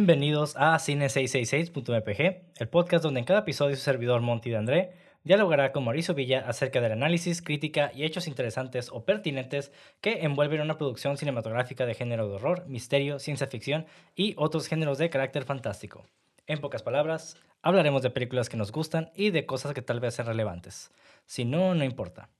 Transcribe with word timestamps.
Bienvenidos 0.00 0.56
a 0.56 0.76
Cine666.mpg, 0.76 2.42
el 2.56 2.68
podcast 2.70 3.04
donde 3.04 3.20
en 3.20 3.26
cada 3.26 3.40
episodio 3.40 3.76
su 3.76 3.82
servidor 3.82 4.22
Monty 4.22 4.48
de 4.48 4.56
André 4.56 4.92
dialogará 5.24 5.72
con 5.72 5.84
Mauricio 5.84 6.14
Villa 6.14 6.42
acerca 6.48 6.80
del 6.80 6.92
análisis, 6.92 7.42
crítica 7.42 7.92
y 7.94 8.04
hechos 8.04 8.26
interesantes 8.26 8.88
o 8.90 9.04
pertinentes 9.04 9.72
que 10.00 10.22
envuelven 10.22 10.62
una 10.62 10.78
producción 10.78 11.18
cinematográfica 11.18 11.84
de 11.84 11.92
género 11.92 12.28
de 12.28 12.36
horror, 12.36 12.64
misterio, 12.66 13.18
ciencia 13.18 13.46
ficción 13.46 13.84
y 14.16 14.32
otros 14.38 14.68
géneros 14.68 14.96
de 14.96 15.10
carácter 15.10 15.44
fantástico. 15.44 16.06
En 16.46 16.62
pocas 16.62 16.82
palabras, 16.82 17.36
hablaremos 17.60 18.00
de 18.00 18.08
películas 18.08 18.48
que 18.48 18.56
nos 18.56 18.72
gustan 18.72 19.10
y 19.14 19.32
de 19.32 19.44
cosas 19.44 19.74
que 19.74 19.82
tal 19.82 20.00
vez 20.00 20.14
sean 20.14 20.28
relevantes. 20.28 20.90
Si 21.26 21.44
no, 21.44 21.74
no 21.74 21.84
importa. 21.84 22.30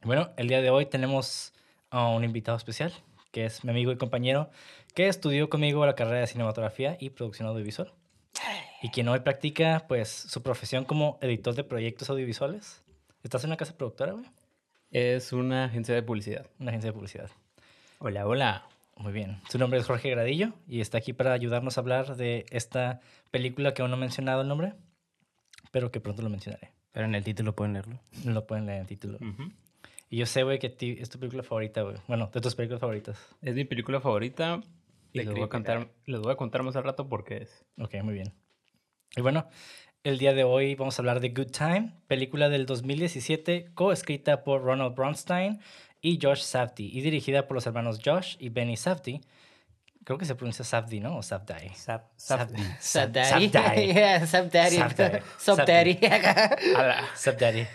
Bueno, 0.00 0.30
el 0.38 0.48
día 0.48 0.62
de 0.62 0.70
hoy 0.70 0.86
tenemos 0.86 1.52
a 1.90 2.08
un 2.08 2.24
invitado 2.24 2.56
especial, 2.56 2.94
que 3.30 3.44
es 3.44 3.62
mi 3.62 3.72
amigo 3.72 3.92
y 3.92 3.98
compañero, 3.98 4.48
que 4.94 5.08
estudió 5.08 5.48
conmigo 5.48 5.84
la 5.86 5.94
carrera 5.94 6.20
de 6.20 6.26
cinematografía 6.26 6.96
y 7.00 7.10
producción 7.10 7.48
audiovisual. 7.48 7.92
Y 8.82 8.90
quien 8.90 9.08
hoy 9.08 9.20
practica, 9.20 9.84
pues, 9.88 10.08
su 10.08 10.42
profesión 10.42 10.84
como 10.84 11.18
editor 11.20 11.54
de 11.54 11.64
proyectos 11.64 12.10
audiovisuales. 12.10 12.82
¿Estás 13.22 13.42
en 13.44 13.50
una 13.50 13.56
casa 13.56 13.76
productora, 13.76 14.12
güey? 14.12 14.24
Es 14.90 15.32
una 15.32 15.64
agencia 15.64 15.94
de 15.94 16.02
publicidad. 16.02 16.46
Una 16.60 16.70
agencia 16.70 16.90
de 16.90 16.94
publicidad. 16.94 17.30
Hola, 17.98 18.26
hola. 18.26 18.68
Muy 18.96 19.12
bien. 19.12 19.40
Su 19.48 19.58
nombre 19.58 19.78
es 19.78 19.86
Jorge 19.86 20.10
Gradillo 20.10 20.52
y 20.66 20.80
está 20.80 20.98
aquí 20.98 21.12
para 21.12 21.32
ayudarnos 21.32 21.76
a 21.76 21.80
hablar 21.80 22.16
de 22.16 22.46
esta 22.50 23.00
película 23.30 23.74
que 23.74 23.82
aún 23.82 23.90
no 23.90 23.96
he 23.96 24.00
mencionado 24.00 24.42
el 24.42 24.48
nombre, 24.48 24.74
pero 25.70 25.90
que 25.90 26.00
pronto 26.00 26.22
lo 26.22 26.30
mencionaré. 26.30 26.72
Pero 26.92 27.06
en 27.06 27.14
el 27.14 27.22
título 27.22 27.54
pueden 27.54 27.74
leerlo. 27.74 28.00
No 28.24 28.32
lo 28.32 28.46
pueden 28.46 28.66
leer 28.66 28.78
en 28.78 28.82
el 28.82 28.88
título. 28.88 29.18
Y 30.10 30.16
yo 30.16 30.26
sé, 30.26 30.42
güey, 30.42 30.58
que 30.58 30.74
es 31.00 31.10
tu 31.10 31.18
película 31.18 31.42
favorita, 31.42 31.82
güey. 31.82 31.96
Bueno, 32.08 32.30
de 32.32 32.40
tus 32.40 32.54
películas 32.54 32.80
favoritas. 32.80 33.18
Es 33.42 33.54
mi 33.54 33.64
película 33.64 34.00
favorita 34.00 34.62
y 35.22 35.24
les 35.24 35.34
voy, 35.34 35.44
a 35.44 35.48
contar, 35.48 35.90
les 36.06 36.20
voy 36.20 36.32
a 36.32 36.36
contar 36.36 36.62
más 36.62 36.76
al 36.76 36.84
rato 36.84 37.08
por 37.08 37.24
qué 37.24 37.38
es. 37.38 37.64
Ok, 37.78 37.94
muy 38.02 38.14
bien. 38.14 38.34
Y 39.16 39.20
bueno, 39.20 39.48
el 40.04 40.18
día 40.18 40.32
de 40.32 40.44
hoy 40.44 40.74
vamos 40.74 40.98
a 40.98 41.02
hablar 41.02 41.20
de 41.20 41.30
Good 41.30 41.50
Time, 41.50 41.92
película 42.06 42.48
del 42.48 42.66
2017, 42.66 43.72
coescrita 43.74 44.44
por 44.44 44.62
Ronald 44.62 44.94
Bronstein 44.94 45.60
y 46.00 46.18
Josh 46.22 46.42
Safdie, 46.42 46.86
y 46.86 47.00
dirigida 47.00 47.46
por 47.46 47.56
los 47.56 47.66
hermanos 47.66 48.00
Josh 48.04 48.36
y 48.38 48.48
Benny 48.48 48.76
Safdie. 48.76 49.20
Creo 50.04 50.16
que 50.16 50.24
se 50.24 50.34
pronuncia 50.34 50.64
Safdie, 50.64 51.00
¿no? 51.00 51.18
O 51.18 51.22
Safdie. 51.22 51.74
Sap, 51.74 52.04
Safdie. 52.16 52.64
Sub 52.80 53.12
Sub 55.36 55.66
Daddy. 55.66 55.98
Ala. 56.74 57.04
Safdie. 57.14 57.68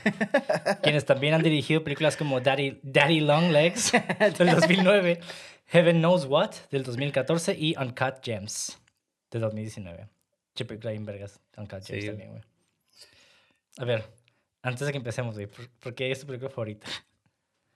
Quienes 0.81 1.05
también 1.05 1.35
han 1.35 1.43
dirigido 1.43 1.83
películas 1.83 2.17
como 2.17 2.41
Daddy, 2.41 2.79
Daddy 2.81 3.19
Long 3.19 3.51
Legs 3.51 3.91
del 4.39 4.49
2009, 4.49 5.19
Heaven 5.65 5.99
Knows 5.99 6.25
What 6.25 6.51
del 6.71 6.83
2014 6.83 7.55
y 7.57 7.75
Uncut 7.77 8.23
Gems 8.23 8.81
del 9.31 9.41
2019. 9.41 10.09
Che 10.55 10.65
película 10.65 10.91
bien 10.91 11.05
vergas. 11.05 11.39
Uncut 11.57 11.83
Gems 11.83 12.01
Sí. 12.03 12.07
también, 12.07 12.29
güey. 12.31 12.43
A 13.77 13.85
ver, 13.85 14.05
antes 14.61 14.85
de 14.85 14.91
que 14.91 14.97
empecemos, 14.97 15.35
güey, 15.35 15.47
¿por, 15.47 15.95
qué 15.95 16.11
es 16.11 16.19
tu 16.19 16.27
película 16.27 16.49
favorita? 16.49 16.87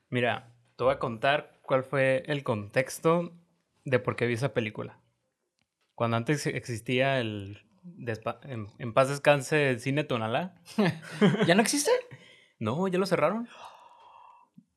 Mira, 0.09 0.53
te 0.75 0.83
voy 0.83 0.93
a 0.93 0.99
contar 0.99 1.59
cuál 1.63 1.83
fue 1.83 2.23
el 2.27 2.43
contexto 2.43 3.33
de 3.83 3.99
por 3.99 4.15
qué 4.15 4.27
vi 4.27 4.35
esa 4.35 4.53
película. 4.53 4.99
Cuando 5.95 6.17
antes 6.17 6.45
existía 6.45 7.19
el 7.19 7.63
en 8.79 8.93
paz 8.93 9.09
descanse 9.09 9.69
el 9.69 9.79
cine 9.79 10.03
Tonalá. 10.03 10.55
¿Ya 11.47 11.55
no 11.55 11.61
existe? 11.61 11.91
No, 12.59 12.87
ya 12.87 12.97
lo 12.97 13.05
cerraron. 13.05 13.47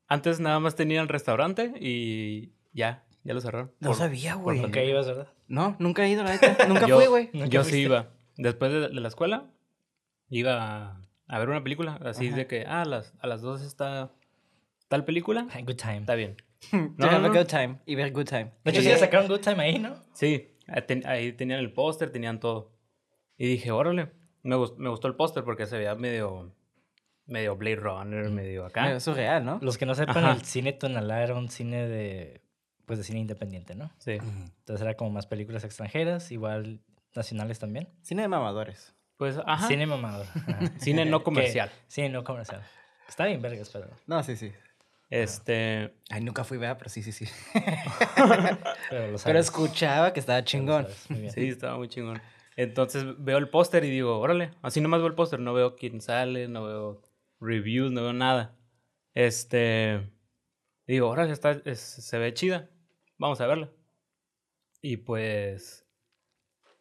Antes 0.07 0.39
nada 0.39 0.59
más 0.59 0.75
tenía 0.75 1.01
el 1.01 1.07
restaurante 1.07 1.73
y 1.79 2.53
ya, 2.73 3.03
ya 3.23 3.33
lo 3.33 3.41
cerraron. 3.41 3.71
No 3.79 3.89
Por- 3.89 3.97
sabía, 3.97 4.35
güey. 4.35 4.61
¿Por 4.61 4.71
qué 4.71 4.85
ibas, 4.89 5.05
verdad? 5.07 5.27
No, 5.47 5.75
nunca 5.79 6.05
he 6.05 6.09
ido, 6.09 6.23
la 6.23 6.31
neta. 6.33 6.65
Nunca 6.67 6.87
Yo- 6.87 6.95
fui, 6.99 7.07
güey. 7.07 7.29
Nunca 7.33 7.47
Yo 7.49 7.63
sí 7.63 7.81
iba. 7.81 8.09
Después 8.37 8.71
de, 8.71 8.79
de 8.89 8.89
la 9.01 9.07
escuela, 9.07 9.45
iba 10.29 10.87
a, 10.87 11.01
a 11.27 11.39
ver 11.39 11.49
una 11.49 11.63
película. 11.63 11.99
Así 12.05 12.27
Ajá. 12.27 12.35
de 12.37 12.47
que, 12.47 12.65
ah, 12.67 12.81
a 12.81 12.85
las, 12.85 13.13
a 13.19 13.27
las 13.27 13.41
dos 13.41 13.61
está 13.61 14.11
tal 14.87 15.05
película. 15.05 15.47
Good 15.63 15.75
Time. 15.75 15.97
Está 15.99 16.15
bien. 16.15 16.37
No, 16.71 17.05
have 17.07 17.19
no, 17.19 17.25
a 17.25 17.29
no. 17.29 17.33
good 17.33 17.47
time. 17.47 17.79
Y 17.85 17.95
ver 17.95 18.11
good 18.11 18.25
time. 18.25 18.51
De 18.63 18.71
hecho, 18.71 18.81
sí 18.81 18.91
sacaron 18.91 19.27
Good 19.27 19.39
Time 19.41 19.63
ahí, 19.63 19.79
¿no? 19.79 19.95
Sí, 20.13 20.47
ahí, 20.67 20.81
ten- 20.87 21.05
ahí 21.07 21.33
tenían 21.33 21.59
el 21.59 21.73
póster, 21.73 22.11
tenían 22.11 22.39
todo. 22.39 22.71
Y 23.37 23.47
dije, 23.47 23.71
órale. 23.71 24.11
Me, 24.43 24.55
gust- 24.55 24.77
me 24.77 24.89
gustó 24.89 25.07
el 25.07 25.15
póster 25.15 25.43
porque 25.43 25.65
se 25.65 25.77
veía 25.77 25.95
medio, 25.95 26.53
medio 27.25 27.55
Blade 27.55 27.75
Runner, 27.77 28.29
medio 28.29 28.65
acá. 28.65 28.91
Es 28.93 29.03
surreal, 29.03 29.43
¿no? 29.43 29.57
Los 29.61 29.77
que 29.79 29.85
no 29.87 29.95
sepan, 29.95 30.17
Ajá. 30.23 30.31
el 30.33 30.41
cine 30.43 30.73
Tonalá 30.73 31.23
era 31.23 31.33
un 31.35 31.49
cine 31.49 31.87
de, 31.87 32.41
pues, 32.91 32.97
de 32.99 33.05
cine 33.05 33.19
independiente, 33.21 33.73
¿no? 33.73 33.89
Sí. 33.99 34.17
Entonces 34.19 34.81
era 34.81 34.95
como 34.97 35.11
más 35.11 35.25
películas 35.27 35.63
extranjeras, 35.63 36.29
igual 36.33 36.81
nacionales 37.15 37.57
también. 37.57 37.87
Cine 38.01 38.23
de 38.23 38.27
mamadores. 38.27 38.93
Pues, 39.15 39.37
ajá. 39.45 39.65
Cine 39.69 39.85
mamador. 39.87 40.25
Ajá. 40.35 40.59
Cine 40.77 41.05
no 41.05 41.19
Que- 41.19 41.23
comercial. 41.23 41.71
Cine 41.87 42.09
no 42.09 42.25
comercial. 42.25 42.61
Está 43.07 43.27
bien 43.27 43.41
vergas, 43.41 43.69
pero... 43.71 43.87
No, 44.07 44.21
sí, 44.23 44.35
sí. 44.35 44.51
Este, 45.09 45.93
Ay, 46.09 46.21
nunca 46.21 46.43
fui, 46.43 46.57
¿verdad? 46.57 46.77
Pero 46.79 46.89
sí, 46.89 47.01
sí, 47.01 47.13
sí. 47.13 47.25
Pero, 47.53 48.27
lo 48.27 48.77
Pero 48.89 49.17
sabes, 49.17 49.45
escuchaba 49.45 50.11
que 50.11 50.19
estaba 50.19 50.39
pero 50.39 50.45
chingón. 50.45 50.87
sí, 51.33 51.47
estaba 51.47 51.77
muy 51.77 51.87
chingón. 51.87 52.21
Entonces 52.57 53.05
veo 53.19 53.37
el 53.37 53.47
póster 53.47 53.85
y 53.85 53.89
digo, 53.89 54.19
órale. 54.19 54.51
Así 54.61 54.81
nomás 54.81 54.99
veo 54.99 55.07
el 55.07 55.15
póster. 55.15 55.39
No 55.39 55.53
veo 55.53 55.77
quién 55.77 56.01
sale, 56.01 56.49
no 56.49 56.65
veo 56.65 57.01
reviews, 57.39 57.91
no 57.93 58.01
veo 58.03 58.11
nada. 58.13 58.53
Este. 59.13 60.09
Digo, 60.87 61.07
órale, 61.09 61.31
está, 61.31 61.51
es- 61.65 61.79
se 61.79 62.17
ve 62.17 62.33
chida. 62.33 62.69
Vamos 63.21 63.39
a 63.39 63.47
verla. 63.47 63.69
Y 64.81 64.97
pues. 64.97 65.85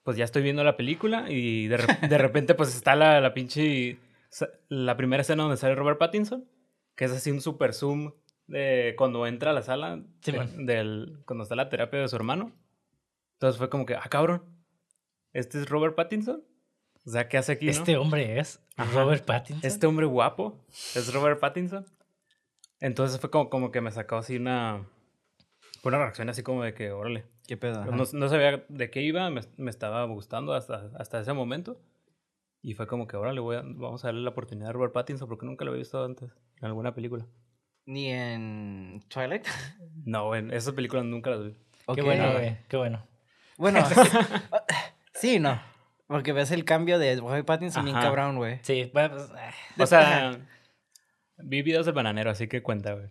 Pues 0.02 0.16
ya 0.16 0.24
estoy 0.24 0.42
viendo 0.42 0.64
la 0.64 0.76
película 0.78 1.26
y 1.30 1.68
de, 1.68 1.76
re- 1.76 2.08
de 2.08 2.18
repente, 2.18 2.54
pues 2.54 2.74
está 2.74 2.96
la, 2.96 3.20
la 3.20 3.34
pinche. 3.34 3.98
La 4.68 4.96
primera 4.96 5.20
escena 5.20 5.42
donde 5.42 5.58
sale 5.58 5.74
Robert 5.74 5.98
Pattinson. 5.98 6.48
Que 6.96 7.04
es 7.04 7.12
así 7.12 7.30
un 7.30 7.40
super 7.40 7.72
zoom 7.74 8.12
de 8.46 8.94
cuando 8.96 9.26
entra 9.26 9.50
a 9.50 9.54
la 9.54 9.62
sala. 9.62 10.02
Sí, 10.22 10.32
de- 10.32 10.46
del, 10.64 11.18
cuando 11.26 11.42
está 11.44 11.54
la 11.54 11.68
terapia 11.68 12.00
de 12.00 12.08
su 12.08 12.16
hermano. 12.16 12.52
Entonces 13.34 13.58
fue 13.58 13.68
como 13.70 13.84
que, 13.86 13.94
ah, 13.94 14.08
cabrón. 14.10 14.42
¿Este 15.32 15.58
es 15.58 15.68
Robert 15.68 15.94
Pattinson? 15.94 16.42
O 17.06 17.10
sea, 17.10 17.28
¿qué 17.28 17.38
hace 17.38 17.52
aquí? 17.52 17.66
no? 17.66 17.70
Este 17.72 17.96
hombre 17.96 18.38
es 18.40 18.60
Ajá. 18.76 18.90
Robert 19.00 19.24
Pattinson. 19.24 19.66
Este 19.66 19.86
hombre 19.86 20.06
guapo 20.06 20.58
es 20.68 21.12
Robert 21.14 21.38
Pattinson. 21.38 21.86
Entonces 22.80 23.20
fue 23.20 23.30
como, 23.30 23.48
como 23.50 23.70
que 23.70 23.80
me 23.80 23.90
sacó 23.92 24.16
así 24.16 24.36
una, 24.36 24.86
fue 25.80 25.90
una 25.90 25.98
reacción 25.98 26.28
así 26.28 26.42
como 26.42 26.62
de 26.62 26.74
que, 26.74 26.92
órale. 26.92 27.24
¿Qué 27.46 27.56
pedo? 27.56 27.84
No, 27.84 28.04
no 28.12 28.28
sabía 28.28 28.64
de 28.68 28.90
qué 28.90 29.02
iba, 29.02 29.28
me, 29.30 29.40
me 29.56 29.70
estaba 29.70 30.04
gustando 30.04 30.54
hasta, 30.54 30.90
hasta 30.98 31.20
ese 31.20 31.32
momento. 31.32 31.80
Y 32.62 32.74
fue 32.74 32.86
como 32.86 33.06
que, 33.06 33.16
órale, 33.16 33.40
voy 33.40 33.56
a- 33.56 33.62
vamos 33.64 34.04
a 34.04 34.08
darle 34.08 34.20
la 34.22 34.30
oportunidad 34.30 34.68
a 34.70 34.72
Robert 34.72 34.92
Pattinson 34.92 35.28
porque 35.28 35.46
nunca 35.46 35.64
lo 35.64 35.70
había 35.70 35.80
visto 35.80 36.04
antes 36.04 36.30
en 36.60 36.66
alguna 36.66 36.94
película. 36.94 37.26
Ni 37.86 38.08
en 38.10 39.02
Twilight. 39.08 39.46
No, 40.04 40.34
en 40.34 40.52
esas 40.52 40.74
películas 40.74 41.04
nunca 41.06 41.30
las 41.30 41.44
vi. 41.44 41.52
Qué 41.52 41.58
Ok. 41.86 42.02
bueno, 42.04 42.32
güey. 42.32 42.58
Qué 42.68 42.76
bueno. 42.76 43.06
Bueno, 43.56 43.80
sí, 45.14 45.38
no. 45.38 45.60
Porque 46.06 46.32
ves 46.32 46.50
el 46.50 46.64
cambio 46.64 46.98
de 46.98 47.16
Robert 47.16 47.46
Pattinson 47.46 47.84
bien 47.84 47.96
cabrón, 47.96 48.36
güey. 48.36 48.58
Sí, 48.62 48.90
bueno, 48.92 49.14
pues, 49.14 49.30
ah, 49.34 49.50
O 49.82 49.86
sea, 49.86 50.38
vi 51.42 51.62
videos 51.62 51.86
del 51.86 51.94
bananero, 51.94 52.30
así 52.30 52.48
que 52.48 52.62
cuenta, 52.62 52.94
güey. 52.94 53.06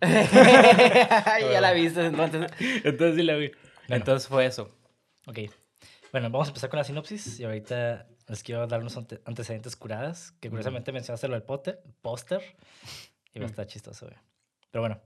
ya 1.52 1.60
la 1.60 1.72
viste 1.72 2.06
entonces. 2.06 2.50
Entonces 2.84 3.16
sí 3.16 3.22
la 3.22 3.34
vi. 3.36 3.48
Bueno. 3.48 3.96
Entonces 3.96 4.28
fue 4.28 4.46
eso. 4.46 4.70
ok. 5.26 5.38
Bueno, 6.12 6.28
vamos 6.30 6.48
a 6.48 6.50
empezar 6.50 6.70
con 6.70 6.78
la 6.78 6.84
sinopsis 6.84 7.38
y 7.38 7.44
ahorita 7.44 8.06
les 8.26 8.42
quiero 8.42 8.66
dar 8.66 8.80
unos 8.80 8.96
ante- 8.96 9.20
antecedentes 9.26 9.76
curadas, 9.76 10.32
que 10.40 10.48
curiosamente 10.50 10.90
mencionaste 10.92 11.28
lo 11.28 11.34
del 11.34 11.42
póster, 11.44 12.42
y 13.32 13.38
va 13.38 13.44
a 13.44 13.48
Mm. 13.48 13.50
estar 13.50 13.66
chistoso, 13.66 14.06
güey. 14.06 14.18
Pero 14.72 14.82
bueno, 14.82 15.00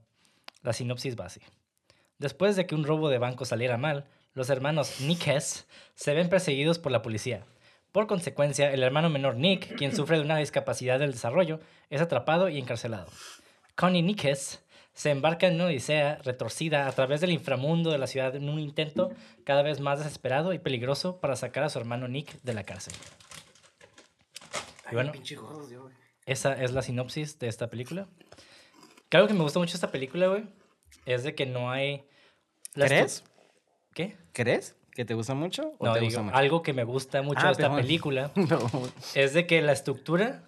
la 0.63 0.73
sinopsis 0.73 1.15
va 1.19 1.25
así. 1.25 1.41
Después 2.17 2.55
de 2.55 2.65
que 2.65 2.73
un 2.75 2.83
robo 2.85 3.09
de 3.09 3.19
banco 3.19 3.45
saliera 3.45 3.77
mal, 3.77 4.05
los 4.33 4.49
hermanos 4.49 4.99
Nickes 5.01 5.67
se 5.93 6.13
ven 6.15 6.27
perseguidos 6.29 6.79
por 6.79 6.91
la 6.91 7.01
policía. 7.03 7.45
Por 7.95 8.07
consecuencia, 8.07 8.73
el 8.73 8.83
hermano 8.83 9.09
menor 9.09 9.37
Nick, 9.37 9.77
quien 9.77 9.95
sufre 9.95 10.17
de 10.17 10.23
una 10.25 10.35
discapacidad 10.35 10.99
del 10.99 11.13
desarrollo, 11.13 11.61
es 11.89 12.01
atrapado 12.01 12.49
y 12.49 12.59
encarcelado. 12.59 13.07
Connie 13.75 14.01
Nickes 14.01 14.61
se 14.91 15.11
embarca 15.11 15.47
en 15.47 15.55
una 15.55 15.67
odisea 15.67 16.19
retorcida 16.25 16.87
a 16.87 16.91
través 16.91 17.21
del 17.21 17.31
inframundo 17.31 17.91
de 17.91 17.97
la 17.97 18.07
ciudad 18.07 18.35
en 18.35 18.49
un 18.49 18.59
intento 18.59 19.13
cada 19.45 19.61
vez 19.61 19.79
más 19.79 19.99
desesperado 19.99 20.51
y 20.51 20.59
peligroso 20.59 21.21
para 21.21 21.37
sacar 21.37 21.63
a 21.63 21.69
su 21.69 21.79
hermano 21.79 22.09
Nick 22.09 22.41
de 22.41 22.53
la 22.53 22.65
cárcel. 22.65 22.93
Y 24.91 24.95
bueno, 24.95 25.13
pinche 25.13 25.37
gordo, 25.37 25.71
yo, 25.71 25.83
güey. 25.83 25.93
esa 26.25 26.61
es 26.61 26.73
la 26.73 26.81
sinopsis 26.81 27.39
de 27.39 27.47
esta 27.47 27.69
película. 27.69 28.09
Que 29.07 29.15
algo 29.15 29.29
que 29.29 29.35
me 29.35 29.43
gusta 29.43 29.59
mucho 29.59 29.71
de 29.71 29.77
esta 29.77 29.91
película, 29.93 30.27
güey, 30.27 30.43
es 31.05 31.23
de 31.23 31.33
que 31.33 31.45
no 31.45 31.71
hay... 31.71 32.03
¿Crees? 32.73 33.23
¿Qué? 33.93 34.17
¿Crees? 34.33 34.75
¿Que 34.95 35.05
te 35.05 35.13
gusta 35.13 35.33
mucho? 35.35 35.73
¿O 35.77 35.85
No, 35.85 35.93
te 35.93 35.99
digo, 35.99 36.07
gusta 36.09 36.21
mucho? 36.23 36.35
algo 36.37 36.63
que 36.63 36.73
me 36.73 36.83
gusta 36.85 37.21
mucho 37.21 37.41
Ah, 37.43 37.47
de 37.47 37.51
esta 37.51 37.75
película 37.75 38.31
No. 38.35 38.59
es 39.13 39.33
de 39.33 39.45
que 39.45 39.61
la 39.61 39.73
estructura 39.73 40.43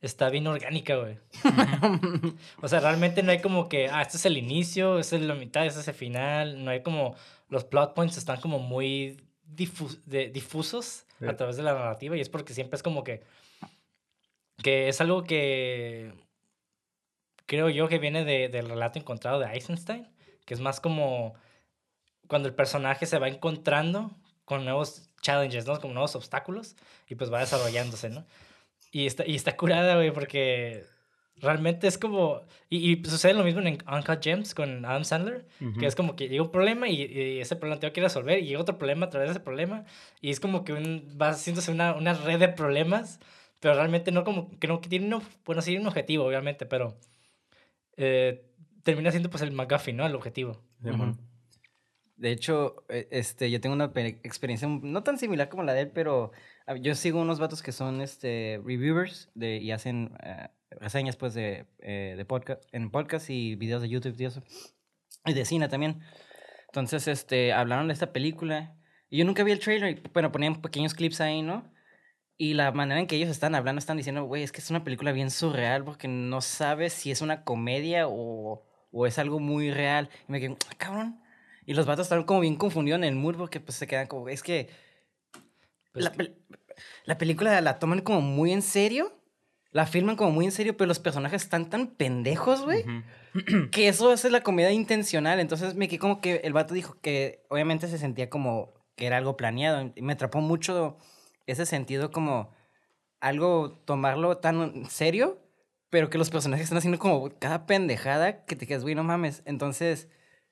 está 0.00 0.30
bien 0.30 0.46
orgánica, 0.46 0.94
güey. 0.96 1.18
o 2.62 2.68
sea, 2.68 2.78
realmente 2.80 3.22
no 3.24 3.32
hay 3.32 3.40
como 3.40 3.68
que, 3.68 3.88
ah, 3.88 4.00
este 4.02 4.16
es 4.16 4.24
el 4.26 4.36
inicio, 4.38 4.98
este 5.00 5.16
es 5.16 5.22
la 5.22 5.34
mitad, 5.34 5.66
este 5.66 5.80
es 5.80 5.88
el 5.88 5.94
final. 5.94 6.64
No 6.64 6.70
hay 6.70 6.82
como, 6.82 7.16
los 7.48 7.64
plot 7.64 7.94
points 7.94 8.16
están 8.16 8.40
como 8.40 8.60
muy 8.60 9.20
difu- 9.56 10.00
de- 10.06 10.28
difusos 10.28 11.04
Sí. 11.18 11.26
a 11.26 11.36
través 11.36 11.56
de 11.56 11.64
la 11.64 11.74
narrativa 11.74 12.16
y 12.16 12.20
es 12.20 12.28
porque 12.28 12.54
siempre 12.54 12.76
es 12.76 12.82
como 12.84 13.02
que 13.02 13.22
que 14.62 14.88
es 14.88 15.00
algo 15.00 15.24
que 15.24 16.12
creo 17.46 17.68
yo 17.68 17.88
que 17.88 17.98
viene 17.98 18.24
de- 18.24 18.48
del 18.48 18.68
relato 18.68 18.98
encontrado 18.98 19.40
de 19.40 19.46
Eisenstein, 19.46 20.06
que 20.44 20.54
es 20.54 20.60
más 20.60 20.80
como 20.80 21.34
cuando 22.28 22.48
el 22.48 22.54
personaje 22.54 23.06
se 23.06 23.18
va 23.18 23.28
encontrando 23.28 24.12
con 24.44 24.64
nuevos 24.64 25.10
challenges, 25.20 25.66
¿no? 25.66 25.80
Como 25.80 25.94
nuevos 25.94 26.14
obstáculos 26.14 26.76
y 27.08 27.16
pues 27.16 27.32
va 27.32 27.40
desarrollándose, 27.40 28.10
¿no? 28.10 28.24
Y 28.92 29.06
está, 29.06 29.26
y 29.26 29.34
está 29.34 29.56
curada, 29.56 29.96
güey, 29.96 30.12
porque 30.12 30.84
realmente 31.36 31.86
es 31.86 31.98
como... 31.98 32.42
Y, 32.70 32.92
y 32.92 33.04
sucede 33.04 33.34
lo 33.34 33.44
mismo 33.44 33.60
en 33.60 33.78
Uncut 33.86 34.22
Gems 34.22 34.54
con 34.54 34.84
Adam 34.84 35.04
Sandler, 35.04 35.46
Ujú. 35.60 35.78
que 35.78 35.86
es 35.86 35.94
como 35.94 36.16
que 36.16 36.28
llega 36.28 36.42
un 36.42 36.50
problema 36.50 36.88
y, 36.88 37.02
y 37.02 37.40
ese 37.40 37.56
problema 37.56 37.80
tengo 37.80 37.92
que 37.92 38.00
resolver 38.00 38.38
y 38.38 38.46
llega 38.46 38.60
otro 38.60 38.78
problema 38.78 39.06
a 39.06 39.10
través 39.10 39.28
de 39.28 39.32
ese 39.32 39.40
problema 39.40 39.84
y 40.20 40.30
es 40.30 40.40
como 40.40 40.64
que 40.64 40.72
un, 40.72 41.16
va 41.20 41.30
haciéndose 41.30 41.70
una, 41.70 41.94
una 41.94 42.14
red 42.14 42.38
de 42.38 42.48
problemas, 42.48 43.20
pero 43.60 43.74
realmente 43.74 44.12
no 44.12 44.24
como 44.24 44.50
que 44.58 44.68
no 44.68 44.80
que 44.80 44.88
tiene 44.88 45.18
bueno, 45.44 45.62
sí 45.62 45.76
un 45.76 45.86
objetivo, 45.86 46.24
obviamente, 46.24 46.64
pero 46.64 46.96
eh, 47.96 48.44
termina 48.82 49.10
siendo 49.10 49.30
pues 49.30 49.42
el 49.42 49.52
McGuffin, 49.52 49.96
¿no? 49.96 50.06
El 50.06 50.14
objetivo. 50.14 50.62
Simón. 50.82 51.18
De 52.18 52.30
hecho, 52.32 52.84
eh, 52.90 53.08
este, 53.10 53.50
yo 53.50 53.60
tengo 53.60 53.74
una 53.74 53.92
pe- 53.92 54.20
experiencia 54.24 54.68
no 54.68 55.02
tan 55.02 55.18
similar 55.18 55.48
como 55.48 55.62
la 55.62 55.72
de 55.72 55.82
él, 55.82 55.90
pero 55.92 56.32
ah, 56.66 56.76
yo 56.76 56.94
sigo 56.94 57.20
unos 57.20 57.38
vatos 57.40 57.62
que 57.62 57.72
son 57.72 58.00
este, 58.02 58.60
reviewers 58.64 59.30
de, 59.34 59.56
y 59.58 59.70
hacen 59.70 60.12
eh, 60.22 60.48
reseñas 60.72 61.16
pues, 61.16 61.34
de, 61.34 61.66
eh, 61.78 62.14
de 62.16 62.24
podcast, 62.26 62.62
en 62.72 62.90
podcast 62.90 63.30
y 63.30 63.54
videos 63.54 63.82
de 63.82 63.88
YouTube 63.88 64.16
y 64.20 64.24
eso. 64.26 64.42
Y 65.24 65.32
de 65.34 65.44
cine 65.44 65.68
también. 65.68 66.00
Entonces, 66.66 67.08
este, 67.08 67.52
hablaron 67.52 67.86
de 67.88 67.94
esta 67.94 68.12
película. 68.12 68.76
Y 69.10 69.18
yo 69.18 69.24
nunca 69.24 69.44
vi 69.44 69.52
el 69.52 69.60
trailer, 69.60 70.02
pero 70.12 70.32
ponían 70.32 70.60
pequeños 70.60 70.94
clips 70.94 71.20
ahí, 71.20 71.40
¿no? 71.42 71.72
Y 72.36 72.54
la 72.54 72.72
manera 72.72 73.00
en 73.00 73.06
que 73.06 73.16
ellos 73.16 73.30
están 73.30 73.54
hablando, 73.54 73.78
están 73.78 73.96
diciendo, 73.96 74.24
güey, 74.24 74.42
es 74.42 74.52
que 74.52 74.60
es 74.60 74.70
una 74.70 74.84
película 74.84 75.12
bien 75.12 75.30
surreal 75.30 75.84
porque 75.84 76.08
no 76.08 76.40
sabes 76.40 76.92
si 76.92 77.10
es 77.10 77.20
una 77.22 77.42
comedia 77.44 78.06
o, 78.08 78.64
o 78.92 79.06
es 79.06 79.18
algo 79.18 79.40
muy 79.40 79.70
real. 79.72 80.08
Y 80.28 80.32
me 80.32 80.40
quedé, 80.40 80.56
"Ah, 80.70 80.74
cabrón. 80.78 81.20
Y 81.68 81.74
los 81.74 81.84
vatos 81.84 82.06
están 82.06 82.22
como 82.24 82.40
bien 82.40 82.56
confundidos 82.56 82.96
en 82.96 83.04
el 83.04 83.14
mood 83.14 83.36
porque 83.36 83.60
pues 83.60 83.76
se 83.76 83.86
quedan 83.86 84.06
como, 84.06 84.28
es 84.30 84.42
que 84.42 84.70
Pues 85.92 86.02
la, 86.02 86.12
que- 86.12 86.32
la 87.04 87.18
película 87.18 87.60
la 87.60 87.78
toman 87.78 88.00
como 88.00 88.22
muy 88.22 88.52
en 88.52 88.62
serio, 88.62 89.12
la 89.70 89.84
filman 89.84 90.16
como 90.16 90.30
muy 90.30 90.46
en 90.46 90.52
serio, 90.52 90.78
pero 90.78 90.88
los 90.88 90.98
personajes 90.98 91.42
están 91.42 91.68
tan 91.68 91.88
pendejos, 91.88 92.62
güey, 92.64 92.84
que 93.70 93.88
eso 93.88 94.10
hace 94.10 94.30
la 94.30 94.42
comedia 94.42 94.70
intencional. 94.72 95.40
Entonces 95.40 95.74
me 95.74 95.88
quedé 95.88 95.98
como 95.98 96.22
que 96.22 96.36
el 96.36 96.54
vato 96.54 96.72
dijo 96.72 96.96
que 97.02 97.44
obviamente 97.50 97.86
se 97.88 97.98
sentía 97.98 98.30
como 98.30 98.72
que 98.96 99.04
era 99.06 99.18
algo 99.18 99.36
planeado. 99.36 99.92
Y 99.94 100.00
me 100.00 100.14
atrapó 100.14 100.40
mucho 100.40 100.96
ese 101.46 101.66
sentido 101.66 102.10
como 102.10 102.50
algo 103.20 103.72
tomarlo 103.84 104.38
tan 104.38 104.86
serio, 104.88 105.38
pero 105.90 106.08
que 106.08 106.16
los 106.16 106.30
personajes 106.30 106.64
están 106.64 106.78
haciendo 106.78 106.98
como 106.98 107.28
cada 107.38 107.66
pendejada 107.66 108.46
que 108.46 108.56
te 108.56 108.66
quedas, 108.66 108.82
güey, 108.84 108.94
no 108.94 109.04
mames. 109.04 109.42
Entonces, 109.44 110.08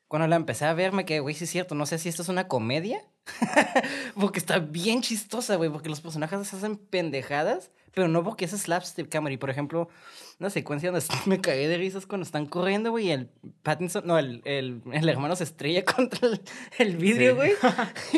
cuando 0.08 0.28
la 0.28 0.36
empecé 0.36 0.64
a 0.64 0.74
ver, 0.74 0.92
me 0.92 1.04
quedé, 1.04 1.20
güey, 1.20 1.34
sí 1.34 1.44
es 1.44 1.50
cierto, 1.50 1.74
no 1.74 1.84
sé 1.86 1.98
si 1.98 2.08
esto 2.08 2.22
es 2.22 2.28
una 2.28 2.46
comedia, 2.48 3.00
porque 4.18 4.38
está 4.38 4.58
bien 4.58 5.02
chistosa, 5.02 5.56
güey, 5.56 5.70
porque 5.70 5.88
los 5.88 6.00
personajes 6.00 6.52
hacen 6.54 6.76
pendejadas, 6.76 7.70
pero 7.92 8.08
no 8.08 8.22
porque 8.22 8.44
es 8.44 8.50
slapstick 8.52 9.10
comedy. 9.10 9.36
Por 9.36 9.50
ejemplo, 9.50 9.88
una 10.38 10.50
secuencia 10.50 10.90
donde 10.90 11.04
me 11.26 11.40
cagué 11.40 11.66
de 11.68 11.76
risas 11.78 12.06
cuando 12.06 12.24
están 12.24 12.46
corriendo, 12.46 12.90
güey, 12.90 13.06
y 13.06 13.10
el 13.10 13.30
Pattinson, 13.62 14.06
no, 14.06 14.18
el, 14.18 14.42
el, 14.44 14.82
el 14.92 15.08
hermano 15.08 15.34
se 15.34 15.44
estrella 15.44 15.84
contra 15.96 16.28
el, 16.28 16.40
el 16.78 16.96
vidrio, 16.96 17.30
Sí. 17.32 17.36
güey, 17.36 17.52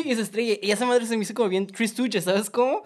y 0.05 0.15
se 0.15 0.21
estrella. 0.21 0.55
Y 0.61 0.71
esa 0.71 0.85
madre 0.85 1.05
se 1.05 1.17
me 1.17 1.23
hizo 1.23 1.33
como 1.33 1.49
bien 1.49 1.65
tristuche, 1.67 2.21
¿sabes 2.21 2.49
cómo? 2.49 2.83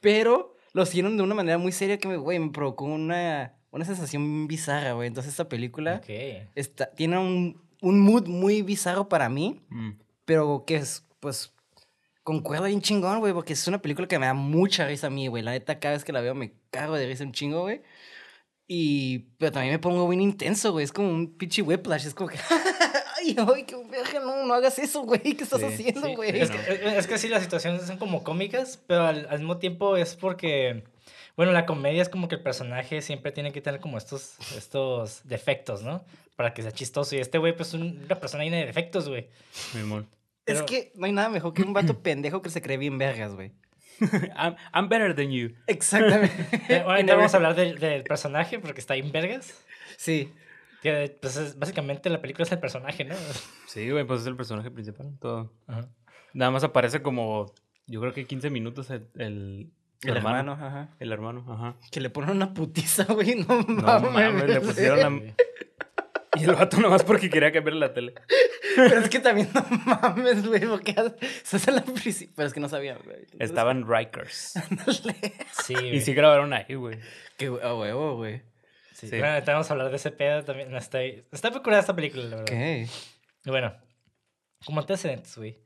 Pero 0.00 0.54
lo 0.72 0.84
hicieron 0.84 1.16
de 1.16 1.22
una 1.22 1.34
manera 1.34 1.58
muy 1.58 1.72
seria 1.72 1.98
que 1.98 2.08
me, 2.08 2.16
güey, 2.16 2.38
me 2.38 2.50
provocó 2.50 2.84
una, 2.84 3.54
una 3.72 3.84
sensación 3.84 4.46
bizarra, 4.46 4.92
güey. 4.92 5.08
Entonces 5.08 5.32
esta 5.32 5.48
película 5.48 5.96
Ok. 5.96 6.08
está, 6.54 6.86
tiene 6.92 7.18
un, 7.18 7.60
un 7.80 8.00
mood 8.00 8.26
muy 8.26 8.62
bizarro 8.62 9.08
para 9.08 9.28
mí, 9.28 9.60
Mm. 9.68 9.90
pero 10.24 10.64
que 10.66 10.76
es, 10.76 11.04
pues, 11.20 11.52
concuerda 12.22 12.66
bien 12.66 12.82
chingón, 12.82 13.20
güey, 13.20 13.32
porque 13.32 13.54
es 13.54 13.66
una 13.68 13.80
película 13.80 14.06
que 14.08 14.18
me 14.18 14.26
da 14.26 14.34
mucha 14.34 14.86
risa 14.86 15.06
a 15.06 15.10
mí, 15.10 15.28
güey. 15.28 15.42
La 15.42 15.52
neta, 15.52 15.78
cada 15.80 15.94
vez 15.94 16.04
que 16.04 16.12
la 16.12 16.20
veo 16.20 16.34
me 16.34 16.52
cago 16.70 16.94
de 16.96 17.06
risa 17.06 17.24
un 17.24 17.32
chingo, 17.32 17.62
güey. 17.62 17.80
Y, 18.66 19.20
pero 19.38 19.50
también 19.52 19.72
me 19.72 19.78
pongo 19.78 20.06
bien 20.08 20.20
intenso, 20.20 20.72
güey. 20.72 20.84
Es 20.84 20.92
como 20.92 21.08
un 21.08 21.38
pinche 21.38 21.62
whiplash. 21.62 22.06
Es 22.06 22.12
como 22.14 22.28
que, 22.28 22.36
ay, 23.16 23.34
ay, 23.54 23.62
qué 23.64 23.76
verga, 23.90 24.20
no, 24.20 24.44
no 24.44 24.52
hagas 24.54 24.78
eso, 24.78 25.02
güey. 25.02 25.20
¿Qué 25.22 25.44
estás 25.44 25.60
Sí, 25.60 25.66
haciendo, 25.66 26.06
Sí, 26.06 26.14
güey? 26.14 26.38
es, 26.38 26.50
que, 26.50 26.96
es 26.98 27.06
que 27.06 27.16
sí, 27.18 27.28
las 27.28 27.42
situaciones 27.42 27.82
son 27.86 27.96
como 27.96 28.22
cómicas, 28.22 28.78
pero 28.86 29.06
al, 29.06 29.26
al 29.30 29.38
mismo 29.38 29.56
tiempo 29.56 29.96
es 29.96 30.14
porque, 30.16 30.84
bueno, 31.34 31.52
la 31.52 31.64
comedia 31.64 32.02
es 32.02 32.10
como 32.10 32.28
que 32.28 32.34
el 32.34 32.42
personaje 32.42 33.00
siempre 33.00 33.32
tiene 33.32 33.52
que 33.52 33.62
tener 33.62 33.80
como 33.80 33.96
estos, 33.96 34.34
estos 34.54 35.22
defectos, 35.24 35.82
¿no? 35.82 36.04
Para 36.38 36.54
que 36.54 36.62
sea 36.62 36.70
chistoso. 36.70 37.16
Y 37.16 37.18
este 37.18 37.36
güey, 37.38 37.56
pues, 37.56 37.70
es 37.70 37.74
un- 37.74 38.00
una 38.04 38.14
persona 38.14 38.44
llena 38.44 38.58
de 38.58 38.66
defectos, 38.66 39.08
güey. 39.08 39.28
Es 39.74 39.74
pero- 40.44 40.66
que 40.66 40.92
no 40.94 41.06
hay 41.06 41.12
nada 41.12 41.28
mejor 41.30 41.52
que 41.52 41.62
un 41.62 41.72
vato 41.72 42.00
pendejo 42.00 42.42
que 42.42 42.48
se 42.50 42.62
cree 42.62 42.76
bien 42.76 42.96
vergas, 42.96 43.34
güey. 43.34 43.50
I'm, 44.38 44.54
I'm 44.72 44.88
better 44.88 45.16
than 45.16 45.32
you. 45.32 45.50
Exactamente. 45.66 46.32
Eh, 46.68 46.84
Ahorita 46.86 47.16
vamos 47.16 47.34
a 47.34 47.36
hablar 47.38 47.56
del, 47.56 47.78
del 47.80 48.04
personaje 48.04 48.60
porque 48.60 48.78
está 48.80 48.94
en 48.94 49.10
vergas. 49.10 49.52
Sí. 49.96 50.32
Que, 50.80 51.18
pues, 51.20 51.36
es- 51.36 51.58
básicamente 51.58 52.08
la 52.08 52.20
película 52.20 52.44
es 52.44 52.52
el 52.52 52.60
personaje, 52.60 53.04
¿no? 53.04 53.16
Sí, 53.66 53.90
güey, 53.90 54.04
pues 54.04 54.20
es 54.20 54.28
el 54.28 54.36
personaje 54.36 54.70
principal. 54.70 55.18
Todo. 55.20 55.52
Ajá. 55.66 55.88
Nada 56.34 56.52
más 56.52 56.62
aparece 56.62 57.02
como, 57.02 57.52
yo 57.88 58.00
creo 58.00 58.12
que 58.14 58.26
15 58.28 58.48
minutos 58.50 58.90
el, 58.90 59.08
el, 59.16 59.72
El 60.04 60.16
hermano, 60.18 60.52
ajá. 60.52 60.90
El 61.00 61.10
hermano, 61.10 61.44
ajá. 61.48 61.74
Que 61.90 62.00
le 62.00 62.10
ponen 62.10 62.30
una 62.30 62.54
putiza, 62.54 63.04
güey. 63.12 63.34
No, 63.44 63.60
No 63.62 63.82
mames. 63.82 64.12
mames, 64.12 64.48
le 64.50 64.60
pusieron 64.60 65.00
la... 65.00 65.34
Y 66.36 66.44
el 66.44 66.54
vato 66.54 66.78
nomás 66.78 67.02
porque 67.04 67.30
quería 67.30 67.50
cambiar 67.52 67.76
la 67.76 67.92
tele. 67.94 68.14
Pero 68.76 69.00
es 69.00 69.08
que 69.08 69.18
también 69.18 69.48
no 69.54 69.64
mames, 69.86 70.46
güey. 70.46 70.60
Porque 70.66 70.94
se 71.42 71.56
hace 71.56 71.72
la 71.72 71.82
principio. 71.82 72.34
Pero 72.36 72.48
es 72.48 72.54
que 72.54 72.60
no 72.60 72.68
sabía, 72.68 72.96
güey. 73.02 73.26
Estaban 73.38 73.86
Rikers. 73.88 74.54
Sí, 75.64 75.72
Y 75.72 75.74
güey. 75.74 76.00
sí 76.00 76.14
grabaron 76.14 76.52
ahí, 76.52 76.74
güey. 76.74 76.98
Qué 77.36 77.48
huevo, 77.50 78.16
güey. 78.16 78.42
Sí. 78.92 79.08
Sí. 79.08 79.18
Bueno, 79.18 79.40
vamos 79.46 79.70
a 79.70 79.72
hablar 79.74 79.90
de 79.90 79.96
ese 79.96 80.10
pedo 80.10 80.44
también. 80.44 80.74
Está, 80.76 81.02
está 81.02 81.50
curada 81.62 81.80
esta 81.80 81.94
película, 81.96 82.24
la 82.24 82.30
verdad. 82.36 82.44
¿Qué? 82.46 82.86
Y 83.44 83.50
bueno, 83.50 83.74
como 84.66 84.80
antecedentes, 84.80 85.36
güey. 85.36 85.58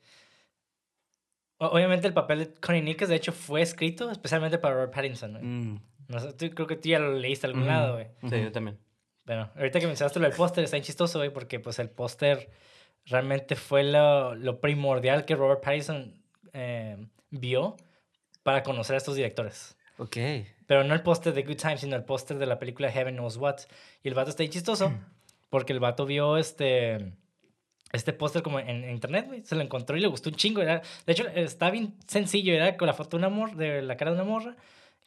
Obviamente 1.59 2.07
el 2.09 2.13
papel 2.15 2.39
de 2.41 2.55
Connie 2.61 2.83
Nichols, 2.83 3.09
de 3.09 3.17
hecho, 3.17 3.33
fue 3.33 3.63
escrito 3.63 4.11
especialmente 4.11 4.59
para 4.59 4.75
Robert 4.75 4.93
Pattinson, 4.93 5.33
güey. 5.33 5.45
Mm. 5.45 5.81
No 6.09 6.19
sé, 6.21 6.33
tú- 6.33 6.51
creo 6.55 6.67
que 6.67 6.77
tú 6.77 6.89
ya 6.89 6.99
lo 6.99 7.13
leíste 7.15 7.47
a 7.47 7.49
algún 7.49 7.63
Ujú. 7.63 7.71
lado, 7.71 7.95
güey. 7.95 8.07
Sí, 8.29 8.43
yo 8.43 8.51
también. 8.53 8.79
Bueno, 9.25 9.51
ahorita 9.57 9.79
que 9.81 9.87
mencionaste 9.87 10.19
lo 10.19 10.27
del 10.27 10.37
póster, 10.37 10.65
está 10.65 10.77
bien 10.77 10.85
chistoso, 10.85 11.19
güey, 11.19 11.31
porque 11.31 11.61
pues 11.61 11.79
el 11.79 11.89
póster 11.91 12.51
realmente 13.07 13.57
fue 13.57 13.85
lo, 13.85 14.35
lo 14.35 14.61
primordial 14.61 15.25
que 15.25 15.37
Robert 15.37 15.63
Pattinson 15.63 16.23
eh, 16.53 16.97
vio 17.31 17.77
para 18.43 18.63
conocer 18.63 18.95
a 18.95 18.99
estos 18.99 19.15
directores. 19.15 19.77
Ok. 19.99 20.17
Pero 20.67 20.85
no 20.85 20.95
el 20.95 21.03
póster 21.03 21.33
de 21.33 21.43
Good 21.43 21.57
Times, 21.57 21.81
sino 21.81 21.97
el 21.97 22.05
póster 22.05 22.39
de 22.39 22.47
la 22.47 22.59
película 22.59 22.91
Heaven 22.91 23.15
Knows 23.15 23.37
What. 23.37 23.61
Y 24.03 24.09
el 24.09 24.15
vato 24.15 24.31
está 24.31 24.43
bien 24.43 24.53
chistoso 24.53 24.93
porque 25.51 25.73
el 25.73 25.81
vato 25.81 26.07
vio 26.07 26.39
este, 26.39 27.13
este 27.93 28.13
póster 28.13 28.43
como 28.43 28.59
en, 28.59 28.69
en 28.69 28.91
internet, 28.91 29.27
güey. 29.27 29.43
Se 29.45 29.55
lo 29.55 29.61
encontró 29.61 29.97
y 29.97 30.01
le 30.01 30.09
gustó 30.09 30.31
un 30.31 30.37
chingo. 30.37 30.63
Era, 30.63 30.83
de 31.07 31.13
hecho, 31.13 31.29
está 31.29 31.71
bien 31.71 31.95
sencillo. 32.07 32.55
Era 32.55 32.77
con 32.77 32.87
la 32.87 32.95
foto 32.95 33.11
de 33.11 33.19
una 33.19 33.29
morra, 33.29 33.55
de 33.55 33.83
la 33.83 33.97
cara 33.97 34.13
de 34.13 34.17
una 34.17 34.25
morra, 34.25 34.57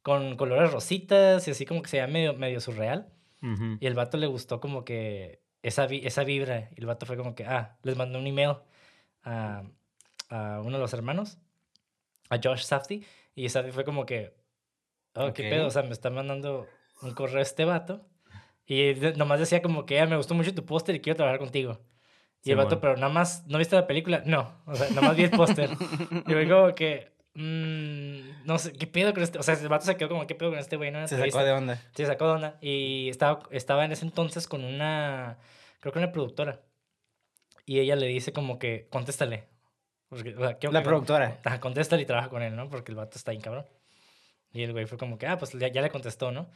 con 0.03 0.37
colores 0.37 0.71
rositas 0.71 1.47
y 1.47 1.51
así 1.51 1.65
como 1.65 1.81
que 1.81 1.89
se 1.89 1.97
veía 1.97 2.07
medio, 2.07 2.33
medio 2.33 2.61
surreal. 2.61 3.07
Ujú. 3.53 3.77
Y 3.79 3.85
el 3.87 3.93
vato 3.93 4.17
le 4.17 4.27
gustó 4.27 4.59
como 4.59 4.83
que 4.83 5.41
esa, 5.61 5.85
vi- 5.87 6.05
esa 6.05 6.23
vibra. 6.23 6.69
Y 6.75 6.79
el 6.81 6.85
vato 6.87 7.05
fue 7.05 7.15
como 7.17 7.35
que, 7.35 7.45
ah, 7.45 7.77
les 7.83 7.95
mandó 7.95 8.19
un 8.19 8.27
email 8.27 8.55
a, 9.23 9.63
a 10.29 10.59
uno 10.61 10.71
de 10.77 10.79
los 10.79 10.93
hermanos, 10.93 11.37
a 12.29 12.37
Josh 12.43 12.63
Safdie. 12.63 13.03
Y 13.35 13.49
Safdie 13.49 13.71
fue 13.71 13.83
como 13.85 14.05
que, 14.05 14.33
oh, 15.13 15.31
qué 15.33 15.43
Ok. 15.43 15.49
pedo, 15.49 15.67
o 15.67 15.71
sea, 15.71 15.83
me 15.83 15.91
está 15.91 16.09
mandando 16.09 16.67
un 17.01 17.11
correo 17.13 17.41
este 17.41 17.65
vato. 17.65 18.05
Y 18.67 18.93
nomás 19.15 19.39
decía 19.39 19.61
como 19.61 19.85
que, 19.85 19.99
ah, 19.99 20.07
me 20.07 20.17
gustó 20.17 20.33
mucho 20.33 20.53
tu 20.55 20.65
póster 20.65 20.95
y 20.95 20.99
quiero 21.01 21.17
trabajar 21.17 21.39
contigo. 21.39 21.79
Y 22.43 22.49
el 22.51 22.57
Simón. 22.57 22.65
vato, 22.65 22.79
pero 22.81 22.95
nada 22.95 23.09
más, 23.13 23.45
¿no 23.47 23.57
viste 23.57 23.75
la 23.75 23.87
película? 23.87 24.21
No, 24.25 24.61
o 24.65 24.75
sea, 24.75 24.89
nada 24.89 25.01
más 25.01 25.15
vi 25.17 25.23
el 25.23 25.31
póster. 25.31 25.69
y 26.27 26.31
fue 26.33 26.47
como 26.49 26.73
que, 26.75 27.11
mm, 27.35 28.45
no 28.45 28.57
sé, 28.57 28.73
¿qué 28.73 28.87
pedo 28.87 29.13
con 29.13 29.23
este? 29.23 29.37
O 29.39 29.43
sea, 29.43 29.53
el 29.55 29.67
vato 29.67 29.85
se 29.85 29.95
quedó 29.97 30.09
como, 30.09 30.25
¿qué 30.27 30.35
pedo 30.35 30.49
con 30.51 30.59
este 30.59 30.77
güey? 30.77 30.91
No, 30.91 31.07
Se 31.07 31.17
sacó 31.17 31.43
de 31.43 31.51
onda. 31.51 31.81
Sí, 31.95 32.05
sacó 32.05 32.25
de 32.27 32.31
onda. 32.33 32.57
Y 32.61 33.09
estaba, 33.09 33.43
estaba 33.51 33.85
en 33.85 33.91
ese 33.91 34.05
entonces 34.05 34.47
con 34.47 34.63
una, 34.63 35.37
creo 35.79 35.91
que 35.93 35.99
una 35.99 36.11
productora. 36.11 36.61
Y 37.65 37.79
ella 37.79 37.95
le 37.95 38.07
dice 38.07 38.31
como 38.33 38.59
que, 38.59 38.87
contéstale. 38.89 39.45
Porque, 40.09 40.35
o 40.35 40.39
sea, 40.39 40.57
La 40.71 40.81
que- 40.81 40.85
productora. 40.85 41.39
Ajá, 41.43 41.59
contéstale 41.59 42.03
y 42.03 42.05
trabaja 42.05 42.29
con 42.29 42.41
él, 42.43 42.55
¿no? 42.55 42.69
Porque 42.69 42.91
el 42.91 42.95
vato 42.97 43.17
está 43.17 43.31
bien 43.31 43.41
cabrón. 43.41 43.65
Y 44.53 44.63
el 44.63 44.71
güey 44.71 44.85
fue 44.85 44.97
como 44.97 45.17
que, 45.17 45.27
ah, 45.27 45.37
pues 45.37 45.51
ya, 45.53 45.67
ya 45.67 45.81
le 45.81 45.89
contestó, 45.89 46.31
¿no? 46.31 46.47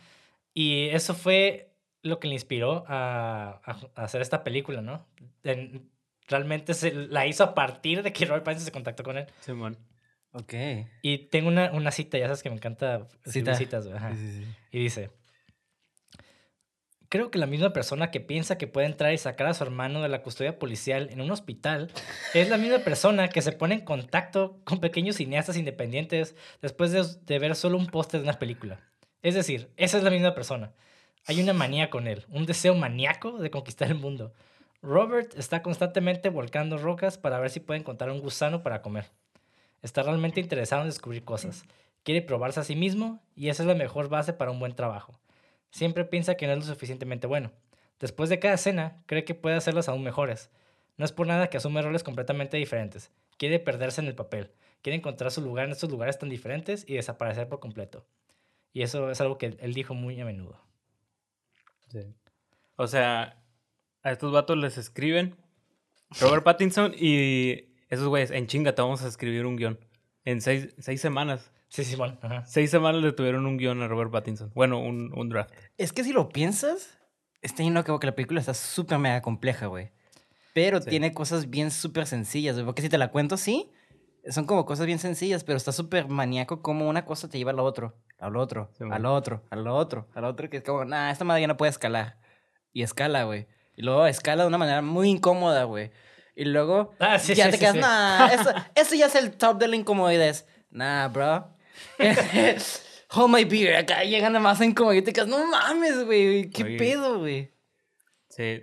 Y 0.54 0.88
eso 0.90 1.14
fue 1.14 1.72
lo 2.02 2.20
que 2.20 2.28
le 2.28 2.36
inspiró 2.36 2.86
a, 2.88 3.60
a- 3.66 3.78
a 3.96 4.04
hacer 4.04 4.22
esta 4.22 4.44
película, 4.44 4.82
¿no? 4.82 5.06
En- 5.44 5.90
realmente 6.28 6.76
se 6.76 6.94
la 6.94 7.26
hizo 7.26 7.44
a 7.44 7.56
partir 7.56 8.04
de 8.04 8.14
que 8.14 8.24
Robert 8.26 8.46
Pattinson 8.46 8.66
se 8.68 8.72
contactó 8.72 9.04
con 9.04 9.18
él. 9.18 9.26
Simón. 9.42 9.78
Ok. 10.32 10.54
Y 11.02 11.30
tengo 11.30 11.48
una, 11.48 11.72
una 11.72 11.92
cita, 11.92 12.18
ya 12.18 12.26
sabes 12.26 12.44
que 12.44 12.50
me 12.50 12.56
encanta 12.56 13.08
Cita. 13.26 13.56
citas, 13.56 13.86
güey, 13.86 13.98
ajá. 13.98 14.16
Sí, 14.16 14.18
sí, 14.18 14.44
sí. 14.44 14.56
Y 14.72 14.80
dice, 14.84 15.10
creo 17.10 17.32
que 17.32 17.40
la 17.40 17.48
misma 17.48 17.74
persona 17.74 18.12
que 18.12 18.20
piensa 18.20 18.58
que 18.58 18.68
puede 18.68 18.86
entrar 18.88 19.12
y 19.14 19.18
sacar 19.18 19.48
a 19.48 19.54
su 19.54 19.64
hermano 19.64 20.02
de 20.02 20.10
la 20.10 20.22
custodia 20.22 20.60
policial 20.60 21.10
en 21.12 21.22
un 21.22 21.32
hospital 21.32 21.92
es 22.36 22.50
la 22.50 22.58
misma 22.58 22.80
persona 22.80 23.28
que 23.30 23.42
se 23.42 23.52
pone 23.52 23.76
en 23.76 23.82
contacto 23.82 24.62
con 24.64 24.80
pequeños 24.80 25.16
cineastas 25.16 25.58
independientes 25.58 26.36
después 26.62 26.92
de, 26.92 27.04
de 27.26 27.40
ver 27.40 27.56
solo 27.56 27.78
un 27.78 27.88
póster 27.88 28.20
de 28.22 28.26
una 28.26 28.38
película. 28.38 28.80
Es 29.24 29.34
decir, 29.34 29.72
esa 29.76 29.98
es 29.98 30.04
la 30.04 30.12
misma 30.12 30.36
persona. 30.36 30.72
Hay 31.26 31.42
una 31.42 31.54
manía 31.54 31.90
con 31.90 32.08
él, 32.08 32.26
un 32.30 32.46
deseo 32.46 32.76
maníaco 32.76 33.40
de 33.40 33.50
conquistar 33.50 33.90
el 33.90 33.96
mundo. 33.96 34.34
Robert 34.82 35.34
está 35.38 35.62
constantemente 35.62 36.30
volcando 36.30 36.78
rocas 36.78 37.18
para 37.18 37.40
ver 37.40 37.50
si 37.50 37.60
puede 37.60 37.80
encontrar 37.82 38.12
un 38.12 38.22
gusano 38.22 38.64
para 38.64 38.82
comer. 38.82 39.12
Está 39.82 40.04
realmente 40.04 40.40
interesado 40.40 40.82
en 40.82 40.90
descubrir 40.90 41.24
cosas. 41.24 41.64
Quiere 42.04 42.22
probarse 42.22 42.60
a 42.60 42.64
sí 42.64 42.76
mismo 42.76 43.22
y 43.36 43.50
esa 43.50 43.64
es 43.64 43.68
la 43.68 43.76
mejor 43.76 44.10
base 44.10 44.34
para 44.34 44.52
un 44.52 44.60
buen 44.60 44.76
trabajo. 44.76 45.20
Siempre 45.72 46.06
piensa 46.06 46.36
que 46.36 46.48
no 46.48 46.54
es 46.54 46.60
lo 46.60 46.66
suficientemente 46.66 47.28
bueno. 47.28 47.52
Después 48.00 48.30
de 48.30 48.40
cada 48.40 48.56
escena, 48.56 49.04
cree 49.06 49.26
que 49.26 49.36
puede 49.36 49.56
hacerlas 49.56 49.90
aún 49.90 50.04
mejores. 50.04 50.50
No 50.98 51.06
es 51.06 51.12
por 51.12 51.28
nada 51.28 51.50
que 51.50 51.58
asume 51.58 51.82
roles 51.82 52.04
completamente 52.04 52.58
diferentes. 52.58 53.12
Quiere 53.38 53.60
perderse 53.60 54.02
en 54.02 54.08
el 54.08 54.16
papel. 54.16 54.52
Quiere 54.82 54.98
encontrar 54.98 55.32
su 55.32 55.42
lugar 55.42 55.66
en 55.66 55.72
estos 55.72 55.90
lugares 55.90 56.18
tan 56.18 56.30
diferentes 56.30 56.86
y 56.88 56.96
desaparecer 56.96 57.48
por 57.48 57.60
completo. 57.60 58.06
Y 58.74 58.82
eso 58.82 59.10
es 59.10 59.20
algo 59.22 59.38
que 59.38 59.58
él 59.60 59.74
dijo 59.74 59.94
muy 59.94 60.20
a 60.20 60.26
menudo. 60.26 60.60
O 62.76 62.88
sea, 62.88 63.38
a 64.04 64.12
estos 64.12 64.32
vatos 64.32 64.58
les 64.58 64.78
escriben 64.78 65.36
Robert 66.20 66.44
Pattinson 66.44 66.94
y 66.98 67.69
esos 67.90 68.08
güeyes, 68.08 68.32
en 68.32 68.48
chinga, 68.48 68.74
te 68.76 68.82
vamos 68.82 69.04
a 69.04 69.08
escribir 69.08 69.46
un 69.46 69.56
guion. 69.56 69.80
En 70.26 70.42
seis, 70.42 70.74
seis 70.80 71.02
semanas. 71.02 71.52
Sí, 71.70 71.84
Simón. 71.84 72.18
Ajá. 72.22 72.46
Seis 72.46 72.72
semanas 72.72 73.02
le 73.04 73.12
tuvieron 73.12 73.46
un 73.46 73.58
guion 73.58 73.82
a 73.84 73.88
Robert 73.88 74.12
Pattinson. 74.12 74.52
Bueno, 74.56 74.80
un, 74.80 75.12
un 75.16 75.30
draft. 75.30 75.52
Es 75.78 75.94
que 75.94 76.04
si 76.04 76.12
lo 76.14 76.30
piensas, 76.30 76.98
está 77.42 77.64
lleno 77.64 77.84
que 77.84 77.98
que 78.00 78.08
la 78.08 78.16
película 78.16 78.40
está 78.40 78.54
súper 78.54 78.98
mega 78.98 79.22
compleja, 79.22 79.68
güey. 79.68 79.92
Pero 80.54 80.82
Sí. 80.82 80.90
tiene 80.90 81.14
cosas 81.14 81.50
bien 81.50 81.70
súper 81.72 82.06
sencillas, 82.08 82.56
güey. 82.56 82.66
Porque 82.66 82.82
si 82.82 82.90
te 82.90 82.98
la 82.98 83.10
cuento, 83.12 83.38
sí, 83.38 83.72
son 84.30 84.46
como 84.46 84.66
cosas 84.66 84.88
bien 84.88 84.98
sencillas, 85.00 85.44
pero 85.44 85.58
está 85.58 85.72
súper 85.72 86.08
maníaco 86.08 86.62
como 86.62 86.90
una 86.90 87.06
cosa 87.06 87.30
te 87.30 87.38
lleva 87.38 87.52
a 87.52 87.56
lo 87.56 87.64
otro, 87.64 87.96
a 88.20 88.30
lo 88.30 88.42
otro, 88.42 88.70
Sí, 88.78 88.84
a 88.84 88.88
man. 88.88 89.02
lo 89.04 89.14
otro, 89.14 89.44
a 89.52 89.56
lo 89.56 89.76
otro, 89.76 90.08
a 90.16 90.22
lo 90.22 90.28
otro, 90.28 90.50
que 90.50 90.58
es 90.58 90.64
como, 90.64 90.86
nah, 90.86 91.12
esta 91.12 91.24
madre 91.24 91.42
ya 91.42 91.48
no 91.48 91.56
puede 91.58 91.70
escalar. 91.70 92.18
Y 92.74 92.82
escala, 92.82 93.24
güey. 93.24 93.48
Y 93.76 93.84
luego 93.84 94.06
escala 94.08 94.44
de 94.44 94.48
una 94.50 94.58
manera 94.58 94.82
muy 94.82 95.10
incómoda, 95.10 95.64
güey. 95.64 95.92
Y 96.40 96.46
luego 96.46 96.94
Ah, 97.00 97.20
sí, 97.20 97.36
ya 97.36 97.46
sí, 97.46 97.52
te 97.52 97.58
sí, 97.58 97.60
quedas, 97.60 97.76
nah, 97.76 98.28
eso, 98.34 98.50
eso 98.74 98.96
ya 98.96 99.08
es 99.08 99.16
el 99.16 99.32
top 99.32 99.58
de 99.60 99.68
la 99.68 99.76
incomodidad. 99.76 100.34
Nah, 100.72 101.10
bro. 101.10 101.54
Hold 103.12 103.30
my 103.30 103.44
beer. 103.44 103.76
Acá 103.76 104.04
llegan 104.04 104.32
nada 104.32 104.42
más 104.42 104.62
a 104.62 104.66
incomodidad 104.66 105.02
y 105.02 105.06
te 105.06 105.12
quedas, 105.12 105.28
no 105.28 105.46
mames, 105.48 106.06
güey. 106.06 106.50
¿Qué 106.50 106.64
Oye. 106.64 106.78
pedo, 106.78 107.20
güey? 107.20 107.52
Sí, 108.30 108.62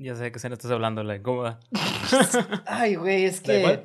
ya 0.00 0.14
sé 0.14 0.22
de 0.22 0.32
qué 0.32 0.38
escena 0.38 0.54
estás 0.54 0.70
hablando, 0.70 1.02
la 1.02 1.16
incómoda. 1.16 1.60
Ay, 2.66 2.94
güey, 2.94 3.24
es 3.26 3.42
¿Da 3.42 3.52
que. 3.52 3.84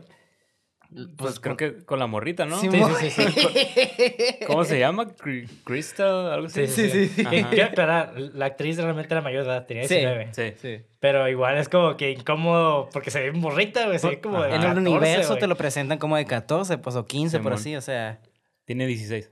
Igual? 0.91 1.09
Pues 1.17 1.39
creo 1.39 1.57
que 1.57 1.83
con 1.85 1.99
la 1.99 2.07
morrita, 2.07 2.45
¿no? 2.45 2.59
Sí, 2.59 2.69
sí, 2.71 3.09
sí, 3.09 3.23
sí. 3.31 4.35
¿Cómo 4.47 4.63
se 4.63 4.79
llama? 4.79 5.07
Crystal, 5.63 6.31
algo 6.31 6.47
así. 6.47 6.67
Sí, 6.67 6.89
sí, 6.89 7.07
sí. 7.07 7.23
Quiero 7.25 7.65
aclarar, 7.65 8.13
la 8.17 8.45
actriz 8.45 8.77
realmente 8.77 9.13
era 9.13 9.21
mayor 9.21 9.43
de 9.43 9.49
edad, 9.49 9.65
tenía 9.65 9.87
Sí. 9.87 9.95
19. 9.95 10.29
Sí. 10.33 10.53
Sí. 10.61 10.85
Pero 10.99 11.27
igual 11.29 11.57
es 11.57 11.69
como 11.69 11.95
que 11.97 12.11
incómodo 12.11 12.89
porque 12.91 13.11
se 13.11 13.21
ve 13.21 13.31
morrita, 13.31 13.85
güey. 13.85 13.99
Se 13.99 14.09
ve 14.09 14.19
como 14.19 14.41
de. 14.41 14.49
En 14.49 14.55
el 14.55 14.61
14, 14.61 14.79
universo 14.89 15.35
te 15.37 15.47
lo 15.47 15.55
presentan 15.55 15.97
como 15.97 16.17
de 16.17 16.25
14, 16.25 16.77
pues, 16.77 16.95
o 16.95 17.05
15, 17.05 17.39
por 17.39 17.53
así, 17.53 17.75
o 17.75 17.81
sea. 17.81 18.19
Tiene 18.65 18.85
16. 18.85 19.31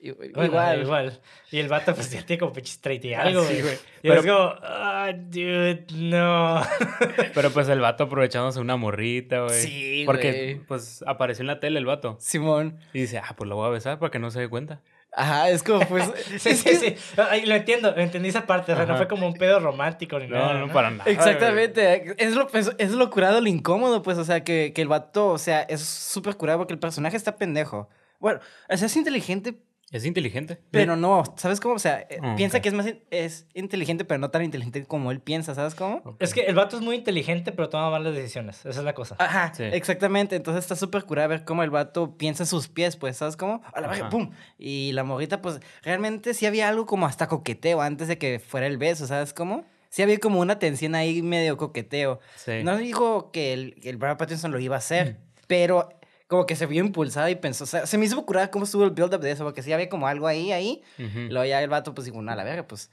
I- 0.00 0.10
Bueno, 0.12 0.44
igual. 0.44 0.80
igual. 0.82 1.20
Y 1.50 1.58
el 1.58 1.68
vato, 1.68 1.94
pues 1.94 2.10
ya 2.10 2.22
tiene 2.24 2.40
como 2.40 2.52
pinches 2.52 2.80
30 2.80 3.06
y 3.08 3.14
algo, 3.14 3.42
Ah, 3.42 3.46
sí, 3.48 3.60
güey. 3.60 3.78
Pero- 4.02 4.14
es 4.20 4.26
como, 4.26 4.54
ah, 4.62 5.10
dude, 5.14 5.84
no. 5.94 6.62
Pero 7.34 7.50
pues 7.50 7.68
el 7.68 7.80
vato 7.80 8.04
aprovechándose 8.04 8.60
una 8.60 8.76
morrita, 8.76 9.40
güey. 9.42 9.60
Sí, 9.60 10.02
Porque 10.06 10.30
güey. 10.32 10.54
pues 10.66 11.04
apareció 11.06 11.42
en 11.42 11.48
la 11.48 11.60
tele 11.60 11.78
el 11.78 11.86
vato. 11.86 12.16
Simón. 12.20 12.78
Y 12.92 13.00
dice, 13.00 13.18
ah, 13.18 13.34
pues 13.36 13.48
lo 13.48 13.56
voy 13.56 13.66
a 13.66 13.70
besar 13.70 13.98
para 13.98 14.10
que 14.10 14.18
no 14.18 14.30
se 14.30 14.40
dé 14.40 14.48
cuenta. 14.48 14.80
Ajá, 15.12 15.50
es 15.50 15.64
como, 15.64 15.80
pues. 15.88 16.08
Sí, 16.38 16.54
sí, 16.54 16.76
sí. 16.76 16.94
Ay, 17.16 17.44
lo 17.44 17.56
entiendo, 17.56 17.94
entendí 17.96 18.28
esa 18.28 18.46
parte. 18.46 18.72
O 18.72 18.76
sea, 18.76 18.86
no 18.86 18.96
fue 18.96 19.08
como 19.08 19.26
un 19.26 19.34
pedo 19.34 19.58
romántico 19.58 20.18
ni 20.20 20.28
No, 20.28 20.36
nada. 20.36 20.54
no, 20.60 20.72
para 20.72 20.90
nada. 20.92 21.10
Exactamente. 21.10 22.14
Es 22.16 22.36
lo, 22.36 22.48
es, 22.54 22.70
es 22.78 22.92
lo 22.92 23.10
curado, 23.10 23.40
lo 23.40 23.48
incómodo, 23.48 24.02
pues. 24.02 24.18
O 24.18 24.24
sea, 24.24 24.44
que, 24.44 24.72
que 24.72 24.82
el 24.82 24.88
vato, 24.88 25.28
o 25.30 25.38
sea, 25.38 25.62
es 25.62 25.80
súper 25.82 26.36
curado 26.36 26.58
porque 26.60 26.72
el 26.74 26.78
personaje 26.78 27.16
está 27.16 27.34
pendejo. 27.36 27.88
Bueno, 28.20 28.38
o 28.68 28.76
sea, 28.76 28.86
es 28.86 28.96
inteligente, 28.96 29.56
Es 29.92 30.04
inteligente. 30.04 30.60
pero 30.70 30.94
no. 30.94 31.24
¿Sabes 31.36 31.58
cómo? 31.58 31.74
O 31.74 31.78
sea, 31.80 32.00
eh, 32.08 32.20
piensa 32.36 32.60
que 32.60 32.68
es 32.68 32.74
más 32.74 32.86
in- 32.86 33.02
es 33.10 33.46
inteligente, 33.54 34.04
pero 34.04 34.18
no 34.18 34.30
tan 34.30 34.44
inteligente 34.44 34.84
como 34.84 35.10
él 35.10 35.20
piensa, 35.20 35.54
¿sabes 35.56 35.74
cómo? 35.74 36.16
Es 36.20 36.32
que 36.32 36.42
el 36.42 36.54
vato 36.54 36.76
es 36.76 36.82
muy 36.82 36.94
inteligente, 36.96 37.50
pero 37.50 37.68
toma 37.68 37.90
malas 37.90 38.14
decisiones. 38.14 38.58
Esa 38.64 38.68
es 38.80 38.84
la 38.84 38.92
cosa. 38.94 39.16
Ajá, 39.18 39.52
Sí. 39.54 39.64
exactamente. 39.64 40.36
Entonces 40.36 40.62
está 40.62 40.76
súper 40.76 41.02
curado 41.04 41.28
ver 41.30 41.44
cómo 41.44 41.62
el 41.64 41.70
vato 41.70 42.16
piensa 42.16 42.44
en 42.44 42.46
sus 42.46 42.68
pies, 42.68 42.96
pues, 42.96 43.16
¿sabes 43.16 43.36
cómo? 43.36 43.62
A 43.72 43.80
la 43.80 43.90
Ajá. 43.90 44.08
pum. 44.10 44.30
Y 44.58 44.92
la 44.92 45.02
morrita, 45.02 45.42
pues, 45.42 45.58
realmente 45.82 46.34
sí 46.34 46.46
había 46.46 46.68
algo 46.68 46.86
como 46.86 47.06
hasta 47.06 47.26
coqueteo 47.26 47.80
antes 47.80 48.06
de 48.06 48.16
que 48.18 48.38
fuera 48.38 48.66
el 48.68 48.78
beso, 48.78 49.06
¿sabes 49.08 49.32
cómo? 49.34 49.64
Sí 49.88 50.02
había 50.02 50.18
como 50.18 50.38
una 50.38 50.60
tensión 50.60 50.94
ahí 50.94 51.20
medio 51.20 51.56
coqueteo. 51.56 52.20
Sí. 52.36 52.62
No 52.62 52.76
digo 52.76 53.32
que 53.32 53.52
el, 53.52 53.74
que 53.82 53.90
el 53.90 53.96
Brad 53.96 54.18
Pattinson 54.18 54.52
lo 54.52 54.60
iba 54.60 54.76
a 54.76 54.78
hacer, 54.78 55.16
pero 55.48 55.88
como 56.30 56.46
que 56.46 56.56
se 56.56 56.64
vio 56.64 56.82
impulsado 56.82 57.28
y 57.28 57.34
pensó, 57.34 57.64
o 57.64 57.66
sea, 57.66 57.84
se 57.86 57.98
me 57.98 58.06
hizo 58.06 58.24
curada 58.24 58.50
cómo 58.50 58.64
estuvo 58.64 58.84
el 58.84 58.90
build-up 58.92 59.20
de 59.20 59.32
eso, 59.32 59.44
porque 59.44 59.62
sí 59.62 59.72
había 59.72 59.88
como 59.90 60.06
algo 60.06 60.26
ahí, 60.26 60.52
ahí. 60.52 60.80
Ujú. 60.98 61.18
Y 61.18 61.28
luego 61.28 61.44
ya 61.44 61.60
el 61.62 61.68
vato, 61.68 61.92
pues, 61.92 62.06
dijo, 62.06 62.22
no, 62.22 62.30
a 62.32 62.36
la 62.36 62.44
verga, 62.44 62.66
pues, 62.66 62.88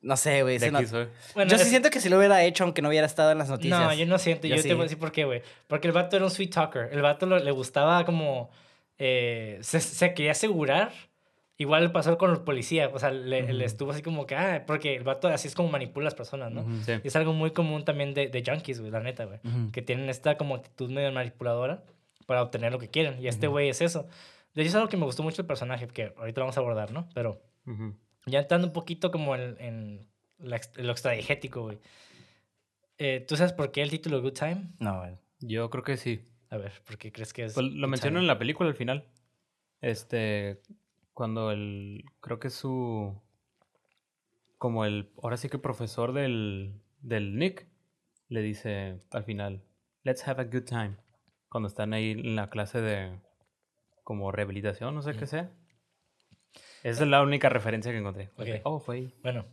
no 0.00 0.16
sé, 0.16 0.42
güey. 0.42 0.58
No-. 0.58 0.80
Bueno, 1.34 1.50
Yo 1.50 1.56
sí 1.58 1.62
es- 1.64 1.68
siento 1.68 1.90
que 1.90 2.00
si 2.00 2.08
lo 2.08 2.16
hubiera 2.18 2.42
hecho, 2.42 2.64
aunque 2.64 2.82
no 2.82 2.88
hubiera 2.88 3.06
estado 3.06 3.30
en 3.32 3.38
las 3.38 3.48
noticias. 3.50 3.78
No, 3.78 3.92
yo 3.92 4.06
no 4.06 4.18
siento. 4.18 4.46
Yo, 4.46 4.56
Yo 4.56 4.62
te 4.62 4.68
sí. 4.68 4.74
voy 4.74 4.80
a 4.80 4.84
decir 4.84 4.98
por 4.98 5.12
qué, 5.12 5.24
güey. 5.24 5.42
Porque 5.66 5.86
el 5.88 5.92
vato 5.92 6.16
era 6.16 6.24
un 6.24 6.30
sweet 6.30 6.52
talker. 6.54 6.88
El 6.92 7.02
vato 7.02 7.26
lo- 7.26 7.38
le 7.38 7.50
gustaba 7.50 8.04
como... 8.04 8.50
eh, 8.98 9.58
se, 9.60 9.80
se 9.80 10.14
quería 10.14 10.32
asegurar. 10.32 10.92
Igual 11.60 11.82
le 11.82 11.88
pasó 11.90 12.16
con 12.18 12.30
los 12.30 12.38
policías. 12.40 12.90
O 12.94 12.98
sea, 13.00 13.10
le, 13.10 13.42
le 13.42 13.54
Ujú. 13.54 13.62
estuvo 13.64 13.90
así 13.90 14.00
como 14.02 14.26
que... 14.26 14.36
Ah, 14.36 14.62
porque 14.66 14.94
el 14.94 15.02
vato 15.02 15.26
así 15.28 15.48
es 15.48 15.54
como 15.56 15.68
manipula 15.68 16.04
a 16.04 16.06
las 16.06 16.14
personas, 16.14 16.52
¿no? 16.52 16.60
Ujú. 16.62 16.70
Sí. 16.86 16.92
Y 17.02 17.08
es 17.08 17.16
algo 17.16 17.32
muy 17.32 17.50
común 17.50 17.84
también 17.84 18.14
de, 18.14 18.28
de 18.28 18.42
junkies, 18.46 18.78
güey, 18.80 18.92
la 18.92 19.00
neta, 19.00 19.24
güey. 19.24 19.40
Que 19.72 19.82
tienen 19.82 20.08
esta 20.08 20.36
como 20.38 20.54
actitud 20.54 20.88
medio 20.90 21.10
manipuladora 21.12 21.82
para 22.28 22.42
obtener 22.42 22.70
lo 22.70 22.78
que 22.78 22.90
quieren. 22.90 23.18
Y 23.22 23.26
este 23.26 23.46
güey 23.46 23.70
es 23.70 23.80
eso. 23.80 24.06
De 24.54 24.60
hecho, 24.60 24.68
es 24.68 24.74
algo 24.74 24.90
que 24.90 24.98
me 24.98 25.06
gustó 25.06 25.22
mucho 25.22 25.40
el 25.40 25.48
personaje, 25.48 25.88
que 25.88 26.12
ahorita 26.14 26.40
lo 26.40 26.44
vamos 26.44 26.58
a 26.58 26.60
abordar, 26.60 26.92
¿no? 26.92 27.08
Pero 27.14 27.40
ya 28.26 28.40
entrando 28.40 28.66
un 28.66 28.74
poquito 28.74 29.10
como 29.10 29.34
en, 29.34 29.56
en 29.58 30.06
la 30.36 30.60
lo 30.74 30.92
extradigético, 30.92 31.62
güey. 31.62 31.78
Eh, 32.98 33.24
¿Tú 33.26 33.34
sabes 33.34 33.54
por 33.54 33.72
qué 33.72 33.80
el 33.80 33.88
título 33.88 34.20
Good 34.20 34.34
Time? 34.34 34.72
No, 34.78 34.98
güey. 34.98 35.16
Yo 35.40 35.70
creo 35.70 35.82
que 35.82 35.96
sí. 35.96 36.28
A 36.50 36.58
ver, 36.58 36.72
¿por 36.84 36.98
qué 36.98 37.10
crees 37.10 37.32
que 37.32 37.46
es? 37.46 37.54
Pues 37.54 37.64
lo 37.64 37.90
Time? 37.90 38.18
en 38.18 38.26
la 38.26 38.38
película 38.38 38.68
al 38.68 38.76
final. 38.76 39.06
Este, 39.80 40.60
cuando 41.14 41.50
el, 41.50 42.04
creo 42.20 42.38
que 42.38 42.50
su, 42.50 43.18
como 44.58 44.84
el, 44.84 45.08
ahora 45.22 45.38
sí 45.38 45.48
que 45.48 45.58
profesor 45.58 46.12
del, 46.12 46.74
del 47.00 47.38
Nick, 47.38 47.66
le 48.28 48.42
dice 48.42 48.98
al 49.12 49.24
final, 49.24 49.62
let's 50.02 50.28
have 50.28 50.42
a 50.42 50.44
good 50.44 50.64
time. 50.64 50.96
Cuando 51.48 51.68
están 51.68 51.92
ahí 51.94 52.10
en 52.12 52.36
la 52.36 52.50
clase 52.50 52.80
de, 52.80 53.18
como 54.04 54.30
rehabilitación, 54.32 54.94
no 54.94 55.02
sé 55.02 55.14
qué 55.14 55.26
sea. 55.26 55.50
Esa 56.82 57.02
es 57.04 57.08
la 57.08 57.22
única 57.22 57.48
referencia 57.48 57.90
que 57.92 57.98
encontré. 57.98 58.30
Ok. 58.36 58.48
Oh, 58.64 58.78
fue 58.80 58.96
ahí. 58.96 59.14
Bueno, 59.22 59.46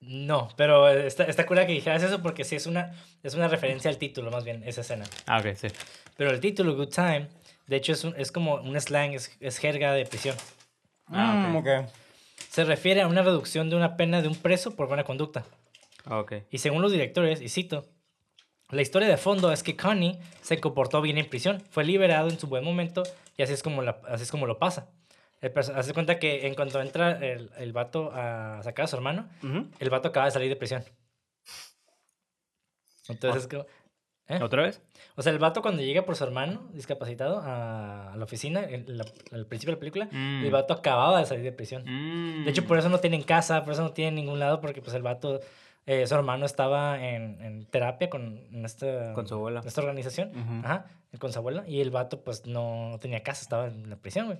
no, 0.00 0.48
pero 0.56 0.88
está, 0.88 1.24
está 1.24 1.46
cura 1.46 1.66
que 1.66 1.72
dijeras 1.72 2.02
eso 2.02 2.22
porque 2.22 2.44
sí 2.44 2.54
es 2.56 2.66
una, 2.66 2.94
es 3.22 3.34
una 3.34 3.48
referencia 3.48 3.90
al 3.90 3.98
título, 3.98 4.30
más 4.30 4.44
bien, 4.44 4.62
esa 4.64 4.82
escena. 4.82 5.04
Ah, 5.26 5.38
ok, 5.40 5.54
sí. 5.54 5.68
Pero 6.16 6.30
el 6.30 6.40
título 6.40 6.76
Good 6.76 6.90
Time, 6.90 7.28
de 7.66 7.76
hecho, 7.76 7.92
es, 7.92 8.04
un- 8.04 8.14
es 8.16 8.30
como 8.30 8.56
un 8.56 8.78
slang, 8.80 9.14
es, 9.14 9.36
es 9.40 9.58
jerga 9.58 9.92
de 9.92 10.04
prisión. 10.06 10.36
Ah, 11.08 11.46
Mm, 11.48 11.56
ok. 11.56 11.66
ok. 11.84 11.88
Se 12.50 12.64
refiere 12.64 13.00
a 13.02 13.06
una 13.08 13.22
reducción 13.22 13.68
de 13.70 13.76
una 13.76 13.96
pena 13.96 14.22
de 14.22 14.28
un 14.28 14.36
preso 14.36 14.76
por 14.76 14.86
buena 14.88 15.04
conducta. 15.04 15.44
Ah, 16.04 16.20
ok. 16.20 16.34
Y 16.50 16.58
según 16.58 16.82
los 16.82 16.92
directores, 16.92 17.40
y 17.40 17.48
cito, 17.48 17.86
la 18.70 18.82
historia 18.82 19.08
de 19.08 19.16
fondo 19.16 19.52
es 19.52 19.62
que 19.62 19.76
Connie 19.76 20.18
se 20.42 20.58
comportó 20.60 21.00
bien 21.00 21.18
en 21.18 21.26
prisión, 21.28 21.62
fue 21.70 21.84
liberado 21.84 22.28
en 22.28 22.38
su 22.38 22.46
buen 22.48 22.64
momento 22.64 23.02
y 23.36 23.42
así 23.42 23.52
es 23.52 23.62
como, 23.62 23.82
la- 23.82 24.00
así 24.08 24.24
es 24.24 24.30
como 24.30 24.46
lo 24.46 24.58
pasa. 24.58 24.88
El 25.40 25.52
de 25.52 25.92
cuenta 25.94 26.18
que 26.18 26.46
en 26.46 26.54
cuanto 26.54 26.80
entra 26.80 27.12
el, 27.24 27.50
el 27.58 27.72
vato 27.72 28.10
a 28.12 28.60
sacar 28.64 28.84
a 28.84 28.88
su 28.88 28.96
hermano, 28.96 29.28
el 29.78 29.90
vato 29.90 30.08
acaba 30.08 30.26
de 30.26 30.32
salir 30.32 30.48
de 30.48 30.56
prisión. 30.56 30.82
Entonces, 33.08 33.42
es 33.42 33.48
como- 33.48 33.66
¿eh? 34.28 34.42
¿Otra 34.42 34.62
vez? 34.62 34.82
o 35.14 35.22
sea, 35.22 35.32
el 35.32 35.38
vato 35.38 35.62
cuando 35.62 35.82
llega 35.82 36.04
por 36.04 36.16
su 36.16 36.24
hermano 36.24 36.68
discapacitado 36.72 37.40
a, 37.44 38.14
la 38.16 38.24
oficina, 38.24 38.64
en 38.64 38.98
la- 38.98 39.04
al 39.32 39.46
principio 39.46 39.72
de 39.72 39.76
la 39.76 39.80
película, 39.80 40.08
Mm. 40.10 40.44
el 40.44 40.50
vato 40.50 40.74
acababa 40.74 41.20
de 41.20 41.26
salir 41.26 41.44
de 41.44 41.52
prisión. 41.52 41.84
Mm. 41.86 42.44
De 42.44 42.50
hecho, 42.50 42.64
por 42.66 42.78
eso 42.78 42.88
no 42.88 42.98
tienen 42.98 43.22
casa, 43.22 43.62
por 43.62 43.74
eso 43.74 43.82
no 43.82 43.92
tienen 43.92 44.16
ningún 44.16 44.40
lado, 44.40 44.60
porque 44.60 44.82
pues 44.82 44.94
el 44.96 45.02
vato 45.02 45.40
eh, 45.86 46.06
su 46.06 46.14
hermano 46.14 46.44
estaba 46.46 47.00
en, 47.02 47.40
en 47.40 47.64
terapia 47.66 48.10
con 48.10 48.38
en 48.52 48.64
esta, 48.64 49.12
Con 49.14 49.26
su 49.26 49.34
abuela. 49.34 49.62
esta 49.64 49.80
organización. 49.80 50.32
Ajá, 50.64 50.86
con 51.18 51.32
su 51.32 51.38
abuela. 51.38 51.64
Y 51.66 51.80
el 51.80 51.90
vato, 51.90 52.22
pues, 52.22 52.44
no, 52.46 52.98
tenía 53.00 53.22
casa, 53.22 53.42
estaba 53.42 53.68
en 53.68 53.88
la 53.88 53.96
prisión, 53.96 54.26
güey. 54.26 54.38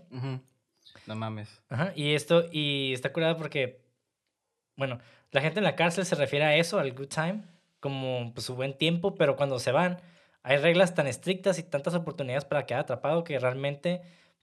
No 1.06 1.14
mames. 1.14 1.62
Ajá, 1.68 1.92
y 1.94 2.14
esto, 2.14 2.44
y 2.50 2.92
está 2.92 3.12
curado 3.12 3.36
porque, 3.36 3.80
bueno, 4.76 4.98
la 5.30 5.40
gente 5.40 5.60
en 5.60 5.64
la 5.64 5.76
cárcel 5.76 6.04
se 6.04 6.14
refiere 6.16 6.44
a 6.44 6.56
eso, 6.56 6.78
al 6.78 6.92
good 6.92 7.08
time, 7.08 7.42
como 7.80 8.32
pues, 8.34 8.44
su 8.46 8.54
buen 8.56 8.76
tiempo, 8.76 9.14
pero 9.14 9.36
cuando 9.36 9.58
se 9.58 9.72
van, 9.72 10.00
hay 10.42 10.58
reglas 10.58 10.94
tan 10.94 11.06
estrictas 11.06 11.58
y 11.58 11.62
tantas 11.62 11.94
oportunidades 11.94 12.44
para 12.44 12.66
quedar 12.66 12.82
atrapado 12.82 13.24
que 13.24 13.38
realmente, 13.38 14.02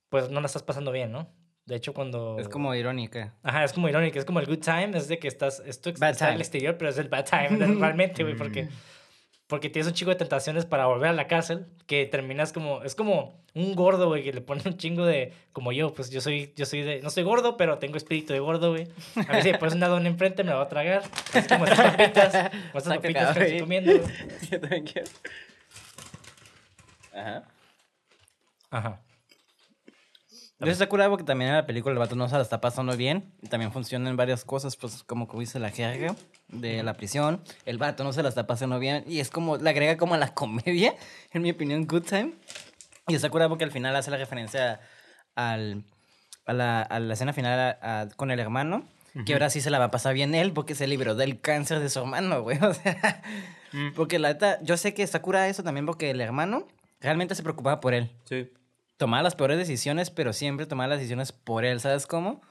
pues, 0.10 0.30
no 0.30 0.40
la 0.42 0.48
estás 0.48 0.64
pasando 0.64 0.92
bien, 0.92 1.12
¿no? 1.12 1.28
De 1.66 1.76
hecho, 1.76 1.94
cuando... 1.94 2.38
Es 2.40 2.50
como 2.50 2.76
irónica. 2.76 3.34
Ajá, 3.42 3.64
es 3.64 3.72
como 3.72 3.88
irónico, 3.88 4.20
es 4.20 4.26
como 4.26 4.40
el 4.40 4.48
good 4.48 4.60
time, 4.60 4.98
es 4.98 5.08
de 5.08 5.18
que 5.18 5.30
estás, 5.30 5.62
esto 5.66 5.90
está 5.90 6.08
al 6.08 6.18
time. 6.18 6.36
exterior, 6.36 6.78
pero 6.78 6.90
es 6.90 6.98
el 6.98 7.08
bad 7.08 7.26
time, 7.26 7.66
realmente, 7.80 8.24
güey, 8.24 8.36
porque, 8.36 8.68
porque 9.48 9.70
tienes 9.70 9.88
un 9.88 9.94
chingo 9.94 10.12
de 10.12 10.18
tentaciones 10.18 10.66
para 10.66 10.88
volver 10.88 11.10
a 11.10 11.14
la 11.14 11.28
cárcel, 11.28 11.66
que 11.88 12.06
terminas 12.06 12.52
como, 12.52 12.84
es 12.84 12.96
como 12.96 13.42
un 13.54 13.76
gordo, 13.76 14.10
güey, 14.10 14.24
que 14.24 14.34
le 14.34 14.42
pone 14.42 14.62
un 14.66 14.76
chingo 14.76 15.06
de, 15.06 15.32
como 15.54 15.72
yo, 15.72 15.94
pues 15.94 16.10
yo 16.10 16.20
soy, 16.20 16.52
yo 16.58 16.66
soy 16.66 16.82
de, 16.82 17.02
no 17.02 17.10
soy 17.10 17.24
gordo, 17.24 17.56
pero 17.56 17.78
tengo 17.78 17.96
espíritu 17.96 18.34
de 18.34 18.40
gordo, 18.40 18.72
güey. 18.72 18.90
A 19.16 19.32
ver 19.32 19.44
si 19.44 19.52
me 19.54 19.58
pones 19.58 19.76
un 19.76 19.80
dón 19.80 20.06
enfrente, 20.06 20.44
me 20.44 20.50
la 20.50 20.58
voy 20.58 20.66
a 20.66 20.70
tragar, 20.70 21.04
así 21.34 21.48
como 21.48 21.66
estas 21.66 21.92
papitas, 21.92 22.32
como 22.32 22.50
estas 22.50 22.76
Está 22.76 22.96
papitas 22.96 23.38
que 23.38 23.44
estoy 23.44 23.60
comiendo. 23.62 23.92
Yo 24.52 24.60
también 24.60 24.84
quiero. 24.84 25.10
Ajá. 27.14 27.44
Ajá. 28.70 29.00
Eso 30.60 30.72
está 30.72 30.88
curado 30.88 31.10
porque 31.10 31.26
también 31.26 31.50
en 31.50 31.58
la 31.58 31.66
película 31.66 31.92
el 31.94 32.00
vato 32.00 32.16
no 32.16 32.30
se 32.30 32.36
la 32.36 32.42
está 32.42 32.62
pasando 32.62 32.96
bien. 32.96 33.34
Y 33.42 33.48
también 33.48 33.72
funcionan 33.74 34.16
varias 34.16 34.46
cosas, 34.46 34.78
pues 34.78 35.04
como 35.04 35.28
como 35.28 35.42
dice 35.42 35.60
la 35.60 35.72
jerga 35.72 36.16
de 36.48 36.84
la 36.84 36.94
prisión. 36.94 37.44
El 37.66 37.78
vato 37.78 38.04
no 38.06 38.14
se 38.14 38.24
la 38.24 38.30
está 38.30 38.48
pasando 38.48 38.80
bien. 38.80 39.04
Y 39.08 39.20
es 39.20 39.30
como, 39.30 39.58
le 39.58 39.70
agrega 39.70 39.98
como 39.98 40.14
a 40.14 40.18
la 40.18 40.34
comedia, 40.34 40.96
en 41.32 41.42
mi 41.42 41.52
opinión, 41.52 41.86
Good 41.86 42.04
Time. 42.04 42.34
Y 43.08 43.16
está 43.16 43.30
curado 43.30 43.50
porque 43.50 43.66
al 43.66 43.72
final 43.72 43.94
hace 43.96 44.10
la 44.12 44.18
referencia 44.18 44.80
al, 45.36 45.84
a, 46.46 46.54
la, 46.54 46.82
a 46.82 47.00
la 47.00 47.14
escena 47.14 47.34
final 47.34 47.78
a- 47.82 48.02
a- 48.02 48.08
con 48.10 48.32
el 48.32 48.40
hermano. 48.40 48.88
Que 49.28 49.34
ahora 49.34 49.52
sí 49.52 49.62
se 49.62 49.70
la 49.70 49.78
va 49.78 49.86
a 49.86 49.92
pasar 49.92 50.16
bien 50.16 50.34
él 50.34 50.54
porque 50.54 50.74
se 50.74 50.88
libró 50.88 51.14
del 51.14 51.40
cáncer 51.40 51.80
de 51.82 51.90
su 51.90 52.00
hermano, 52.00 52.42
güey. 52.42 52.58
O 52.64 52.74
sea, 52.74 53.22
Mm. 53.74 53.94
porque 53.96 54.20
la 54.20 54.30
neta, 54.30 54.60
yo 54.62 54.78
sé 54.78 54.94
que 54.94 55.02
está 55.04 55.20
curada 55.22 55.48
eso 55.48 55.64
también 55.64 55.88
porque 55.88 56.12
el 56.12 56.22
hermano 56.22 56.68
realmente 57.02 57.34
se 57.34 57.42
preocupaba 57.42 57.80
por 57.80 57.96
él 57.96 58.12
Sí. 58.30 58.48
Tomaba 59.04 59.22
las 59.22 59.36
peores 59.36 59.58
decisiones, 59.58 60.10
pero 60.10 60.32
siempre 60.32 60.66
tomaba 60.66 60.88
las 60.88 61.00
decisiones 61.00 61.34
por 61.34 61.66
él, 61.66 61.82
¿sabes 61.82 62.08
cómo? 62.08 62.42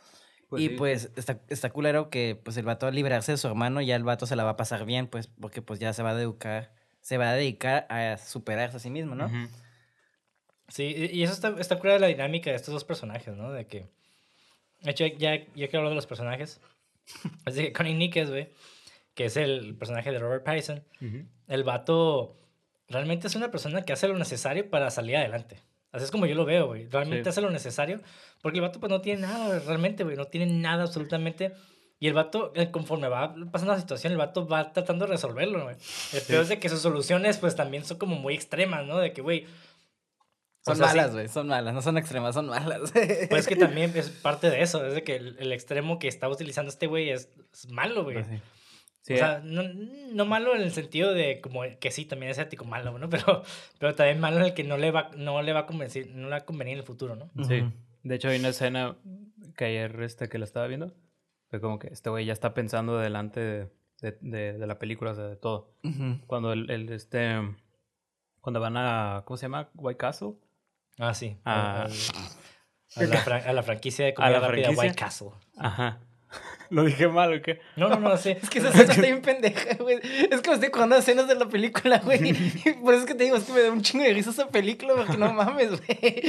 Pues 0.51 0.63
y 0.63 0.69
sí. 0.69 0.75
pues 0.77 1.11
está, 1.17 1.41
está 1.49 1.71
culero 1.71 2.11
que 2.11 2.39
pues 2.45 2.59
el 2.59 2.67
vato 2.67 2.87
al 2.87 2.95
liberarse 2.95 3.33
de 3.33 3.39
su 3.39 3.47
hermano, 3.49 3.81
ya 3.81 3.97
el 3.97 4.05
vato 4.05 4.27
se 4.27 4.37
la 4.37 4.45
va 4.45 4.51
a 4.51 4.57
pasar 4.59 4.85
bien, 4.85 5.07
pues, 5.07 5.29
porque 5.29 5.63
pues 5.63 5.81
ya 5.81 5.95
se 5.95 6.03
va 6.03 6.11
a 6.11 6.21
educar, 6.21 6.75
se 7.01 7.17
va 7.17 7.31
a 7.31 7.33
dedicar 7.33 7.87
a 7.89 8.19
superarse 8.19 8.77
a 8.77 8.81
sí 8.81 8.91
mismo, 8.91 9.15
¿no? 9.15 9.31
Sí, 10.69 10.95
y 11.11 11.23
eso 11.23 11.33
está, 11.33 11.55
está 11.59 11.79
curada 11.79 11.99
la 11.99 12.09
dinámica 12.09 12.51
de 12.51 12.57
estos 12.57 12.75
dos 12.75 12.85
personajes, 12.85 13.35
¿no? 13.35 13.51
De 13.51 13.67
que. 13.67 13.87
De 14.83 14.91
hecho, 14.91 15.07
ya, 15.07 15.37
ya 15.37 15.47
quiero 15.55 15.79
hablar 15.79 15.93
de 15.93 15.97
los 15.97 16.07
personajes. 16.07 16.61
Es 17.47 17.55
de 17.55 17.63
que 17.63 17.73
Connie 17.73 17.95
Nickes, 17.95 18.29
güey, 18.29 18.51
que 19.15 19.25
es 19.25 19.39
el 19.39 19.75
personaje 19.79 20.13
de 20.13 20.19
Robert 20.19 20.45
Pattinson, 20.45 20.85
Ujú. 21.01 21.25
el 21.49 21.65
vato 21.65 22.37
realmente 22.89 23.27
es 23.29 23.37
una 23.37 23.51
persona 23.51 23.87
que 23.87 23.95
hace 23.95 24.07
lo 24.07 24.19
necesario 24.19 24.69
para 24.69 24.91
salir 24.91 25.17
adelante. 25.17 25.63
Así 25.93 26.05
es 26.05 26.11
como 26.11 26.27
yo 26.27 26.35
lo 26.35 26.45
veo, 26.45 26.67
güey. 26.67 26.87
Realmente 26.89 27.25
Sí. 27.25 27.29
hace 27.31 27.41
lo 27.43 27.51
necesario 27.51 28.01
porque 28.41 28.59
el 28.59 28.63
vato 28.63 28.81
pues 28.81 28.91
no 28.91 29.01
tiene 29.01 29.23
nada, 29.23 29.59
realmente, 29.61 30.05
güey. 30.05 30.17
No 30.17 30.25
tiene 30.27 30.47
nada 30.47 30.83
absolutamente. 30.85 31.53
Y 32.01 32.09
el 32.09 32.15
vato, 32.15 32.53
eh, 32.57 32.71
conforme 32.73 33.07
va 33.09 33.35
pasando 33.53 33.75
la 33.75 33.81
situación, 33.81 34.13
el 34.13 34.19
vato 34.19 34.49
va 34.49 34.73
tratando 34.73 35.05
de 35.07 35.13
resolverlo, 35.13 35.63
güey. 35.65 35.77
El 36.13 36.23
peor 36.23 36.43
es 36.43 36.49
de 36.49 36.59
que 36.59 36.69
sus 36.69 36.81
soluciones 36.81 37.39
pues 37.39 37.55
también 37.55 37.85
son 37.85 37.99
como 37.99 38.17
muy 38.17 38.35
extremas, 38.35 38.85
¿no? 38.87 38.99
De 38.99 39.13
que, 39.13 39.21
güey, 39.23 39.47
Son 40.65 40.77
sí. 40.77 40.81
malas, 40.83 41.13
güey, 41.13 41.29
son 41.29 41.49
malas, 41.49 41.75
no 41.75 41.83
son 41.83 41.99
extremas, 41.99 42.35
son 42.35 42.47
malas. 42.47 42.93
Pues 43.29 43.41
es 43.43 43.47
que 43.49 43.57
también 43.69 43.93
es 43.97 44.09
parte 44.11 44.49
de 44.51 44.63
eso, 44.63 44.85
es 44.87 44.95
de 44.95 45.03
que 45.05 45.17
el, 45.17 45.37
el 45.39 45.53
extremo 45.53 45.99
que 45.99 46.09
está 46.09 46.29
utilizando 46.29 46.71
este 46.71 46.87
güey 46.87 47.11
es, 47.11 47.29
es 47.53 47.69
malo, 47.69 48.03
güey. 48.05 48.17
Pues 48.17 48.27
sí. 48.29 48.41
Sí, 49.03 49.15
o 49.15 49.17
sea, 49.19 49.41
no, 49.45 49.63
no 49.65 50.25
malo 50.27 50.55
en 50.55 50.63
el 50.63 50.71
sentido 50.73 51.13
de 51.13 51.41
como 51.41 51.63
que 51.81 51.91
sí, 51.91 52.05
también 52.05 52.31
es 52.31 52.39
ético 52.39 52.65
malo, 52.65 52.99
¿no? 52.99 53.09
Pero, 53.11 53.43
pero 53.79 53.95
también 53.97 54.21
malo 54.21 54.37
en 54.39 54.45
el 54.45 54.55
que 54.55 54.63
no 54.65 54.77
le 54.79 54.91
va, 54.93 55.11
no 55.17 55.43
le 55.43 55.53
va 55.53 55.61
a 55.61 55.67
convencer, 55.67 56.09
no 56.11 56.25
le 56.27 56.31
va 56.31 56.37
a 56.37 56.45
convenir 56.47 56.75
en 56.75 56.79
el 56.81 56.85
futuro, 56.87 57.17
¿no? 57.17 57.29
Sí. 57.45 57.65
De 58.05 58.15
hecho, 58.15 58.29
hay 58.29 58.39
una 58.39 58.49
escena 58.51 58.97
que 59.57 59.65
ayer 59.67 60.01
este, 60.03 60.29
que 60.29 60.39
la 60.39 60.45
estaba 60.45 60.67
viendo. 60.69 60.95
Fue 61.49 61.61
como 61.61 61.79
que 61.81 61.89
este 61.89 62.11
güey 62.11 62.25
ya 62.27 62.33
está 62.33 62.55
pensando 62.55 62.97
delante 62.99 63.41
de, 63.41 63.69
de, 64.01 64.19
de- 64.21 64.53
de 64.59 64.67
la 64.67 64.79
película, 64.79 65.11
o 65.11 65.15
sea, 65.15 65.25
de 65.25 65.37
todo. 65.37 65.75
Cuando 66.27 66.53
el, 66.53 66.71
el, 66.71 66.89
este. 66.93 67.37
Cuando 68.41 68.61
van 68.61 68.77
a. 68.77 69.23
¿Cómo 69.25 69.37
se 69.37 69.43
llama? 69.47 69.69
White 69.75 69.99
Castle. 69.99 70.35
Ah, 70.99 71.13
sí. 71.15 71.37
Ah. 71.45 71.87
A, 72.97 73.01
a 73.01 73.05
la, 73.05 73.37
a 73.37 73.53
la 73.53 73.63
franquicia 73.63 74.05
de 74.05 74.13
¿A 74.13 74.15
comida 74.15 74.31
la 74.33 74.41
rápida 74.41 74.65
franquicia? 74.65 74.83
White 74.89 74.97
Castle. 74.99 75.29
Ajá. 75.59 76.01
¿Lo 76.73 76.85
dije 76.85 77.07
mal 77.07 77.35
o 77.35 77.43
qué? 77.43 77.61
No, 77.77 77.91
no, 77.91 78.01
no, 78.01 78.17
sí. 78.17 78.31
Es 78.43 78.49
que 78.49 78.59
esa 78.59 78.71
escena 78.71 78.93
está 78.93 79.03
bien 79.03 79.21
pendeja, 79.21 79.75
güey. 79.75 80.01
Es 80.03 80.41
como 80.41 80.55
estoy 80.55 80.71
jugando 80.73 80.97
escenas 80.97 81.29
de 81.29 81.35
la 81.35 81.47
película, 81.47 81.99
güey. 81.99 82.31
Y 82.65 82.73
Por 82.73 82.95
eso 82.95 83.03
es 83.03 83.09
que 83.09 83.15
te 83.15 83.25
digo, 83.25 83.37
es 83.37 83.45
que 83.45 83.53
me 83.53 83.61
da 83.61 83.71
un 83.71 83.83
chingo 83.83 84.05
de 84.05 84.15
risa 84.15 84.31
esa 84.31 84.49
película, 84.49 84.95
porque 84.95 85.19
no 85.19 85.33
mames, 85.35 85.71
güey. 85.71 86.23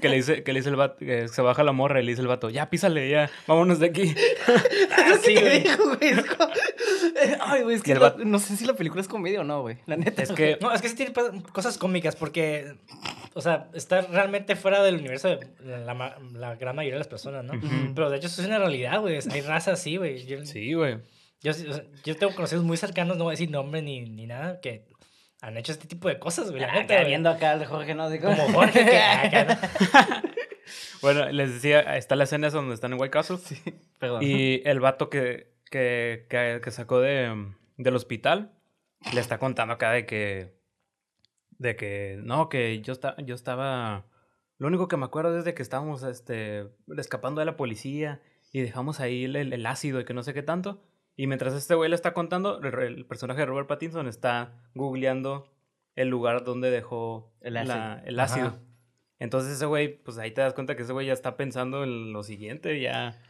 Que 0.00 0.08
le 0.08 0.16
dice, 0.16 0.42
que 0.42 0.52
le 0.52 0.60
dice 0.60 0.68
el 0.70 0.76
vato, 0.76 0.98
que 0.98 1.28
se 1.28 1.40
baja 1.42 1.62
la 1.64 1.72
morra 1.72 2.00
y 2.00 2.04
le 2.04 2.12
dice 2.12 2.20
el 2.22 2.28
vato, 2.28 2.50
ya 2.50 2.68
písale, 2.68 3.08
ya, 3.08 3.30
vámonos 3.46 3.78
de 3.78 3.86
aquí. 3.86 4.14
Es 5.08 5.18
que 5.20 5.28
sí, 5.28 5.34
te 5.34 5.76
güey. 5.76 6.24
como... 6.26 6.52
Ay, 7.40 7.62
güey, 7.62 7.76
es 7.76 7.82
que 7.82 7.94
vato- 7.98 8.24
no 8.24 8.38
sé 8.38 8.56
si 8.56 8.66
la 8.66 8.74
película 8.74 9.00
es 9.00 9.08
comedia 9.08 9.40
o 9.40 9.44
no, 9.44 9.62
güey. 9.62 9.78
La 9.86 9.96
neta. 9.96 10.22
Es 10.22 10.32
que. 10.32 10.58
No, 10.60 10.72
es 10.72 10.82
que 10.82 10.88
sí 10.88 10.96
tiene 10.96 11.12
cosas 11.52 11.78
cómicas 11.78 12.16
porque, 12.16 12.74
o 13.34 13.40
sea, 13.40 13.68
está 13.74 14.02
realmente 14.02 14.56
fuera 14.56 14.82
del 14.82 14.96
universo 14.96 15.28
de 15.28 15.38
la, 15.84 16.18
la 16.34 16.54
gran 16.56 16.76
mayoría 16.76 16.94
de 16.96 17.00
las 17.00 17.08
personas, 17.08 17.44
¿no? 17.44 17.52
Pero 17.94 18.10
de 18.10 18.18
hecho 18.18 18.26
eso 18.26 18.42
es 18.42 18.48
una 18.48 18.58
realidad, 18.58 19.00
güey. 19.00 19.18
Hay 19.30 19.40
razas 19.40 19.80
así, 19.80 19.96
güey. 19.96 20.26
Yo, 20.26 20.44
Sí, 20.44 20.74
güey. 20.74 20.98
yo, 21.40 21.52
sí- 21.54 21.66
o 21.66 21.72
sea, 21.72 21.84
yo 22.04 22.16
tengo 22.16 22.34
conocidos 22.34 22.64
muy 22.64 22.76
cercanos, 22.76 23.16
no 23.16 23.24
voy 23.24 23.32
a 23.32 23.34
decir 23.34 23.50
nombre 23.50 23.80
ni, 23.82 24.00
ni 24.02 24.26
nada, 24.26 24.60
que 24.60 24.84
han 25.40 25.56
hecho 25.56 25.72
este 25.72 25.86
tipo 25.86 26.08
de 26.08 26.18
cosas, 26.18 26.50
güey. 26.50 26.60
La 26.62 26.72
Acá 26.72 26.94
güey. 26.96 27.06
viendo 27.06 27.30
acá 27.30 27.52
al 27.52 27.64
Jorge, 27.66 27.94
¿no? 27.94 28.04
Así 28.04 28.18
Como 28.18 28.36
Jorge, 28.52 28.84
que 28.84 28.98
acá, 28.98 29.44
¿no? 29.44 30.28
Bueno, 31.00 31.30
les 31.30 31.54
decía, 31.54 31.96
está 31.96 32.16
la 32.16 32.24
escena 32.24 32.50
donde 32.50 32.74
están 32.74 32.92
en 32.92 33.00
White 33.00 33.10
Castle. 33.12 33.38
Perdón. 33.98 34.22
Y 34.22 34.62
el 34.68 34.80
vato 34.80 35.08
que, 35.08 35.54
que, 35.70 36.26
que, 36.28 36.60
que 36.62 36.70
sacó 36.72 37.00
de, 37.00 37.52
del 37.76 37.94
hospital 37.96 38.52
le 39.14 39.20
está 39.20 39.38
contando 39.38 39.74
acá 39.74 39.92
de 39.92 40.06
que. 40.06 40.54
De 41.52 41.76
que. 41.76 42.18
No, 42.22 42.48
que 42.48 42.80
yo, 42.80 42.92
esta- 42.92 43.16
yo 43.18 43.34
estaba. 43.34 44.06
Lo 44.58 44.66
único 44.66 44.88
que 44.88 44.96
me 44.96 45.04
acuerdo 45.04 45.38
es 45.38 45.44
de 45.44 45.54
que 45.54 45.62
estábamos 45.62 46.02
este, 46.02 46.66
escapando 46.96 47.38
de 47.40 47.44
la 47.46 47.56
policía 47.56 48.20
y 48.52 48.60
dejamos 48.60 48.98
ahí 49.00 49.24
el, 49.24 49.36
el- 49.36 49.52
el 49.52 49.66
ácido 49.66 50.00
y 50.00 50.04
que 50.04 50.14
no 50.14 50.22
sé 50.24 50.34
qué 50.34 50.42
tanto. 50.42 50.82
Y 51.18 51.26
mientras 51.26 51.52
este 51.52 51.74
güey 51.74 51.90
le 51.90 51.96
está 51.96 52.14
contando, 52.14 52.60
el, 52.62 52.78
el 52.96 53.04
personaje 53.04 53.40
de 53.40 53.46
Robert 53.46 53.66
Pattinson 53.66 54.06
está 54.06 54.52
googleando 54.74 55.50
el 55.96 56.08
lugar 56.08 56.44
donde 56.44 56.70
dejó 56.70 57.34
El 57.40 57.54
la- 57.54 57.60
ácido. 57.62 58.06
el 58.06 58.20
ácido. 58.20 58.58
Entonces 59.18 59.54
ese 59.54 59.66
güey, 59.66 59.98
pues 60.02 60.16
ahí 60.18 60.30
te 60.30 60.40
das 60.42 60.54
cuenta 60.54 60.76
que 60.76 60.84
ese 60.84 60.92
güey 60.92 61.08
ya 61.08 61.12
está 61.12 61.36
pensando 61.36 61.82
en 61.82 62.12
lo 62.12 62.22
siguiente, 62.22 62.80
ya, 62.80 63.20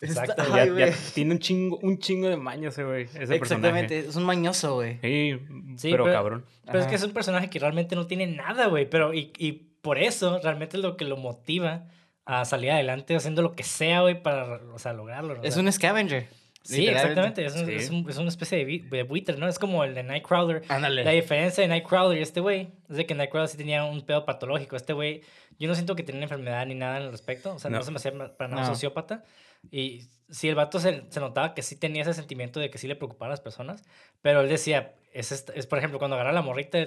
Exacto, 0.00 0.32
Está- 0.42 0.48
ya, 0.56 0.62
Ay, 0.62 0.78
ya 0.78 0.94
tiene 1.14 1.32
un 1.34 1.38
chingo, 1.38 1.78
un 1.82 1.98
chingo 1.98 2.28
de 2.28 2.38
maño 2.38 2.70
ese 2.70 2.84
güey, 2.84 3.02
ese 3.04 3.22
Exactamente, 3.34 3.82
personaje. 3.96 3.98
es 4.08 4.16
un 4.16 4.24
mañoso, 4.24 4.74
güey. 4.76 4.98
Sí, 5.02 5.38
Sí, 5.76 5.90
pero, 5.90 6.04
pero- 6.04 6.16
cabrón. 6.16 6.46
Pero 6.64 6.78
es 6.78 6.84
Ajá. 6.84 6.90
que 6.90 6.96
es 6.96 7.02
un 7.04 7.12
personaje 7.12 7.50
que 7.50 7.58
realmente 7.58 7.96
no 7.96 8.06
tiene 8.06 8.26
nada, 8.28 8.66
güey. 8.68 8.88
Pero, 8.88 9.12
y, 9.12 9.30
y 9.36 9.52
por 9.82 9.98
eso, 9.98 10.40
realmente 10.42 10.78
es 10.78 10.82
lo 10.82 10.96
que 10.96 11.04
lo 11.04 11.18
motiva 11.18 11.88
a 12.24 12.44
salir 12.46 12.70
adelante 12.70 13.14
haciendo 13.14 13.42
lo 13.42 13.52
que 13.54 13.62
sea, 13.62 14.00
güey, 14.00 14.22
para, 14.22 14.56
o 14.72 14.78
sea, 14.78 14.94
lograrlo. 14.94 15.38
Es 15.42 15.56
un 15.58 15.70
scavenger. 15.70 16.28
Sí, 16.66 16.86
exactamente. 16.88 17.44
Es, 17.44 17.54
un- 17.56 17.66
Sí. 17.66 17.72
es, 17.74 17.90
un- 17.90 18.08
es 18.10 18.16
una 18.18 18.28
especie 18.28 18.64
de, 18.64 19.02
buitre, 19.04 19.36
¿no? 19.36 19.48
Es 19.48 19.58
como 19.58 19.84
el 19.84 19.94
de 19.94 20.02
Nightcrawler. 20.02 20.62
Ándale. 20.68 21.04
La 21.04 21.12
diferencia 21.12 21.62
de 21.62 21.68
Nightcrawler 21.68 22.18
y 22.18 22.22
este 22.22 22.40
güey 22.40 22.68
es 22.88 22.96
de 22.96 23.06
que 23.06 23.14
Nightcrawler 23.14 23.48
sí 23.48 23.56
tenía 23.56 23.84
un 23.84 24.02
pedo 24.02 24.24
patológico. 24.24 24.76
Este 24.76 24.92
güey, 24.92 25.22
yo 25.58 25.68
no 25.68 25.74
siento 25.74 25.94
que 25.96 26.02
tenía 26.02 26.18
una 26.20 26.24
enfermedad 26.24 26.66
ni 26.66 26.74
nada 26.74 26.96
al 26.96 27.10
respecto. 27.10 27.54
O 27.54 27.58
sea, 27.58 27.70
no, 27.70 27.78
No. 27.78 27.82
se 27.84 27.90
me 27.90 27.96
hacía 27.98 28.12
para 28.36 28.48
nada 28.50 28.62
No. 28.62 28.74
sociópata. 28.74 29.24
Y 29.70 30.02
sí, 30.30 30.48
el 30.48 30.54
vato 30.54 30.78
se, 30.80 31.04
se 31.08 31.20
notaba 31.20 31.54
que 31.54 31.62
sí 31.62 31.76
tenía 31.76 32.02
ese 32.02 32.14
sentimiento 32.14 32.60
de 32.60 32.70
que 32.70 32.78
sí 32.78 32.86
le 32.88 32.96
preocupaba 32.96 33.26
a 33.28 33.30
las 33.30 33.40
personas. 33.40 33.84
Pero 34.22 34.40
él 34.40 34.48
decía, 34.48 34.94
es, 35.12 35.32
esta- 35.32 35.52
es 35.54 35.66
por 35.66 35.78
ejemplo, 35.78 35.98
cuando 35.98 36.14
agarra 36.16 36.32
la 36.32 36.42
morrita, 36.42 36.78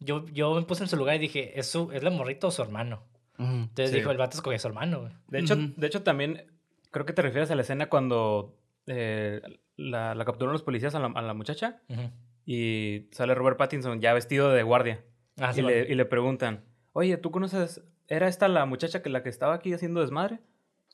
yo, 0.00 0.26
yo 0.32 0.54
me 0.54 0.62
puse 0.62 0.82
en 0.84 0.88
su 0.88 0.96
lugar 0.96 1.16
y 1.16 1.18
dije, 1.18 1.58
¿es, 1.58 1.66
su, 1.66 1.90
¿es 1.92 2.02
la 2.02 2.10
morrita 2.10 2.46
o 2.46 2.50
su 2.50 2.62
hermano? 2.62 3.02
Ujú. 3.38 3.50
Entonces 3.50 3.90
Sí. 3.90 3.96
dijo, 3.96 4.10
el 4.10 4.16
vato 4.16 4.36
escogió 4.36 4.56
a 4.56 4.60
su 4.60 4.68
hermano, 4.68 5.00
güey. 5.02 5.12
De 5.28 5.38
hecho, 5.40 5.54
Ujú. 5.54 5.72
de 5.76 5.86
hecho 5.86 6.02
también 6.02 6.44
creo 6.90 7.04
que 7.06 7.12
te 7.12 7.22
refieres 7.22 7.50
a 7.50 7.54
la 7.56 7.62
escena 7.62 7.88
cuando 7.88 8.54
eh, 8.86 9.40
la, 9.76 10.14
la 10.14 10.24
capturaron 10.24 10.52
los 10.52 10.62
policías 10.62 10.94
a 10.94 11.00
la, 11.00 11.06
a 11.06 11.22
la 11.22 11.34
muchacha 11.34 11.80
y 12.46 13.08
sale 13.12 13.34
Robert 13.34 13.56
Pattinson 13.56 14.00
ya 14.00 14.12
vestido 14.12 14.50
de 14.50 14.62
guardia 14.62 15.04
Ah, 15.38 15.52
sí, 15.52 15.60
y, 15.60 15.64
le, 15.64 15.80
y 15.90 15.94
le 15.96 16.04
preguntan, 16.04 16.64
oye, 16.92 17.16
¿tú 17.16 17.32
conoces, 17.32 17.82
era 18.06 18.28
esta 18.28 18.46
la 18.46 18.66
muchacha 18.66 19.02
que 19.02 19.10
la 19.10 19.22
que 19.24 19.28
estaba 19.30 19.54
aquí 19.54 19.72
haciendo 19.72 20.00
desmadre? 20.00 20.38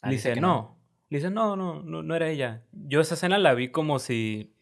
Ah, 0.00 0.08
Le 0.08 0.14
dice 0.14 0.32
que 0.32 0.40
no. 0.40 0.78
Le 1.10 1.18
dice, 1.18 1.30
no, 1.30 1.56
no, 1.56 1.82
no, 1.82 2.02
no 2.02 2.14
era 2.14 2.30
ella. 2.30 2.62
Yo 2.72 3.00
esa 3.02 3.14
escena 3.14 3.36
la 3.38 3.52
vi 3.52 3.68
como 3.68 3.98
si 3.98 4.54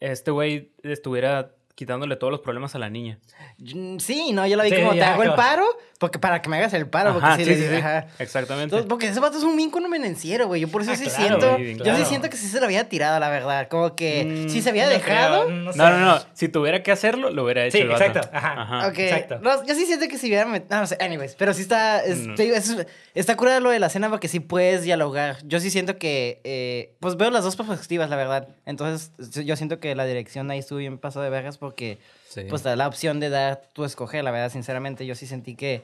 este 0.00 0.30
güey 0.32 0.74
estuviera 0.82 1.54
quitándole 1.80 2.16
todos 2.16 2.30
los 2.30 2.40
problemas 2.40 2.74
a 2.74 2.78
la 2.78 2.90
niña. 2.90 3.18
Mm, 3.58 3.96
Sí, 3.98 4.32
no, 4.32 4.46
yo 4.46 4.56
la 4.58 4.64
vi 4.64 4.70
Sí, 4.70 4.76
como 4.76 4.92
te 4.92 5.02
hago 5.02 5.22
el 5.22 5.32
paro, 5.32 5.64
porque 5.98 6.18
para 6.18 6.42
que 6.42 6.50
me 6.50 6.58
hagas 6.58 6.74
el 6.74 6.86
paro, 6.86 7.12
porque 7.14 7.26
Ajá, 7.26 7.36
sí, 7.36 7.44
sí, 7.44 7.50
le 7.50 7.56
sí, 7.56 7.62
digo, 7.62 7.72
sí. 7.74 7.78
ajá. 7.78 8.06
Exactamente. 8.18 8.64
Entonces, 8.64 8.86
porque 8.86 9.08
ese 9.08 9.18
vato 9.18 9.38
es 9.38 9.44
un 9.44 9.56
bien 9.56 9.70
convenenciero, 9.70 10.46
güey. 10.46 10.60
Yo 10.60 10.68
por 10.68 10.82
eso 10.82 10.90
Ah, 10.92 10.96
sí 10.96 11.04
claro, 11.04 11.40
siento. 11.40 11.52
güey, 11.54 11.76
Yo 11.78 11.96
sí 11.96 12.04
siento 12.04 12.28
que 12.28 12.36
sí 12.36 12.48
se 12.48 12.60
lo 12.60 12.66
había 12.66 12.86
tirado, 12.90 13.18
la 13.18 13.30
verdad. 13.30 13.68
Como 13.68 13.96
que 13.96 14.24
Mm, 14.46 14.48
sí 14.50 14.60
se 14.60 14.68
había 14.68 14.84
No 14.84 14.90
dejado. 14.90 15.44
creo, 15.46 15.56
no, 15.56 15.72
sé. 15.72 15.78
no, 15.78 15.88
no, 15.90 15.98
no. 16.00 16.18
Si 16.34 16.48
tuviera 16.50 16.82
que 16.82 16.92
hacerlo, 16.92 17.30
lo 17.30 17.44
hubiera 17.44 17.64
hecho 17.64 17.78
Sí, 17.78 17.82
el 17.82 17.88
vato. 17.88 18.04
exacto. 18.04 18.28
Ajá. 18.36 18.62
Ajá. 18.62 18.88
Exacto. 18.94 19.38
no, 19.40 19.64
yo 19.66 19.74
sí 19.74 19.86
siento 19.86 20.06
que 20.08 20.18
si 20.18 20.26
hubiera 20.26 20.46
met- 20.46 20.66
No, 20.68 20.80
no 20.80 20.86
sé, 20.86 20.98
anyways, 21.00 21.34
pero 21.36 21.54
sí 21.54 21.62
está. 21.62 22.04
es- 22.04 22.18
No. 22.26 22.34
te 22.34 22.42
digo, 22.42 22.56
es- 22.56 22.86
está 23.14 23.36
curada 23.36 23.60
lo 23.60 23.70
de 23.70 23.78
la 23.78 23.88
cena 23.88 24.10
porque 24.10 24.28
sí 24.28 24.38
puedes 24.40 24.82
dialogar. 24.82 25.38
Yo 25.44 25.58
sí 25.60 25.70
siento 25.70 25.96
que. 25.96 26.42
eh, 26.44 26.94
pues 27.00 27.16
veo 27.16 27.30
las 27.30 27.44
dos 27.44 27.56
perspectivas, 27.56 28.10
la 28.10 28.16
verdad. 28.16 28.48
Entonces, 28.66 29.12
yo 29.44 29.56
siento 29.56 29.80
que 29.80 29.94
la 29.94 30.04
dirección 30.04 30.50
ahí 30.50 30.58
estuvo 30.58 30.78
bien 30.78 30.98
pasado 30.98 31.24
de 31.24 31.30
vergas 31.30 31.56
porque. 31.56 31.69
Sí. 31.76 32.42
Pues 32.48 32.64
la 32.64 32.86
opción 32.86 33.20
de 33.20 33.28
dar 33.28 33.62
tu 33.72 33.84
escoger, 33.84 34.22
la 34.24 34.30
verdad, 34.30 34.50
sinceramente. 34.50 35.06
Yo 35.06 35.14
sí 35.14 35.26
sentí 35.26 35.56
que. 35.56 35.82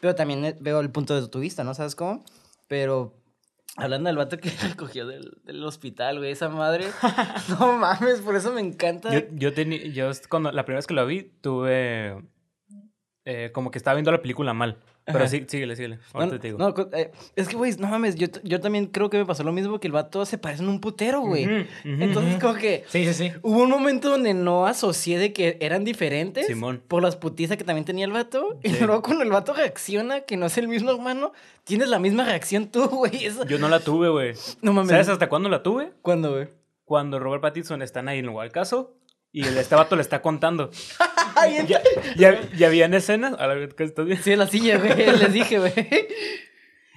Pero 0.00 0.14
también 0.14 0.44
eh, 0.44 0.56
veo 0.60 0.80
el 0.80 0.90
punto 0.90 1.20
de 1.20 1.28
tu 1.28 1.40
vista, 1.40 1.64
¿no? 1.64 1.74
¿Sabes 1.74 1.94
cómo? 1.94 2.24
Pero. 2.68 3.14
Hablando 3.76 4.08
del 4.08 4.16
vato 4.16 4.38
que 4.38 4.50
recogió 4.62 5.06
del, 5.06 5.38
del 5.44 5.64
hospital, 5.64 6.18
güey, 6.18 6.32
esa 6.32 6.48
madre. 6.48 6.86
no 7.48 7.78
mames, 7.78 8.20
por 8.20 8.36
eso 8.36 8.52
me 8.52 8.60
encanta. 8.60 9.12
Yo, 9.12 9.20
yo 9.32 9.50
yo 9.50 10.10
cuando 10.28 10.52
la 10.52 10.64
primera 10.64 10.78
vez 10.78 10.86
que 10.86 10.94
lo 10.94 11.06
vi, 11.06 11.22
tuve 11.40 12.16
eh, 13.24 13.50
como 13.52 13.70
que 13.70 13.78
estaba 13.78 13.94
viendo 13.94 14.10
la 14.12 14.22
película 14.22 14.52
mal. 14.54 14.76
Pero 15.06 15.18
Ajá. 15.20 15.28
sí, 15.28 15.44
síguele, 15.48 15.74
síguele. 15.76 15.98
No, 16.14 16.28
te 16.28 16.38
digo. 16.38 16.58
no, 16.58 16.74
eh, 16.92 17.10
es 17.34 17.48
que, 17.48 17.56
güey, 17.56 17.74
no 17.78 17.88
mames, 17.88 18.14
yo, 18.16 18.28
yo 18.44 18.60
también 18.60 18.86
creo 18.86 19.10
que 19.10 19.18
me 19.18 19.24
pasó 19.26 19.42
lo 19.42 19.50
mismo 19.50 19.80
que 19.80 19.88
el 19.88 19.92
vato 19.92 20.24
se 20.26 20.38
parece 20.38 20.62
en 20.62 20.68
un 20.68 20.80
putero, 20.80 21.20
güey. 21.22 21.66
Entonces, 21.84 22.38
como 22.40 22.54
que 22.54 22.84
Sí, 22.88 23.04
sí, 23.06 23.14
sí. 23.14 23.32
hubo 23.42 23.62
un 23.62 23.70
momento 23.70 24.10
donde 24.10 24.34
no 24.34 24.66
asocié 24.66 25.18
de 25.18 25.32
que 25.32 25.56
eran 25.60 25.84
diferentes 25.84 26.46
Simón. 26.46 26.82
por 26.86 27.02
las 27.02 27.16
putizas 27.16 27.56
que 27.56 27.64
también 27.64 27.84
tenía 27.86 28.04
el 28.04 28.12
vato. 28.12 28.58
Y 28.62 28.68
luego 28.76 29.02
cuando 29.02 29.24
el 29.24 29.30
vato 29.30 29.52
reacciona, 29.54 30.20
que 30.20 30.36
no 30.36 30.46
es 30.46 30.58
el 30.58 30.68
mismo 30.68 30.90
hermano, 30.92 31.32
tienes 31.64 31.88
la 31.88 31.98
misma 31.98 32.24
reacción 32.24 32.68
tú, 32.68 32.86
güey. 32.88 33.24
Eso- 33.24 33.46
Yo 33.46 33.58
no 33.58 33.68
la 33.68 33.80
tuve, 33.80 34.10
güey. 34.10 34.34
No 34.62 34.72
mames. 34.72 34.90
¿Sabes 34.90 35.08
hasta 35.08 35.28
cuándo 35.28 35.48
la 35.48 35.62
tuve? 35.62 35.92
¿Cuándo, 36.02 36.32
güey? 36.32 36.48
Cuando 36.84 37.18
Robert 37.18 37.42
Pattinson 37.42 37.82
está 37.82 38.00
ahí 38.00 38.18
en 38.18 38.26
el 38.28 38.52
caso 38.52 38.94
y 39.32 39.46
el, 39.46 39.56
este 39.56 39.74
vato 39.74 39.96
le 39.96 40.02
está 40.02 40.22
contando. 40.22 40.70
Ya, 41.66 41.80
ya, 42.16 42.50
ya 42.50 42.66
habían 42.66 42.92
escenas. 42.92 43.34
A 43.38 43.46
ver, 43.46 43.74
¿qué 43.74 43.84
estás 43.84 44.04
bien? 44.04 44.22
Sí, 44.22 44.32
en 44.32 44.40
la 44.40 44.46
silla, 44.46 44.76
güey. 44.76 44.94
Les 45.18 45.32
dije, 45.32 45.58
güey. 45.58 45.72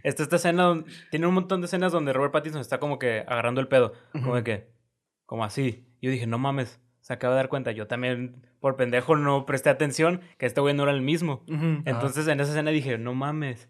Esta, 0.03 0.23
esta 0.23 0.35
escena, 0.35 0.83
tiene 1.11 1.27
un 1.27 1.33
montón 1.33 1.61
de 1.61 1.67
escenas 1.67 1.93
donde 1.93 2.11
Robert 2.11 2.33
Pattinson 2.33 2.59
está 2.59 2.77
como 2.77 2.99
que 2.99 3.23
agarrando 3.25 3.61
el 3.61 3.69
pedo. 3.69 3.93
Como 4.11 4.35
de 4.35 4.43
que, 4.43 4.67
como 5.25 5.45
así. 5.45 5.87
Yo 6.01 6.11
dije, 6.11 6.27
no 6.27 6.39
mames, 6.39 6.81
se 6.99 7.13
acaba 7.13 7.35
de 7.35 7.37
dar 7.37 7.47
cuenta. 7.47 7.71
Yo 7.71 7.87
también, 7.87 8.45
por 8.59 8.75
pendejo, 8.75 9.15
no 9.15 9.45
presté 9.45 9.69
atención 9.69 10.19
que 10.37 10.45
este 10.45 10.59
güey 10.59 10.73
no 10.73 10.83
era 10.83 10.91
el 10.91 11.01
mismo. 11.01 11.45
Entonces 11.85 12.27
en 12.27 12.41
esa 12.41 12.51
escena 12.51 12.71
dije, 12.71 12.97
no 12.97 13.13
mames. 13.13 13.69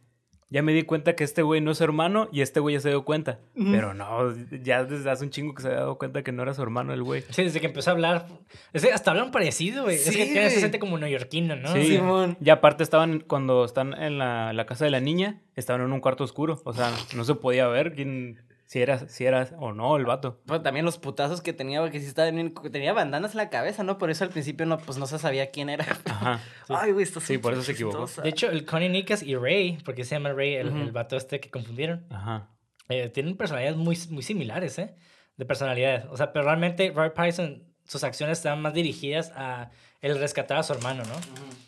Ya 0.53 0.61
me 0.61 0.71
di 0.71 0.83
cuenta 0.83 1.15
que 1.15 1.23
este 1.23 1.41
güey 1.41 1.61
no 1.61 1.71
es 1.71 1.79
su 1.79 1.83
hermano 1.83 2.29
y 2.31 2.41
este 2.41 2.59
güey 2.59 2.75
ya 2.75 2.79
se 2.79 2.89
dio 2.89 3.03
cuenta. 3.03 3.39
Pero 3.55 3.95
no, 3.95 4.35
ya 4.61 4.83
desde 4.85 5.09
hace 5.09 5.23
un 5.23 5.31
chingo 5.31 5.55
que 5.55 5.63
se 5.63 5.69
había 5.69 5.79
dado 5.79 5.97
cuenta 5.97 6.21
que 6.21 6.31
no 6.31 6.43
era 6.43 6.53
su 6.53 6.61
hermano 6.61 6.93
el 6.93 7.01
güey. 7.01 7.23
Sí, 7.31 7.41
desde 7.43 7.59
que 7.59 7.65
empezó 7.65 7.89
a 7.89 7.93
hablar. 7.93 8.27
Es 8.71 8.85
que 8.85 8.93
hasta 8.93 9.09
hablan 9.09 9.31
parecido, 9.31 9.85
güey. 9.85 9.95
es 9.95 10.05
que 10.05 10.25
tiene 10.25 10.41
güey. 10.45 10.55
acento 10.55 10.77
como 10.77 10.99
neoyorquino, 10.99 11.55
¿no? 11.55 11.73
Sí, 11.73 11.85
Simón. 11.85 12.37
y 12.39 12.51
aparte 12.51 12.83
estaban, 12.83 13.21
cuando 13.21 13.65
están 13.65 13.99
en 13.99 14.19
la, 14.19 14.53
la 14.53 14.67
casa 14.67 14.85
de 14.85 14.91
la 14.91 14.99
niña, 14.99 15.41
estaban 15.55 15.81
en 15.81 15.91
un 15.91 16.01
cuarto 16.01 16.23
oscuro. 16.23 16.61
O 16.65 16.73
sea, 16.73 16.91
no 17.15 17.23
se 17.23 17.33
podía 17.33 17.67
ver 17.67 17.93
quién, 17.93 18.39
si 18.73 18.81
era, 18.81 19.07
si 19.07 19.23
era 19.25 19.49
o 19.59 19.71
no 19.71 19.95
el 19.97 20.05
vato. 20.05 20.41
Pero 20.47 20.61
también 20.63 20.83
los 20.83 20.97
putazos 20.97 21.41
que 21.41 21.53
tenía, 21.53 21.79
porque 21.79 21.99
sí 21.99 22.07
estaba 22.07 22.31
bien- 22.31 22.55
tenía 22.71 22.91
bandanas 22.91 23.33
en 23.33 23.37
la 23.37 23.49
cabeza, 23.51 23.83
¿no? 23.83 23.99
Por 23.99 24.09
eso 24.09 24.23
al 24.23 24.31
principio 24.31 24.65
no, 24.65 24.79
pues 24.79 24.97
no 24.97 25.05
se 25.05 25.19
sabía 25.19 25.51
quién 25.51 25.69
era. 25.69 25.85
Ajá. 26.09 26.39
sí. 26.65 26.73
Ay, 26.77 26.91
güey, 26.91 27.03
esto 27.03 27.19
Sí, 27.19 27.37
por 27.37 27.53
eso 27.53 27.61
se 27.61 27.73
equivocó. 27.73 28.07
De 28.23 28.29
hecho, 28.29 28.49
el 28.49 28.65
Connie 28.65 28.89
Nicas 28.89 29.21
y 29.21 29.35
Ray, 29.35 29.77
porque 29.85 30.03
se 30.03 30.15
llama 30.15 30.33
Ray, 30.33 30.55
el, 30.55 30.69
el 30.75 30.91
vato 30.91 31.15
este 31.17 31.39
que 31.39 31.51
confundieron, 31.51 32.07
Ajá. 32.09 32.49
eh, 32.89 33.09
tienen 33.09 33.37
personalidades 33.37 33.77
muy, 33.77 33.95
muy 34.09 34.23
similares, 34.23 34.79
¿eh? 34.79 34.95
De 35.37 35.45
personalidades. 35.45 36.05
O 36.09 36.17
sea, 36.17 36.33
pero 36.33 36.45
realmente 36.45 36.91
Robert 36.95 37.13
Pattinson, 37.13 37.63
sus 37.85 38.03
acciones 38.03 38.39
estaban 38.39 38.59
más 38.59 38.73
dirigidas 38.73 39.31
a 39.35 39.69
el 40.01 40.17
rescatar 40.19 40.57
a 40.57 40.63
su 40.63 40.73
hermano, 40.73 41.03
¿no? 41.03 41.13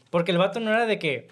Porque 0.10 0.32
el 0.32 0.40
vato 0.40 0.60
no 0.60 0.72
era 0.72 0.88
de 0.88 0.98
que... 0.98 1.28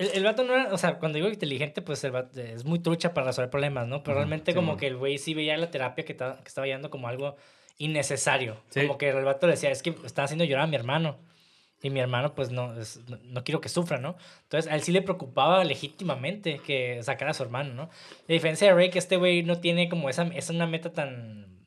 El, 0.00 0.08
el 0.14 0.24
vato 0.24 0.42
no 0.44 0.54
era, 0.54 0.72
o 0.72 0.78
sea, 0.78 0.98
cuando 0.98 1.16
digo 1.16 1.28
inteligente, 1.28 1.82
pues 1.82 2.02
el 2.04 2.10
vato 2.10 2.40
es 2.40 2.64
muy 2.64 2.78
trucha 2.80 3.12
para 3.14 3.26
resolver 3.28 3.50
problemas, 3.50 3.86
¿no? 3.86 4.02
Pero 4.02 4.16
realmente 4.16 4.52
sí, 4.52 4.56
como 4.56 4.76
que 4.76 4.86
el 4.86 4.96
güey 4.96 5.18
sí 5.18 5.34
veía 5.34 5.56
la 5.56 5.70
terapia 5.70 6.04
que, 6.04 6.12
estaba- 6.12 6.38
que 6.40 6.48
estaba 6.48 6.66
yendo 6.66 6.90
como 6.90 7.06
algo 7.08 7.36
innecesario. 7.78 8.56
Sí. 8.70 8.82
Como 8.82 8.98
que 8.98 9.10
el 9.10 9.24
vato 9.24 9.46
le 9.46 9.52
decía, 9.54 9.70
es 9.70 9.82
que 9.82 9.94
está 10.04 10.24
haciendo 10.24 10.44
llorar 10.44 10.64
a 10.64 10.68
mi 10.68 10.76
hermano. 10.76 11.18
Y 11.82 11.88
mi 11.88 12.00
hermano, 12.00 12.34
pues 12.34 12.50
no, 12.50 12.78
es- 12.78 13.00
no, 13.08 13.18
no 13.22 13.42
quiero 13.44 13.60
que 13.62 13.68
sufra, 13.70 13.98
¿no? 13.98 14.16
Entonces 14.42 14.70
a 14.70 14.74
él 14.74 14.82
sí 14.82 14.92
le 14.92 15.00
preocupaba 15.02 15.64
legítimamente 15.64 16.58
que 16.58 17.02
sacara 17.02 17.30
a 17.30 17.34
su 17.34 17.42
hermano, 17.42 17.72
¿no? 17.74 17.82
A 17.84 17.88
diferencia 18.32 18.68
de 18.68 18.74
Ray, 18.74 18.90
que 18.90 18.98
este 18.98 19.16
güey 19.16 19.42
no 19.42 19.60
tiene 19.60 19.88
como 19.88 20.10
esa, 20.10 20.24
es 20.34 20.50
una 20.50 20.66
meta 20.66 20.92
tan, 20.92 21.66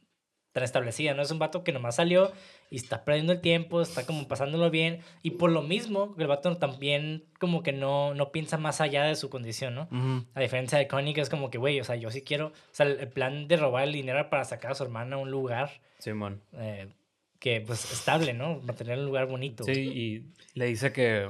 tan 0.51 0.63
establecida, 0.63 1.15
¿no? 1.15 1.23
Es 1.23 1.31
un 1.31 1.39
vato 1.39 1.63
que 1.63 1.71
nomás 1.71 1.95
salió 1.95 2.31
y 2.73 2.77
está 2.77 3.05
perdiendo 3.05 3.33
el 3.33 3.39
tiempo, 3.39 3.83
está 3.83 4.03
como 4.03 4.27
pasándolo 4.27 4.71
bien. 4.71 5.01
Y 5.21 5.31
por 5.31 5.51
lo 5.51 5.61
mismo, 5.61 6.15
el 6.17 6.25
vato 6.25 6.57
también 6.57 7.23
como 7.39 7.61
que 7.61 7.71
no, 7.71 8.15
no 8.15 8.31
piensa 8.31 8.57
más 8.57 8.81
allá 8.81 9.03
de 9.03 9.15
su 9.15 9.29
condición, 9.29 9.75
¿no? 9.75 9.87
A 10.33 10.39
diferencia 10.39 10.79
de 10.79 10.87
Connie, 10.87 11.13
que 11.13 11.21
es 11.21 11.29
como 11.29 11.51
que, 11.51 11.59
güey, 11.59 11.79
o 11.79 11.83
sea, 11.83 11.97
yo 11.97 12.09
sí 12.09 12.23
quiero. 12.23 12.47
O 12.47 12.51
sea, 12.71 12.87
el, 12.87 13.07
plan 13.09 13.47
de 13.47 13.57
robar 13.57 13.83
el 13.83 13.93
dinero 13.93 14.17
era 14.17 14.31
para 14.31 14.43
sacar 14.43 14.71
a 14.71 14.73
su 14.75 14.83
hermana 14.83 15.17
a 15.17 15.19
un 15.19 15.29
lugar 15.29 15.69
Simón. 15.99 16.41
eh, 16.53 16.89
que, 17.37 17.61
pues, 17.61 17.91
estable, 17.91 18.33
¿no? 18.33 18.59
Mantener 18.61 18.97
un 18.97 19.05
lugar 19.05 19.27
bonito. 19.27 19.65
Sí, 19.65 19.71
y 19.73 20.33
le 20.55 20.65
dice 20.65 20.91
que 20.91 21.29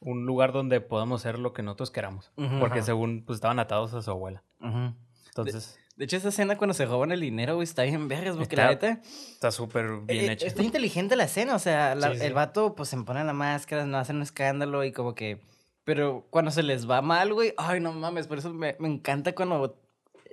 un 0.00 0.24
lugar 0.24 0.52
donde 0.52 0.80
podamos 0.80 1.20
hacer 1.20 1.38
lo 1.38 1.52
que 1.52 1.62
nosotros 1.62 1.90
queramos. 1.90 2.32
Ujú. 2.36 2.60
Porque 2.60 2.80
según, 2.80 3.24
pues 3.26 3.36
estaban 3.36 3.58
atados 3.58 3.92
a 3.92 4.00
su 4.00 4.10
abuela. 4.10 4.42
Entonces, 4.62 5.78
De 5.98 6.04
hecho, 6.04 6.16
esa 6.16 6.28
escena 6.28 6.56
cuando 6.56 6.74
se 6.74 6.86
roban 6.86 7.10
el 7.10 7.20
dinero, 7.20 7.56
güey, 7.56 7.64
está 7.64 7.82
bien 7.82 8.06
vergas, 8.06 8.36
porque 8.36 8.54
la 8.54 8.70
Está 8.70 8.90
neta... 8.90 9.02
está 9.32 9.50
súper 9.50 9.86
bien 10.06 10.26
eh, 10.30 10.32
hecha. 10.32 10.46
Está 10.46 10.62
inteligente 10.62 11.16
la 11.16 11.24
escena, 11.24 11.56
o 11.56 11.58
sea, 11.58 11.94
la- 11.96 12.12
Sí, 12.12 12.20
sí. 12.20 12.24
el 12.24 12.34
vato, 12.34 12.74
pues, 12.76 12.88
se 12.88 12.96
pone 12.98 13.24
la 13.24 13.32
máscara, 13.32 13.84
no 13.84 13.98
hacen 13.98 14.16
un 14.16 14.22
escándalo 14.22 14.84
y 14.84 14.92
como 14.92 15.14
que... 15.16 15.40
Pero 15.82 16.24
cuando 16.30 16.50
se 16.52 16.62
les 16.62 16.88
va 16.88 17.02
mal, 17.02 17.34
güey, 17.34 17.52
ay, 17.56 17.80
no 17.80 17.92
mames, 17.92 18.28
por 18.28 18.38
eso 18.38 18.54
me, 18.54 18.76
me 18.78 18.86
encanta 18.88 19.34
cuando 19.34 19.76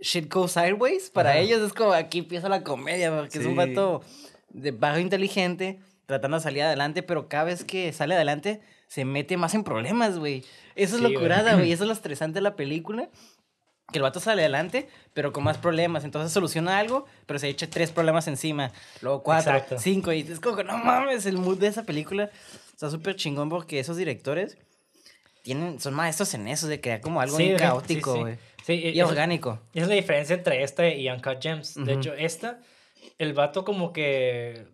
shit 0.02 0.32
goes 0.32 0.52
sideways. 0.52 1.10
Para 1.10 1.32
Ajá. 1.32 1.40
ellos 1.40 1.62
es 1.62 1.74
como 1.74 1.94
aquí 1.94 2.20
empieza 2.20 2.48
la 2.48 2.62
comedia, 2.64 3.16
porque 3.18 3.40
es 3.40 3.46
un 3.46 3.56
vato 3.56 4.02
de 4.50 4.70
barrio 4.72 5.02
inteligente, 5.02 5.80
tratando 6.06 6.38
de 6.38 6.44
salir 6.44 6.62
adelante, 6.62 7.02
pero 7.02 7.28
cada 7.28 7.46
vez 7.46 7.64
que 7.64 7.92
sale 7.92 8.14
adelante 8.14 8.62
se 8.88 9.04
mete 9.04 9.36
más 9.38 9.56
en 9.56 9.64
problemas, 9.64 10.20
güey. 10.20 10.44
Eso 10.76 10.98
es 10.98 11.02
lo 11.02 11.12
curada, 11.20 11.56
güey. 11.56 11.72
Eso 11.72 11.86
es 11.86 11.88
lo 11.88 11.94
estresante 11.94 12.36
de 12.36 12.42
la 12.42 12.56
película. 12.56 13.10
Que 13.92 14.00
el 14.00 14.04
vato 14.04 14.20
sale 14.20 14.42
adelante, 14.42 14.90
pero 15.14 15.32
con 15.32 15.44
más 15.44 15.58
problemas. 15.58 16.04
Entonces 16.04 16.32
soluciona 16.32 16.80
algo, 16.80 17.06
pero 17.26 17.40
se 17.40 17.48
echa 17.48 17.70
tres 17.70 17.92
problemas 17.92 18.28
encima. 18.28 18.72
Luego 19.02 19.22
cuatro, 19.24 19.54
Exacto. 19.54 19.78
cinco. 19.80 20.12
Y 20.12 20.22
es 20.22 20.40
como 20.40 20.58
que 20.58 20.64
no 20.64 20.78
mames, 20.78 21.26
el 21.26 21.38
mood 21.38 21.58
de 21.60 21.68
esa 21.68 21.84
película 21.84 22.30
está 22.72 22.90
súper 22.90 23.16
chingón 23.16 23.48
porque 23.50 23.80
esos 23.80 23.96
directores 23.98 24.58
tienen, 25.44 25.80
son 25.80 25.94
maestros 25.94 26.34
en 26.34 26.48
eso, 26.48 26.68
de 26.68 26.82
crear 26.82 27.02
como 27.02 27.22
algo 27.22 27.38
Sí, 27.38 27.44
bien 27.44 27.58
güey, 27.58 27.68
caótico, 27.70 28.12
sí, 28.14 28.18
sí. 28.18 28.22
güey. 28.24 28.38
Sí, 28.66 28.74
Y 28.96 29.00
es- 29.00 29.06
orgánico. 29.08 29.60
Es 29.76 29.88
la 29.88 29.94
diferencia 29.94 30.36
entre 30.36 30.64
esta 30.64 30.88
y 30.90 31.08
Uncut 31.08 31.40
Gems. 31.40 31.76
De 31.76 31.94
hecho, 31.94 32.14
esta, 32.16 32.60
el 33.20 33.34
vato 33.34 33.64
como 33.64 33.94
que 33.94 34.66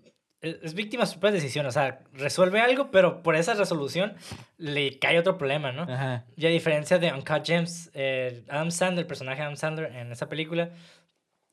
es, 0.42 0.74
víctima 0.74 1.04
de 1.06 1.12
su 1.12 1.20
propia 1.20 1.36
decisión. 1.36 1.66
O 1.66 1.72
sea, 1.72 2.00
resuelve 2.14 2.60
algo, 2.62 2.92
pero 2.92 3.22
por 3.24 3.36
esa 3.36 3.54
resolución 3.54 4.14
le 4.58 4.98
cae 5.00 5.20
otro 5.20 5.38
problema, 5.38 5.72
¿no? 5.72 5.84
Ajá. 5.84 6.26
Y 6.36 6.46
a 6.46 6.50
diferencia 6.50 6.98
de 7.00 7.12
Uncut 7.14 7.46
Gems, 7.46 7.92
eh, 7.94 8.44
Adam 8.50 8.72
Sandler, 8.72 9.04
el 9.04 9.08
personaje 9.08 9.38
de 9.38 9.44
Adam 9.44 9.58
Sandler 9.58 9.96
en 9.96 10.12
esa 10.12 10.28
película, 10.30 10.70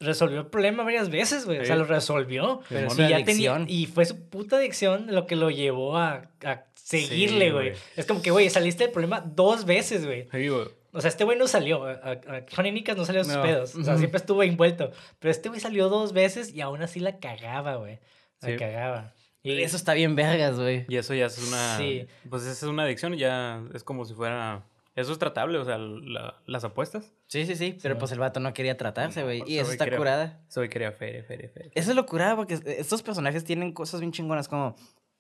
resolvió 0.01 0.39
el 0.41 0.47
problema 0.47 0.85
varias 0.85 1.11
veces, 1.11 1.45
güey. 1.45 1.59
O 1.59 1.65
sea, 1.65 1.77
lo 1.77 1.85
resolvió. 1.85 2.61
Pero 2.69 2.89
Sí, 2.91 3.09
ya 3.09 3.25
tenía- 3.25 3.65
y 3.67 3.87
fue 3.87 4.05
su 4.07 4.29
puta 4.29 4.57
adicción 4.57 5.07
lo 5.09 5.27
que 5.27 5.37
lo 5.37 5.51
llevó 5.51 5.97
a, 5.99 6.31
a 6.45 6.65
seguirle, 6.75 7.47
Sí, 7.47 7.51
güey. 7.51 7.73
Es 7.97 8.07
como 8.07 8.23
que, 8.23 8.31
güey, 8.31 8.49
saliste 8.49 8.85
del 8.85 8.93
problema 8.93 9.21
dos 9.21 9.65
veces, 9.65 10.07
güey. 10.07 10.29
Sí, 10.31 10.49
güey. 10.49 10.69
O 10.93 11.01
sea, 11.03 11.09
este 11.11 11.25
güey 11.25 11.37
no 11.37 11.47
salió. 11.47 11.85
Johnny 12.55 12.73
Nicas 12.73 12.97
no 12.97 13.05
salió 13.05 13.21
de 13.21 13.27
sus 13.27 13.37
No. 13.37 13.43
pedos. 13.43 13.75
O 13.75 13.85
sea, 13.85 13.99
siempre 13.99 14.19
estuvo 14.19 14.43
envuelto. 14.43 14.91
Pero 15.19 15.31
este 15.31 15.49
güey 15.51 15.61
salió 15.61 15.89
dos 15.91 16.13
veces 16.15 16.55
y 16.55 16.61
aún 16.63 16.81
así 16.81 16.99
la 17.01 17.19
cagaba, 17.19 17.77
güey. 17.77 17.99
Sí. 18.41 18.57
cagaba. 18.57 19.15
Y 19.43 19.63
Eso 19.63 19.77
está 19.77 19.95
bien 19.95 20.15
vergas, 20.17 20.59
güey. 20.59 20.85
Y 20.89 20.97
eso 20.97 21.15
ya 21.15 21.27
es 21.27 21.39
una. 21.47 21.79
Sí. 21.79 22.07
Pues 22.29 22.43
esa 22.43 22.53
es 22.53 22.63
una 22.65 22.83
adicción, 22.85 23.17
ya 23.17 23.63
es 23.75 23.83
como 23.85 24.05
si 24.05 24.15
fuera. 24.15 24.65
Eso 24.95 25.13
es 25.13 25.19
tratable, 25.19 25.59
o 25.59 25.65
sea, 25.65 25.79
la- 25.79 26.35
las 26.47 26.65
apuestas. 26.65 27.13
Sí, 27.29 27.47
sí, 27.47 27.55
sí. 27.55 27.79
Pero 27.81 27.95
Sí. 27.95 27.99
pues 28.01 28.11
el 28.13 28.19
vato 28.19 28.41
no 28.41 28.53
quería 28.53 28.77
tratarse, 28.77 29.23
güey. 29.23 29.41
No, 29.41 29.47
y 29.47 29.59
eso 29.59 29.71
está 29.71 29.85
quería- 29.85 29.99
curada. 29.99 30.41
Soy 30.49 30.69
quería 30.69 30.91
feria, 30.91 31.23
feria, 31.23 31.49
feria. 31.49 31.71
Eso 31.75 31.91
es 31.91 31.97
lo 31.97 32.05
curada 32.05 32.35
porque 32.35 32.59
estos 32.67 33.03
personajes 33.03 33.45
tienen 33.45 33.73
cosas 33.73 34.01
bien 34.01 34.11
chingonas 34.13 34.49
como... 34.49 34.75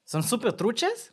Son 0.04 0.22
súper 0.24 0.52
truchas, 0.54 1.12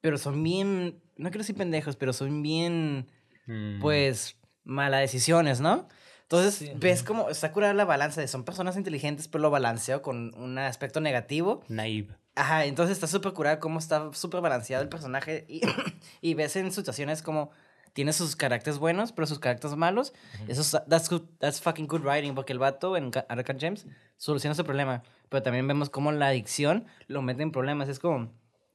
pero 0.00 0.18
son 0.18 0.42
bien... 0.42 1.00
No 1.16 1.30
quiero 1.30 1.38
decir 1.38 1.56
pendejos, 1.56 1.94
pero 1.96 2.12
son 2.12 2.42
bien, 2.42 3.06
Mm. 3.46 3.80
pues, 3.80 4.36
malas 4.64 5.00
decisiones, 5.00 5.60
¿no? 5.60 5.88
Entonces, 6.30 6.56
Sí. 6.56 6.72
ves 6.76 7.02
como 7.02 7.30
está 7.30 7.52
curada 7.52 7.72
la 7.72 7.86
balanza 7.86 8.20
de 8.20 8.28
son 8.28 8.44
personas 8.44 8.76
inteligentes, 8.76 9.28
pero 9.28 9.40
lo 9.42 9.50
balanceo 9.50 10.02
con 10.02 10.34
un 10.36 10.58
aspecto 10.58 11.00
negativo. 11.00 11.62
Naive. 11.68 12.14
Ajá, 12.34 12.66
entonces 12.66 12.92
está 12.96 13.06
súper 13.06 13.32
curada 13.32 13.58
cómo 13.60 13.78
está 13.78 14.10
súper 14.12 14.40
balanceado 14.42 14.82
el 14.82 14.88
personaje 14.90 15.46
y, 15.48 15.60
y 16.20 16.34
ves 16.34 16.54
en 16.56 16.70
situaciones 16.70 17.22
como 17.22 17.50
tiene 17.94 18.12
sus 18.12 18.36
caracteres 18.36 18.78
buenos, 18.78 19.10
pero 19.12 19.26
sus 19.26 19.38
caracteres 19.38 19.74
malos. 19.76 20.12
Eso 20.48 20.60
es, 20.60 20.70
that's, 20.88 21.10
good- 21.10 21.26
that's 21.38 21.60
fucking 21.62 21.86
good 21.88 22.02
writing, 22.04 22.34
porque 22.34 22.52
el 22.52 22.58
vato 22.58 22.96
en 22.96 23.10
Arkham 23.28 23.58
James 23.58 23.86
soluciona 24.18 24.52
ese 24.52 24.62
problema. 24.64 25.02
Pero 25.30 25.42
también 25.42 25.66
vemos 25.66 25.88
cómo 25.90 26.12
la 26.12 26.28
adicción 26.28 26.86
lo 27.06 27.22
mete 27.22 27.42
en 27.42 27.50
problemas. 27.50 27.88
Es 27.88 27.98
como 27.98 28.30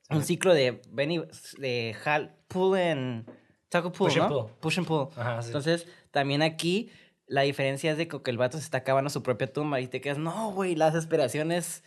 un 0.09 0.23
ciclo 0.23 0.53
de, 0.55 0.81
ven 0.89 1.11
y- 1.11 1.23
de 1.59 1.95
Hal, 2.03 2.35
pull 2.47 2.77
and... 2.79 3.29
Taco 3.69 3.91
pull, 3.91 4.09
Push 4.09 4.19
and 4.19 4.29
¿no? 4.29 4.41
pull. 4.47 4.51
Push 4.59 4.77
and 4.79 4.87
pull. 4.87 5.07
Ajá, 5.15 5.41
sí. 5.41 5.47
Entonces, 5.47 5.87
también 6.11 6.41
aquí 6.43 6.91
la 7.27 7.41
diferencia 7.41 7.91
es 7.91 7.97
de 7.97 8.07
que 8.07 8.19
el 8.25 8.37
vato 8.37 8.57
se 8.57 8.63
está 8.63 8.79
acabando 8.79 9.09
su 9.09 9.23
propia 9.23 9.51
tumba 9.51 9.79
y 9.81 9.87
te 9.87 10.01
quedas, 10.01 10.17
no, 10.17 10.51
güey, 10.51 10.75
la 10.75 10.87
desesperación 10.91 11.51
es 11.51 11.83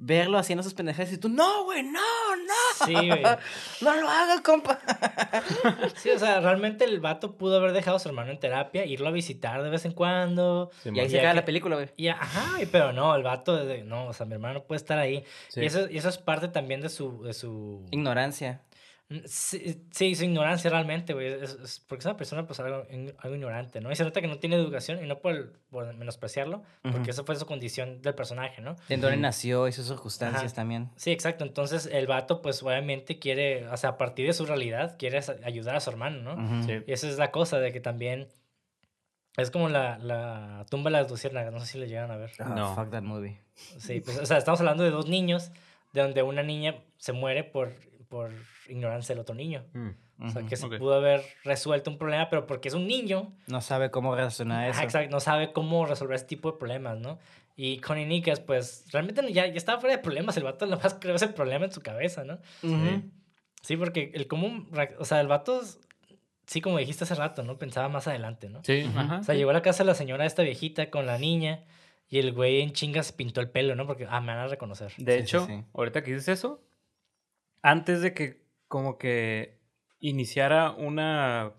verlo 0.00 0.38
haciendo 0.38 0.62
sus 0.62 0.74
pendejadas 0.74 1.12
y 1.12 1.18
tú, 1.18 1.28
no, 1.28 1.64
güey, 1.64 1.82
no, 1.82 1.98
no. 2.00 2.86
Sí, 2.86 2.94
güey. 2.94 3.22
No 3.80 3.96
lo 4.00 4.08
hagas, 4.08 4.40
compa. 4.42 4.78
Sí, 5.96 6.10
o 6.10 6.18
sea, 6.18 6.40
realmente 6.40 6.84
el 6.84 7.00
vato 7.00 7.36
pudo 7.36 7.56
haber 7.56 7.72
dejado 7.72 7.96
a 7.96 8.00
su 8.00 8.08
hermano 8.08 8.30
en 8.30 8.38
terapia, 8.38 8.84
irlo 8.86 9.08
a 9.08 9.10
visitar 9.10 9.60
de 9.62 9.70
vez 9.70 9.84
en 9.84 9.92
cuando. 9.92 10.70
Sí, 10.82 10.90
y 10.94 11.00
ahí 11.00 11.10
se 11.10 11.18
acaba 11.18 11.32
que- 11.34 11.40
la 11.40 11.44
película, 11.44 11.74
güey. 11.76 11.88
Y, 11.96 12.08
ajá, 12.08 12.62
y- 12.62 12.66
pero 12.66 12.92
no, 12.92 13.14
el 13.16 13.22
vato, 13.24 13.56
de- 13.64 13.82
no, 13.84 14.06
o 14.06 14.12
sea, 14.12 14.24
mi 14.26 14.34
hermano 14.34 14.54
no 14.54 14.64
puede 14.64 14.76
estar 14.78 14.98
ahí. 14.98 15.24
Sí. 15.48 15.60
Y, 15.62 15.66
eso, 15.66 15.88
y 15.90 15.98
eso 15.98 16.08
es 16.08 16.18
parte 16.18 16.46
también 16.48 16.80
de 16.80 16.88
su... 16.88 17.22
De 17.24 17.34
su 17.34 17.84
Ignorancia. 17.90 18.62
Sí, 19.24 19.86
sí, 19.90 20.14
su 20.14 20.24
ignorancia 20.24 20.68
realmente, 20.70 21.14
güey. 21.14 21.28
Es, 21.28 21.54
es- 21.54 21.80
porque 21.88 22.00
es 22.00 22.06
una 22.06 22.16
persona, 22.18 22.46
pues, 22.46 22.60
algo, 22.60 22.86
algo 23.18 23.34
ignorante, 23.34 23.80
¿no? 23.80 23.90
Y 23.90 23.96
se 23.96 24.04
nota 24.04 24.20
que 24.20 24.26
no 24.28 24.38
tiene 24.38 24.56
educación, 24.56 25.02
y 25.02 25.06
no 25.06 25.18
por, 25.20 25.54
por 25.70 25.94
menospreciarlo, 25.94 26.62
porque 26.82 26.98
Ujú. 27.00 27.10
eso 27.10 27.24
fue 27.24 27.34
su 27.36 27.46
condición 27.46 28.02
del 28.02 28.14
personaje, 28.14 28.60
¿no? 28.60 28.76
De 28.88 28.98
dónde 28.98 29.16
nació 29.16 29.66
y 29.66 29.72
sus 29.72 29.86
circunstancias 29.86 30.44
Ajá. 30.44 30.54
también. 30.54 30.90
Sí, 30.96 31.10
exacto. 31.10 31.44
Entonces, 31.44 31.86
el 31.90 32.06
vato, 32.06 32.42
pues, 32.42 32.62
obviamente 32.62 33.18
quiere, 33.18 33.66
o 33.68 33.76
sea, 33.78 33.90
a 33.90 33.98
partir 33.98 34.26
de 34.26 34.34
su 34.34 34.44
realidad, 34.44 34.96
quiere 34.98 35.20
ayudar 35.42 35.74
a 35.76 35.80
su 35.80 35.88
hermano, 35.88 36.34
¿no? 36.34 36.44
Ujú. 36.44 36.66
Sí. 36.66 36.82
Y 36.86 36.92
esa 36.92 37.08
es 37.08 37.16
la 37.16 37.30
cosa, 37.30 37.58
de 37.60 37.72
que 37.72 37.80
también... 37.80 38.28
Es 39.38 39.52
como 39.52 39.68
la, 39.68 39.98
la 39.98 40.66
tumba 40.68 40.90
de 40.90 40.98
las 41.00 41.08
luciérnagas, 41.10 41.52
no 41.52 41.60
sé 41.60 41.66
si 41.66 41.78
le 41.78 41.86
llegan 41.86 42.10
a 42.10 42.16
ver. 42.16 42.32
Ah, 42.40 42.52
No. 42.56 42.74
Fuck 42.74 42.90
that 42.90 43.02
movie. 43.02 43.40
Sí, 43.78 44.00
pues, 44.00 44.18
o 44.18 44.26
sea, 44.26 44.36
estamos 44.36 44.58
hablando 44.60 44.82
de 44.82 44.90
dos 44.90 45.06
niños, 45.08 45.52
de 45.92 46.02
donde 46.02 46.22
una 46.24 46.42
niña 46.42 46.74
se 46.96 47.12
muere 47.12 47.44
por, 47.44 47.72
por 48.08 48.32
ignorancia 48.68 49.14
del 49.14 49.20
otro 49.22 49.34
niño. 49.34 49.64
Mm. 49.72 49.88
O 50.20 50.30
sea, 50.30 50.42
que 50.42 50.56
se 50.56 50.66
pudo 50.68 50.94
haber 50.94 51.22
resuelto 51.44 51.90
un 51.90 51.98
problema, 51.98 52.28
pero 52.28 52.46
porque 52.46 52.68
es 52.68 52.74
un 52.74 52.86
niño, 52.88 53.32
No 53.46 53.60
sabe 53.60 53.90
cómo 53.90 54.14
reaccionar 54.16 54.64
a 54.64 54.68
eso. 54.68 54.76
ajá, 54.78 54.84
exacto, 54.84 55.10
no 55.10 55.20
sabe 55.20 55.52
cómo 55.52 55.86
resolver 55.86 56.16
ese 56.16 56.24
tipo 56.26 56.50
de 56.52 56.58
problemas, 56.58 56.98
¿no? 56.98 57.18
Y 57.54 57.78
con 57.78 57.98
Inikas, 57.98 58.40
pues, 58.40 58.84
realmente 58.92 59.20
ya, 59.32 59.46
ya 59.46 59.52
estaba 59.54 59.80
fuera 59.80 59.96
de 59.96 60.02
problemas, 60.02 60.36
el 60.36 60.42
vato 60.44 60.66
nomás 60.90 60.94
creó 60.94 61.14
ese 61.16 61.28
problema 61.28 61.66
en 61.66 61.72
su 61.72 61.80
cabeza, 61.82 62.24
¿no? 62.24 62.38
Sí, 63.62 63.76
porque 63.76 64.10
el 64.14 64.26
reac- 64.28 64.94
o 64.98 65.04
sea, 65.04 65.20
el 65.20 65.26
vato, 65.28 65.60
sí, 66.46 66.60
como 66.60 66.78
dijiste 66.78 67.04
hace 67.04 67.14
rato, 67.14 67.42
¿no? 67.44 67.58
Pensaba 67.58 67.88
más 67.88 68.06
adelante, 68.08 68.48
¿no? 68.48 68.62
Sí, 68.64 68.90
ajá. 68.96 69.18
O 69.18 69.22
sea, 69.24 69.34
llegó 69.34 69.50
a 69.50 69.52
la 69.54 69.62
casa 69.62 69.82
de 69.84 69.88
la 69.88 69.94
señora 69.94 70.26
esta 70.26 70.42
viejita 70.42 70.90
con 70.90 71.06
la 71.06 71.18
niña 71.18 71.64
y 72.08 72.18
el 72.18 72.32
güey 72.32 72.62
en 72.62 72.72
chingas 72.72 73.12
pintó 73.12 73.40
el 73.40 73.50
pelo, 73.50 73.74
¿no? 73.74 73.86
Porque, 73.86 74.06
ah, 74.08 74.20
me 74.20 74.28
van 74.28 74.38
a 74.38 74.46
reconocer. 74.48 74.92
De 74.96 75.12
Sí, 75.12 75.18
sí, 75.18 75.22
hecho, 75.24 75.46
sí. 75.46 75.64
ahorita 75.74 76.02
que 76.02 76.12
dices 76.14 76.28
eso, 76.28 76.62
antes 77.62 78.00
de 78.00 78.14
que 78.14 78.47
como 78.68 78.98
que 78.98 79.58
iniciara 80.00 80.70
una 80.72 81.52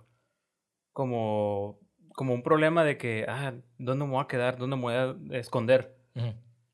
como 0.94 1.80
como 2.16 2.34
un 2.34 2.44
problema 2.44 2.84
de 2.84 2.98
que 2.98 3.26
ah, 3.30 3.54
¿dónde 3.78 4.06
me 4.06 4.12
voy 4.12 4.22
a 4.24 4.28
quedar? 4.28 4.58
¿Dónde 4.58 4.76
me 4.76 4.82
voy 4.82 4.94
a 4.94 5.16
esconder? 5.38 5.98
Ujú. 6.16 6.34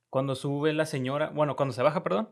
Cuando 0.10 0.36
sube 0.36 0.74
la 0.74 0.86
señora, 0.86 1.30
bueno, 1.30 1.56
cuando 1.56 1.74
se 1.74 1.84
baja, 1.84 2.02
perdón, 2.04 2.30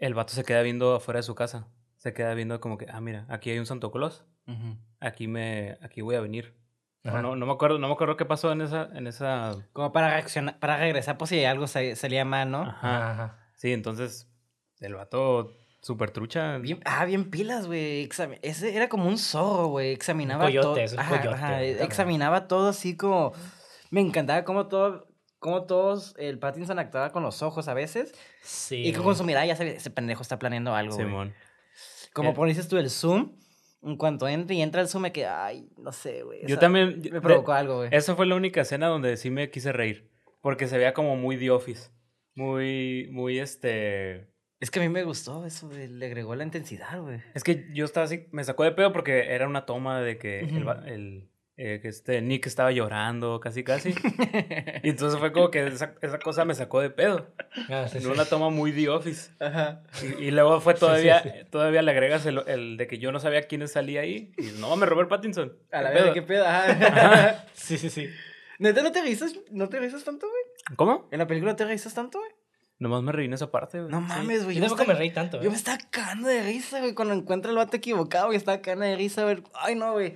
el 0.00 0.14
vato 0.14 0.32
se 0.32 0.42
queda 0.44 0.62
viendo 0.62 0.94
afuera 0.96 1.18
de 1.18 1.22
su 1.24 1.34
casa. 1.34 1.68
Se 1.96 2.12
queda 2.12 2.34
viendo 2.34 2.60
como 2.60 2.76
que, 2.76 2.86
ah, 2.90 3.00
mira, 3.00 3.24
aquí 3.28 3.50
hay 3.50 3.58
un 3.58 3.66
Santo 3.66 3.92
Claus. 3.92 4.24
Ujú. 4.46 4.76
Aquí 5.00 5.28
me 5.28 5.78
aquí 5.80 6.00
voy 6.00 6.16
a 6.16 6.20
venir. 6.20 6.54
O 7.04 7.08
Ajá. 7.10 7.22
No, 7.22 7.36
no 7.36 7.46
me 7.46 7.52
acuerdo, 7.52 7.78
no 7.78 7.86
me 7.88 7.94
acuerdo 7.94 8.16
qué 8.16 8.24
pasó 8.24 8.50
en 8.50 8.62
esa 8.62 8.88
en 8.94 9.06
esa 9.06 9.54
Como 9.72 9.92
para 9.92 10.08
reaccionar, 10.10 10.58
para 10.58 10.78
regresar 10.78 11.18
por 11.18 11.28
si 11.28 11.44
algo 11.44 11.66
sa- 11.66 11.94
salía 11.94 12.24
mal, 12.24 12.50
¿no? 12.50 12.62
Ajá, 12.62 13.10
ajá. 13.12 13.50
Sí, 13.54 13.72
entonces 13.72 14.28
el 14.80 14.94
vato 14.94 15.52
super 15.84 16.10
trucha. 16.10 16.58
Bien, 16.58 16.80
ah, 16.84 17.04
bien 17.04 17.30
pilas, 17.30 17.66
güey. 17.66 18.08
Ese 18.42 18.74
era 18.74 18.88
como 18.88 19.06
un 19.06 19.18
zorro, 19.18 19.68
güey. 19.68 19.92
Examinaba 19.92 20.44
coyote, 20.46 20.64
todo. 20.66 20.76
es 20.78 20.92
un 20.94 20.98
Ajá, 20.98 21.10
coyote, 21.18 21.28
ajá, 21.36 21.50
también. 21.50 21.82
Examinaba 21.82 22.48
todo 22.48 22.68
así 22.70 22.96
como. 22.96 23.32
Me 23.90 24.00
encantaba 24.00 24.44
cómo 24.44 24.66
todo. 24.66 25.06
Cómo 25.38 25.64
todos. 25.64 26.14
El 26.18 26.38
Pattinson 26.38 26.78
actuaba 26.78 27.10
con 27.12 27.22
los 27.22 27.42
ojos 27.42 27.68
a 27.68 27.74
veces. 27.74 28.14
Sí. 28.42 28.76
Y 28.86 28.92
que 28.92 28.98
con 29.00 29.14
su 29.14 29.24
mirada 29.24 29.44
ya 29.44 29.56
sabía, 29.56 29.74
ese 29.74 29.90
pendejo 29.90 30.22
está 30.22 30.38
planeando 30.38 30.74
algo. 30.74 30.94
güey. 30.94 31.06
Simón. 31.06 31.34
Como 32.14 32.30
Eh. 32.30 32.34
por 32.34 32.48
dices 32.48 32.66
tú, 32.68 32.78
el 32.78 32.88
zoom. 32.90 33.36
En 33.82 33.96
cuanto 33.98 34.26
entra 34.26 34.54
y 34.56 34.62
entra 34.62 34.80
el 34.80 34.88
zoom, 34.88 35.02
me 35.02 35.12
queda. 35.12 35.44
Ay, 35.44 35.68
no 35.76 35.92
sé, 35.92 36.22
güey. 36.22 36.46
Yo 36.46 36.58
también. 36.58 36.96
Me 37.02 37.10
de- 37.10 37.20
provocó 37.20 37.52
algo, 37.52 37.76
güey. 37.76 37.90
Esa 37.92 38.16
fue 38.16 38.24
la 38.24 38.34
única 38.36 38.62
escena 38.62 38.86
donde 38.86 39.18
sí 39.18 39.28
me 39.30 39.50
quise 39.50 39.72
reír. 39.72 40.10
Porque 40.40 40.66
se 40.66 40.78
veía 40.78 40.94
como 40.94 41.14
muy 41.16 41.36
The 41.36 41.50
Office. 41.50 41.90
Muy, 42.34 43.08
muy 43.12 43.38
este. 43.38 44.32
Es 44.64 44.70
que 44.70 44.80
a 44.80 44.82
mí 44.82 44.88
me 44.88 45.04
gustó 45.04 45.44
eso, 45.44 45.68
güey. 45.68 45.88
Le 45.88 46.06
agregó 46.06 46.34
la 46.34 46.42
intensidad, 46.42 46.98
güey. 46.98 47.20
Es 47.34 47.44
que 47.44 47.66
yo 47.74 47.84
estaba 47.84 48.06
así, 48.06 48.28
me 48.32 48.42
sacó 48.44 48.64
de 48.64 48.72
pedo 48.72 48.92
porque 48.94 49.34
era 49.34 49.46
una 49.46 49.66
toma 49.66 50.00
de 50.00 50.16
que 50.16 50.40
el, 50.40 51.28
eh, 51.58 51.80
que 51.82 51.88
este 51.88 52.22
Nick 52.22 52.46
estaba 52.46 52.72
llorando, 52.72 53.40
casi 53.40 53.62
casi. 53.62 53.90
y 54.82 54.88
entonces 54.88 55.20
fue 55.20 55.32
como 55.32 55.50
que 55.50 55.66
esa, 55.66 55.94
esa 56.00 56.18
cosa 56.18 56.46
me 56.46 56.54
sacó 56.54 56.80
de 56.80 56.88
pedo. 56.88 57.26
Ah, 57.68 57.88
sí, 57.90 57.98
En 57.98 58.04
sí. 58.04 58.08
una 58.08 58.24
toma 58.24 58.48
muy 58.48 58.72
The 58.72 58.88
Office. 58.88 59.32
Ajá. 59.38 59.82
Y, 60.02 60.24
y 60.24 60.30
luego 60.30 60.58
fue 60.62 60.72
Sí, 60.72 60.78
sí, 60.78 60.80
todavía, 60.86 61.22
sí. 61.22 61.30
todavía 61.50 61.82
le 61.82 61.90
agregas 61.90 62.24
el, 62.24 62.42
el 62.46 62.76
de 62.78 62.86
que 62.86 62.96
yo 62.98 63.12
no 63.12 63.20
sabía 63.20 63.42
quién 63.42 63.68
salía 63.68 64.00
ahí. 64.00 64.32
Y 64.38 64.58
no 64.58 64.70
mames, 64.70 64.88
Robert 64.88 65.10
Pattinson. 65.10 65.52
A 65.72 65.82
la 65.82 65.90
¿Qué 65.90 65.94
verga, 65.94 66.04
pedo? 66.04 66.14
qué 66.14 66.22
pedo. 66.22 66.46
Ajá. 66.46 67.44
Sí, 67.52 67.76
sí, 67.76 67.90
sí. 67.90 68.08
¿Neta 68.58 68.82
no 68.82 68.92
te 68.92 69.02
risas? 69.02 69.34
¿No 69.50 69.68
te 69.68 69.78
risas 69.78 70.04
tanto, 70.04 70.26
güey? 70.28 70.76
¿Cómo? 70.76 71.06
¿En 71.10 71.18
la 71.18 71.26
película 71.26 71.52
no 71.52 71.56
te 71.56 71.66
risas 71.66 71.92
tanto, 71.92 72.18
güey? 72.20 72.30
Nomás 72.78 73.02
me 73.02 73.12
reí 73.12 73.26
en 73.26 73.32
esa 73.34 73.50
parte, 73.50 73.78
güey. 73.80 73.90
No 73.90 74.00
mames, 74.00 74.44
güey. 74.44 74.56
Yo 74.56 74.62
tampoco 74.66 74.84
me 74.88 74.94
reí 74.94 75.10
tanto. 75.10 75.38
Yo 75.40 75.46
¿eh? 75.46 75.50
me 75.50 75.56
estaba 75.56 75.78
cagando 75.90 76.28
de 76.28 76.42
risa, 76.42 76.80
güey. 76.80 76.94
Cuando 76.94 77.14
encuentro 77.14 77.50
el 77.50 77.56
vato 77.56 77.76
equivocado, 77.76 78.26
güey, 78.26 78.36
estaba 78.36 78.60
cagando 78.60 78.84
de 78.86 78.96
risa, 78.96 79.22
güey. 79.24 79.42
Ay, 79.54 79.74
no, 79.76 79.92
güey. 79.92 80.14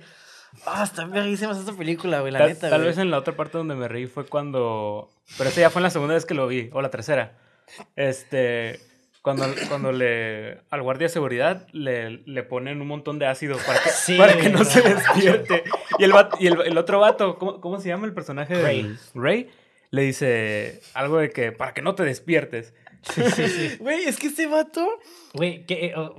Ah, 0.65 0.83
está 0.83 1.05
verguísima 1.05 1.53
esta 1.53 1.73
película, 1.73 2.21
güey, 2.21 2.31
la 2.33 2.39
Tal, 2.39 2.49
neta, 2.49 2.69
tal 2.69 2.79
güey. 2.79 2.87
vez 2.89 2.97
en 2.97 3.11
la 3.11 3.19
otra 3.19 3.35
parte 3.35 3.57
donde 3.57 3.75
me 3.75 3.87
reí 3.87 4.07
fue 4.07 4.25
cuando. 4.25 5.09
Pero 5.37 5.49
esa 5.49 5.61
ya 5.61 5.69
fue 5.69 5.79
en 5.79 5.83
la 5.83 5.89
segunda 5.91 6.15
vez 6.15 6.25
que 6.25 6.33
lo 6.33 6.47
vi, 6.47 6.69
o 6.73 6.81
la 6.81 6.89
tercera. 6.89 7.37
Este. 7.95 8.79
Cuando, 9.21 9.45
cuando 9.67 9.91
le. 9.91 10.61
Al 10.69 10.81
guardia 10.81 11.05
de 11.07 11.13
seguridad 11.13 11.67
le, 11.71 12.09
le 12.25 12.43
ponen 12.43 12.81
un 12.81 12.87
montón 12.87 13.19
de 13.19 13.27
ácido 13.27 13.57
para 13.65 13.79
que, 13.83 13.89
Sí, 13.89 14.17
para 14.17 14.35
que 14.37 14.49
no 14.49 14.63
se 14.63 14.81
despierte. 14.81 15.63
Y 15.99 16.03
el, 16.05 16.13
vato- 16.13 16.37
y 16.39 16.47
el, 16.47 16.59
el 16.61 16.77
otro 16.77 16.99
vato, 16.99 17.37
¿cómo, 17.37 17.59
cómo 17.61 17.79
se 17.79 17.89
llama 17.89 18.05
el 18.07 18.13
personaje? 18.13 18.55
del- 18.55 18.63
Ray. 18.63 18.97
Ray. 19.13 19.49
Le 19.91 20.03
dice 20.03 20.81
algo 20.93 21.17
de 21.17 21.29
que 21.31 21.51
para 21.51 21.73
que 21.73 21.81
no 21.81 21.95
te 21.95 22.03
despiertes. 22.03 22.73
Sí, 23.13 23.21
sí, 23.35 23.47
sí. 23.47 23.77
Güey, 23.79 24.03
es 24.03 24.17
que 24.17 24.27
este 24.27 24.45
vato. 24.47 24.87
Güey, 25.33 25.65
que, 25.65 25.87
eh, 25.87 25.93
oh, 25.95 26.15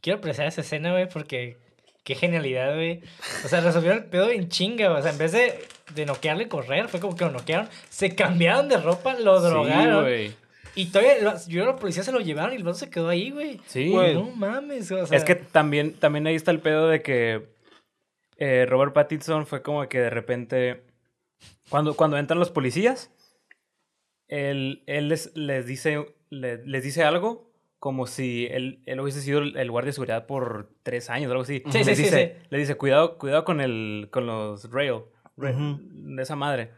quiero 0.00 0.18
apreciar 0.18 0.46
esa 0.46 0.60
escena, 0.62 0.92
güey, 0.92 1.08
porque 1.08 1.58
qué 2.04 2.14
genialidad, 2.14 2.74
güey. 2.74 3.00
O 3.44 3.48
sea, 3.48 3.60
resolvieron 3.60 3.98
el 3.98 4.04
pedo 4.06 4.30
en 4.30 4.48
chinga, 4.48 4.88
güey. 4.88 5.00
O 5.00 5.02
sea, 5.02 5.12
en 5.12 5.18
vez 5.18 5.32
de, 5.32 5.58
de 5.94 6.06
noquearle 6.06 6.44
y 6.44 6.48
correr, 6.48 6.88
fue 6.88 7.00
como 7.00 7.16
que 7.16 7.24
lo 7.24 7.30
noquearon. 7.30 7.68
Se 7.90 8.14
cambiaron 8.14 8.68
de 8.68 8.76
ropa, 8.78 9.14
lo 9.18 9.40
drogaron. 9.40 10.06
y 10.74 10.86
todavía, 10.86 11.18
lo- 11.20 11.46
yo 11.48 11.64
los 11.66 11.78
policías 11.80 12.06
se 12.06 12.12
lo 12.12 12.20
llevaron 12.20 12.52
y 12.52 12.56
el 12.56 12.62
vato 12.64 12.78
se 12.78 12.90
quedó 12.90 13.08
ahí, 13.08 13.30
güey. 13.30 13.60
Sí. 13.66 13.90
Güey. 13.90 14.14
No 14.14 14.30
mames, 14.30 14.90
o 14.92 15.06
sea. 15.06 15.16
es 15.18 15.24
que 15.24 15.34
también, 15.34 15.94
también 15.94 16.26
ahí 16.26 16.34
está 16.36 16.50
el 16.52 16.60
pedo 16.60 16.88
de 16.88 17.02
que 17.02 17.46
eh, 18.38 18.66
Robert 18.68 18.92
Pattinson 18.92 19.46
fue 19.46 19.62
como 19.62 19.86
que 19.88 19.98
de 20.00 20.10
repente, 20.10 20.82
cuando, 21.68 21.94
cuando 21.94 22.16
entran 22.18 22.38
los 22.38 22.50
policías, 22.50 23.10
él, 24.28 24.82
él 24.86 25.08
les, 25.08 25.34
les, 25.36 25.66
dice, 25.66 26.04
le- 26.30 26.64
les 26.66 26.82
dice 26.82 27.04
algo 27.04 27.52
como 27.78 28.06
si 28.06 28.46
él, 28.50 28.82
él 28.86 28.98
hubiese 29.00 29.20
sido 29.20 29.40
el, 29.40 29.70
guardia 29.70 29.88
de 29.88 29.92
seguridad 29.92 30.26
por 30.26 30.70
tres 30.82 31.10
años, 31.10 31.30
algo 31.30 31.42
así. 31.42 31.62
Sí, 31.70 31.78
les 31.78 31.86
sí, 31.86 31.96
sí, 31.96 32.02
dice, 32.04 32.38
Le 32.48 32.58
dice, 32.58 32.76
cuidado, 32.76 33.18
cuidado 33.18 33.44
con, 33.44 33.60
el, 33.60 34.08
con 34.10 34.24
los 34.26 34.70
rail, 34.70 35.02
rail, 35.36 35.54
Ujú. 35.54 35.80
de 36.16 36.22
esa 36.22 36.34
madre. 36.34 36.70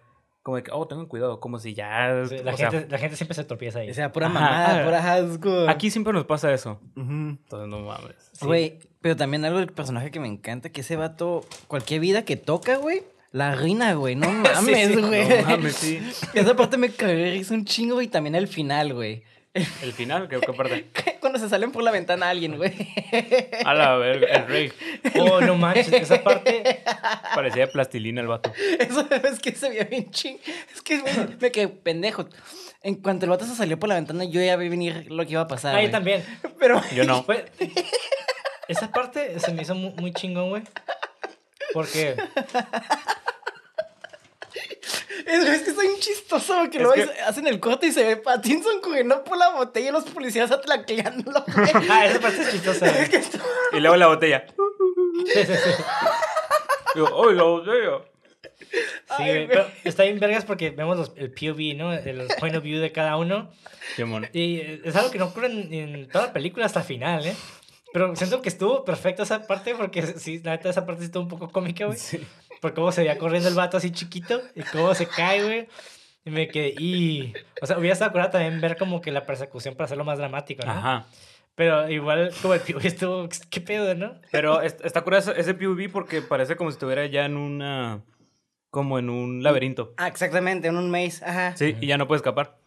Como 0.43 0.57
de 0.57 0.65
que, 0.65 0.71
oh, 0.73 0.87
tengan 0.89 1.07
cuidado, 1.07 1.39
como 1.41 1.59
si 1.61 1.75
ya... 1.75 2.25
Sí, 2.29 2.39
la, 2.39 2.55
o 2.55 2.57
sea, 2.57 2.71
gente, 2.73 2.89
la 2.91 2.99
gente 2.99 3.17
siempre 3.17 3.35
se 3.37 3.45
tropieza 3.45 3.81
ahí. 3.81 3.91
O 3.91 3.95
sea, 3.95 4.11
pura 4.13 4.29
mamada, 4.29 4.75
ajá. 4.77 4.85
pura 4.85 5.15
asco. 5.15 5.69
aquí 5.69 5.91
siempre 5.91 6.13
nos 6.13 6.25
pasa 6.25 6.53
eso. 6.53 6.81
Ujú. 6.97 7.11
Entonces, 7.11 7.69
no 7.69 7.81
mames. 7.81 8.31
Sí. 8.33 8.45
Güey, 8.47 8.79
pero 9.01 9.15
también 9.17 9.45
algo 9.45 9.59
del 9.61 9.69
personaje 9.73 10.11
que 10.11 10.19
me 10.21 10.29
encanta, 10.29 10.71
que 10.71 10.81
ese 10.81 10.97
vato, 10.97 11.45
cualquier 11.69 12.01
vida 12.01 12.25
que 12.25 12.37
toca, 12.37 12.77
güey, 12.79 13.03
la 13.37 13.51
arruina, 13.53 13.93
güey. 13.95 14.15
No 14.17 14.31
mames, 14.33 14.89
sí. 14.89 15.01
güey. 15.01 15.29
No 15.29 15.43
mames, 15.51 15.77
sí. 15.77 16.01
Esa 16.35 16.57
parte 16.57 16.77
me 16.79 16.91
cagué, 16.91 17.43
un 17.51 17.65
chingo, 17.65 17.95
güey. 17.95 18.07
y 18.07 18.11
También 18.11 18.35
el 18.35 18.49
final, 18.49 18.95
güey. 18.95 19.23
El 19.83 19.93
final, 19.95 20.29
¿qué, 20.29 20.39
qué 20.39 20.53
parte? 20.53 20.87
Cuando 21.21 21.39
se 21.39 21.49
salen 21.49 21.73
por 21.73 21.83
la 21.83 21.91
ventana 21.91 22.29
alguien, 22.29 22.57
güey. 22.59 22.73
A 23.65 23.73
la 23.73 23.97
verga, 23.97 24.27
el 24.27 24.47
rey. 24.47 24.73
Oh, 25.19 25.41
no 25.41 25.57
manches, 25.57 25.91
esa 25.93 26.23
parte. 26.23 26.83
Parecía 27.35 27.65
de 27.67 27.73
plastilina 27.73 28.21
el 28.21 28.27
vato. 28.27 28.53
Eso 28.79 29.07
es 29.11 29.41
que 29.41 29.53
se 29.53 29.71
veía 29.71 29.85
bien 29.85 30.11
ching. 30.11 30.39
Es 30.75 30.83
que 30.83 30.99
güey, 31.01 31.13
me 31.41 31.51
quedé 31.53 31.69
pendejo. 31.69 32.29
En 32.83 32.97
cuanto 32.97 33.25
el 33.25 33.31
vato 33.31 33.47
se 33.47 33.55
salió 33.55 33.79
por 33.79 33.89
la 33.89 33.95
ventana, 33.95 34.25
yo 34.25 34.43
ya 34.43 34.57
vi 34.57 34.69
venir 34.69 35.11
lo 35.11 35.25
que 35.25 35.33
iba 35.33 35.41
a 35.41 35.49
pasar. 35.49 35.75
Ahí 35.75 35.85
güey. 35.85 35.93
también. 35.93 36.23
Pero 36.61 36.83
Yo 36.95 37.05
no. 37.05 37.23
Fue- 37.23 37.47
esa 38.69 38.91
parte 38.93 39.41
se 39.41 39.53
me 39.53 39.63
hizo 39.63 39.75
mu- 39.75 39.93
muy, 39.97 40.13
chingón, 40.13 40.51
güey. 40.51 40.63
Porque. 41.73 42.17
es, 45.27 45.45
es 45.49 45.63
que 45.63 45.73
soy 45.75 45.87
un 45.89 45.99
chistoso 46.01 46.63
Es 46.65 46.75
luego 46.75 46.93
que- 46.95 47.21
hacen 47.27 47.47
el 47.47 47.61
corte 47.61 47.87
y 47.89 47.93
se 47.93 48.05
ve 48.05 48.17
Pattinson 48.17 48.81
corriendo 48.81 49.23
por 49.25 49.37
la 49.39 49.51
botella 49.51 49.89
y 49.89 49.93
los 49.93 50.05
policías 50.05 50.51
atlacleándolo, 50.51 51.45
güey. 51.55 51.71
Ah, 51.91 52.07
esa 52.07 52.21
parte 52.21 52.43
es 52.43 52.51
chistosa, 52.53 52.89
güey. 52.91 53.03
Es 53.03 53.09
que 53.09 53.17
esto- 53.17 53.39
Y 53.73 53.81
luego 53.81 53.97
la 53.97 54.07
botella. 54.09 54.47
Digo, 56.95 57.29
¡ay, 57.29 57.35
la 57.35 57.43
botella! 57.43 57.99
Sí, 58.71 59.23
Ay, 59.23 59.47
pero 59.49 59.67
está 59.85 60.03
bien 60.05 60.19
vergas 60.19 60.45
porque 60.45 60.71
vemos 60.71 60.97
los- 60.97 61.13
el 61.17 61.31
POV, 61.33 61.75
¿no? 61.77 61.93
El 61.93 62.27
point 62.39 62.57
of 62.57 62.63
view 62.63 62.81
de 62.81 62.91
cada 62.93 63.17
uno. 63.17 63.51
Simón. 63.97 64.29
Y 64.33 64.57
eh, 64.61 64.81
es 64.85 64.97
algo 64.97 65.11
que 65.11 65.19
no 65.19 65.27
ocurre 65.27 65.47
en, 65.49 65.73
en 65.73 66.09
toda 66.09 66.27
la 66.29 66.33
película 66.33 66.67
hasta 66.67 66.81
el 66.81 66.87
final, 66.87 67.27
¿eh? 67.27 67.37
Pero 67.97 68.15
siento 68.15 68.43
que 68.43 68.51
estuvo 68.51 68.85
perfecta 68.85 69.23
esa 69.23 69.47
parte 69.47 69.75
porque 69.75 70.03
sí, 70.03 70.43
la 70.45 70.51
neta 70.51 70.69
esa 70.69 70.85
parte 70.85 71.01
sí 71.01 71.07
estuvo 71.07 71.23
un 71.23 71.31
poco 71.31 71.49
cómica, 71.51 71.87
güey. 71.87 71.97
Sí. 71.97 72.21
Por 72.61 72.75
cómo 72.75 72.93
se 72.93 73.01
veía 73.01 73.17
corriendo 73.17 73.49
el 73.49 73.55
vato 73.55 73.79
así 73.79 73.91
chiquito 73.91 74.39
y 74.55 74.61
cómo 74.65 74.95
se 74.95 75.07
cae, 75.07 75.43
güey. 75.43 75.69
Y 76.27 76.31
me 76.31 76.47
quedé, 76.49 76.75
y... 76.79 77.33
O 77.63 77.67
sea, 77.67 77.79
hubiera 77.79 77.95
estado 77.95 78.13
curada 78.13 78.33
también 78.33 78.61
ver 78.61 78.77
como 78.77 79.01
que 79.01 79.11
la 79.13 79.25
persecución 79.25 79.77
para 79.77 79.87
hacerlo 79.87 80.05
más 80.05 80.19
dramático, 80.19 80.63
¿no? 80.67 80.73
Ajá. 80.73 81.07
Pero 81.55 81.89
igual 81.89 82.33
como 82.43 82.53
el 82.53 82.61
POV 82.61 82.85
estuvo, 82.85 83.29
qué 83.49 83.63
pedo, 83.63 83.95
¿no? 83.95 84.21
Pero 84.31 84.61
es- 84.61 84.77
está 84.85 85.01
curioso 85.01 85.35
ese 85.35 85.55
POV 85.55 85.89
porque 85.91 86.21
parece 86.21 86.55
como 86.57 86.71
si 86.71 86.75
estuviera 86.75 87.07
ya 87.07 87.25
en 87.25 87.39
una. 87.39 88.03
como 88.69 88.99
en 88.99 89.09
un 89.09 89.43
laberinto. 89.43 89.95
Ah, 89.97 90.09
exactamente, 90.09 90.69
en 90.69 90.77
un 90.77 90.91
maze. 90.91 91.25
Ajá. 91.25 91.57
Sí, 91.57 91.75
y 91.81 91.87
ya 91.87 91.97
no 91.97 92.07
puede 92.07 92.19
escapar. 92.19 92.59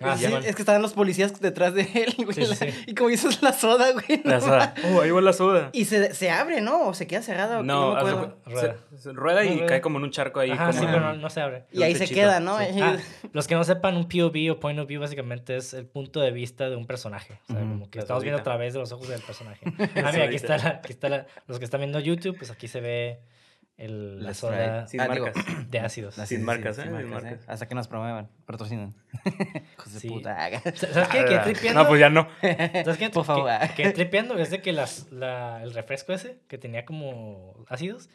Ah, 0.00 0.16
Sí, 0.16 0.26
sí, 0.26 0.32
es 0.44 0.56
que 0.56 0.62
estaban 0.62 0.82
los 0.82 0.94
policías 0.94 1.40
detrás 1.40 1.74
de 1.74 1.82
él, 1.94 2.14
güey. 2.24 2.34
Sí, 2.34 2.42
sí, 2.44 2.50
la- 2.50 2.56
sí. 2.56 2.84
Y 2.88 2.94
como 2.94 3.08
dices 3.10 3.40
la 3.42 3.52
soda, 3.52 3.92
güey. 3.92 4.20
La 4.24 4.34
no 4.36 4.40
soda. 4.40 4.74
Uh, 4.90 5.00
ahí 5.00 5.10
va 5.10 5.20
la 5.20 5.32
soda. 5.32 5.70
Y 5.72 5.84
se, 5.84 6.12
se 6.14 6.30
abre, 6.30 6.60
¿no? 6.60 6.88
O 6.88 6.94
se 6.94 7.06
queda 7.06 7.22
cerrado. 7.22 7.62
No, 7.62 7.90
no 7.90 7.94
me 7.94 8.00
hace 8.00 8.10
acuerdo. 8.10 8.36
cu- 8.44 8.50
Rueda. 8.50 8.76
se- 8.90 8.98
se 8.98 9.12
rueda 9.12 9.44
y 9.44 9.54
rueda. 9.54 9.66
cae 9.66 9.80
como 9.80 9.98
en 9.98 10.04
un 10.04 10.10
charco 10.10 10.40
ahí. 10.40 10.50
Ajá, 10.50 10.66
como 10.66 10.78
sí, 10.78 10.84
en- 10.84 10.90
pero 10.90 11.00
no, 11.00 11.14
no 11.14 11.30
se 11.30 11.40
abre. 11.40 11.64
Y 11.72 11.82
ahí 11.82 11.94
se 11.94 12.08
queda, 12.08 12.40
¿no? 12.40 12.56
Ah, 12.58 12.96
los 13.32 13.46
que 13.46 13.54
no 13.54 13.62
sepan, 13.64 13.96
un 13.96 14.08
POV 14.08 14.50
o 14.52 14.58
point 14.60 14.78
of 14.80 14.88
view 14.88 15.00
básicamente 15.00 15.56
es 15.56 15.72
el 15.74 15.86
punto 15.86 16.20
de 16.20 16.32
vista 16.32 16.68
de 16.68 16.76
un 16.76 16.86
personaje. 16.86 17.38
O 17.48 17.52
sea, 17.52 17.60
como 17.62 17.88
que 17.90 18.00
estamos 18.00 18.22
viendo 18.24 18.40
a 18.40 18.42
través 18.44 18.72
de 18.72 18.80
los 18.80 18.90
ojos 18.92 19.08
del 19.08 19.20
personaje. 19.20 19.60
Ah, 20.04 20.10
mira, 20.12 20.24
aquí 20.24 20.36
está, 20.36 20.56
la, 20.58 20.68
aquí 20.68 20.92
está 20.92 21.08
la, 21.08 21.26
los 21.46 21.58
que 21.58 21.64
están 21.64 21.80
viendo 21.80 22.00
YouTube, 22.00 22.36
pues 22.38 22.50
aquí 22.50 22.66
se 22.66 22.80
ve 22.80 23.20
el, 23.78 24.18
la 24.20 24.28
La 24.28 24.34
soda 24.34 24.86
Sin 24.86 25.00
Ah, 25.00 25.08
digo, 25.08 25.26
marcas. 25.26 25.44
de 25.70 25.80
ácidos. 25.80 26.14
Sin 26.14 26.26
sí, 26.26 26.36
sí, 26.36 26.42
marcas, 26.42 26.76
sí, 26.76 26.82
¿eh? 26.82 26.84
sin 26.86 26.96
Sin 27.00 27.10
marcas. 27.10 27.40
Hasta 27.48 27.66
que 27.68 27.74
nos 27.74 27.88
promuevan, 27.88 28.28
patrocinan. 28.46 28.94
Hijos 29.78 29.92
de 29.94 30.00
Sí. 30.00 30.08
puta. 30.08 30.36
¿Sabes 30.74 31.08
qué? 31.08 31.24
Quedé 31.24 31.38
tripeando. 31.44 31.82
No, 31.82 31.88
pues 31.88 32.00
ya 32.00 32.10
no. 32.10 32.28
¿Sabes 32.40 32.98
qué? 32.98 33.10
Por 33.10 33.24
favor. 33.24 33.50
Que- 33.68 33.82
Quedé 33.82 33.92
tripeando 33.92 34.36
es 34.38 34.50
de 34.50 34.60
que 34.62 34.72
las, 34.72 35.10
la, 35.10 35.62
el 35.62 35.72
refresco 35.74 36.12
ese, 36.12 36.38
que 36.48 36.58
tenía 36.58 36.84
como 36.84 37.64
ácidos, 37.68 38.08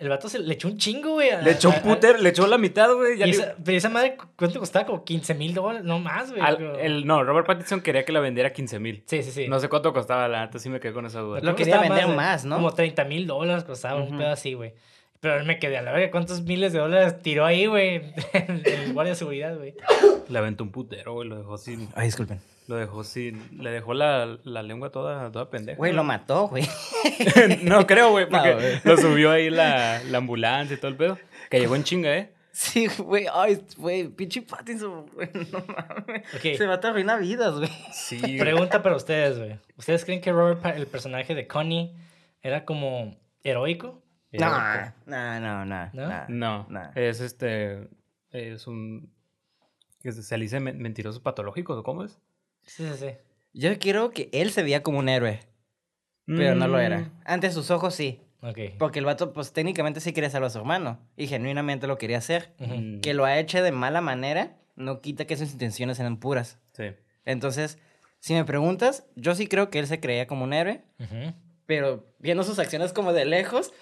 el 0.00 0.08
vato 0.08 0.28
se 0.28 0.38
le 0.40 0.54
echó 0.54 0.66
un 0.68 0.78
chingo, 0.78 1.10
güey. 1.12 1.30
Le 1.44 1.52
echó 1.52 1.68
un 1.68 1.76
a- 1.76 1.82
puter, 1.82 2.18
le 2.20 2.30
echó 2.30 2.46
la 2.46 2.58
mitad, 2.58 2.92
güey. 2.94 3.18
y 3.20 3.30
esa- 3.30 3.54
pero 3.64 3.76
esa 3.78 3.88
madre, 3.90 4.16
¿cu- 4.16 4.26
¿cuánto 4.34 4.58
costaba? 4.58 4.86
Como 4.86 5.04
15 5.04 5.34
mil 5.34 5.54
dólares, 5.54 5.84
no 5.84 5.98
más, 6.00 6.32
güey. 6.32 6.42
el, 6.80 7.06
no, 7.06 7.22
Robert 7.22 7.46
Pattinson 7.46 7.80
quería 7.82 8.04
que 8.04 8.10
la 8.12 8.20
vendiera 8.20 8.52
15 8.52 8.78
mil. 8.80 9.04
Sí, 9.06 9.22
sí, 9.22 9.30
sí. 9.30 9.46
No 9.48 9.60
sé 9.60 9.68
cuánto 9.68 9.92
costaba, 9.92 10.26
la 10.26 10.44
neta 10.46 10.58
sí 10.58 10.68
me 10.70 10.80
quedé 10.80 10.92
con 10.92 11.06
esa 11.06 11.20
duda. 11.20 11.40
Lo 11.40 11.54
que 11.54 11.64
quería 11.64 11.80
vender 11.80 12.08
de- 12.08 12.14
más, 12.14 12.44
¿no? 12.44 12.56
Como 12.56 12.72
30 12.72 13.04
mil 13.04 13.26
dólares 13.26 13.62
costaba 13.64 14.00
un 14.02 14.16
pedo 14.18 14.30
así, 14.30 14.54
güey. 14.54 14.72
Pero 15.20 15.36
él 15.38 15.44
me 15.44 15.58
quedé 15.58 15.76
a 15.76 15.82
la 15.82 15.92
verga, 15.92 16.10
¿cuántos 16.10 16.40
miles 16.44 16.72
de 16.72 16.78
dólares 16.78 17.20
tiró 17.20 17.44
ahí, 17.44 17.66
güey? 17.66 17.96
El, 18.32 18.66
el 18.66 18.92
guardia 18.94 19.12
de 19.12 19.16
seguridad, 19.18 19.54
güey. 19.54 19.74
Le 20.30 20.38
aventó 20.38 20.64
un 20.64 20.70
putero, 20.72 21.12
güey, 21.12 21.28
lo 21.28 21.36
dejó 21.36 21.58
sin... 21.58 21.88
Ay, 21.94 22.06
disculpen. 22.06 22.40
Lo 22.70 22.76
dejó 22.76 23.02
sin... 23.02 23.60
Le 23.62 23.70
dejó 23.70 23.94
la, 23.94 24.38
la 24.44 24.62
lengua 24.62 24.90
toda, 24.92 25.32
toda 25.32 25.50
pendeja. 25.50 25.76
Güey, 25.76 25.92
lo 25.92 26.04
mató, 26.04 26.46
güey. 26.46 26.62
no 27.64 27.84
creo, 27.84 28.12
güey, 28.12 28.28
porque 28.28 28.50
No, 28.50 28.60
güey. 28.60 28.80
lo 28.84 28.96
subió 28.96 29.32
ahí 29.32 29.50
la, 29.50 30.00
la 30.04 30.18
ambulancia 30.18 30.74
y 30.74 30.76
todo 30.78 30.88
el 30.92 30.96
pedo. 30.96 31.18
Que 31.50 31.58
llegó 31.58 31.74
en 31.74 31.82
chinga, 31.82 32.16
¿eh? 32.16 32.32
Sí, 32.52 32.86
güey. 32.98 33.26
Ay, 33.32 33.60
güey. 33.76 34.06
Pinche 34.08 34.42
Pattinson, 34.42 35.06
güey. 35.14 35.28
No 35.50 35.64
mames. 35.66 36.22
Ok. 36.34 36.42
Se 36.56 36.64
va 36.66 36.74
a 36.74 36.76
arruinar 36.76 37.20
vidas, 37.20 37.56
güey. 37.56 37.70
Sí. 37.92 38.20
Pregunta 38.38 38.82
para 38.84 38.94
ustedes, 38.94 39.36
güey. 39.38 39.58
¿Ustedes 39.76 40.04
creen 40.04 40.20
que 40.20 40.30
Robert, 40.30 40.64
el 40.76 40.86
personaje 40.86 41.34
de 41.34 41.48
Connie, 41.48 41.92
era 42.40 42.64
como 42.64 43.16
heroico? 43.42 44.00
No, 44.32 44.48
no, 45.06 45.40
no, 45.40 45.88
no. 46.28 46.66
¿No? 46.68 46.90
Es 46.94 47.20
este... 47.20 47.88
Es 48.30 48.68
un... 48.68 49.12
que 50.02 50.12
se 50.12 50.38
le 50.38 50.44
dice 50.44 50.60
men- 50.60 50.78
mentirosos 50.80 51.20
patológicos, 51.20 51.76
¿o 51.76 51.82
cómo 51.82 52.04
es? 52.04 52.20
Sí, 52.76 52.86
sí, 52.88 52.94
sí. 52.98 53.06
Yo 53.52 53.78
quiero 53.78 54.10
que 54.10 54.28
él 54.32 54.50
se 54.52 54.62
veía 54.62 54.82
como 54.82 54.98
un 54.98 55.08
héroe, 55.08 55.40
pero 56.26 56.54
no 56.54 56.68
lo 56.68 56.78
era. 56.78 57.00
Mm, 57.00 57.20
Ante 57.24 57.50
sus 57.50 57.70
ojos 57.70 57.94
sí. 57.94 58.20
Ok. 58.42 58.58
Porque 58.78 59.00
el 59.00 59.04
vato, 59.04 59.32
pues 59.32 59.52
técnicamente 59.52 60.00
sí 60.00 60.12
quería 60.12 60.30
salvar 60.30 60.46
a 60.48 60.50
su 60.50 60.58
hermano. 60.58 60.98
Y 61.16 61.26
genuinamente 61.26 61.86
lo 61.86 61.98
quería 61.98 62.18
hacer. 62.18 62.54
Mm, 62.58 63.00
Que 63.00 63.12
lo 63.14 63.24
ha 63.24 63.38
hecho 63.38 63.62
de 63.62 63.72
mala 63.72 64.00
manera, 64.00 64.56
no 64.76 65.00
quita 65.00 65.26
que 65.26 65.36
sus 65.36 65.52
intenciones 65.52 65.98
eran 65.98 66.18
puras. 66.18 66.58
Sí. 66.72 66.84
Entonces, 67.24 67.78
si 68.20 68.34
me 68.34 68.44
preguntas, 68.44 69.04
yo 69.16 69.34
sí 69.34 69.46
creo 69.46 69.68
que 69.70 69.78
él 69.80 69.86
se 69.88 69.98
creía 70.00 70.26
como 70.26 70.44
un 70.44 70.52
héroe, 70.52 70.82
pero 71.66 72.06
viendo 72.18 72.44
sus 72.44 72.58
acciones 72.58 72.92
como 72.92 73.12
de 73.12 73.24
lejos, 73.24 73.72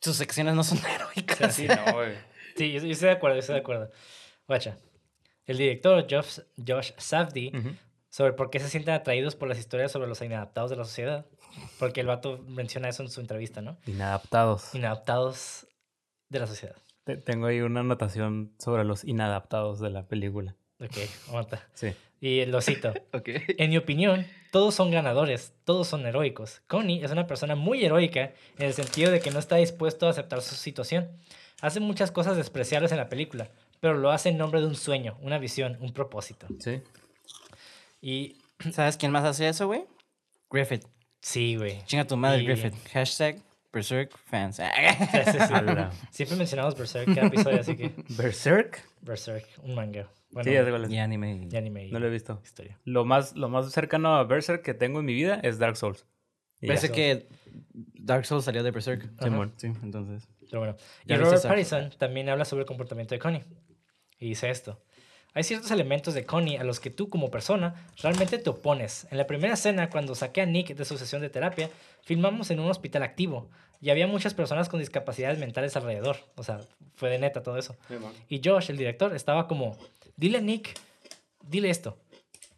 sus 0.00 0.20
acciones 0.20 0.54
no 0.54 0.62
son 0.64 0.78
heroicas. 0.94 1.54
Sí, 1.54 1.66
no, 1.66 1.94
güey. 1.94 2.12
Sí, 2.56 2.72
yo, 2.72 2.80
yo 2.80 2.90
estoy 2.92 3.08
de 3.08 3.14
acuerdo, 3.14 3.36
yo 3.36 3.40
estoy 3.40 3.54
de 3.54 3.60
acuerdo. 3.60 3.90
Guacha. 4.46 4.76
El 5.46 5.58
director 5.58 6.06
Josh, 6.10 6.40
Josh 6.66 6.90
Safdie. 6.98 7.52
Sobre 8.16 8.32
por 8.32 8.48
qué 8.48 8.60
se 8.60 8.70
sienten 8.70 8.94
atraídos 8.94 9.36
por 9.36 9.46
las 9.46 9.58
historias 9.58 9.92
sobre 9.92 10.08
los 10.08 10.22
inadaptados 10.22 10.70
de 10.70 10.76
la 10.76 10.84
sociedad. 10.84 11.26
Porque 11.78 12.00
el 12.00 12.06
vato 12.06 12.38
menciona 12.48 12.88
eso 12.88 13.02
en 13.02 13.10
su 13.10 13.20
entrevista, 13.20 13.60
¿no? 13.60 13.76
Inadaptados. 13.86 14.74
Inadaptados 14.74 15.66
de 16.30 16.38
la 16.38 16.46
sociedad. 16.46 16.76
Te- 17.04 17.18
Tengo 17.18 17.44
ahí 17.46 17.60
una 17.60 17.80
anotación 17.80 18.54
sobre 18.58 18.84
los 18.84 19.04
inadaptados 19.04 19.80
de 19.80 19.90
la 19.90 20.06
película. 20.06 20.56
Ok, 20.80 20.96
aguanta. 21.28 21.68
Sí. 21.74 21.94
Y 22.20 22.46
lo 22.46 22.62
cito. 22.62 22.94
Ok. 23.12 23.28
En 23.58 23.68
mi 23.70 23.76
opinión, 23.76 24.26
todos 24.50 24.74
son 24.74 24.90
ganadores, 24.90 25.52
todos 25.64 25.86
son 25.86 26.06
heroicos. 26.06 26.62
Connie 26.68 27.04
es 27.04 27.10
una 27.10 27.26
persona 27.26 27.54
muy 27.54 27.84
heroica 27.84 28.32
en 28.58 28.66
el 28.66 28.72
sentido 28.72 29.10
de 29.12 29.20
que 29.20 29.30
no 29.30 29.38
está 29.38 29.56
dispuesto 29.56 30.06
a 30.06 30.10
aceptar 30.10 30.40
su 30.40 30.54
situación. 30.54 31.10
Hace 31.60 31.80
muchas 31.80 32.10
cosas 32.12 32.36
despreciables 32.38 32.92
en 32.92 32.98
la 32.98 33.10
película, 33.10 33.48
pero 33.80 33.94
lo 33.94 34.10
hace 34.10 34.30
en 34.30 34.38
nombre 34.38 34.60
de 34.60 34.66
un 34.66 34.74
sueño, 34.74 35.18
una 35.20 35.38
visión, 35.38 35.76
un 35.80 35.92
propósito. 35.92 36.46
Sí. 36.60 36.82
Y 38.08 38.36
¿Sabes 38.72 38.96
quién 38.96 39.10
más 39.10 39.24
hace 39.24 39.48
eso, 39.48 39.66
güey? 39.66 39.84
Griffith. 40.50 40.84
sí, 41.20 41.56
güey. 41.56 41.82
Chinga 41.86 42.06
tu 42.06 42.16
madre, 42.16 42.42
Y- 42.42 42.46
Griffith. 42.46 42.74
Hashtag 42.92 43.42
Berserk 43.72 44.16
fans. 44.30 44.56
Sí, 44.56 44.62
sí, 45.24 45.32
sí. 45.32 45.54
Siempre 46.10 46.36
mencionamos 46.36 46.76
Berserk 46.78 47.12
cada 47.14 47.26
episodio, 47.26 47.60
así 47.60 47.76
que 47.76 47.92
Berserk. 48.16 48.80
Berserk, 49.02 49.44
un 49.64 49.74
manga. 49.74 50.08
Bueno, 50.30 50.48
Sí, 50.48 50.54
ya 50.54 50.64
sé 50.64 50.70
cuál 50.70 50.84
es. 50.84 50.90
y 50.90 50.98
anime. 50.98 51.48
y 51.50 51.56
anime 51.56 51.86
y 51.86 51.90
No 51.90 51.98
lo 51.98 52.06
he 52.06 52.10
visto. 52.10 52.40
historia. 52.44 52.78
Lo 52.84 53.04
más, 53.04 53.34
lo 53.36 53.48
más 53.48 53.70
cercano 53.72 54.16
a 54.16 54.24
Berserk 54.24 54.62
que 54.62 54.72
tengo 54.74 55.00
en 55.00 55.06
mi 55.06 55.12
vida 55.14 55.40
es 55.42 55.58
Dark 55.58 55.76
Souls. 55.76 56.06
Parece 56.64 56.90
que 56.90 57.28
Dark 57.74 58.24
Souls 58.24 58.44
salió 58.44 58.62
de 58.62 58.70
Berserk. 58.70 59.10
Simón. 59.22 59.52
Sí, 59.56 59.66
entonces. 59.82 60.26
Pero 60.48 60.60
bueno. 60.60 60.76
Y 61.04 61.14
Robert. 61.16 61.42
Pattinson 61.42 61.90
también 61.98 62.28
habla 62.30 62.44
sobre 62.44 62.62
el 62.62 62.66
comportamiento 62.66 63.14
de 63.14 63.18
Connie. 63.18 63.44
Y 64.18 64.28
dice 64.28 64.48
esto. 64.48 64.80
Hay 65.36 65.44
ciertos 65.44 65.70
elementos 65.70 66.14
de 66.14 66.24
Connie 66.24 66.56
a 66.56 66.64
los 66.64 66.80
que 66.80 66.88
tú 66.88 67.10
como 67.10 67.30
persona 67.30 67.86
realmente 68.02 68.38
te 68.38 68.48
opones. 68.48 69.06
En 69.10 69.18
la 69.18 69.26
primera 69.26 69.52
escena, 69.52 69.90
cuando 69.90 70.14
saqué 70.14 70.40
a 70.40 70.46
Nick 70.46 70.74
de 70.74 70.86
su 70.86 70.96
sesión 70.96 71.20
de 71.20 71.28
terapia, 71.28 71.68
filmamos 72.00 72.50
en 72.50 72.58
un 72.58 72.70
hospital 72.70 73.02
activo 73.02 73.50
y 73.78 73.90
había 73.90 74.06
muchas 74.06 74.32
personas 74.32 74.70
con 74.70 74.80
discapacidades 74.80 75.38
mentales 75.38 75.76
alrededor. 75.76 76.16
O 76.36 76.42
sea, 76.42 76.60
fue 76.94 77.10
de 77.10 77.18
neta 77.18 77.42
todo 77.42 77.58
eso. 77.58 77.76
Y 78.30 78.40
Josh, 78.42 78.70
el 78.70 78.78
director, 78.78 79.14
estaba 79.14 79.46
como, 79.46 79.76
dile 80.16 80.38
a 80.38 80.40
Nick, 80.40 80.72
dile 81.42 81.68
esto. 81.68 81.98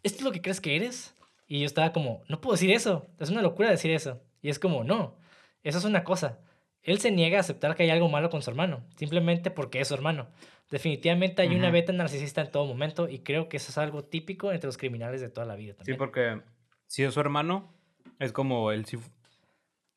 ¿Esto 0.01 0.19
es 0.19 0.23
lo 0.23 0.31
que 0.31 0.41
crees 0.41 0.61
que 0.61 0.77
eres? 0.77 1.13
Y 1.49 1.59
yo 1.59 1.65
estaba 1.65 1.91
como, 1.91 2.21
no 2.29 2.39
puedo 2.39 2.53
decir 2.53 2.71
eso. 2.71 3.07
Es 3.19 3.29
una 3.29 3.41
locura 3.41 3.69
decir 3.69 3.91
eso. 3.91 4.21
Y 4.41 4.47
es 4.47 4.57
como, 4.57 4.85
no, 4.85 5.17
eso 5.63 5.79
es 5.79 5.83
una 5.83 6.05
cosa. 6.05 6.39
Él 6.83 7.01
se 7.01 7.11
niega 7.11 7.39
a 7.39 7.41
aceptar 7.41 7.75
que 7.75 7.83
hay 7.83 7.89
algo 7.89 8.07
malo 8.07 8.29
con 8.29 8.41
su 8.41 8.49
hermano, 8.49 8.85
simplemente 8.95 9.51
porque 9.51 9.81
es 9.81 9.89
su 9.89 9.95
hermano. 9.95 10.29
Definitivamente 10.69 11.41
hay 11.41 11.55
una 11.55 11.71
beta 11.71 11.91
narcisista 11.93 12.41
en 12.41 12.51
todo 12.51 12.65
momento 12.65 13.09
y 13.09 13.19
creo 13.19 13.49
que 13.49 13.57
eso 13.57 13.71
es 13.71 13.77
algo 13.79 14.03
típico 14.03 14.51
entre 14.51 14.67
los 14.67 14.77
criminales 14.77 15.19
de 15.21 15.29
toda 15.29 15.47
la 15.47 15.55
vida 15.55 15.73
Sí, 15.73 15.77
también. 15.77 15.97
porque 15.97 16.41
si 16.85 17.03
es 17.03 17.13
su 17.13 17.19
hermano, 17.19 17.73
es 18.19 18.31
como 18.31 18.71
él 18.71 18.85
si 18.85 18.97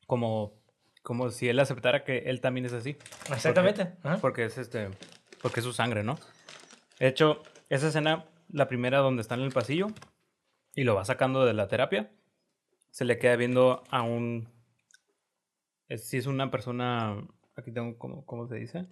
como, 0.07 0.53
como 1.03 1.29
si 1.29 1.47
él 1.47 1.59
aceptara 1.59 2.03
que 2.03 2.19
él 2.25 2.41
también 2.41 2.65
es 2.65 2.73
así. 2.73 2.97
Exactamente. 3.31 3.93
ajá. 4.03 4.17
Porque 4.19 4.45
es 4.45 4.57
este. 4.57 4.89
Porque 5.41 5.59
es 5.59 5.63
su 5.65 5.73
sangre, 5.73 6.03
¿no? 6.03 6.17
De 6.99 7.07
hecho, 7.07 7.41
esa 7.69 7.87
escena, 7.89 8.25
la 8.49 8.67
primera 8.67 8.99
donde 8.99 9.21
están 9.21 9.39
en 9.39 9.45
el 9.47 9.51
pasillo, 9.51 9.87
y 10.75 10.83
lo 10.85 10.95
va 10.95 11.05
sacando 11.05 11.45
de 11.45 11.53
la 11.53 11.67
terapia, 11.67 12.11
se 12.91 13.05
le 13.05 13.17
queda 13.19 13.35
viendo 13.35 13.83
a 13.89 14.01
un... 14.01 14.47
es- 15.87 16.07
Si 16.07 16.17
es 16.17 16.25
una 16.27 16.49
persona, 16.51 17.17
aquí 17.55 17.71
tengo, 17.71 17.97
¿cómo, 17.97 18.25
cómo 18.25 18.47
se 18.47 18.55
dice? 18.55 18.85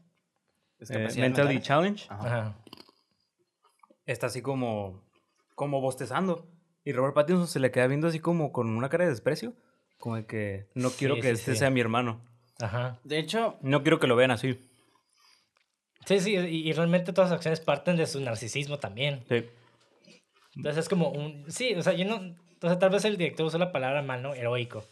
Eh, 0.89 1.09
mentally 1.17 1.59
challenge. 1.61 2.05
Ajá. 2.09 2.25
Ajá. 2.27 2.55
Está 4.05 4.27
así 4.27 4.41
como, 4.41 5.03
como 5.55 5.79
bostezando. 5.81 6.47
Y 6.83 6.93
Robert 6.93 7.13
Pattinson 7.13 7.47
se 7.47 7.59
le 7.59 7.71
queda 7.71 7.87
viendo 7.87 8.07
así 8.07 8.19
como 8.19 8.51
con 8.51 8.69
una 8.69 8.89
cara 8.89 9.03
de 9.05 9.11
desprecio. 9.11 9.53
Como 9.99 10.15
de 10.15 10.25
que 10.25 10.67
no 10.73 10.89
quiero 10.89 11.15
Sí, 11.15 11.21
que 11.21 11.27
sí, 11.27 11.33
este 11.33 11.51
sí. 11.53 11.57
sea 11.59 11.69
mi 11.69 11.79
hermano. 11.79 12.21
Ajá. 12.59 12.99
De 13.03 13.19
hecho, 13.19 13.57
No 13.61 13.83
quiero 13.83 13.99
que 13.99 14.07
lo 14.07 14.15
vean 14.15 14.31
así. 14.31 14.59
Sí, 16.05 16.19
sí, 16.19 16.35
y, 16.35 16.67
y 16.67 16.73
realmente 16.73 17.13
todas 17.13 17.29
las 17.29 17.37
acciones 17.37 17.59
parten 17.59 17.95
de 17.97 18.07
su 18.07 18.19
narcisismo 18.19 18.79
también. 18.79 19.23
Sí. 19.29 19.45
Entonces 20.55 20.83
es 20.85 20.89
como 20.89 21.09
un... 21.09 21.45
Sí, 21.51 21.75
o 21.75 21.83
sea, 21.83 21.93
yo 21.93 22.05
no... 22.05 22.35
O 22.63 22.67
sea, 22.67 22.79
tal 22.79 22.89
vez 22.89 23.05
el 23.05 23.17
director 23.17 23.45
usó 23.45 23.57
la 23.59 23.71
palabra 23.71 24.01
mal, 24.01 24.21
¿no? 24.23 24.33
Heroico. 24.33 24.83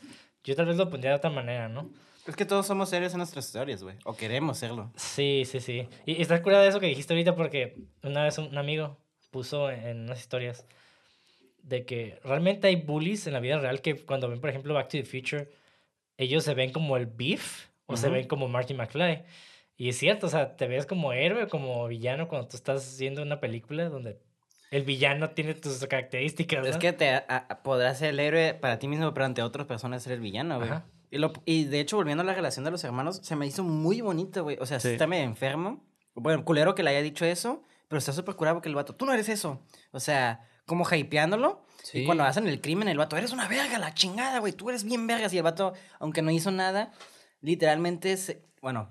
Yo 0.44 0.56
tal 0.56 0.68
vez 0.68 0.78
lo 0.78 0.90
pondría 0.90 1.12
de 1.12 1.18
otra 1.18 1.30
manera, 1.32 1.68
¿no? 1.70 1.90
Es 2.28 2.36
que 2.36 2.46
todos 2.46 2.68
somos 2.68 2.90
seres 2.90 3.14
en 3.14 3.18
nuestras 3.20 3.46
historias, 3.46 3.82
güey. 3.84 3.96
O 4.06 4.16
queremos 4.16 4.58
serlo. 4.58 4.92
Sí, 4.96 5.44
sí, 5.46 5.60
sí. 5.60 5.88
Y, 6.06 6.14
y 6.14 6.22
está 6.22 6.42
curada 6.42 6.66
eso 6.68 6.80
que 6.80 6.88
dijiste 6.88 7.14
ahorita 7.14 7.36
porque 7.36 7.78
una 8.04 8.24
vez 8.24 8.38
un, 8.38 8.46
un 8.48 8.58
amigo 8.58 8.98
puso 9.32 9.70
en, 9.72 9.86
en 9.88 10.00
unas 10.02 10.20
historias 10.20 10.66
de 11.64 11.86
que 11.86 12.20
realmente 12.24 12.68
hay 12.68 12.76
bullies 12.78 13.28
en 13.28 13.34
la 13.34 13.40
vida 13.40 13.58
real 13.60 13.82
que 13.82 13.96
cuando 14.06 14.30
ven, 14.30 14.40
por 14.42 14.50
ejemplo, 14.50 14.74
Back 14.74 14.90
to 14.90 14.98
the 14.98 15.04
Future, 15.06 15.50
ellos 16.18 16.44
se 16.44 16.54
ven 16.54 16.72
como 16.72 16.98
el 16.98 17.06
beef 17.06 17.68
o 17.86 17.96
se 17.98 18.10
ven 18.10 18.28
como 18.28 18.48
Marty 18.48 18.74
McFly. 18.74 19.24
Y 19.78 19.90
es 19.90 19.98
cierto, 19.98 20.28
o 20.28 20.30
sea, 20.30 20.56
te 20.56 20.68
ves 20.68 20.86
como 20.86 21.14
héroe, 21.14 21.48
como 21.48 21.88
villano 21.88 22.28
cuando 22.28 22.48
tú 22.48 22.58
estás 22.58 22.98
viendo 23.00 23.22
una 23.22 23.40
película 23.40 23.88
donde 23.90 24.20
el 24.72 24.84
villano 24.84 25.30
tiene 25.32 25.54
tus 25.56 25.80
características. 25.88 26.68
Es 26.68 26.76
¿no? 26.76 26.80
que 26.82 26.94
te 26.94 27.10
a- 27.10 27.60
podrás 27.64 28.00
ser 28.00 28.10
el 28.10 28.20
héroe 28.20 28.54
para 28.54 28.78
ti 28.78 28.88
mismo, 28.88 29.14
pero 29.14 29.26
ante 29.26 29.42
otras 29.42 29.66
personas 29.66 30.04
ser 30.04 30.14
el 30.14 30.20
villano, 30.20 30.58
güey. 30.58 30.70
Ajá. 30.70 30.86
Y, 31.12 31.18
lo- 31.18 31.34
y 31.46 31.66
de 31.66 31.80
hecho, 31.80 31.98
volviendo 31.98 32.22
a 32.22 32.26
la 32.26 32.34
relación 32.34 32.66
de 32.66 32.72
los 32.72 32.84
hermanos, 32.84 33.20
se 33.24 33.36
me 33.36 33.48
hizo 33.48 33.64
muy 33.64 34.02
bonito, 34.02 34.44
güey. 34.44 34.58
O 34.60 34.66
sea, 34.66 34.80
sí. 34.80 34.90
Está 34.90 35.08
medio 35.08 35.24
enfermo. 35.26 35.84
Bueno, 36.16 36.44
culero 36.46 36.76
que 36.76 36.84
le 36.84 36.90
haya 36.92 37.02
dicho 37.02 37.26
eso, 37.26 37.64
pero 37.88 37.98
está 38.00 38.12
súper 38.14 38.36
curado 38.36 38.58
porque 38.58 38.70
el 38.70 38.76
vato, 38.76 38.94
tú 38.96 39.06
no 39.06 39.14
eres 39.14 39.30
eso. 39.30 39.62
O 39.92 40.00
sea, 40.00 40.48
como 40.66 40.86
hypeándolo. 40.90 41.64
Sí. 41.84 42.00
Y 42.00 42.06
cuando 42.06 42.24
hacen 42.26 42.48
el 42.48 42.62
crimen, 42.62 42.88
el 42.90 42.98
vato, 42.98 43.18
eres 43.18 43.32
una 43.32 43.48
verga, 43.48 43.80
la 43.80 43.94
chingada, 43.94 44.40
güey. 44.40 44.54
Tú 44.54 44.70
eres 44.70 44.84
bien 44.84 45.08
vergas. 45.08 45.34
Y 45.34 45.38
el 45.38 45.44
vato, 45.44 45.74
aunque 46.00 46.22
no 46.22 46.30
hizo 46.30 46.52
nada, 46.52 46.92
literalmente, 47.42 48.16
se, 48.18 48.44
bueno, 48.62 48.90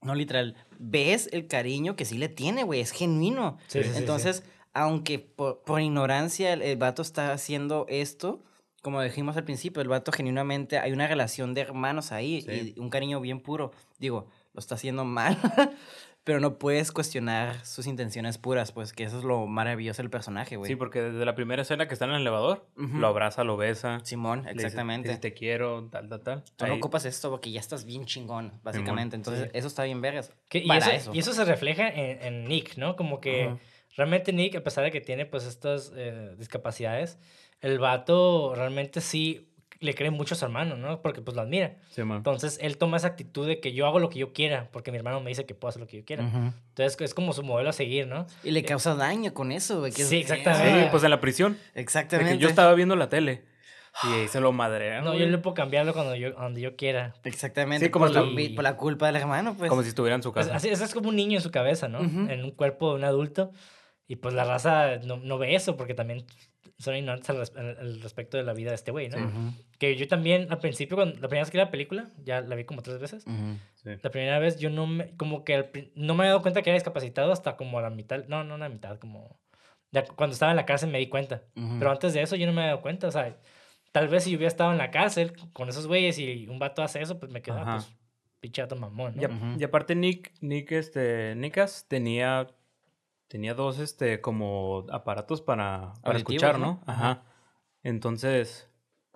no 0.00 0.14
literal, 0.14 0.56
ves 0.78 1.28
el 1.32 1.46
cariño 1.46 1.94
que 1.94 2.04
sí 2.04 2.18
le 2.18 2.28
tiene, 2.28 2.64
güey. 2.64 2.80
Es 2.80 2.90
genuino. 2.90 3.58
Sí. 3.68 3.80
Entonces, 3.94 4.42
aunque 4.72 5.18
por, 5.18 5.62
por 5.62 5.80
ignorancia 5.80 6.52
el, 6.54 6.62
el 6.62 6.76
vato 6.76 7.02
está 7.02 7.32
haciendo 7.32 7.86
esto, 7.88 8.42
como 8.82 9.00
dijimos 9.00 9.36
al 9.36 9.44
principio, 9.44 9.80
el 9.80 9.88
vato 9.88 10.12
genuinamente 10.12 10.78
hay 10.78 10.92
una 10.92 11.06
relación 11.06 11.54
de 11.54 11.62
hermanos 11.62 12.12
ahí 12.12 12.42
Sí. 12.42 12.74
y 12.76 12.80
un 12.80 12.90
cariño 12.90 13.20
bien 13.20 13.40
puro. 13.40 13.72
Digo, 13.98 14.26
lo 14.52 14.58
está 14.60 14.74
haciendo 14.74 15.04
mal, 15.04 15.38
pero 16.24 16.38
no 16.40 16.58
puedes 16.58 16.92
cuestionar 16.92 17.64
sus 17.64 17.86
intenciones 17.86 18.38
puras, 18.38 18.70
pues 18.70 18.92
que 18.92 19.02
eso 19.04 19.18
es 19.18 19.24
lo 19.24 19.46
maravilloso 19.46 20.02
del 20.02 20.10
personaje, 20.10 20.56
güey. 20.56 20.68
Sí, 20.68 20.76
porque 20.76 21.00
desde 21.00 21.24
la 21.24 21.34
primera 21.34 21.62
escena 21.62 21.88
que 21.88 21.94
está 21.94 22.04
en 22.04 22.12
el 22.12 22.20
elevador, 22.20 22.66
Ujú. 22.76 22.98
lo 22.98 23.06
abraza, 23.08 23.42
lo 23.44 23.56
besa. 23.56 24.00
Simón, 24.04 24.42
le 24.44 24.52
dice- 24.52 24.66
exactamente. 24.66 25.08
dice, 25.08 25.20
te 25.20 25.32
quiero, 25.32 25.88
tal, 25.90 26.08
tal, 26.08 26.20
tal. 26.20 26.44
Tú 26.56 26.66
no 26.66 26.72
Ahí- 26.72 26.78
ocupas 26.78 27.04
esto 27.06 27.30
porque 27.30 27.50
ya 27.50 27.60
estás 27.60 27.84
bien 27.84 28.04
chingón, 28.04 28.52
básicamente. 28.62 29.16
Entonces, 29.16 29.44
Sí. 29.44 29.50
eso 29.54 29.66
está 29.68 29.84
bien 29.84 30.00
vergas. 30.00 30.32
Que- 30.48 30.58
y, 30.58 30.68
para 30.68 30.94
eso, 30.94 31.12
y 31.14 31.18
eso 31.18 31.32
se 31.32 31.44
refleja 31.44 31.88
en, 31.88 32.22
en 32.22 32.44
Nick, 32.48 32.76
¿no? 32.76 32.94
Como 32.94 33.20
que 33.20 33.44
Ajá. 33.44 33.58
Realmente 33.96 34.32
Nick, 34.32 34.56
a 34.56 34.60
pesar 34.62 34.84
de 34.84 34.90
que 34.90 35.00
tiene 35.00 35.26
pues 35.26 35.44
estas 35.44 35.92
eh, 35.96 36.34
discapacidades, 36.38 37.18
el 37.60 37.78
vato 37.78 38.54
realmente 38.54 39.00
sí 39.00 39.48
le 39.80 39.94
cree 39.96 40.10
mucho 40.12 40.34
a 40.34 40.38
su 40.38 40.44
hermano, 40.44 40.76
¿no? 40.76 41.02
Porque 41.02 41.22
pues 41.22 41.34
lo 41.34 41.42
admira. 41.42 41.74
Sí, 41.90 42.04
man. 42.04 42.18
Entonces 42.18 42.56
él 42.62 42.78
toma 42.78 42.98
esa 42.98 43.08
actitud 43.08 43.46
de 43.48 43.58
que 43.58 43.72
yo 43.72 43.84
hago 43.86 43.98
lo 43.98 44.10
que 44.10 44.20
yo 44.20 44.32
quiera, 44.32 44.68
porque 44.70 44.92
mi 44.92 44.96
hermano 44.98 45.20
me 45.20 45.30
dice 45.30 45.44
que 45.44 45.56
puedo 45.56 45.70
hacer 45.70 45.80
lo 45.80 45.88
que 45.88 45.96
yo 45.98 46.04
quiera. 46.04 46.24
Ujú. 46.24 46.52
Entonces 46.68 47.00
es 47.00 47.14
como 47.14 47.32
su 47.32 47.42
modelo 47.42 47.70
a 47.70 47.72
seguir, 47.72 48.06
¿no? 48.06 48.26
Y 48.44 48.52
le 48.52 48.62
causa 48.64 48.94
daño 48.94 49.34
con 49.34 49.50
eso, 49.50 49.80
güey. 49.80 49.90
Sí, 49.90 50.18
exactamente. 50.18 50.70
Sí, 50.80 50.84
Ah. 50.86 50.90
pues 50.92 51.02
en 51.02 51.10
la 51.10 51.20
prisión. 51.20 51.58
Exactamente. 51.74 52.32
que 52.34 52.38
yo 52.38 52.48
estaba 52.48 52.72
viendo 52.74 52.94
la 52.94 53.08
tele 53.08 53.42
y 54.04 54.06
ahí 54.12 54.28
se 54.28 54.40
lo 54.40 54.52
madrean. 54.52 55.02
No, 55.04 55.14
yo 55.16 55.26
le 55.26 55.36
puedo 55.38 55.54
cambiarlo 55.54 55.92
cuando 55.94 56.14
yo, 56.14 56.30
donde 56.30 56.60
yo 56.60 56.76
quiera. 56.76 57.14
Exactamente. 57.24 57.86
Sí, 57.86 57.90
como 57.90 58.06
por, 58.06 58.14
la, 58.14 58.22
si- 58.40 58.48
por 58.50 58.62
la 58.62 58.76
culpa 58.76 59.06
del 59.06 59.16
hermano, 59.16 59.56
pues. 59.58 59.68
Como 59.68 59.82
si 59.82 59.88
estuviera 59.88 60.14
en 60.14 60.22
su 60.22 60.32
Pues, 60.32 60.46
casa. 60.46 60.56
así, 60.58 60.68
eso 60.68 60.84
es 60.84 60.94
como 60.94 61.08
un 61.08 61.16
niño 61.16 61.38
en 61.38 61.42
su 61.42 61.50
cabeza, 61.50 61.88
¿no? 61.88 62.00
Ujú. 62.02 62.30
En 62.30 62.44
un 62.44 62.52
cuerpo 62.52 62.90
de 62.90 62.94
un 63.00 63.04
adulto. 63.04 63.50
Y 64.08 64.16
pues 64.16 64.34
la 64.34 64.44
raza 64.44 64.96
no, 65.04 65.16
no 65.16 65.38
ve 65.38 65.54
eso 65.54 65.76
porque 65.76 65.94
también 65.94 66.24
son 66.78 66.96
ignorantes 66.96 67.30
al, 67.30 67.38
res- 67.38 67.56
al- 67.56 68.00
respecto 68.02 68.36
de 68.36 68.42
la 68.42 68.52
vida 68.52 68.70
de 68.70 68.74
este 68.74 68.90
güey, 68.90 69.08
¿no? 69.08 69.54
Que 69.78 69.96
yo 69.96 70.06
también, 70.08 70.48
al 70.50 70.58
principio, 70.58 70.96
cuando, 70.96 71.14
la 71.20 71.28
primera 71.28 71.42
vez 71.44 71.50
que 71.50 71.58
vi 71.58 71.64
la 71.64 71.70
película, 71.70 72.10
ya 72.24 72.40
la 72.40 72.54
vi 72.56 72.64
como 72.64 72.82
tres 72.82 72.98
veces. 72.98 73.24
ujú. 73.26 73.56
Sí. 73.74 73.90
La 74.02 74.10
primera 74.10 74.38
vez 74.38 74.58
yo 74.58 74.70
no 74.70 74.86
me, 74.86 75.16
como 75.16 75.44
que 75.44 75.90
no 75.94 76.14
me 76.14 76.22
había 76.24 76.30
dado 76.32 76.42
cuenta 76.42 76.62
que 76.62 76.70
era 76.70 76.76
discapacitado 76.76 77.32
hasta 77.32 77.56
como 77.56 77.78
a 77.78 77.82
la 77.82 77.90
mitad, 77.90 78.24
no, 78.26 78.42
no 78.44 78.58
la 78.58 78.68
mitad, 78.68 78.98
como 78.98 79.38
ya 79.92 80.04
cuando 80.04 80.32
estaba 80.34 80.52
en 80.52 80.56
la 80.56 80.66
cárcel 80.66 80.90
me 80.90 80.98
di 80.98 81.08
cuenta. 81.08 81.42
Ujú. 81.56 81.78
Pero 81.78 81.90
antes 81.90 82.12
de 82.14 82.22
eso 82.22 82.36
yo 82.36 82.46
no 82.46 82.52
me 82.52 82.62
había 82.62 82.72
dado 82.72 82.82
cuenta, 82.82 83.06
o 83.08 83.10
sea, 83.12 83.36
tal 83.92 84.08
vez 84.08 84.24
si 84.24 84.30
yo 84.30 84.36
hubiera 84.38 84.48
estado 84.48 84.72
en 84.72 84.78
la 84.78 84.90
cárcel 84.90 85.32
con 85.52 85.68
esos 85.68 85.86
güeyes 85.86 86.18
y 86.18 86.46
un 86.48 86.58
vato 86.58 86.82
hace 86.82 87.00
eso, 87.02 87.18
pues 87.20 87.30
me 87.30 87.42
quedaba, 87.42 87.62
Ajá. 87.62 87.72
pues, 87.76 87.96
pinche 88.40 88.62
vato 88.62 88.76
mamón, 88.76 89.14
¿no? 89.16 89.22
Y, 89.22 89.24
a- 89.24 89.56
y 89.60 89.64
aparte 89.64 89.94
Nick, 89.94 90.32
Nick, 90.40 90.72
este, 90.72 91.34
Nickas 91.36 91.86
tenía, 91.88 92.46
tenía 93.32 93.54
dos, 93.54 93.78
este, 93.78 94.20
como 94.20 94.84
aparatos 94.92 95.40
para, 95.40 95.94
para 96.02 96.18
Auditivos, 96.18 96.42
escuchar, 96.42 96.58
¿no? 96.58 96.66
¿no? 96.66 96.82
Ajá. 96.86 97.24
Entonces, 97.82 98.70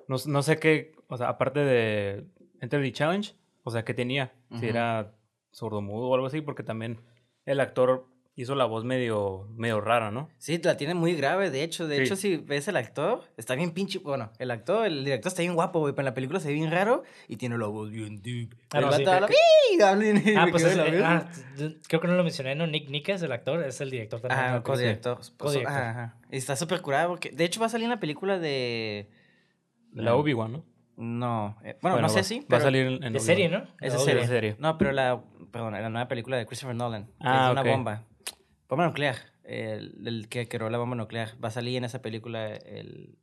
no, 0.09 0.17
no 0.27 0.43
sé 0.43 0.59
qué, 0.59 0.93
o 1.09 1.19
sea, 1.19 1.29
aparte 1.29 1.61
de 1.61 2.27
Enter 2.63 2.81
the 2.81 2.93
Challenge, 2.93 3.35
o 3.63 3.71
sea, 3.71 3.85
¿qué 3.85 3.93
tenía? 3.93 4.33
Si 4.53 4.57
Ujú. 4.57 4.65
era 4.65 5.15
sordomudo 5.51 6.09
o 6.09 6.15
algo 6.15 6.29
así, 6.29 6.41
porque 6.41 6.63
también 6.63 7.03
el 7.45 7.61
actor 7.61 8.09
hizo 8.39 8.55
la 8.55 8.67
voz 8.67 8.85
medio, 8.85 9.49
medio 9.57 9.81
rara, 9.81 10.11
¿no? 10.11 10.29
Sí, 10.37 10.61
la 10.63 10.77
tiene 10.77 10.95
muy 10.95 11.15
grave, 11.15 11.51
de 11.51 11.63
hecho. 11.65 11.89
De 11.89 11.97
Sí. 11.97 12.03
hecho, 12.03 12.17
si 12.17 12.37
ves 12.37 12.69
el 12.69 12.77
actor, 12.77 13.25
está 13.39 13.55
bien 13.55 13.73
pinche. 13.73 13.99
Bueno, 13.99 14.31
el 14.39 14.51
actor, 14.51 14.87
el 14.87 15.05
director 15.05 15.29
está 15.31 15.41
bien 15.43 15.55
guapo, 15.55 15.81
güey, 15.81 15.95
pero 15.95 16.03
en 16.03 16.11
la 16.11 16.15
película 16.15 16.39
se 16.39 16.49
ve 16.49 16.55
bien 16.55 16.71
raro 16.71 17.03
y 17.29 17.37
tiene 17.37 17.57
la 17.57 17.67
voz 17.67 17.91
bien 17.91 18.21
deep. 18.23 18.55
Ah, 18.73 18.81
no, 18.81 18.93
sí, 18.93 19.05
habla, 19.07 19.27
que- 19.27 19.35
Ah, 19.83 20.47
pues 20.51 20.63
es- 20.65 20.77
de 20.77 20.99
eh, 20.99 21.03
ah, 21.05 21.29
creo 21.89 22.01
que 22.01 22.09
no 22.09 22.15
lo 22.15 22.23
mencioné, 22.23 22.55
¿no? 22.55 22.67
Nick 22.67 22.89
Nicas, 22.91 23.23
el 23.23 23.33
actor, 23.33 23.63
es 23.65 23.81
el 23.81 23.91
director 23.91 24.21
también. 24.21 24.39
Ah, 24.41 24.49
creo 24.63 24.77
sí. 24.77 24.83
codirector. 24.83 25.17
Pues, 25.17 25.31
Codirector. 25.37 25.73
Ajá, 25.77 25.91
ajá. 25.91 26.17
Y 26.31 26.37
está 26.37 26.57
súper 26.57 26.81
curado 26.83 27.09
porque. 27.09 27.31
De 27.31 27.45
hecho, 27.45 27.61
va 27.61 27.67
a 27.67 27.69
salir 27.71 27.85
en 27.85 27.91
la 27.91 28.01
película 28.01 28.39
de. 28.39 29.09
La 29.93 30.15
Obi-Wan, 30.15 30.53
¿no? 30.53 30.65
No. 30.99 31.57
eh, 31.65 31.77
bueno, 31.83 32.01
no 32.01 32.09
sé 32.09 32.23
si. 32.23 32.41
Va 32.53 32.59
a 32.59 32.61
salir 32.61 32.99
en 33.03 33.13
De 33.13 33.21
serie, 33.21 33.49
¿no? 33.49 33.65
Esa 33.81 33.97
La 33.99 34.05
serie. 34.05 34.21
de 34.23 34.27
serie. 34.29 34.57
No, 34.59 34.77
pero 34.79 34.93
la. 34.93 35.23
Perdón, 35.51 35.73
la 35.73 35.89
nueva 35.89 36.09
película 36.09 36.37
de 36.37 36.47
Christopher 36.47 36.75
Nolan. 36.77 37.09
Ah, 37.21 37.47
es 37.47 37.53
una 37.53 37.63
bomba. 37.63 38.05
Bomba 38.69 38.87
nuclear. 38.87 39.17
El, 39.45 39.95
el 40.07 40.29
que 40.29 40.49
creó 40.49 40.69
la 40.71 40.79
bomba 40.79 40.97
nuclear. 40.97 41.31
Va 41.43 41.49
a 41.49 41.53
salir 41.53 41.77
en 41.77 41.85
esa 41.85 42.03
película 42.03 42.49
el. 42.55 43.19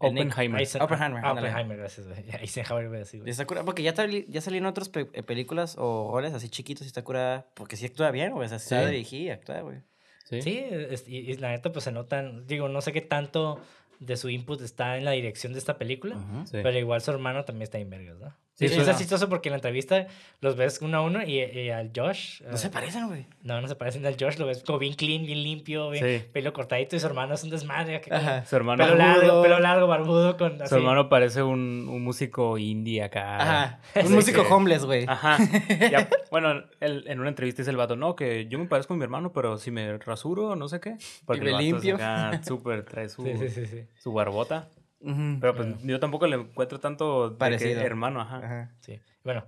El 0.00 0.14
Nick- 0.14 0.28
Oppenheimer. 0.32 0.60
Eisen- 0.62 0.80
Oppenheimer, 0.82 1.20
Ah. 1.24 1.32
Oppenheimer, 1.34 1.76
gracias. 1.76 2.06
Eisenhower, 2.40 2.94
está 3.26 3.44
curada, 3.46 3.64
porque 3.66 3.82
ya, 3.82 3.92
ya 4.26 4.40
salieron 4.40 4.66
otras 4.66 4.88
pe- 4.88 5.10
eh, 5.12 5.22
películas 5.22 5.76
o 5.78 6.10
roles 6.12 6.32
así 6.32 6.48
chiquitos 6.48 6.84
y 6.84 6.86
está 6.88 7.02
curada. 7.04 7.46
Porque 7.54 7.76
sí 7.76 7.84
actúa 7.86 8.10
bien, 8.10 8.32
güey. 8.32 8.46
O 8.46 8.48
sea, 8.48 8.58
sí 8.58 8.70
sabe 8.70 8.90
dirigir 8.90 9.22
y 9.22 9.30
actúa, 9.30 9.60
güey. 9.60 9.82
Sí. 10.24 10.40
Sí, 10.42 10.58
es- 10.70 11.06
y, 11.08 11.18
y 11.18 11.36
la 11.36 11.50
neta, 11.50 11.70
pues 11.70 11.84
se 11.84 11.92
notan. 11.92 12.46
Digo, 12.46 12.68
no 12.68 12.80
sé 12.80 12.92
qué 12.92 13.02
tanto 13.02 13.60
de 14.00 14.16
su 14.16 14.30
input 14.30 14.60
está 14.62 14.96
en 14.96 15.04
la 15.04 15.10
dirección 15.12 15.52
de 15.52 15.58
esta 15.58 15.76
película. 15.78 16.16
Sí. 16.46 16.58
Pero 16.62 16.78
igual 16.78 17.02
su 17.02 17.10
hermano 17.10 17.44
también 17.44 17.64
está 17.64 17.78
en 17.78 17.90
vergas, 17.90 18.16
¿no? 18.18 18.34
Sí, 18.58 18.64
es 18.64 18.86
no. 18.86 18.98
chistoso 18.98 19.28
porque 19.28 19.48
en 19.48 19.52
la 19.52 19.56
entrevista 19.58 20.08
los 20.40 20.56
ves 20.56 20.80
uno 20.82 20.98
a 20.98 21.02
uno 21.02 21.22
y, 21.22 21.38
y 21.40 21.70
al 21.70 21.92
Josh. 21.94 22.42
No 22.42 22.54
eh, 22.54 22.58
se 22.58 22.70
parecen, 22.70 23.06
güey. 23.06 23.26
No, 23.44 23.60
no 23.60 23.68
se 23.68 23.76
parecen 23.76 24.04
al 24.04 24.16
Josh, 24.18 24.36
lo 24.38 24.46
ves 24.46 24.64
como 24.64 24.80
bien 24.80 24.94
clean, 24.94 25.24
bien 25.24 25.42
limpio, 25.44 25.90
bien 25.90 26.04
Sí. 26.04 26.24
pelo 26.32 26.52
cortadito 26.52 26.96
y 26.96 26.98
su 27.00 27.06
hermano 27.06 27.34
es 27.34 27.44
un 27.44 27.50
desmadre. 27.50 28.00
Ajá. 28.10 28.44
Su 28.44 28.56
hermano, 28.56 28.82
Pelo 28.84 28.96
Barbudo. 28.98 29.22
largo, 29.22 29.42
pelo 29.42 29.58
largo, 29.60 29.86
barbudo, 29.86 30.36
con 30.36 30.60
así. 30.60 30.70
su 30.70 30.74
hermano 30.74 31.08
parece 31.08 31.42
un, 31.44 31.86
un 31.88 32.02
músico 32.02 32.58
indie 32.58 33.02
acá. 33.04 33.36
Ajá. 33.36 33.80
Un 34.04 34.12
músico 34.12 34.42
que- 34.42 34.52
homeless, 34.52 34.84
güey. 34.84 35.04
Ajá. 35.06 35.38
Ya, 35.92 36.08
bueno, 36.32 36.64
él, 36.80 37.04
en 37.06 37.20
una 37.20 37.28
entrevista 37.28 37.62
dice 37.62 37.70
el 37.70 37.76
vato, 37.76 37.94
no, 37.94 38.16
que 38.16 38.46
yo 38.48 38.58
me 38.58 38.66
parezco 38.66 38.94
a 38.94 38.96
mi 38.96 39.04
hermano, 39.04 39.32
pero 39.32 39.56
si 39.58 39.70
me 39.70 39.98
rasuro, 39.98 40.56
no 40.56 40.68
sé 40.68 40.80
qué. 40.80 40.96
Porque 41.24 41.42
me 41.42 41.46
el 41.48 41.52
vato 41.54 41.64
es 41.64 41.84
limpio. 41.84 41.98
súper, 42.44 42.84
trae 42.84 43.08
su, 43.08 43.22
Sí, 43.24 43.32
sí, 43.38 43.48
sí, 43.50 43.66
sí. 43.66 43.84
su 43.98 44.12
barbota. 44.12 44.68
Ujú. 45.00 45.38
Pero 45.40 45.54
pues 45.54 45.68
yo 45.82 46.00
tampoco 46.00 46.26
le 46.26 46.36
encuentro 46.36 46.80
tanto 46.80 47.30
de 47.30 47.34
que 47.34 47.38
Parecido. 47.38 47.80
hermano, 47.80 48.20
ajá. 48.20 48.38
Ajá. 48.38 48.74
Sí. 48.80 49.00
Bueno, 49.22 49.44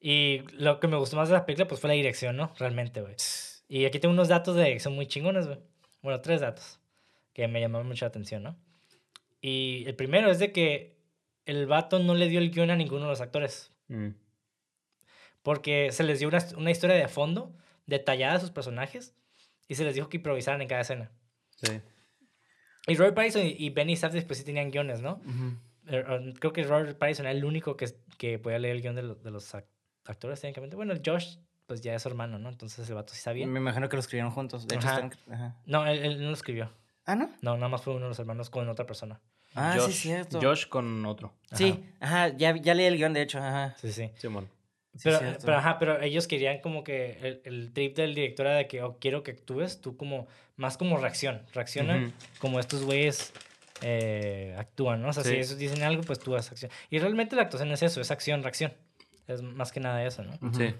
y 0.00 0.42
lo 0.52 0.80
que 0.80 0.88
me 0.88 0.96
gustó 0.96 1.16
más 1.16 1.28
de 1.28 1.34
la 1.34 1.44
película 1.44 1.68
pues 1.68 1.80
fue 1.80 1.88
la 1.88 1.94
dirección, 1.94 2.36
¿no? 2.36 2.52
Realmente, 2.58 3.00
güey. 3.00 3.14
Y 3.68 3.84
aquí 3.84 3.98
tengo 3.98 4.12
unos 4.12 4.28
datos 4.28 4.56
de 4.56 4.64
dirección 4.64 4.94
muy 4.94 5.06
chingones, 5.06 5.46
güey. 5.46 5.58
Bueno, 6.02 6.20
tres 6.20 6.40
datos 6.40 6.80
que 7.32 7.48
me 7.48 7.60
llamaron 7.60 7.86
mucho 7.86 8.04
la 8.04 8.08
atención, 8.08 8.42
¿no? 8.42 8.56
Y 9.40 9.84
el 9.86 9.94
primero 9.94 10.30
es 10.30 10.38
de 10.38 10.52
que 10.52 10.96
el 11.44 11.66
vato 11.66 11.98
no 11.98 12.14
le 12.14 12.28
dio 12.28 12.38
el 12.38 12.50
guion 12.50 12.70
a 12.70 12.76
ninguno 12.76 13.02
de 13.02 13.10
los 13.10 13.20
actores. 13.20 13.72
Mm. 13.88 14.10
Porque 15.42 15.92
se 15.92 16.02
les 16.02 16.18
dio 16.18 16.28
una, 16.28 16.38
una 16.56 16.70
historia 16.70 16.96
de 16.96 17.08
fondo, 17.08 17.54
detallada 17.86 18.34
de 18.34 18.40
sus 18.40 18.50
personajes, 18.50 19.14
y 19.68 19.74
se 19.74 19.84
les 19.84 19.94
dijo 19.94 20.08
que 20.08 20.16
improvisaran 20.16 20.62
en 20.62 20.68
cada 20.68 20.80
escena. 20.80 21.10
Sí. 21.62 21.80
Y 22.86 22.94
Robert 22.94 23.14
Pattinson 23.14 23.42
y, 23.46 23.56
y 23.58 23.70
Benny 23.70 23.96
Safdie 23.96 24.22
pues 24.22 24.38
sí 24.38 24.44
tenían 24.44 24.70
guiones, 24.70 25.00
¿no? 25.02 25.20
Eh, 25.88 26.32
Creo 26.38 26.52
que 26.52 26.62
Robert 26.64 26.98
Pattinson 26.98 27.26
era 27.26 27.32
el 27.36 27.44
único 27.44 27.76
que, 27.76 27.86
que 28.18 28.38
podía 28.38 28.58
leer 28.58 28.76
el 28.76 28.82
guion 28.82 28.94
de, 28.96 29.02
lo- 29.02 29.14
de 29.16 29.30
los 29.30 29.54
ac- 29.54 29.66
actores 30.04 30.40
técnicamente. 30.40 30.76
Bueno, 30.76 30.94
Josh 31.04 31.36
pues 31.66 31.80
ya 31.80 31.94
es 31.94 32.02
su 32.02 32.08
hermano, 32.08 32.38
¿no? 32.38 32.48
Entonces 32.48 32.88
el 32.88 32.94
vato 32.94 33.12
sí 33.12 33.20
sabía. 33.20 33.46
Me 33.46 33.58
imagino 33.58 33.88
que 33.88 33.96
lo 33.96 34.00
escribieron 34.00 34.30
juntos. 34.30 34.66
De 34.68 34.76
hecho, 34.76 34.86
Ajá. 34.86 35.00
están... 35.06 35.34
ajá. 35.34 35.56
No, 35.66 35.84
él, 35.86 35.98
él 35.98 36.20
no 36.20 36.28
lo 36.28 36.32
escribió. 36.34 36.70
Ah, 37.04 37.14
¿no? 37.16 37.30
No, 37.40 37.56
nada 37.56 37.68
más 37.68 37.82
fue 37.82 37.92
uno 37.94 38.04
de 38.04 38.08
los 38.10 38.18
hermanos 38.18 38.50
con 38.50 38.68
otra 38.68 38.86
persona. 38.86 39.20
Ah, 39.54 39.74
Josh, 39.76 39.86
sí, 39.86 39.92
cierto. 40.08 40.40
Josh 40.40 40.66
con 40.68 41.04
otro. 41.06 41.32
Sí, 41.52 41.84
ajá, 42.00 42.28
ya, 42.36 42.54
ya 42.56 42.74
leí 42.74 42.86
el 42.86 42.96
guion, 42.96 43.12
de 43.14 43.22
hecho, 43.22 43.38
ajá. 43.38 43.74
Sí, 43.78 43.90
sí. 43.92 44.10
Simón. 44.16 44.48
Pero, 45.02 45.56
ajá, 45.56 45.78
pero 45.78 46.00
ellos 46.00 46.26
querían 46.26 46.60
como 46.60 46.82
que 46.84 47.18
el, 47.22 47.40
el 47.44 47.72
trip 47.72 47.96
del 47.96 48.14
director 48.14 48.46
era 48.46 48.56
de 48.56 48.66
que 48.66 48.82
oh, 48.82 48.96
quiero 48.98 49.22
que 49.22 49.32
actúes 49.32 49.80
tú 49.80 49.96
como 49.96 50.26
más 50.56 50.76
como 50.76 50.96
reacción. 50.96 51.42
Reacciona 51.52 52.12
como 52.38 52.58
estos 52.60 52.82
güeyes 52.84 53.32
eh, 53.82 54.54
actúan, 54.58 55.02
¿no? 55.02 55.08
O 55.08 55.12
sea, 55.12 55.22
si 55.22 55.34
ellos 55.34 55.58
dicen 55.58 55.82
algo, 55.82 56.02
pues 56.02 56.18
tú 56.18 56.34
haces 56.34 56.52
acción. 56.52 56.70
Y 56.90 56.98
realmente 56.98 57.36
la 57.36 57.42
actuación 57.42 57.70
es 57.72 57.82
eso, 57.82 58.00
es 58.00 58.10
acción, 58.10 58.42
reacción. 58.42 58.72
Es 59.28 59.42
más 59.42 59.72
que 59.72 59.80
nada 59.80 60.04
eso, 60.04 60.22
¿no? 60.22 60.32
Sí. 60.52 60.74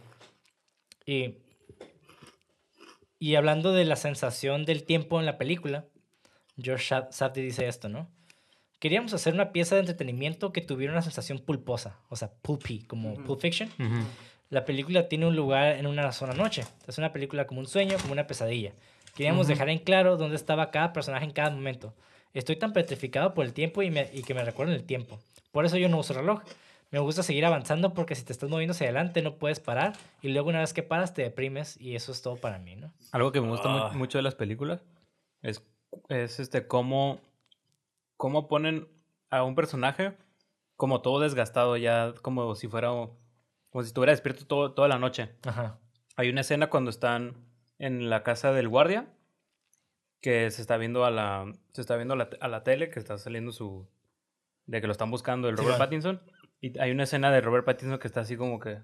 Y, 1.04 1.34
y 3.18 3.34
hablando 3.34 3.72
de 3.72 3.84
la 3.84 3.96
sensación 3.96 4.64
del 4.64 4.84
tiempo 4.84 5.18
en 5.20 5.26
la 5.26 5.36
película, 5.38 5.84
George 6.60 6.94
Saf- 6.94 7.12
Safdie 7.12 7.42
dice 7.42 7.66
esto, 7.66 7.88
¿no? 7.88 8.08
Queríamos 8.78 9.14
hacer 9.14 9.32
una 9.34 9.52
pieza 9.52 9.74
de 9.74 9.80
entretenimiento 9.80 10.52
que 10.52 10.60
tuviera 10.60 10.92
una 10.92 11.02
sensación 11.02 11.38
pulposa, 11.38 11.98
o 12.08 12.16
sea, 12.16 12.30
pulpy, 12.42 12.80
como 12.82 13.12
Ujú. 13.14 13.22
Pulp 13.24 13.40
Fiction. 13.40 13.68
Ujú. 13.78 14.04
La 14.50 14.64
película 14.64 15.08
tiene 15.08 15.26
un 15.26 15.34
lugar 15.34 15.76
en 15.76 15.86
una 15.86 16.12
sola 16.12 16.34
noche. 16.34 16.64
Es 16.86 16.98
una 16.98 17.12
película 17.12 17.46
como 17.46 17.60
un 17.60 17.66
sueño, 17.66 17.96
como 18.00 18.12
una 18.12 18.26
pesadilla. 18.26 18.72
Queríamos 19.14 19.46
Ujú. 19.46 19.54
dejar 19.54 19.70
en 19.70 19.78
claro 19.78 20.16
dónde 20.16 20.36
estaba 20.36 20.70
cada 20.70 20.92
personaje 20.92 21.24
en 21.24 21.32
cada 21.32 21.50
momento. 21.50 21.94
Estoy 22.34 22.56
tan 22.56 22.72
petrificado 22.74 23.32
por 23.32 23.46
el 23.46 23.54
tiempo 23.54 23.82
y, 23.82 23.90
me- 23.90 24.10
y 24.12 24.22
que 24.22 24.34
me 24.34 24.44
recuerden 24.44 24.76
el 24.76 24.84
tiempo. 24.84 25.18
Por 25.52 25.64
eso 25.64 25.78
yo 25.78 25.88
no 25.88 25.98
uso 25.98 26.12
reloj. 26.12 26.42
Me 26.90 26.98
gusta 27.00 27.22
seguir 27.22 27.44
avanzando 27.46 27.94
porque 27.94 28.14
si 28.14 28.22
te 28.24 28.32
estás 28.32 28.48
moviendo 28.50 28.72
hacia 28.72 28.84
adelante 28.86 29.20
no 29.22 29.36
puedes 29.36 29.58
parar 29.58 29.94
y 30.22 30.28
luego 30.28 30.50
una 30.50 30.60
vez 30.60 30.72
que 30.74 30.82
paras 30.84 31.14
te 31.14 31.22
deprimes 31.22 31.80
y 31.80 31.96
eso 31.96 32.12
es 32.12 32.20
todo 32.22 32.36
para 32.36 32.58
mí, 32.58 32.76
¿no? 32.76 32.92
Algo 33.10 33.32
que 33.32 33.40
me 33.40 33.48
gusta 33.48 33.68
mu- 33.68 33.78
Ah. 33.78 33.90
mucho 33.94 34.18
de 34.18 34.22
las 34.22 34.34
películas 34.36 34.82
es, 35.42 35.62
es 36.08 36.38
este 36.38 36.66
cómo, 36.68 37.18
cómo 38.16 38.48
ponen 38.48 38.88
a 39.30 39.42
un 39.42 39.54
personaje 39.54 40.16
como 40.76 41.00
todo 41.02 41.20
desgastado 41.20 41.76
ya, 41.76 42.14
como 42.22 42.54
si 42.54 42.68
fuera 42.68 42.88
como 42.88 43.82
si 43.82 43.88
estuviera 43.88 44.12
despierto 44.12 44.46
todo, 44.46 44.72
toda 44.72 44.88
la 44.88 44.98
noche. 44.98 45.34
Ajá. 45.44 45.78
Hay 46.16 46.30
una 46.30 46.42
escena 46.42 46.70
cuando 46.70 46.90
están 46.90 47.46
en 47.78 48.08
la 48.08 48.22
casa 48.22 48.52
del 48.52 48.68
guardia 48.68 49.12
que 50.20 50.50
se 50.50 50.62
está 50.62 50.76
viendo 50.76 51.04
a 51.04 51.10
la 51.10 51.52
se 51.72 51.80
está 51.80 51.96
viendo 51.96 52.14
a 52.14 52.16
la, 52.16 52.30
a 52.40 52.48
la 52.48 52.64
tele 52.64 52.90
que 52.90 52.98
está 52.98 53.18
saliendo 53.18 53.52
su 53.52 53.88
de 54.66 54.80
que 54.80 54.86
lo 54.86 54.92
están 54.92 55.10
buscando 55.10 55.48
el 55.48 55.56
Robert. 55.56 55.78
Pattinson 55.78 56.20
y 56.60 56.78
hay 56.78 56.90
una 56.90 57.04
escena 57.04 57.30
de 57.30 57.40
Robert 57.40 57.64
Pattinson 57.64 57.98
que 57.98 58.08
está 58.08 58.20
así 58.20 58.36
como 58.36 58.58
que 58.58 58.80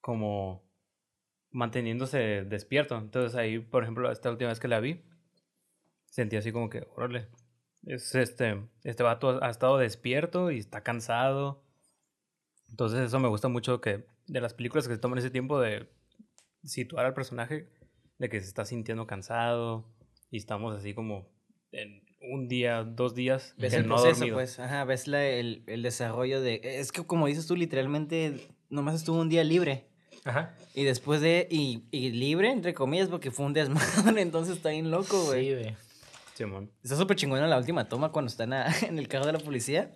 como 0.00 0.62
manteniéndose 1.50 2.44
despierto. 2.44 2.96
Entonces 2.96 3.36
ahí, 3.36 3.58
por 3.58 3.82
ejemplo, 3.82 4.10
esta 4.10 4.30
última 4.30 4.50
vez 4.50 4.60
que 4.60 4.68
la 4.68 4.80
vi 4.80 5.02
sentí 6.06 6.36
así 6.36 6.52
como 6.52 6.68
que, 6.68 6.86
órale, 6.94 7.28
es 7.86 8.14
este 8.14 8.62
este 8.84 9.02
vato 9.02 9.42
ha 9.42 9.50
estado 9.50 9.78
despierto 9.78 10.50
y 10.50 10.58
está 10.58 10.82
cansado. 10.82 11.62
Entonces 12.70 13.00
eso 13.00 13.18
me 13.20 13.28
gusta 13.28 13.48
mucho 13.48 13.80
que 13.80 14.04
de 14.26 14.40
las 14.40 14.54
películas 14.54 14.88
que 14.88 14.94
se 14.94 15.00
toman 15.00 15.18
ese 15.18 15.30
tiempo 15.30 15.60
de 15.60 15.88
situar 16.64 17.06
al 17.06 17.14
personaje 17.14 17.68
de 18.18 18.28
que 18.28 18.40
se 18.40 18.46
está 18.46 18.64
sintiendo 18.64 19.06
cansado 19.06 19.84
y 20.30 20.36
estamos 20.38 20.76
así 20.76 20.94
como 20.94 21.28
en 21.72 22.02
un 22.30 22.46
día, 22.48 22.84
dos 22.84 23.14
días 23.14 23.54
Ves 23.58 23.72
el 23.74 23.88
no 23.88 23.96
proceso, 23.96 24.20
dormido. 24.20 24.36
pues, 24.36 24.58
ajá, 24.60 24.84
ves 24.84 25.08
la- 25.08 25.26
el, 25.26 25.64
el 25.66 25.82
desarrollo 25.82 26.40
de... 26.40 26.60
Es 26.62 26.92
que 26.92 27.04
como 27.04 27.26
dices 27.26 27.46
tú, 27.48 27.56
literalmente, 27.56 28.46
nomás 28.70 28.94
estuvo 28.94 29.20
un 29.20 29.28
día 29.28 29.42
libre. 29.42 29.86
Ajá. 30.24 30.54
Y 30.74 30.84
después 30.84 31.20
de... 31.20 31.48
Y, 31.50 31.82
y 31.90 32.10
libre, 32.12 32.50
entre 32.52 32.74
comillas, 32.74 33.08
porque 33.08 33.32
fue 33.32 33.46
un 33.46 33.54
desmadre, 33.54 34.22
entonces 34.22 34.56
está 34.56 34.68
bien 34.70 34.90
loco, 34.92 35.24
güey. 35.24 35.46
Sí, 35.48 35.54
güey. 35.54 35.76
Simón. 36.46 36.70
Está 36.82 36.96
súper 36.96 37.16
chingona 37.16 37.46
la 37.46 37.56
última 37.58 37.88
toma 37.88 38.10
cuando 38.10 38.28
están 38.30 38.52
a- 38.52 38.66
en 38.82 38.98
el 38.98 39.08
carro 39.08 39.26
de 39.26 39.32
la 39.32 39.38
policía. 39.38 39.90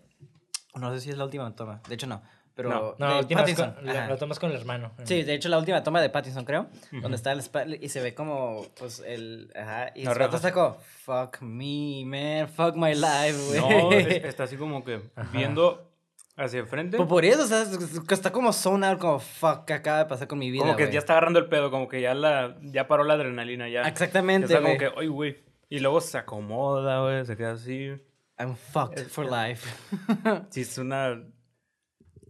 No 0.75 0.93
sé 0.93 1.01
si 1.01 1.11
es 1.11 1.17
la 1.19 1.25
última 1.25 1.55
toma. 1.55 1.81
De 1.89 1.95
hecho, 1.95 2.07
no. 2.07 2.23
Pero. 2.55 2.71
No. 2.71 2.95
No, 2.99 3.09
la 3.15 3.19
última 3.19 3.41
Pattinson, 3.43 3.73
con- 3.73 3.87
la- 3.87 4.09
lo 4.09 4.17
tomas 4.17 4.39
con 4.39 4.51
el 4.51 4.57
hermano. 4.57 4.93
Sí, 5.05 5.23
de 5.23 5.35
hecho, 5.35 5.49
la 5.51 5.59
última 5.59 5.83
toma 5.83 6.01
de 6.01 6.09
Pattinson, 6.11 6.45
creo. 6.45 6.69
Ujú. 6.93 7.01
Donde 7.03 7.17
está 7.17 7.33
el 7.33 7.43
y 7.83 7.89
se 7.91 8.01
ve 8.01 8.15
como, 8.15 8.67
pues, 8.79 9.03
el. 9.07 9.53
Ajá. 9.55 9.91
Y 9.95 10.05
La 10.05 10.13
el 10.13 10.23
está 10.35 10.53
como, 10.53 10.77
fuck 11.05 11.41
me, 11.43 12.05
man. 12.07 12.49
Fuck 12.49 12.77
my 12.77 12.95
life, 12.95 13.37
güey. 13.49 13.61
No, 13.61 13.93
es- 13.93 14.07
está 14.25 14.45
así 14.45 14.57
como 14.57 14.85
que 14.85 15.03
Ajá. 15.17 15.29
viendo 15.33 15.93
hacia 16.37 16.61
el 16.61 16.67
frente. 16.67 16.97
Pues 16.99 17.09
por 17.09 17.25
eso, 17.25 17.43
o 17.43 17.47
sea, 17.47 17.65
está 18.11 18.31
como 18.33 18.51
out, 18.51 18.99
como, 18.99 19.19
fuck, 19.19 19.65
¿qué 19.67 19.73
acaba 19.75 19.99
de 19.99 20.05
pasar 20.07 20.27
con 20.29 20.39
mi 20.39 20.51
vida? 20.51 20.63
como 20.65 20.77
que 20.77 20.85
güey? 20.85 20.93
ya 20.95 20.99
está 20.99 21.13
agarrando 21.15 21.39
el 21.39 21.47
pedo, 21.49 21.71
como 21.71 21.89
que 21.89 22.01
ya 22.01 22.15
la 22.15 22.57
ya 22.63 22.87
paró 22.89 23.05
la 23.05 23.15
adrenalina 23.15 23.69
ya. 23.69 23.83
Exactamente, 23.83 24.47
Está 24.53 24.61
como 24.63 24.77
que, 24.79 24.91
ay, 24.99 25.09
güey. 25.09 25.46
Y 25.69 25.81
luego 25.81 26.01
se 26.01 26.19
acomoda, 26.19 27.03
güey, 27.03 27.25
se 27.27 27.37
queda 27.37 27.53
así. 27.53 27.91
I'm 28.39 28.55
fucked 28.55 28.99
Es- 28.99 29.09
for 29.13 29.27
life. 29.31 29.67
Sí, 30.51 30.61
es 30.63 30.79
una 30.79 31.23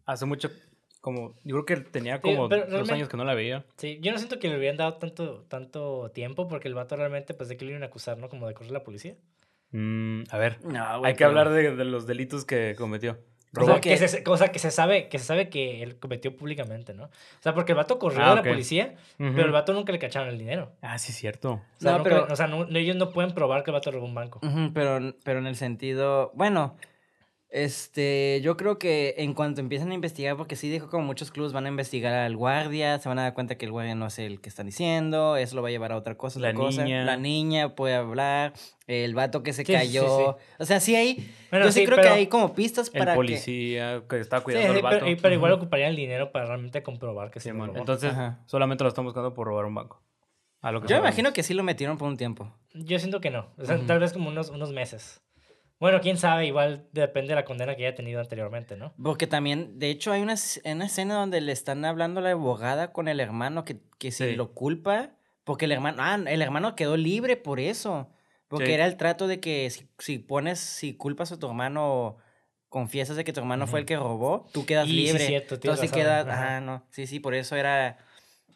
hace 0.06 0.24
mucho 0.24 0.50
como 1.00 1.36
yo 1.44 1.54
creo 1.54 1.66
que 1.66 1.76
tenía 1.90 2.20
como 2.20 2.48
dos 2.48 2.50
realmente- 2.50 2.92
años 2.94 3.08
que 3.08 3.16
no 3.16 3.24
la 3.24 3.34
veía. 3.34 3.64
Sí, 3.76 3.98
yo 4.02 4.10
no 4.12 4.18
siento 4.18 4.38
que 4.38 4.48
le 4.48 4.56
hubieran 4.56 4.76
dado 4.76 4.94
tanto, 4.94 5.44
tanto 5.48 6.10
tiempo 6.12 6.48
porque 6.48 6.66
el 6.68 6.74
vato 6.74 6.96
realmente, 6.96 7.32
pues, 7.34 7.48
de 7.48 7.56
que 7.56 7.64
le 7.64 7.72
iban 7.72 7.82
a 7.84 7.86
acusar, 7.86 8.18
¿no? 8.18 8.28
Como 8.28 8.46
de 8.48 8.54
correr 8.54 8.72
la 8.72 8.82
policía. 8.82 9.16
Mm, 9.70 10.22
a 10.30 10.38
ver, 10.38 10.64
No, 10.64 11.04
hay 11.04 11.12
que 11.14 11.18
pero- 11.18 11.28
hablar 11.30 11.50
de, 11.50 11.76
de 11.76 11.84
los 11.84 12.06
delitos 12.06 12.44
que 12.44 12.74
cometió. 12.76 13.18
O 13.56 13.64
sea, 13.64 13.74
Robo 13.74 13.80
que 13.80 13.90
que- 13.96 14.08
se, 14.08 14.22
o 14.26 14.36
sea, 14.36 14.48
que 14.48 14.58
se 14.58 14.70
sabe 14.70 15.08
que 15.08 15.18
se 15.18 15.24
sabe 15.24 15.48
que 15.48 15.82
él 15.82 15.96
cometió 15.98 16.36
públicamente, 16.36 16.94
¿no? 16.94 17.04
O 17.04 17.10
sea, 17.40 17.54
porque 17.54 17.72
el 17.72 17.76
vato 17.76 17.98
corrió 17.98 18.20
Ah, 18.22 18.32
a 18.32 18.34
la 18.36 18.40
ok. 18.42 18.48
policía, 18.48 18.94
pero 19.18 19.44
el 19.44 19.52
vato 19.52 19.72
nunca 19.72 19.92
le 19.92 19.98
cacharon 19.98 20.28
el 20.28 20.38
dinero. 20.38 20.72
Ah, 20.82 20.98
sí, 20.98 21.12
es 21.12 21.18
cierto. 21.18 21.52
O 21.52 21.60
sea, 21.80 21.92
No, 21.92 21.98
nunca- 21.98 22.10
pero- 22.10 22.26
o 22.32 22.36
sea, 22.36 22.46
no- 22.46 22.66
ellos 22.76 22.96
no 22.96 23.10
pueden 23.10 23.32
probar 23.32 23.62
que 23.64 23.70
el 23.70 23.74
vato 23.74 23.90
robó 23.90 24.06
un 24.06 24.14
banco. 24.14 24.40
Pero, 24.74 25.14
pero 25.24 25.38
en 25.38 25.46
el 25.46 25.56
sentido, 25.56 26.30
bueno, 26.34 26.76
este, 27.48 28.40
yo 28.42 28.56
creo 28.56 28.78
que 28.78 29.14
en 29.18 29.32
cuanto 29.34 29.60
empiezan 29.60 29.90
a 29.90 29.94
investigar, 29.94 30.36
porque 30.36 30.56
sí 30.56 30.68
dijo 30.68 30.88
como 30.90 31.04
muchos 31.04 31.30
clubes 31.30 31.52
van 31.52 31.66
a 31.66 31.68
investigar 31.68 32.12
al 32.12 32.36
guardia, 32.36 32.98
se 32.98 33.08
van 33.08 33.18
a 33.18 33.22
dar 33.22 33.34
cuenta 33.34 33.56
que 33.56 33.64
el 33.66 33.72
guardia 33.72 33.94
no 33.94 34.06
es 34.06 34.18
el 34.18 34.40
que 34.40 34.48
están 34.48 34.66
diciendo, 34.66 35.36
eso 35.36 35.54
lo 35.56 35.62
va 35.62 35.68
a 35.68 35.70
llevar 35.70 35.92
a 35.92 35.96
otra 35.96 36.16
cosa, 36.16 36.40
La 36.40 36.48
otra 36.48 36.58
cosa. 36.60 36.82
niña. 36.84 37.04
La 37.04 37.16
niña 37.16 37.74
puede 37.74 37.94
hablar, 37.94 38.52
el 38.86 39.14
vato 39.14 39.42
que 39.42 39.52
se 39.52 39.64
Sí, 39.64 39.72
sí, 39.72 39.72
cayó, 39.72 40.36
o 40.58 40.64
sea, 40.64 40.80
sí 40.80 40.96
hay, 40.96 41.32
Bueno, 41.50 41.66
yo 41.66 41.72
sí, 41.72 41.84
creo 41.84 41.98
que 42.00 42.08
hay 42.08 42.26
como 42.26 42.54
pistas 42.54 42.88
El 42.92 42.98
para 42.98 43.12
que... 43.12 43.16
policía 43.16 44.02
que, 44.08 44.18
está 44.20 44.38
Sí, 44.38 44.44
cuidando 44.44 44.72
al 44.74 44.82
vato. 44.82 45.06
pero, 45.22 45.34
igual 45.34 45.52
ocuparían 45.52 45.90
el 45.90 45.96
dinero 45.96 46.32
para 46.32 46.46
realmente 46.46 46.82
comprobar 46.82 47.30
que 47.30 47.40
Simón. 47.40 47.68
robó. 47.68 47.78
Entonces, 47.78 48.12
Ajá. 48.12 48.40
solamente 48.46 48.84
lo 48.84 48.88
están 48.88 49.04
buscando 49.04 49.34
por 49.34 49.46
robar 49.46 49.64
un 49.66 49.74
banco. 49.74 50.02
A 50.62 50.72
lo 50.72 50.80
que 50.80 50.88
Yo 50.88 50.96
me 50.96 51.00
imagino 51.02 51.32
que 51.32 51.42
sí 51.42 51.54
lo 51.54 51.62
metieron 51.62 51.96
por 51.96 52.08
un 52.08 52.16
tiempo. 52.16 52.52
Yo 52.74 52.98
siento 52.98 53.20
que 53.20 53.30
no. 53.30 53.46
O 53.56 53.64
sea, 53.64 53.76
Ujú. 53.76 53.86
tal 53.86 54.00
vez 54.00 54.12
como 54.12 54.28
unos, 54.30 54.50
unos 54.50 54.72
meses. 54.72 55.20
Bueno, 55.78 56.00
quién 56.00 56.16
sabe, 56.16 56.46
igual 56.46 56.86
depende 56.92 57.28
de 57.30 57.34
la 57.34 57.44
condena 57.44 57.74
que 57.76 57.86
haya 57.86 57.94
tenido 57.94 58.20
anteriormente, 58.20 58.76
¿no? 58.76 58.94
Porque 59.02 59.26
también, 59.26 59.78
de 59.78 59.90
hecho, 59.90 60.10
hay 60.12 60.22
una, 60.22 60.34
una 60.64 60.86
escena 60.86 61.16
donde 61.16 61.40
le 61.42 61.52
están 61.52 61.84
hablando 61.84 62.20
a 62.20 62.22
la 62.22 62.30
abogada 62.30 62.92
con 62.92 63.08
el 63.08 63.20
hermano 63.20 63.64
que, 63.64 63.80
que 63.98 64.10
si 64.10 64.24
Sí. 64.30 64.36
lo 64.36 64.52
culpa, 64.54 65.10
porque 65.44 65.66
el 65.66 65.72
hermano, 65.72 65.98
ah, 66.02 66.18
el 66.26 66.40
hermano 66.40 66.74
quedó 66.74 66.96
libre 66.96 67.36
por 67.36 67.60
eso. 67.60 68.10
Porque 68.48 68.66
Sí. 68.68 68.72
era 68.72 68.86
el 68.86 68.96
trato 68.96 69.26
de 69.26 69.38
que 69.40 69.68
si, 69.70 69.86
si 69.98 70.18
pones, 70.18 70.60
si 70.60 70.94
culpas 70.96 71.30
a 71.32 71.38
tu 71.38 71.46
hermano, 71.46 72.16
confiesas 72.68 73.16
de 73.16 73.24
que 73.24 73.32
tu 73.32 73.40
hermano 73.40 73.66
fue 73.66 73.80
el 73.80 73.86
que 73.86 73.96
robó, 73.96 74.48
tú 74.52 74.64
quedas 74.64 74.86
Y 74.88 74.92
sí, 74.92 74.96
libre. 75.06 75.26
cierto, 75.26 75.54
Entonces 75.56 75.80
sí 75.80 75.86
razón, 75.88 76.00
queda, 76.00 76.20
ajá. 76.20 76.56
ah, 76.56 76.60
no, 76.60 76.86
sí, 76.90 77.06
sí, 77.06 77.20
por 77.20 77.34
eso 77.34 77.54
era, 77.56 77.98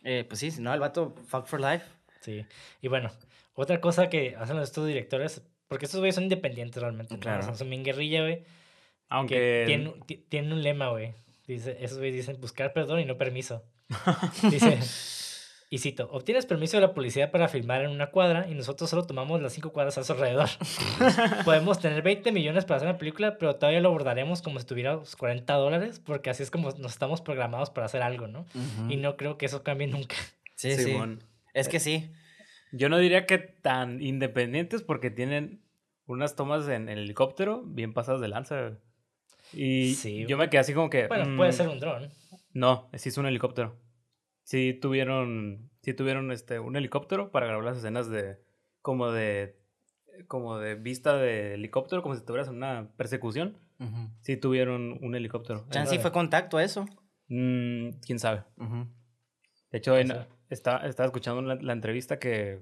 eh, 0.05 0.25
pues 0.29 0.41
sí, 0.41 0.51
no, 0.59 0.73
el 0.73 0.81
vato, 0.81 1.15
fuck 1.27 1.47
for 1.47 1.61
life. 1.61 1.85
Sí. 2.21 2.47
Y 2.81 2.89
bueno, 2.89 3.11
otra 3.55 3.81
cosa 3.81 4.09
que 4.09 4.37
hacen 4.39 4.59
estos 4.59 4.87
directores, 4.87 5.43
porque 5.71 5.87
estos 5.87 6.01
güeyes 6.01 6.17
son 6.17 6.25
independientes 6.25 6.83
realmente. 6.83 7.15
¿no? 7.15 7.21
Claro. 7.21 7.41
O 7.41 7.43
sea, 7.45 7.55
son 7.55 7.71
bien 7.71 7.83
guerrilla, 7.85 8.21
güey. 8.23 8.43
Aunque. 9.09 9.35
Que 9.37 9.63
tienen, 9.67 9.95
ti- 10.07 10.25
tienen 10.29 10.53
un 10.53 10.63
lema, 10.63 10.91
güey. 10.91 11.15
Dice, 11.47 11.79
esos 11.81 11.99
güeyes 11.99 12.17
dicen 12.17 12.41
buscar 12.41 12.73
perdón 12.73 13.01
y 13.01 13.05
no 13.07 13.17
permiso. 13.17 13.63
Dice, 14.51 14.79
y 15.69 15.79
cito, 15.79 16.09
obtienes 16.13 16.47
permiso 16.47 16.77
de 16.77 16.81
la 16.83 16.95
policía 16.95 17.31
para 17.31 17.49
filmar 17.49 17.83
en 17.83 17.91
una 17.91 18.11
cuadra 18.11 18.47
y 18.49 18.55
nosotros 18.55 18.91
solo 18.91 19.05
tomamos 19.07 19.41
las 19.43 19.53
cinco 19.53 19.73
cuadras 19.73 19.99
a 19.99 20.05
su 20.05 20.13
alrededor. 20.13 20.49
Podemos 21.45 21.79
tener 21.81 22.03
20 22.03 22.33
millones 22.33 22.65
para 22.65 22.77
hacer 22.77 22.89
una 22.89 22.99
película, 22.99 23.39
pero 23.39 23.55
todavía 23.57 23.81
lo 23.81 23.89
abordaremos 23.89 24.43
como 24.43 24.59
si 24.61 24.67
tuviéramos 24.67 25.15
40 25.17 25.53
dólares, 25.55 26.01
porque 26.05 26.31
así 26.31 26.43
es 26.43 26.51
como 26.51 26.71
nos 26.73 26.93
estamos 26.93 27.21
programados 27.21 27.71
para 27.71 27.87
hacer 27.87 28.03
algo, 28.03 28.27
¿no? 28.29 28.47
Y 28.89 28.97
no 28.97 29.17
creo 29.17 29.39
que 29.39 29.47
eso 29.47 29.63
cambie 29.63 29.87
nunca. 29.87 30.17
Sí, 30.57 30.75
sí. 30.77 30.85
Simón. 30.85 31.23
Es 31.55 31.69
que 31.69 31.81
sí. 31.81 32.11
Yo 32.73 32.89
no 32.89 32.99
diría 32.99 33.27
que 33.27 33.39
tan 33.39 34.01
independientes 34.03 34.83
porque 34.83 35.11
tienen 35.11 35.63
unas 36.07 36.37
tomas 36.37 36.69
en 36.69 36.89
el 36.89 36.99
helicóptero 37.01 37.63
bien 37.65 37.93
pasadas 37.93 38.21
de 38.21 38.29
lanza. 38.29 38.79
Y 39.53 39.95
Sí. 39.95 40.27
yo 40.29 40.37
me 40.39 40.49
quedé 40.49 40.61
así 40.61 40.75
como 40.75 40.91
que. 40.91 41.07
Bueno, 41.09 41.37
puede 41.37 41.51
mm, 41.51 41.55
ser 41.55 41.69
un 41.69 41.81
dron. 41.81 42.09
No, 42.53 42.89
sí 42.95 43.09
es 43.09 43.19
un 43.19 43.27
helicóptero. 43.27 43.77
Sí 44.43 44.79
tuvieron, 44.81 45.71
sí 45.83 45.95
tuvieron 45.95 46.33
este, 46.33 46.59
un 46.59 46.77
helicóptero 46.77 47.31
para 47.31 47.47
grabar 47.47 47.65
las 47.65 47.79
escenas 47.79 48.09
de, 48.09 48.39
como 48.83 49.11
de, 49.13 49.57
como 50.27 50.59
de 50.59 50.75
vista 50.75 51.17
de 51.17 51.55
helicóptero, 51.55 52.03
como 52.03 52.15
si 52.15 52.21
estuvieras 52.21 52.49
en 52.49 52.57
una 52.57 52.89
persecución. 52.97 53.59
Ujú. 53.79 54.11
Sí 54.21 54.37
tuvieron 54.37 54.99
un 55.03 55.15
helicóptero. 55.15 55.67
Chance 55.71 55.97
sí 55.97 56.03
fue 56.03 56.13
contacto 56.13 56.57
a 56.59 56.65
eso. 56.65 56.87
Mm, 57.29 57.91
¿Quién 58.05 58.19
sabe? 58.19 58.43
De 59.71 59.79
hecho, 59.79 59.97
en- 59.97 60.13
está- 60.51 60.87
estaba 60.87 61.07
escuchando 61.07 61.41
la, 61.43 61.73
entrevista 61.73 62.19
que 62.19 62.61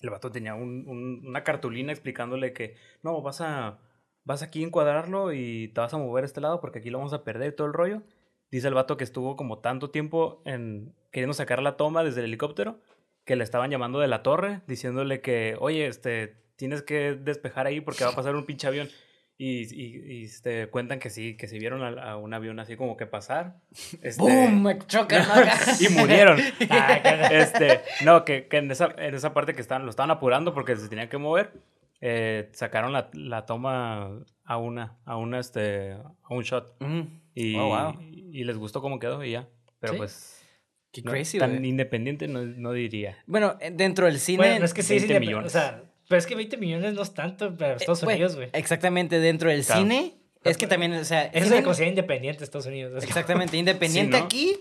el 0.00 0.10
vato 0.10 0.30
tenía 0.30 0.54
un- 0.54 0.84
un- 0.88 1.22
una 1.26 1.44
cartulina 1.44 1.92
explicándole 1.92 2.52
que 2.52 2.76
no, 3.02 3.22
vas 3.22 3.40
a, 3.40 3.78
vas 4.24 4.42
aquí 4.42 4.62
a 4.62 4.66
encuadrarlo 4.66 5.32
y 5.32 5.68
te 5.68 5.80
vas 5.80 5.94
a 5.94 5.98
mover 5.98 6.24
a 6.24 6.26
este 6.26 6.40
lado 6.40 6.60
porque 6.60 6.80
aquí 6.80 6.90
lo 6.90 6.98
vamos 6.98 7.12
a 7.12 7.24
perder 7.24 7.54
todo 7.54 7.66
el 7.66 7.72
rollo. 7.72 8.02
Dice 8.50 8.68
el 8.68 8.74
vato 8.74 8.96
que 8.96 9.04
estuvo 9.04 9.36
como 9.36 9.58
tanto 9.60 9.90
tiempo 9.90 10.42
en 10.44 10.94
queriendo 11.10 11.34
sacar 11.34 11.62
la 11.62 11.76
toma 11.76 12.04
desde 12.04 12.20
el 12.20 12.26
helicóptero 12.26 12.80
que 13.24 13.36
le 13.36 13.44
estaban 13.44 13.70
llamando 13.70 14.00
de 14.00 14.08
la 14.08 14.22
torre 14.22 14.60
diciéndole 14.66 15.20
que, 15.20 15.56
oye, 15.60 15.86
este, 15.86 16.36
tienes 16.56 16.82
que 16.82 17.14
despejar 17.14 17.66
ahí 17.66 17.80
porque 17.80 18.04
va 18.04 18.10
a 18.10 18.14
pasar 18.14 18.36
un 18.36 18.44
pinche 18.44 18.66
avión. 18.66 18.88
Y, 19.36 19.62
y, 19.62 20.20
y, 20.20 20.24
este, 20.24 20.68
cuentan 20.68 21.00
que 21.00 21.10
sí, 21.10 21.36
que 21.36 21.48
se 21.48 21.58
vieron 21.58 21.82
a, 21.82 22.12
a 22.12 22.16
un 22.16 22.32
avión 22.34 22.60
así 22.60 22.76
como 22.76 22.96
que 22.96 23.06
pasar. 23.06 23.56
Este, 24.02 24.22
¡Bum! 24.22 24.62
Me 24.62 24.78
chocan. 24.78 25.24
y 25.80 25.88
murieron. 25.92 26.38
Ah. 26.70 27.28
Este, 27.32 27.80
no, 28.04 28.24
que, 28.24 28.46
que 28.46 28.58
en, 28.58 28.70
esa, 28.70 28.94
en 28.96 29.14
esa 29.14 29.34
parte 29.34 29.54
que 29.54 29.60
estaban, 29.60 29.84
lo 29.84 29.90
estaban 29.90 30.10
apurando 30.12 30.54
porque 30.54 30.76
se 30.76 30.88
tenían 30.88 31.08
que 31.08 31.18
mover, 31.18 31.52
eh, 32.00 32.48
sacaron 32.52 32.92
la, 32.92 33.10
la 33.12 33.44
toma 33.44 34.20
a 34.44 34.56
una, 34.56 34.98
a 35.04 35.16
una, 35.16 35.40
este, 35.40 35.92
a 35.92 36.14
un 36.34 36.42
shot. 36.42 36.76
Ujú. 36.80 37.08
Y, 37.34 37.56
Oh, 37.56 37.66
wow. 37.68 38.00
y 38.00 38.44
les 38.44 38.56
gustó 38.56 38.80
cómo 38.80 38.98
quedó 39.00 39.24
y 39.24 39.32
ya. 39.32 39.48
Pero 39.80 39.94
Sí. 39.94 39.98
pues, 39.98 40.40
Qué 40.92 41.02
no, 41.02 41.10
crazy, 41.10 41.38
tan 41.38 41.64
independiente 41.64 42.28
no, 42.28 42.42
no 42.42 42.72
diría. 42.72 43.18
Bueno, 43.26 43.56
eh, 43.60 43.72
dentro 43.74 44.06
del 44.06 44.20
cine. 44.20 44.38
Bueno, 44.38 44.58
no 44.60 44.64
es 44.64 44.72
que 44.74 44.84
sí, 44.84 44.94
20 44.94 45.12
sí, 45.14 45.18
millones. 45.20 45.46
O 45.46 45.50
sea, 45.50 45.82
pero 46.14 46.20
es 46.20 46.26
que 46.26 46.36
20 46.36 46.56
millones 46.58 46.94
no 46.94 47.02
es 47.02 47.12
tanto 47.12 47.52
para 47.56 47.72
Estados 47.74 48.04
Eh, 48.04 48.06
Unidos, 48.06 48.36
güey. 48.36 48.48
Exactamente, 48.52 49.18
dentro 49.18 49.50
del 49.50 49.64
Claro. 49.64 49.80
cine. 49.80 50.14
Es 50.44 50.56
que 50.56 50.68
también, 50.68 50.92
o 50.94 51.04
sea. 51.04 51.28
Se 51.32 51.40
ven- 51.50 51.64
considera 51.64 51.88
independiente 51.90 52.44
Estados 52.44 52.66
Unidos. 52.66 52.92
es 52.92 53.00
como- 53.00 53.08
Exactamente, 53.08 53.56
independiente 53.56 54.16
Sí, 54.16 54.20
¿no? 54.20 54.24
aquí, 54.24 54.60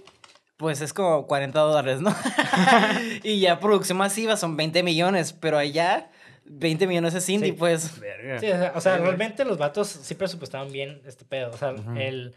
pues 0.57 0.81
es 0.81 0.93
como 0.93 1.27
40 1.27 1.59
dólares, 1.59 2.01
¿no? 2.01 2.11
y 3.23 3.39
ya 3.39 3.59
producción 3.59 3.99
masiva 3.99 4.35
son 4.35 4.57
20 4.57 4.81
millones, 4.81 5.31
pero 5.33 5.59
allá 5.59 6.09
20 6.45 6.87
millones 6.87 7.13
es 7.13 7.29
indie, 7.29 7.51
Sí. 7.51 7.55
pues. 7.57 7.99
Verga. 7.99 8.39
Sí, 8.39 8.47
o 8.47 8.57
sea, 8.57 8.71
o 8.75 8.81
sea, 8.81 8.97
realmente 8.97 9.45
los 9.45 9.59
vatos 9.59 9.87
sí 9.89 10.15
presupuestaban 10.15 10.71
bien 10.71 11.01
este 11.05 11.23
pedo. 11.23 11.51
O 11.51 11.57
sea, 11.57 11.75
el... 11.97 12.33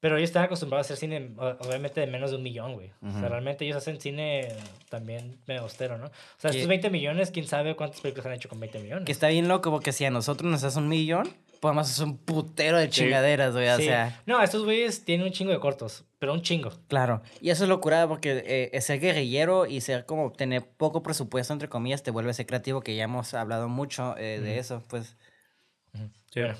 Pero 0.00 0.16
ellos 0.16 0.30
están 0.30 0.44
acostumbrados 0.44 0.86
a 0.90 0.94
hacer 0.94 0.96
cine, 0.96 1.34
o- 1.36 1.56
obviamente, 1.68 2.00
de 2.00 2.06
menos 2.06 2.30
de 2.30 2.36
un 2.38 2.42
millón, 2.42 2.72
güey. 2.74 2.90
O 3.02 3.10
sea, 3.20 3.28
realmente 3.28 3.64
ellos 3.66 3.76
hacen 3.76 4.00
cine 4.00 4.48
también 4.88 5.38
medio 5.46 5.60
austero, 5.60 5.98
¿no? 5.98 6.06
O 6.06 6.10
sea, 6.38 6.50
estos 6.50 6.66
20 6.66 6.88
millones, 6.88 7.30
quién 7.30 7.46
sabe 7.46 7.76
cuántas 7.76 8.00
películas 8.00 8.26
han 8.26 8.32
hecho 8.32 8.48
con 8.48 8.58
20 8.60 8.78
millones. 8.78 9.04
Que 9.04 9.12
está 9.12 9.28
bien 9.28 9.46
loco 9.46 9.70
porque 9.70 9.92
si 9.92 10.04
a 10.06 10.10
nosotros 10.10 10.50
nos 10.50 10.64
hace 10.64 10.78
un 10.78 10.88
millón, 10.88 11.28
podemos 11.60 11.90
hacer 11.90 12.06
un 12.06 12.16
putero 12.16 12.78
de 12.78 12.88
chingaderas, 12.88 13.52
güey. 13.52 13.68
O 13.68 13.76
Sí. 13.76 13.84
sea, 13.84 14.22
No, 14.24 14.42
estos 14.42 14.64
güeyes 14.64 15.04
tienen 15.04 15.26
un 15.26 15.32
chingo 15.34 15.52
de 15.52 15.60
cortos, 15.60 16.06
pero 16.18 16.32
un 16.32 16.40
chingo. 16.40 16.70
claro. 16.88 17.20
Y 17.42 17.50
eso 17.50 17.64
es 17.64 17.68
locura 17.68 18.08
porque 18.08 18.70
eh, 18.72 18.80
ser 18.80 19.00
guerrillero 19.00 19.66
y 19.66 19.82
ser 19.82 20.06
como 20.06 20.32
tener 20.32 20.62
poco 20.66 21.02
presupuesto, 21.02 21.52
entre 21.52 21.68
comillas, 21.68 22.02
te 22.02 22.10
vuelve 22.10 22.30
a 22.30 22.32
ser 22.34 22.46
creativo, 22.46 22.80
que 22.80 22.96
ya 22.96 23.04
hemos 23.04 23.34
hablado 23.34 23.68
mucho 23.68 24.16
eh, 24.16 24.40
de 24.40 24.58
eso, 24.58 24.82
pues. 24.88 25.14
Sí. 26.32 26.40
Bueno, 26.40 26.54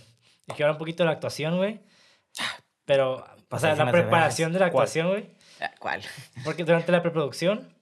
y 0.47 0.53
que 0.53 0.63
ahora 0.63 0.73
un 0.73 0.79
poquito 0.79 1.05
de 1.05 1.07
la 1.07 1.13
actuación, 1.13 1.57
güey. 1.57 1.81
Pero, 2.91 3.25
o 3.51 3.59
sea, 3.61 3.77
la 3.77 3.93
preparación 3.93 4.53
de 4.53 4.59
la 4.59 4.67
actuación, 4.67 5.09
güey. 5.11 5.31
Ah, 5.61 5.71
¿Cuál? 5.79 6.03
Porque 6.45 6.65
durante 6.65 6.91
la 6.91 7.03
preproducción, 7.03 7.73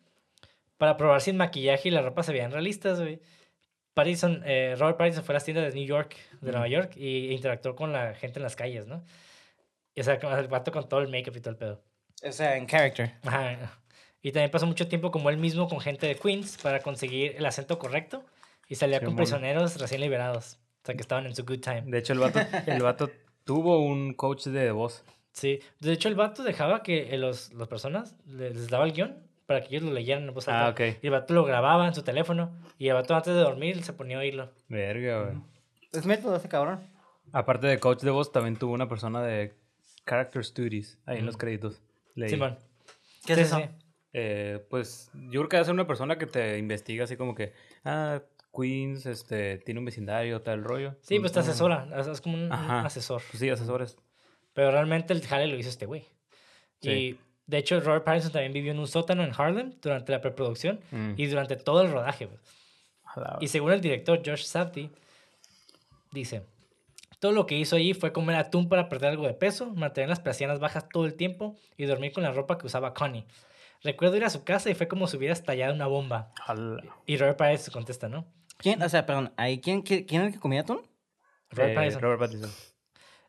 para 0.76 0.98
probar 0.98 1.22
si 1.22 1.30
el 1.30 1.36
maquillaje 1.36 1.88
y 1.88 1.92
la 1.92 2.02
ropa 2.02 2.22
se 2.22 2.32
veían 2.32 2.52
realistas, 2.52 3.00
güey. 3.00 3.22
Pattinson, 3.94 4.42
eh, 4.44 4.76
Robert 4.78 4.98
Pattinson 4.98 5.24
fue 5.24 5.32
a 5.32 5.36
las 5.36 5.44
tiendas 5.44 5.64
de 5.72 5.72
New 5.78 5.88
York, 5.88 6.14
de 6.42 6.52
Nueva 6.52 6.68
York, 6.68 6.92
y 6.96 7.32
interactuó 7.32 7.74
con 7.74 7.90
la 7.92 8.12
gente 8.14 8.38
en 8.38 8.42
las 8.42 8.54
calles, 8.54 8.86
¿no? 8.86 9.02
Y, 9.94 10.02
o 10.02 10.04
sea, 10.04 10.18
con- 10.20 10.38
el 10.38 10.46
vato 10.48 10.70
con 10.72 10.86
todo 10.88 11.00
el 11.00 11.08
make-up 11.08 11.34
y 11.36 11.40
todo 11.40 11.50
el 11.52 11.56
pedo. 11.56 11.82
O 12.22 12.30
sea, 12.32 12.56
en 12.58 12.66
character. 12.66 13.14
Ajá. 13.24 13.78
Y 14.20 14.32
también 14.32 14.50
pasó 14.50 14.66
mucho 14.66 14.88
tiempo 14.88 15.10
como 15.10 15.30
él 15.30 15.38
mismo 15.38 15.68
con 15.68 15.80
gente 15.80 16.06
de 16.06 16.16
Queens 16.16 16.58
para 16.62 16.80
conseguir 16.80 17.34
el 17.38 17.46
acento 17.46 17.78
correcto 17.78 18.26
y 18.68 18.74
salía 18.74 18.98
con 18.98 19.08
Simón. 19.10 19.16
prisioneros 19.16 19.80
recién 19.80 20.02
liberados. 20.02 20.58
O 20.82 20.86
sea, 20.86 20.94
que 20.94 21.00
estaban 21.00 21.24
en 21.26 21.34
su 21.34 21.44
good 21.44 21.60
time. 21.60 21.82
De 21.86 21.98
hecho, 21.98 22.12
el 22.12 22.18
vato, 22.18 22.40
el 22.66 22.82
vato 22.82 23.10
tuvo 23.48 23.78
un 23.78 24.12
coach 24.12 24.44
de 24.48 24.70
voz. 24.72 25.02
Sí. 25.32 25.60
De 25.80 25.92
hecho, 25.92 26.10
el 26.10 26.14
vato 26.14 26.42
dejaba 26.42 26.82
que 26.82 27.14
eh, 27.14 27.16
los, 27.16 27.50
las 27.54 27.66
personas 27.66 28.14
les, 28.26 28.68
daba 28.68 28.84
el 28.84 28.92
guion 28.92 29.16
para 29.46 29.62
que 29.62 29.68
ellos 29.68 29.84
lo 29.84 29.94
leyeran 29.94 30.24
en 30.28 30.34
voz 30.34 30.48
alta. 30.48 30.66
Ah, 30.66 30.70
ok. 30.72 30.98
Y 31.00 31.06
el 31.06 31.12
vato 31.12 31.32
lo 31.32 31.44
grababa 31.46 31.88
en 31.88 31.94
su 31.94 32.02
teléfono. 32.02 32.52
Y 32.76 32.88
el 32.88 32.94
vato 32.94 33.16
antes 33.16 33.32
de 33.32 33.40
dormir 33.40 33.82
se 33.82 33.94
ponía 33.94 34.18
a 34.18 34.20
oírlo. 34.20 34.50
Verga, 34.68 35.22
güey. 35.22 35.36
Es 35.94 36.04
método 36.04 36.36
ese 36.36 36.50
cabrón. 36.50 36.80
Aparte 37.32 37.68
de 37.68 37.78
coach 37.78 38.02
de 38.02 38.10
voz, 38.10 38.30
también 38.32 38.56
tuvo 38.56 38.74
una 38.74 38.86
persona 38.86 39.22
de 39.22 39.54
Character 40.04 40.44
Studies 40.44 40.98
ahí 41.06 41.20
en 41.20 41.24
los 41.24 41.38
créditos. 41.38 41.80
Leí. 42.16 42.28
Simón. 42.28 42.58
¿Qué 43.24 43.34
Sí, 43.34 43.40
es 43.40 43.46
eso? 43.46 43.56
sí. 43.56 43.64
Eh, 44.12 44.62
pues 44.68 45.10
yo 45.14 45.40
creo 45.40 45.48
que 45.48 45.60
es 45.60 45.68
una 45.68 45.86
persona 45.86 46.18
que 46.18 46.26
te 46.26 46.58
investiga 46.58 47.04
así 47.04 47.16
como 47.16 47.34
que, 47.34 47.54
ah, 47.86 48.20
Queens, 48.52 49.06
este, 49.06 49.58
tiene 49.58 49.78
un 49.80 49.86
vecindario, 49.86 50.40
tal 50.42 50.64
rollo. 50.64 50.96
Sí, 51.02 51.18
pues 51.20 51.32
te 51.32 51.38
Ah, 51.40 51.42
asesora. 51.42 51.88
Es 51.98 52.06
es 52.06 52.20
como 52.20 52.34
un, 52.36 52.52
Ajá. 52.52 52.80
asesor. 52.86 53.22
Pues 53.30 53.40
sí, 53.40 53.48
asesores. 53.50 53.96
Pero 54.54 54.70
realmente 54.70 55.12
el 55.12 55.24
jale 55.26 55.46
lo 55.46 55.56
hizo 55.56 55.68
este 55.68 55.86
güey. 55.86 56.06
Sí. 56.80 56.90
Y 56.90 57.18
de 57.46 57.58
hecho, 57.58 57.80
Robert 57.80 58.04
Pattinson 58.04 58.32
también 58.32 58.52
vivió 58.52 58.72
en 58.72 58.78
un 58.78 58.86
sótano 58.88 59.22
en 59.22 59.32
Harlem 59.36 59.74
durante 59.80 60.12
la 60.12 60.20
preproducción 60.20 60.80
Mm. 60.90 61.12
y 61.16 61.26
durante 61.26 61.56
todo 61.56 61.82
el 61.82 61.90
rodaje. 61.92 62.28
la- 63.16 63.38
Y 63.40 63.48
según 63.48 63.72
el 63.72 63.80
director 63.80 64.20
Josh 64.24 64.44
Safdie, 64.44 64.90
dice, 66.12 66.42
todo 67.18 67.32
lo 67.32 67.46
que 67.46 67.56
hizo 67.56 67.74
allí 67.76 67.94
fue 67.94 68.12
comer 68.12 68.36
atún 68.36 68.68
para 68.68 68.88
perder 68.88 69.10
algo 69.10 69.26
de 69.26 69.34
peso, 69.34 69.72
mantener 69.74 70.08
las 70.08 70.20
persianas 70.20 70.60
bajas 70.60 70.88
todo 70.88 71.04
el 71.06 71.14
tiempo 71.14 71.56
y 71.76 71.84
dormir 71.86 72.12
con 72.12 72.22
la 72.22 72.30
ropa 72.32 72.58
que 72.58 72.66
usaba 72.66 72.94
Connie. 72.94 73.24
Recuerdo 73.82 74.16
ir 74.16 74.24
a 74.24 74.30
su 74.30 74.44
casa 74.44 74.70
y 74.70 74.74
fue 74.74 74.88
como 74.88 75.06
si 75.06 75.16
hubiera 75.16 75.32
estallado 75.32 75.74
una 75.74 75.86
bomba. 75.86 76.32
Y 77.06 77.16
Robert 77.16 77.38
Pattinson 77.38 77.72
contesta, 77.72 78.08
¿no? 78.08 78.26
¿Quién? 78.56 78.82
O 78.82 78.88
sea, 78.88 79.06
perdón, 79.06 79.32
¿ahí 79.36 79.60
quién, 79.60 79.82
quién, 79.82 80.04
quién 80.04 80.20
era 80.22 80.28
el 80.28 80.34
que 80.34 80.40
comía 80.40 80.62
atún? 80.62 80.80
Robert 81.50 81.70
eh, 81.72 81.74
Pattinson. 81.74 82.02
Robert 82.02 82.20
Pattinson. 82.20 82.50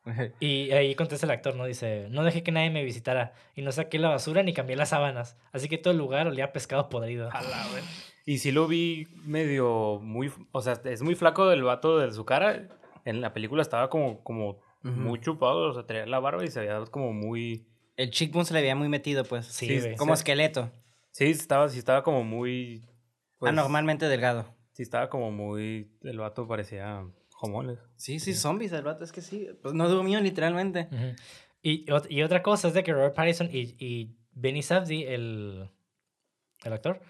Y 0.40 0.72
ahí 0.72 0.96
contesta 0.96 1.26
el 1.28 1.32
actor, 1.32 1.56
¿no? 1.56 1.66
Dice, 1.66 2.08
no 2.10 2.24
dejé 2.24 2.42
que 2.42 2.52
nadie 2.52 2.72
me 2.72 2.84
visitara 2.84 3.34
y 3.54 3.62
no 3.62 3.72
saqué 3.72 4.00
la 4.00 4.10
basura 4.10 4.42
ni 4.42 4.54
cambié 4.54 4.76
las 4.76 4.90
sábanas, 4.90 5.38
así 5.52 5.68
que 5.70 5.78
todo 5.78 5.92
el 5.92 6.00
lugar 6.00 6.26
olía 6.26 6.46
a 6.46 6.52
pescado 6.52 6.90
podrido. 6.90 7.30
A 7.32 7.44
la 7.44 7.68
ver- 7.74 7.84
Y 8.26 8.40
sí 8.40 8.52
lo 8.52 8.66
vi 8.68 9.08
medio 9.24 10.00
muy, 10.02 10.32
o 10.52 10.62
sea, 10.62 10.82
es 10.86 11.04
muy 11.04 11.14
flaco 11.16 11.48
del 11.48 11.64
vato 11.64 12.00
de 12.00 12.12
su 12.12 12.26
cara. 12.26 12.70
En 13.06 13.22
la 13.22 13.34
película 13.34 13.62
estaba 13.62 13.90
como, 13.90 14.24
como 14.24 14.62
muy 14.82 15.20
chupado, 15.20 15.70
o 15.70 15.74
sea, 15.74 15.86
traía 15.86 16.06
la 16.08 16.20
barba 16.20 16.44
y 16.44 16.48
se 16.48 16.62
veía 16.62 16.82
como 16.90 17.14
muy... 17.14 17.68
El 18.00 18.12
cheekbone 18.12 18.46
se 18.46 18.54
le 18.54 18.62
veía 18.62 18.76
muy 18.76 18.88
metido, 18.88 19.26
pues. 19.26 19.46
Sí, 19.46 19.68
Sí, 19.68 19.80
güey. 19.80 19.96
Como 19.98 20.16
Sí. 20.16 20.20
esqueleto. 20.22 20.72
Sí, 21.12 21.26
estaba, 21.26 21.68
sí 21.68 21.80
estaba 21.80 22.02
como 22.02 22.24
muy... 22.24 22.86
pues, 23.38 23.50
Anormalmente 23.52 24.08
delgado. 24.08 24.56
Sí, 24.72 24.84
estaba 24.84 25.10
como 25.10 25.32
muy... 25.32 25.92
El 26.04 26.18
vato 26.20 26.48
parecía 26.48 27.04
homoles. 27.42 27.80
Sí, 27.98 28.20
sí, 28.20 28.34
zombies, 28.34 28.72
el 28.72 28.84
vato, 28.84 29.04
es 29.04 29.12
que 29.12 29.22
sí. 29.22 29.50
Pues 29.62 29.74
no 29.74 29.90
durmió 29.90 30.22
literalmente. 30.22 30.88
Y, 31.62 31.86
y 32.10 32.22
otra 32.22 32.42
cosa 32.42 32.70
es 32.70 32.74
de 32.74 32.84
que 32.84 32.94
Robert 32.94 33.16
Pattinson 33.16 33.50
y, 33.52 33.76
y 33.78 34.16
Benny 34.32 34.62
Safdie, 34.62 35.14
el, 35.14 35.70
el 36.64 36.74
actor, 36.74 37.02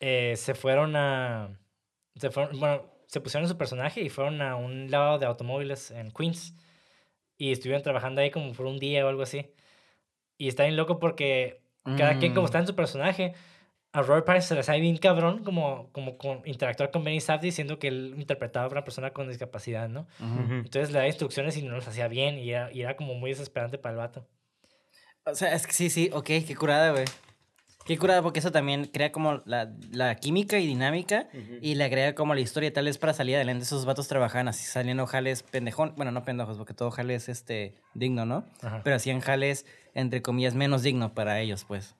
eh, 0.00 0.34
se 0.36 0.54
fueron 0.54 0.96
a... 0.96 1.58
Se 2.16 2.30
fueron, 2.30 2.60
bueno, 2.60 2.90
se 3.06 3.20
pusieron 3.22 3.44
en 3.44 3.48
su 3.48 3.56
personaje 3.56 4.02
y 4.02 4.10
fueron 4.10 4.42
a 4.42 4.56
un 4.56 4.90
lavado 4.90 5.18
de 5.18 5.24
automóviles 5.24 5.90
en 5.92 6.10
Queens. 6.10 6.54
Y 7.38 7.52
estuvieron 7.52 7.82
trabajando 7.82 8.20
ahí 8.20 8.30
como 8.30 8.52
por 8.52 8.66
un 8.66 8.78
día 8.78 9.04
o 9.06 9.08
algo 9.08 9.22
así. 9.22 9.46
Y 10.38 10.48
está 10.48 10.64
bien 10.64 10.76
loco 10.76 10.98
porque 10.98 11.60
cada 11.96 12.18
quien 12.18 12.32
como 12.32 12.44
Mm. 12.44 12.46
está 12.46 12.58
en 12.60 12.66
su 12.66 12.74
personaje, 12.74 13.34
a 13.92 14.02
Robert 14.02 14.26
Pattinson 14.26 14.48
se 14.48 14.54
le 14.56 14.62
sabe 14.64 14.80
bien 14.80 14.96
cabrón 14.96 15.44
como, 15.44 15.90
como 15.92 16.18
con- 16.18 16.42
interactuar 16.46 16.90
con 16.90 17.04
Benny 17.04 17.20
Safdie 17.20 17.50
diciendo 17.50 17.78
que 17.78 17.88
él 17.88 18.14
interpretaba 18.18 18.66
a 18.66 18.68
una 18.70 18.82
persona 18.84 19.12
con 19.12 19.28
discapacidad, 19.28 19.88
¿no? 19.88 20.06
Entonces 20.18 20.88
le 20.90 20.94
daba 20.98 21.06
instrucciones 21.06 21.56
y 21.56 21.62
no 21.62 21.76
las 21.76 21.86
hacía 21.86 22.08
bien 22.08 22.38
y 22.38 22.50
era, 22.50 22.72
y 22.72 22.80
era 22.82 22.96
como 22.96 23.14
muy 23.14 23.30
desesperante 23.30 23.78
para 23.78 23.92
el 23.92 23.98
vato. 23.98 24.26
O 25.26 25.34
sea, 25.34 25.54
es 25.54 25.66
que 25.66 25.72
sí, 25.72 25.90
sí, 25.90 26.10
ok, 26.12 26.24
qué 26.46 26.56
curada, 26.58 26.90
güey. 26.90 27.04
Qué 27.84 27.98
curada 27.98 28.22
porque 28.22 28.38
eso 28.38 28.50
también 28.50 28.86
crea 28.86 29.12
como 29.12 29.42
la, 29.44 29.70
la 29.92 30.14
química 30.14 30.58
y 30.58 30.66
dinámica 30.66 31.28
y 31.60 31.74
le 31.74 31.84
agrega 31.84 32.14
como 32.14 32.34
la 32.34 32.40
historia. 32.40 32.72
Tal 32.72 32.86
vez 32.86 32.96
para 32.96 33.12
salir 33.12 33.36
adelante 33.36 33.64
esos 33.64 33.84
vatos 33.84 34.08
trabajaban 34.08 34.48
así, 34.48 34.64
saliendo 34.64 35.06
jales 35.06 35.42
pendejón. 35.42 35.92
Bueno, 35.96 36.10
no 36.10 36.24
pendejos, 36.24 36.56
porque 36.56 36.72
todo 36.72 36.90
jale 36.90 37.14
es 37.14 37.28
este, 37.28 37.74
digno, 37.92 38.24
¿no? 38.24 38.44
Ajá. 38.62 38.80
Pero 38.84 38.96
hacían 38.96 39.20
jales, 39.20 39.66
entre 39.94 40.22
comillas, 40.22 40.54
menos 40.54 40.82
dignos 40.82 41.10
para 41.12 41.40
ellos, 41.40 41.64
pues. 41.64 41.94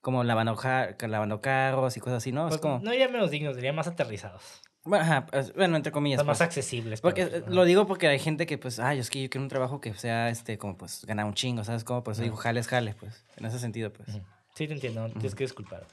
Como 0.00 0.24
lavando, 0.24 0.58
lavando 1.06 1.40
carros 1.40 1.96
y 1.96 2.00
cosas 2.00 2.16
así, 2.16 2.32
¿no? 2.32 2.42
Pues, 2.42 2.56
es 2.56 2.60
como... 2.60 2.80
No 2.80 2.90
diría 2.90 3.08
menos 3.08 3.30
dignos, 3.30 3.54
diría 3.54 3.72
más 3.72 3.86
aterrizados. 3.86 4.42
Bueno, 4.84 5.04
ajá, 5.04 5.26
pues, 5.26 5.54
bueno, 5.54 5.76
entre 5.76 5.92
comillas. 5.92 6.18
sea, 6.18 6.26
más 6.26 6.38
pues. 6.38 6.48
accesibles. 6.48 7.00
Porque 7.00 7.26
pero, 7.26 7.46
eh, 7.46 7.50
lo 7.50 7.64
digo 7.64 7.86
porque 7.86 8.08
hay 8.08 8.18
gente 8.18 8.46
que, 8.46 8.58
pues, 8.58 8.80
ay, 8.80 8.98
es 8.98 9.10
que 9.10 9.22
yo 9.22 9.30
quiero 9.30 9.44
un 9.44 9.48
trabajo 9.48 9.80
que 9.80 9.94
sea, 9.94 10.28
este, 10.28 10.58
como, 10.58 10.76
pues, 10.76 11.04
ganar 11.06 11.26
un 11.26 11.34
chingo, 11.34 11.62
¿sabes? 11.62 11.84
Como, 11.84 12.02
por 12.02 12.14
eso 12.14 12.22
digo, 12.22 12.34
jales, 12.34 12.66
jales, 12.66 12.96
pues, 12.96 13.24
en 13.36 13.46
ese 13.46 13.60
sentido, 13.60 13.92
pues. 13.92 14.08
Sí, 14.54 14.66
te 14.66 14.74
entiendo, 14.74 15.08
tienes 15.10 15.34
que 15.34 15.44
disculpar. 15.44 15.86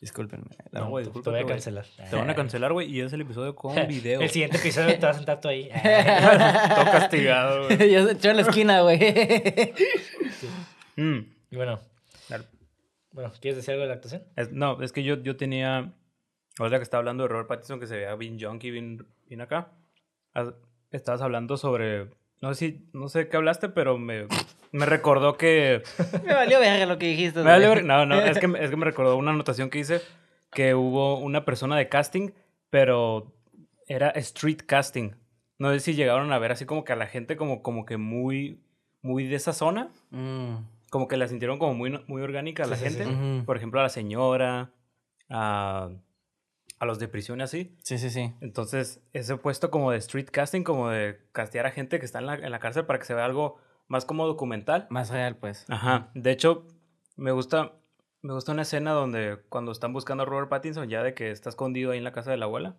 Discúlpenme. 0.00 0.46
No, 0.72 0.88
güey, 0.88 1.04
Te 1.06 1.30
voy 1.30 1.40
a 1.40 1.44
cancelar. 1.46 1.84
Te 2.08 2.16
van 2.16 2.30
a 2.30 2.34
cancelar, 2.34 2.72
güey, 2.72 2.90
y 2.90 3.00
es 3.02 3.12
el 3.12 3.20
episodio 3.20 3.54
con 3.54 3.74
video. 3.88 4.22
El 4.22 4.30
siguiente 4.30 4.56
episodio 4.56 4.98
te 4.98 5.04
vas 5.04 5.16
a 5.16 5.18
sentar 5.18 5.40
tú 5.42 5.48
ahí. 5.48 5.68
Todo 6.74 6.84
castigado, 6.84 7.66
güey. 7.66 7.92
Yo 7.92 8.12
yo 8.12 8.30
en 8.30 8.36
la 8.36 8.42
esquina, 8.42 8.80
güey. 8.80 8.98
Mm, 10.96 11.18
y 11.50 11.56
bueno, 11.56 11.80
bueno, 13.12 13.32
¿quieres 13.40 13.56
decir 13.56 13.72
algo 13.72 13.82
de 13.82 13.88
la 13.88 13.94
actuación? 13.94 14.22
Es- 14.36 14.52
no, 14.52 14.80
es 14.82 14.92
que 14.92 15.02
yo, 15.02 15.16
yo 15.22 15.36
tenía. 15.36 15.92
Ahorita 16.58 16.78
que 16.78 16.82
estaba 16.82 17.00
hablando 17.00 17.24
de 17.24 17.28
Robert 17.28 17.48
Pattinson, 17.48 17.80
que 17.80 17.86
se 17.86 17.96
veía 17.96 18.14
bien 18.14 18.38
junkie, 18.40 18.70
bien, 18.70 19.06
bien 19.26 19.40
acá. 19.40 19.72
Estabas 20.90 21.20
hablando 21.22 21.56
sobre. 21.56 22.08
No 22.40 22.54
sé 22.54 22.58
si. 22.70 22.88
No 22.92 23.08
sé 23.08 23.28
qué 23.28 23.36
hablaste, 23.36 23.68
pero 23.68 23.98
me, 23.98 24.26
me 24.72 24.86
recordó 24.86 25.36
que. 25.36 25.82
Me 26.24 26.34
valió 26.34 26.58
verga 26.60 26.86
lo 26.86 26.98
que 26.98 27.06
dijiste. 27.08 27.40
Me 27.42 27.58
ver- 27.58 27.84
No, 27.84 28.06
no, 28.06 28.20
es 28.20 28.38
que, 28.38 28.46
es 28.60 28.70
que 28.70 28.76
me 28.76 28.84
recordó 28.84 29.16
una 29.16 29.30
anotación 29.32 29.70
que 29.70 29.78
hice 29.80 30.00
que 30.52 30.74
hubo 30.74 31.18
una 31.18 31.44
persona 31.44 31.76
de 31.76 31.88
casting, 31.88 32.30
pero 32.70 33.32
era 33.86 34.08
street 34.10 34.62
casting. 34.66 35.12
No 35.58 35.70
sé 35.72 35.80
si 35.80 35.94
llegaron 35.94 36.32
a 36.32 36.38
ver 36.38 36.52
así 36.52 36.64
como 36.64 36.84
que 36.84 36.92
a 36.92 36.96
la 36.96 37.06
gente 37.06 37.36
como, 37.36 37.62
como 37.62 37.84
que 37.84 37.98
muy, 37.98 38.60
muy 39.02 39.26
de 39.26 39.36
esa 39.36 39.52
zona, 39.52 39.90
Mm, 40.10 40.54
como 40.90 41.06
que 41.06 41.16
la 41.16 41.28
sintieron 41.28 41.58
como 41.58 41.74
muy, 41.74 42.02
muy 42.08 42.22
orgánica 42.22 42.64
a 42.64 42.66
la 42.66 42.76
Sí, 42.76 42.84
sí, 42.88 42.90
sí. 42.90 43.04
gente. 43.04 43.44
Por 43.44 43.56
ejemplo, 43.58 43.78
a 43.80 43.84
la 43.84 43.88
señora, 43.90 44.70
a, 45.28 45.90
a 46.80 46.86
los 46.86 46.98
de 46.98 47.06
prisión 47.08 47.40
y 47.40 47.42
así. 47.44 47.76
Sí, 47.84 47.98
sí, 47.98 48.10
sí. 48.10 48.34
Entonces, 48.40 49.00
ese 49.12 49.36
puesto 49.36 49.70
como 49.70 49.90
de 49.92 49.98
street 49.98 50.28
casting, 50.32 50.62
como 50.62 50.88
de 50.88 51.20
castear 51.32 51.66
a 51.66 51.70
gente 51.70 51.98
que 52.00 52.06
está 52.06 52.18
en 52.18 52.26
la, 52.26 52.34
en 52.34 52.50
la 52.50 52.58
cárcel 52.58 52.86
para 52.86 52.98
que 52.98 53.04
se 53.04 53.14
vea 53.14 53.24
algo 53.26 53.58
más 53.86 54.04
como 54.04 54.26
documental. 54.26 54.86
Más 54.90 55.10
real, 55.10 55.36
pues. 55.36 55.66
Ajá. 55.68 56.10
De 56.14 56.30
hecho, 56.32 56.66
me 57.16 57.32
gusta, 57.32 57.72
me 58.22 58.32
gusta 58.32 58.52
una 58.52 58.62
escena 58.62 58.92
donde 58.92 59.38
cuando 59.48 59.72
están 59.72 59.92
buscando 59.92 60.22
a 60.22 60.26
Robert 60.26 60.48
Pattinson, 60.48 60.88
ya 60.88 61.02
de 61.02 61.12
que 61.14 61.30
está 61.30 61.50
escondido 61.50 61.90
ahí 61.92 61.98
en 61.98 62.04
la 62.04 62.12
casa 62.12 62.30
de 62.30 62.38
la 62.38 62.46
abuela, 62.46 62.76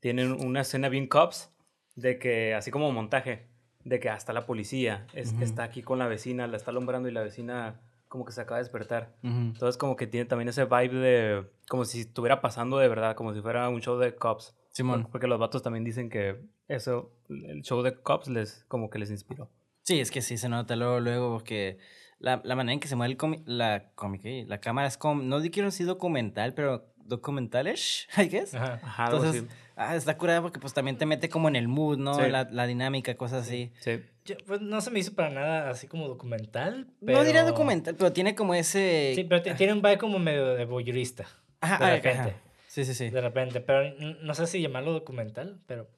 tienen 0.00 0.32
una 0.32 0.62
escena 0.62 0.88
bien 0.88 1.06
cops, 1.06 1.52
de 1.96 2.18
que, 2.18 2.54
así 2.54 2.70
como 2.70 2.90
montaje, 2.92 3.48
de 3.84 4.00
que 4.00 4.08
hasta 4.08 4.32
la 4.32 4.46
policía 4.46 5.06
es- 5.12 5.34
está 5.40 5.64
aquí 5.64 5.82
con 5.82 5.98
la 5.98 6.06
vecina, 6.06 6.46
la 6.46 6.56
está 6.56 6.70
alumbrando 6.70 7.08
y 7.08 7.12
la 7.12 7.22
vecina 7.22 7.80
como 8.08 8.24
que 8.24 8.32
se 8.32 8.40
acaba 8.40 8.56
de 8.58 8.64
despertar. 8.64 9.14
Ujú. 9.22 9.30
Entonces 9.36 9.76
como 9.76 9.96
que 9.96 10.06
tiene 10.06 10.26
también 10.26 10.48
ese 10.48 10.64
vibe 10.64 10.94
de, 10.98 11.46
como 11.68 11.84
si 11.84 12.00
estuviera 12.00 12.40
pasando 12.40 12.78
de 12.78 12.88
verdad, 12.88 13.14
como 13.14 13.34
si 13.34 13.40
fuera 13.40 13.68
un 13.68 13.80
show 13.80 13.98
de 13.98 14.14
cops. 14.14 14.54
Simón. 14.72 15.08
Porque 15.10 15.26
los 15.26 15.38
vatos 15.38 15.62
también 15.62 15.84
dicen 15.84 16.08
que 16.08 16.40
eso, 16.68 17.10
el 17.28 17.62
show 17.62 17.82
de 17.82 17.94
cops 17.96 18.28
les, 18.28 18.64
como 18.68 18.90
que 18.90 18.98
les 18.98 19.10
inspiró. 19.10 19.50
Sí, 19.82 20.00
es 20.00 20.10
que 20.10 20.20
sí 20.22 20.36
se 20.38 20.48
nota 20.48 20.76
luego, 20.76 21.00
luego, 21.00 21.32
porque 21.32 21.78
la, 22.18 22.40
la 22.44 22.54
manera 22.56 22.74
en 22.74 22.80
que 22.80 22.88
se 22.88 22.94
mueve 22.96 23.12
el 23.12 23.18
comi- 23.18 23.42
la 23.46 23.90
cómic, 23.94 24.22
¿eh? 24.24 24.44
la 24.46 24.60
cámara 24.60 24.86
es 24.86 24.98
como, 24.98 25.22
no 25.22 25.40
quiero 25.50 25.68
decir 25.68 25.86
documental, 25.86 26.52
pero 26.54 26.92
documentalish, 27.32 28.08
I 28.18 28.28
guess. 28.28 28.54
Ajá. 28.54 28.80
Ajá, 28.82 29.04
Entonces, 29.06 29.44
ah, 29.76 29.96
está 29.96 30.16
curada 30.16 30.42
porque 30.42 30.58
pues 30.60 30.74
también 30.74 30.96
te 30.98 31.06
mete 31.06 31.28
como 31.28 31.48
en 31.48 31.56
el 31.56 31.68
mood, 31.68 31.98
¿no? 31.98 32.14
Sí. 32.14 32.30
La, 32.30 32.44
la 32.50 32.66
dinámica, 32.66 33.16
cosas 33.16 33.46
así. 33.46 33.72
Sí. 33.80 34.00
Yo, 34.28 34.36
pues, 34.46 34.60
no 34.60 34.80
se 34.80 34.90
me 34.90 34.98
hizo 34.98 35.14
para 35.14 35.30
nada 35.30 35.70
así 35.70 35.86
como 35.86 36.06
documental. 36.08 36.86
No 37.00 37.24
diría 37.24 37.44
documental, 37.44 37.94
pero 37.96 38.12
tiene 38.12 38.34
como 38.34 38.54
ese... 38.54 39.12
Sí, 39.14 39.24
pero 39.24 39.42
tiene 39.42 39.72
un 39.72 39.80
vibe 39.82 39.98
como 39.98 40.18
medio 40.18 40.54
de 40.54 40.64
voyeurista. 40.64 41.26
Ajá, 41.60 41.84
de 41.86 41.96
repente. 41.96 42.18
ajá. 42.20 42.32
Sí, 42.66 42.84
sí, 42.84 42.94
sí. 42.94 43.08
De 43.10 43.20
repente. 43.20 43.60
Pero 43.60 43.94
no 44.22 44.34
sé 44.34 44.46
si 44.46 44.60
llamarlo 44.60 44.92
documental, 44.92 45.60
pero. 45.66 45.88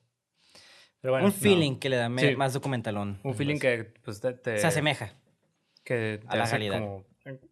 Pero 1.01 1.13
bueno. 1.15 1.27
un 1.27 1.33
feeling 1.33 1.77
que 1.77 1.89
le 1.91 1.97
da 1.97 2.09
Sí. 2.17 2.37
más 2.37 2.53
documentalón. 2.53 3.19
Un 3.25 3.35
feeling 3.35 3.59
que 3.59 3.93
pues 4.05 4.21
te, 4.21 4.33
te- 4.35 4.59
Se 4.59 4.67
asemeja. 4.67 5.13
que 5.85 6.21
a 6.29 6.37
la 6.37 6.45
hace 6.45 6.59
realidad. 6.59 6.79
como- 6.81 7.05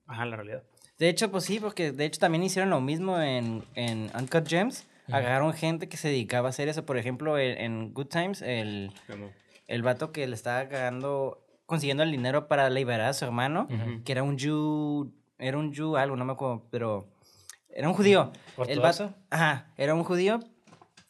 ajá, 0.06 0.24
la 0.26 0.36
realidad. 0.36 0.62
De 0.98 1.08
hecho, 1.08 1.30
pues 1.30 1.44
sí, 1.44 1.58
porque 1.60 1.92
de 1.92 2.04
hecho 2.04 2.20
también 2.20 2.42
hicieron 2.44 2.70
lo 2.70 2.80
mismo 2.80 3.20
en, 3.20 3.64
en 3.74 4.10
Uncut 4.18 4.46
Gems. 4.48 4.86
Agarraron 5.10 5.52
gente 5.54 5.88
que 5.88 5.96
se 5.96 6.08
dedicaba 6.08 6.48
a 6.48 6.50
hacer 6.50 6.68
eso. 6.68 6.84
Por 6.86 6.96
ejemplo, 6.98 7.38
en, 7.38 7.58
en 7.58 7.94
Good 7.94 8.06
Times, 8.08 8.42
el, 8.42 8.92
el 9.68 9.82
vato 9.82 10.10
que 10.10 10.26
le 10.26 10.34
estaba 10.34 10.60
agarrando, 10.60 11.46
consiguiendo 11.66 12.02
el 12.02 12.10
dinero 12.10 12.48
para 12.48 12.68
liberar 12.70 13.08
a 13.08 13.12
su 13.12 13.24
hermano, 13.24 13.68
que 14.04 14.12
era 14.12 14.24
un 14.24 14.36
Jew, 14.36 15.12
era 15.38 15.56
un 15.56 15.72
Jew 15.72 15.96
algo, 15.96 16.16
no 16.16 16.24
me 16.24 16.32
acuerdo, 16.32 16.66
pero 16.70 17.08
era 17.68 17.88
un 17.88 17.94
judío. 17.94 18.32
El 18.66 18.80
vato, 18.80 19.14
ajá, 19.30 19.70
era 19.76 19.94
un 19.94 20.02
judío. 20.02 20.40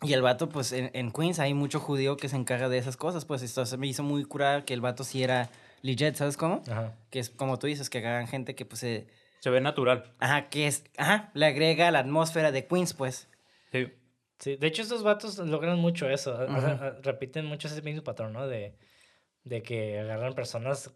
Y 0.03 0.13
el 0.13 0.23
vato, 0.23 0.49
pues 0.49 0.71
en, 0.73 0.91
en 0.93 1.11
Queens 1.11 1.41
hay 1.41 1.55
mucho 1.55 1.81
judío 1.81 2.17
que 2.17 2.29
se 2.29 2.37
encarga 2.37 2.69
de 2.69 2.79
esas 2.79 2.97
cosas. 2.97 3.25
Pues 3.25 3.43
esto 3.43 3.67
se 3.67 3.77
me 3.77 3.89
hizo 3.89 4.05
muy 4.05 4.25
curar 4.25 4.65
que 4.65 4.73
el 4.73 4.81
vato 4.81 5.03
sí 5.03 5.25
era 5.25 5.51
legit, 5.83 6.15
¿sabes 6.15 6.37
cómo? 6.37 6.63
Ajá. 6.71 6.95
Que 7.11 7.19
es 7.19 7.31
como 7.31 7.59
tú 7.59 7.67
dices, 7.67 7.91
que 7.91 7.99
agarran 7.99 8.29
gente 8.29 8.55
que 8.55 8.65
pues 8.65 8.79
se... 8.81 9.09
Se 9.41 9.51
ve 9.51 9.61
natural. 9.61 10.15
Ajá, 10.21 10.51
que 10.51 10.69
es... 10.69 10.85
Ajá, 10.97 11.31
le 11.35 11.47
agrega 11.47 11.91
la 11.91 11.99
atmósfera 11.99 12.53
de 12.53 12.67
Queens, 12.67 12.95
pues. 12.95 13.29
Sí. 13.73 13.89
Sí, 14.39 14.57
de 14.57 14.66
hecho 14.68 14.82
estos 14.82 15.03
vatos 15.03 15.39
logran 15.39 15.78
mucho 15.78 16.09
eso. 16.09 16.32
Ujú. 16.34 16.55
a- 16.66 16.97
repiten 17.03 17.45
mucho 17.47 17.68
ese 17.68 17.82
mismo 17.82 18.03
patrón, 18.05 18.32
¿no? 18.32 18.47
De, 18.47 18.76
de 19.45 19.62
que 19.62 19.99
agarran 19.99 20.34
personas. 20.34 20.93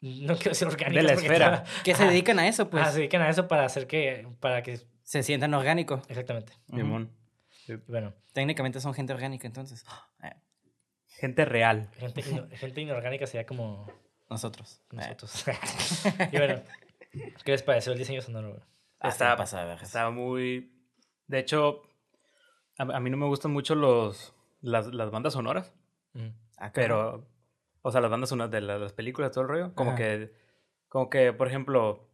No 0.00 0.34
quiero 0.36 0.50
decir 0.52 0.66
orgánicas. 0.68 0.94
De 0.94 1.02
la 1.02 1.12
esfera. 1.12 1.54
está- 1.64 1.82
Que 1.82 1.94
se 1.94 2.04
dedican 2.06 2.38
a 2.38 2.48
eso, 2.48 2.70
pues. 2.70 2.86
Ah, 2.86 2.90
se 2.90 2.98
dedican 2.98 3.20
a 3.22 3.28
eso 3.28 3.46
para 3.48 3.64
hacer 3.66 3.86
que. 3.86 4.26
Para 4.40 4.62
que. 4.62 4.80
Se 5.02 5.22
sientan 5.22 5.52
orgánico. 5.54 6.00
Exactamente. 6.08 6.52
Ujú. 6.68 6.76
Simón. 6.78 7.10
Sí. 7.66 7.74
Bueno, 7.86 8.14
Técnicamente 8.32 8.80
son 8.80 8.94
gente 8.94 9.12
orgánica, 9.12 9.46
entonces. 9.46 9.84
Eh, 10.22 10.32
Gente 11.18 11.44
real. 11.44 11.90
gente, 11.98 12.22
ino- 12.26 12.48
gente 12.52 12.80
inorgánica 12.80 13.26
sería 13.26 13.44
como 13.44 13.86
nosotros. 14.30 14.80
Eh. 14.92 14.96
nosotros. 14.96 15.44
y 16.32 16.36
bueno, 16.38 16.62
¿qué 17.44 17.52
les 17.52 17.62
pareció 17.62 17.92
el 17.92 17.98
diseño 17.98 18.22
sonoro? 18.22 18.56
Ah, 19.00 19.08
Está- 19.10 19.26
está 19.32 19.36
pasada. 19.36 19.74
Estaba 19.82 20.10
muy... 20.10 20.72
De 21.26 21.38
hecho, 21.40 21.82
a, 22.80 22.96
a 22.96 23.00
mí 23.00 23.10
no 23.10 23.16
me 23.16 23.26
gustan 23.26 23.52
mucho 23.52 23.74
los, 23.74 24.34
las, 24.60 24.92
las 24.94 25.10
bandas 25.10 25.32
sonoras, 25.34 25.72
Ujú. 26.14 26.32
Ah, 26.58 26.70
pero... 26.74 27.26
O 27.82 27.90
sea, 27.90 28.00
las 28.02 28.10
bandas 28.10 28.28
sonoras 28.28 28.50
de 28.50 28.60
la- 28.60 28.78
las 28.78 28.92
películas, 28.92 29.30
todo 29.32 29.42
el 29.42 29.48
rollo. 29.48 29.74
Como 29.74 29.90
Ajá. 29.92 29.98
que... 29.98 30.32
Como 30.88 31.08
que, 31.08 31.32
por 31.32 31.46
ejemplo, 31.48 32.10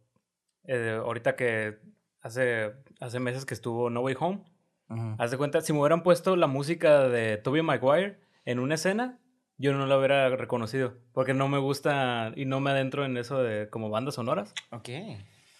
eh, 0.65 0.97
ahorita 1.03 1.35
que 1.35 1.79
hace, 2.21 2.73
hace 3.01 3.19
meses 3.19 3.45
que 3.45 3.53
estuvo 3.53 3.89
No 3.89 4.01
Way 4.01 4.15
Home, 4.19 4.43
Ujú. 4.89 5.15
haz 5.17 5.31
de 5.31 5.37
cuenta, 5.37 5.59
si 5.61 5.73
me 5.73 5.79
hubieran 5.79 6.03
puesto 6.03 6.35
la 6.37 6.47
música 6.47 7.09
de 7.09 7.37
Tobey 7.37 7.61
Maguire 7.63 8.19
en 8.45 8.59
una 8.59 8.75
escena, 8.75 9.19
yo 9.57 9.73
no 9.73 9.85
la 9.87 9.97
hubiera 9.97 10.29
reconocido, 10.29 10.93
porque 11.11 11.33
no 11.33 11.47
me 11.49 11.57
gusta 11.57 12.31
y 12.35 12.45
no 12.45 12.59
me 12.61 12.69
adentro 12.71 13.03
en 13.03 13.17
eso 13.17 13.41
de 13.43 13.69
como 13.69 13.89
bandas 13.89 14.13
sonoras. 14.15 14.53
Ok. 14.71 14.89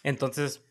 Entonces, 0.03 0.63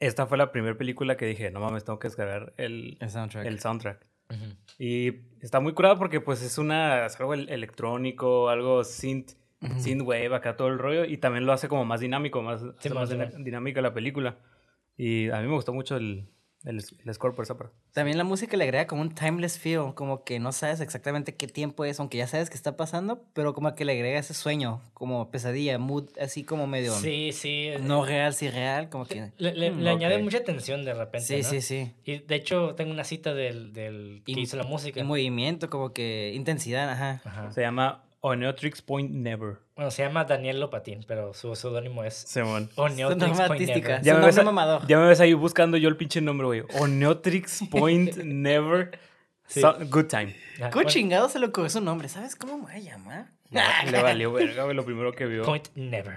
esta 0.00 0.26
fue 0.26 0.38
la 0.38 0.52
primera 0.52 0.76
película 0.76 1.16
que 1.16 1.26
dije, 1.26 1.50
no 1.50 1.60
mames, 1.60 1.84
tengo 1.84 1.98
que 1.98 2.08
descargar 2.08 2.52
el, 2.56 2.96
El 3.00 3.10
soundtrack. 3.10 3.46
el 3.46 3.60
soundtrack. 3.60 4.06
Ujú. 4.30 4.44
Y 4.78 5.22
está 5.40 5.60
muy 5.60 5.72
curado 5.72 5.96
porque 5.98 6.20
pues 6.20 6.42
es 6.42 6.58
una 6.58 7.06
es 7.06 7.18
algo 7.18 7.34
el- 7.34 7.48
electrónico, 7.48 8.48
algo 8.48 8.84
synth, 8.84 9.32
Ujú. 9.62 9.80
synthwave, 9.80 10.34
acá 10.34 10.56
todo 10.56 10.68
el 10.68 10.78
rollo 10.78 11.04
y 11.04 11.16
también 11.18 11.46
lo 11.46 11.52
hace 11.52 11.66
como 11.68 11.84
más 11.84 12.00
dinámico, 12.00 12.42
más, 12.42 12.62
hace 12.78 12.90
más 12.94 13.10
dinámica 13.42 13.80
la 13.82 13.92
película. 13.94 14.36
Y 14.96 15.30
a 15.30 15.40
mí 15.40 15.46
me 15.48 15.54
gustó 15.54 15.72
mucho 15.72 15.96
el, 15.96 16.28
el, 16.64 16.84
el 17.04 17.14
score 17.14 17.34
por 17.34 17.44
esa 17.44 17.56
parte. 17.56 17.74
También 17.92 18.18
la 18.18 18.24
música 18.24 18.56
le 18.56 18.64
agrega 18.64 18.86
como 18.86 19.02
un 19.02 19.14
timeless 19.14 19.58
feel, 19.58 19.94
como 19.94 20.24
que 20.24 20.38
no 20.38 20.52
sabes 20.52 20.80
exactamente 20.80 21.34
qué 21.34 21.46
tiempo 21.46 21.84
es, 21.84 22.00
aunque 22.00 22.18
ya 22.18 22.26
sabes 22.26 22.50
que 22.50 22.56
está 22.56 22.76
pasando, 22.76 23.24
pero 23.32 23.54
como 23.54 23.74
que 23.74 23.84
le 23.84 23.92
agrega 23.92 24.18
ese 24.18 24.34
sueño, 24.34 24.80
como 24.94 25.30
pesadilla, 25.30 25.78
mood, 25.78 26.08
así 26.20 26.44
como 26.44 26.66
medio 26.66 26.92
Sí, 26.94 27.30
sí. 27.32 27.70
no 27.80 28.04
real, 28.04 28.34
sí 28.34 28.50
real, 28.50 28.88
como 28.88 29.06
que... 29.06 29.32
Le, 29.38 29.54
le- 29.54 29.70
Mm, 29.70 29.80
le 29.80 29.90
añade 29.90 30.16
ok. 30.16 30.22
mucha 30.22 30.42
tensión 30.44 30.84
de 30.84 30.94
repente. 30.94 31.26
Sí, 31.26 31.42
¿no? 31.42 31.48
sí, 31.48 31.60
sí. 31.62 31.92
Y 32.04 32.18
de 32.18 32.34
hecho, 32.34 32.74
tengo 32.74 32.90
una 32.92 33.04
cita 33.04 33.34
del, 33.34 33.72
del 33.72 34.22
que 34.26 34.32
Y- 34.32 34.40
hizo 34.40 34.56
la 34.56 34.64
música. 34.64 34.98
Y 35.00 35.04
movimiento, 35.04 35.70
como 35.70 35.92
que 35.92 36.32
intensidad, 36.34 36.90
ajá. 36.90 37.20
Ajá. 37.24 37.52
Se 37.52 37.60
llama 37.60 38.04
Oneotrix 38.28 38.82
Point 38.82 39.10
Never. 39.10 39.56
Bueno, 39.76 39.90
se 39.90 40.02
llama 40.02 40.24
Daniel 40.24 40.60
Lopatín, 40.60 41.04
pero 41.06 41.34
su 41.34 41.54
seudónimo 41.56 42.04
es 42.04 42.14
Simón. 42.14 42.70
Oneotrix 42.76 43.40
Point. 43.46 43.60
Never. 43.60 43.82
Ya- 43.82 44.00
Ya 44.02 44.14
me, 44.14 44.26
ves 44.26 44.38
a- 44.38 44.86
ya 44.86 44.98
me 44.98 45.08
ves 45.08 45.20
ahí 45.20 45.32
buscando 45.34 45.76
yo 45.76 45.88
el 45.88 45.96
pinche 45.96 46.20
nombre, 46.20 46.46
güey. 46.46 46.62
Oneotrix 46.80 47.62
Point 47.70 48.16
Never. 48.18 48.98
Sí. 49.46 49.60
So- 49.60 49.76
good 49.88 50.06
time. 50.06 50.34
Ah, 50.56 50.70
¿Cómo 50.70 50.70
bueno, 50.74 50.90
chingado 50.90 51.28
se 51.28 51.38
le 51.38 51.46
ocurrió 51.46 51.70
su 51.70 51.80
nombre? 51.80 52.08
¿Sabes 52.08 52.36
cómo 52.36 52.58
me 52.58 52.62
voy 52.64 52.72
a 52.72 52.78
llamar? 52.78 53.30
Le 53.90 54.02
valió 54.02 54.30
verga, 54.30 54.64
güey, 54.64 54.76
lo 54.76 54.84
primero 54.84 55.10
que 55.12 55.24
vio. 55.24 55.42
Point 55.44 55.68
Never. 55.74 56.16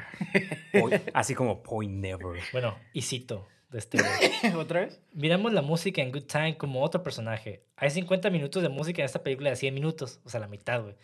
Point- 0.74 1.02
así 1.14 1.34
como 1.34 1.64
Point 1.64 1.94
Never. 1.94 2.42
Bueno, 2.52 2.76
y 2.92 3.04
cito 3.04 3.48
de 3.70 3.80
este. 3.80 4.00
¿Otra 4.58 4.82
vez? 4.82 5.00
Miramos 5.14 5.54
la 5.54 5.62
música 5.62 6.02
en 6.02 6.12
Good 6.12 6.24
Time 6.24 6.58
como 6.58 6.82
otro 6.84 7.04
personaje. 7.04 7.64
Hay 7.78 7.90
50 7.90 8.30
minutos 8.32 8.62
de 8.64 8.68
música 8.68 9.02
en 9.02 9.06
esta 9.06 9.24
película 9.24 9.50
de 9.50 9.56
100 9.56 9.74
minutos, 9.74 10.20
o 10.26 10.30
sea, 10.30 10.42
la 10.42 10.48
mitad, 10.48 10.82
güey. 10.82 10.96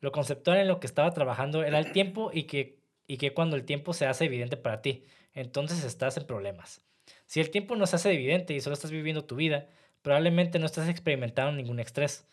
Lo 0.00 0.12
conceptual 0.12 0.58
en 0.58 0.68
lo 0.68 0.80
que 0.80 0.86
estaba 0.86 1.12
trabajando 1.12 1.64
era 1.64 1.78
el 1.78 1.92
tiempo 1.92 2.30
y 2.32 2.44
que, 2.44 2.78
y 3.06 3.16
que 3.16 3.34
cuando 3.34 3.56
el 3.56 3.64
tiempo 3.64 3.92
se 3.92 4.06
hace 4.06 4.26
evidente 4.26 4.56
para 4.56 4.82
ti, 4.82 5.04
entonces 5.34 5.84
estás 5.84 6.16
en 6.16 6.26
problemas. 6.26 6.82
Si 7.26 7.40
el 7.40 7.50
tiempo 7.50 7.76
no 7.76 7.86
se 7.86 7.96
hace 7.96 8.12
evidente 8.12 8.54
y 8.54 8.60
solo 8.60 8.74
estás 8.74 8.90
viviendo 8.90 9.24
tu 9.24 9.36
vida, 9.36 9.68
probablemente 10.02 10.58
no 10.58 10.66
estás 10.66 10.88
experimentando 10.88 11.52
ningún 11.52 11.80
estrés. 11.80 12.26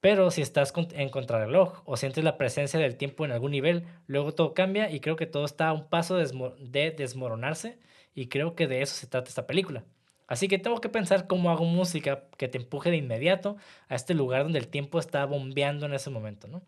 Pero 0.00 0.30
si 0.30 0.42
estás 0.42 0.72
en 0.92 1.08
contrarreloj 1.08 1.82
o 1.86 1.96
sientes 1.96 2.22
la 2.24 2.36
presencia 2.36 2.78
del 2.78 2.96
tiempo 2.96 3.24
en 3.24 3.32
algún 3.32 3.52
nivel, 3.52 3.86
luego 4.06 4.34
todo 4.34 4.52
cambia 4.52 4.90
y 4.90 5.00
creo 5.00 5.16
que 5.16 5.26
todo 5.26 5.46
está 5.46 5.68
a 5.68 5.72
un 5.72 5.88
paso 5.88 6.16
de 6.16 6.90
desmoronarse 6.90 7.78
y 8.14 8.28
creo 8.28 8.54
que 8.54 8.66
de 8.66 8.82
eso 8.82 8.94
se 8.94 9.06
trata 9.06 9.30
esta 9.30 9.46
película. 9.46 9.84
Así 10.26 10.48
que 10.48 10.58
tengo 10.58 10.80
que 10.80 10.88
pensar 10.88 11.26
cómo 11.26 11.50
hago 11.50 11.64
música 11.64 12.24
que 12.38 12.48
te 12.48 12.56
empuje 12.58 12.90
de 12.90 12.96
inmediato 12.96 13.56
a 13.88 13.94
este 13.94 14.14
lugar 14.14 14.44
donde 14.44 14.58
el 14.58 14.68
tiempo 14.68 14.98
está 14.98 15.24
bombeando 15.26 15.86
en 15.86 15.92
ese 15.94 16.10
momento, 16.10 16.48
¿no? 16.48 16.62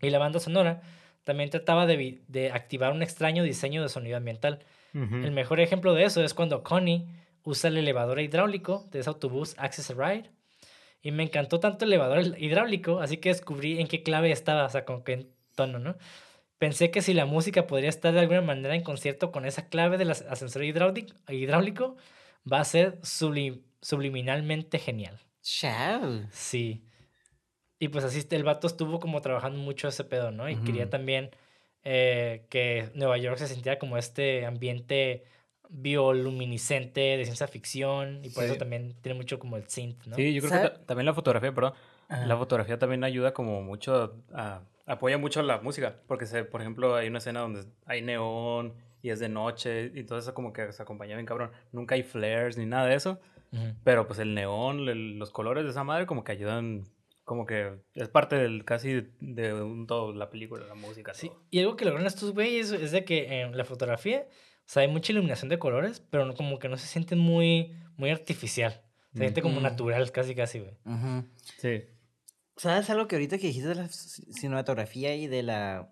Y 0.00 0.10
la 0.10 0.18
banda 0.18 0.40
sonora 0.40 0.80
también 1.24 1.50
trataba 1.50 1.86
de, 1.86 2.50
activar 2.54 2.92
un 2.92 3.02
extraño 3.02 3.42
diseño 3.42 3.82
de 3.82 3.88
sonido 3.90 4.16
ambiental. 4.16 4.60
El 4.94 5.32
mejor 5.32 5.60
ejemplo 5.60 5.92
de 5.92 6.04
eso 6.04 6.24
es 6.24 6.32
cuando 6.32 6.62
Connie 6.62 7.06
usa 7.44 7.68
el 7.68 7.76
elevador 7.76 8.20
hidráulico 8.20 8.86
de 8.90 9.00
ese 9.00 9.10
autobús 9.10 9.54
Access 9.58 9.94
Ride. 9.94 10.30
Y 11.02 11.12
me 11.12 11.22
encantó 11.22 11.60
tanto 11.60 11.84
el 11.84 11.92
elevador 11.92 12.20
hidráulico, 12.38 13.00
así 13.00 13.18
que 13.18 13.28
descubrí 13.28 13.78
en 13.80 13.86
qué 13.86 14.02
clave 14.02 14.32
estaba, 14.32 14.64
o 14.64 14.68
sea, 14.70 14.84
con 14.84 15.04
qué 15.04 15.28
tono, 15.54 15.78
¿no? 15.78 15.96
Pensé 16.58 16.90
que 16.90 17.02
si 17.02 17.14
la 17.14 17.24
música 17.24 17.66
podría 17.68 17.88
estar 17.88 18.12
de 18.12 18.20
alguna 18.20 18.40
manera 18.40 18.74
en 18.74 18.82
concierto 18.82 19.30
con 19.30 19.44
esa 19.44 19.68
clave 19.68 19.96
del 19.98 20.10
as- 20.10 20.22
ascensor 20.28 20.64
hidráulico, 20.64 21.14
hidráulico 21.28 21.96
va 22.50 22.60
a 22.60 22.64
ser 22.64 23.00
subli- 23.02 23.62
subliminalmente 23.80 24.78
genial. 24.78 25.18
Chao. 25.42 26.22
Sí. 26.30 26.84
Y 27.78 27.88
pues 27.88 28.04
así 28.04 28.26
el 28.30 28.44
vato 28.44 28.66
estuvo 28.66 28.98
como 29.00 29.20
trabajando 29.20 29.58
mucho 29.58 29.88
ese 29.88 30.04
pedo, 30.04 30.30
¿no? 30.30 30.48
Y 30.48 30.56
quería 30.56 30.90
también 30.90 31.30
eh, 31.84 32.44
que 32.50 32.90
Nueva 32.94 33.18
York 33.18 33.38
se 33.38 33.46
sintiera 33.46 33.78
como 33.78 33.96
este 33.98 34.44
ambiente 34.46 35.24
bioluminiscente 36.02 37.00
de 37.16 37.24
ciencia 37.24 37.46
ficción. 37.46 38.24
Y 38.24 38.30
por 38.30 38.44
eso 38.44 38.56
también 38.56 38.94
tiene 39.00 39.16
mucho 39.16 39.38
como 39.38 39.56
el 39.56 39.68
synth, 39.68 40.06
¿no? 40.06 40.16
Sí, 40.16 40.34
yo 40.34 40.40
creo 40.40 40.50
¿Sabe? 40.50 40.62
que 40.72 40.78
ta- 40.78 40.86
también 40.86 41.06
la 41.06 41.14
fotografía, 41.14 41.52
perdón. 41.54 41.72
Ajá. 42.08 42.26
La 42.26 42.36
fotografía 42.36 42.78
también 42.78 43.04
ayuda 43.04 43.32
como 43.34 43.62
mucho 43.62 44.22
a, 44.32 44.62
apoya 44.86 45.18
mucho 45.18 45.42
la 45.42 45.60
música, 45.60 45.96
porque 46.06 46.26
se, 46.26 46.44
por 46.44 46.60
ejemplo, 46.62 46.94
hay 46.94 47.08
una 47.08 47.18
escena 47.18 47.40
donde 47.40 47.64
hay 47.86 48.00
neón 48.02 48.74
y 49.02 49.10
es 49.10 49.20
de 49.20 49.28
noche 49.28 49.90
y 49.94 50.04
todo 50.04 50.18
eso 50.18 50.34
como 50.34 50.52
que 50.52 50.72
se 50.72 50.82
acompaña 50.82 51.14
bien 51.16 51.26
cabrón. 51.26 51.50
Nunca 51.72 51.94
hay 51.94 52.02
flares 52.02 52.56
ni 52.58 52.66
nada 52.66 52.86
de 52.86 52.94
eso, 52.94 53.20
Ujú. 53.52 53.74
pero 53.84 54.06
pues 54.06 54.18
el 54.18 54.34
neón, 54.34 54.88
el- 54.88 55.18
los 55.18 55.30
colores 55.30 55.64
de 55.64 55.70
esa 55.70 55.84
madre 55.84 56.06
como 56.06 56.24
que 56.24 56.32
ayudan, 56.32 56.84
como 57.24 57.44
que 57.46 57.78
es 57.94 58.08
parte 58.08 58.36
del 58.36 58.64
casi 58.64 59.06
de 59.20 59.52
un 59.54 59.86
todo, 59.86 60.12
la 60.14 60.30
película, 60.30 60.66
la 60.66 60.74
música, 60.74 61.12
Sí, 61.14 61.28
todo. 61.28 61.42
y 61.50 61.60
algo 61.60 61.76
que 61.76 61.84
logran 61.84 62.06
estos 62.06 62.32
güeyes 62.32 62.72
es 62.72 62.90
de 62.90 63.04
que 63.04 63.40
en 63.42 63.56
la 63.56 63.64
fotografía, 63.64 64.26
o 64.28 64.70
sea, 64.70 64.82
hay 64.82 64.88
mucha 64.88 65.12
iluminación 65.12 65.48
de 65.48 65.58
colores, 65.58 66.00
pero 66.10 66.24
no- 66.26 66.34
como 66.34 66.58
que 66.58 66.68
no 66.68 66.76
se 66.76 66.86
siente 66.86 67.16
muy, 67.16 67.74
muy 67.96 68.10
artificial. 68.10 68.82
Se 69.12 69.20
siente 69.20 69.40
como 69.42 69.54
Ujú. 69.56 69.62
natural, 69.62 70.12
casi, 70.12 70.34
casi, 70.34 70.58
güey. 70.60 70.72
Ujú. 70.84 71.24
Sí. 71.58 71.82
¿Sabes 72.56 72.90
algo 72.90 73.08
que 73.08 73.16
ahorita 73.16 73.38
que 73.38 73.46
dijiste 73.48 73.68
de 73.68 73.74
la 73.76 73.88
cinematografía 73.88 75.14
y 75.16 75.26
de 75.26 75.42
la 75.42 75.90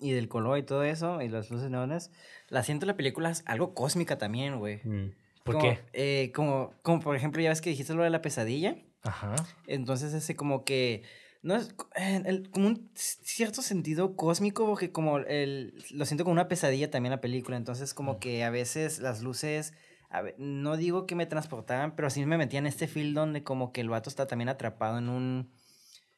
y 0.00 0.12
del 0.12 0.28
color 0.28 0.58
y 0.58 0.62
todo 0.62 0.82
eso 0.84 1.20
y 1.22 1.28
las 1.28 1.50
luces 1.50 1.70
neones? 1.70 2.10
La 2.48 2.62
siento 2.62 2.86
la 2.86 2.96
película 2.96 3.30
es 3.30 3.42
algo 3.46 3.74
cósmica 3.74 4.18
también, 4.18 4.58
güey. 4.58 4.80
Mm. 4.84 5.12
¿Por 5.44 5.54
Como, 5.56 5.64
qué? 5.70 5.78
eh, 5.92 6.32
como, 6.32 6.74
como 6.82 7.00
por 7.00 7.16
ejemplo, 7.16 7.40
ya 7.42 7.48
ves 7.50 7.60
que 7.60 7.70
dijiste 7.70 7.94
lo 7.94 8.02
de 8.02 8.10
la 8.10 8.20
pesadilla. 8.22 8.76
Ajá. 9.02 9.34
Entonces 9.66 10.12
ese 10.12 10.36
como 10.36 10.64
que 10.64 11.02
no 11.42 11.54
es 11.56 11.74
eh, 11.96 12.22
el- 12.26 12.50
como 12.50 12.66
un 12.66 12.90
cierto 12.94 13.62
sentido 13.62 14.14
cósmico 14.16 14.66
porque 14.66 14.92
como 14.92 15.18
el 15.18 15.82
lo 15.90 16.04
siento 16.04 16.24
como 16.24 16.32
una 16.32 16.48
pesadilla 16.48 16.90
también 16.90 17.10
la 17.12 17.20
película. 17.22 17.56
Entonces 17.56 17.94
como 17.94 18.14
Mm. 18.14 18.18
que 18.18 18.44
a 18.44 18.50
veces 18.50 18.98
las 18.98 19.22
luces 19.22 19.72
a 20.10 20.22
no 20.38 20.76
digo 20.76 21.06
que 21.06 21.14
me 21.14 21.24
transportaban, 21.26 21.94
pero 21.96 22.10
sí 22.10 22.24
me 22.26 22.36
metían 22.36 22.64
en 22.66 22.68
este 22.72 22.88
feel 22.88 23.14
donde 23.14 23.42
como 23.42 23.72
que 23.72 23.80
el 23.80 23.88
vato 23.88 24.10
está 24.10 24.26
también 24.26 24.48
atrapado 24.50 24.98
en 24.98 25.08
un 25.08 25.50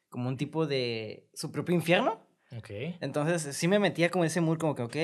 como 0.09 0.27
un 0.29 0.35
tipo 0.37 0.67
de 0.67 1.27
su 1.33 1.51
propio 1.51 1.73
infierno. 1.75 2.19
Ok. 2.57 2.69
Entonces 3.01 3.55
sí 3.55 3.67
me 3.67 3.79
metía 3.79 4.09
como 4.09 4.23
ese 4.23 4.41
mood 4.41 4.57
como 4.57 4.75
que, 4.75 4.83
ok, 4.83 4.95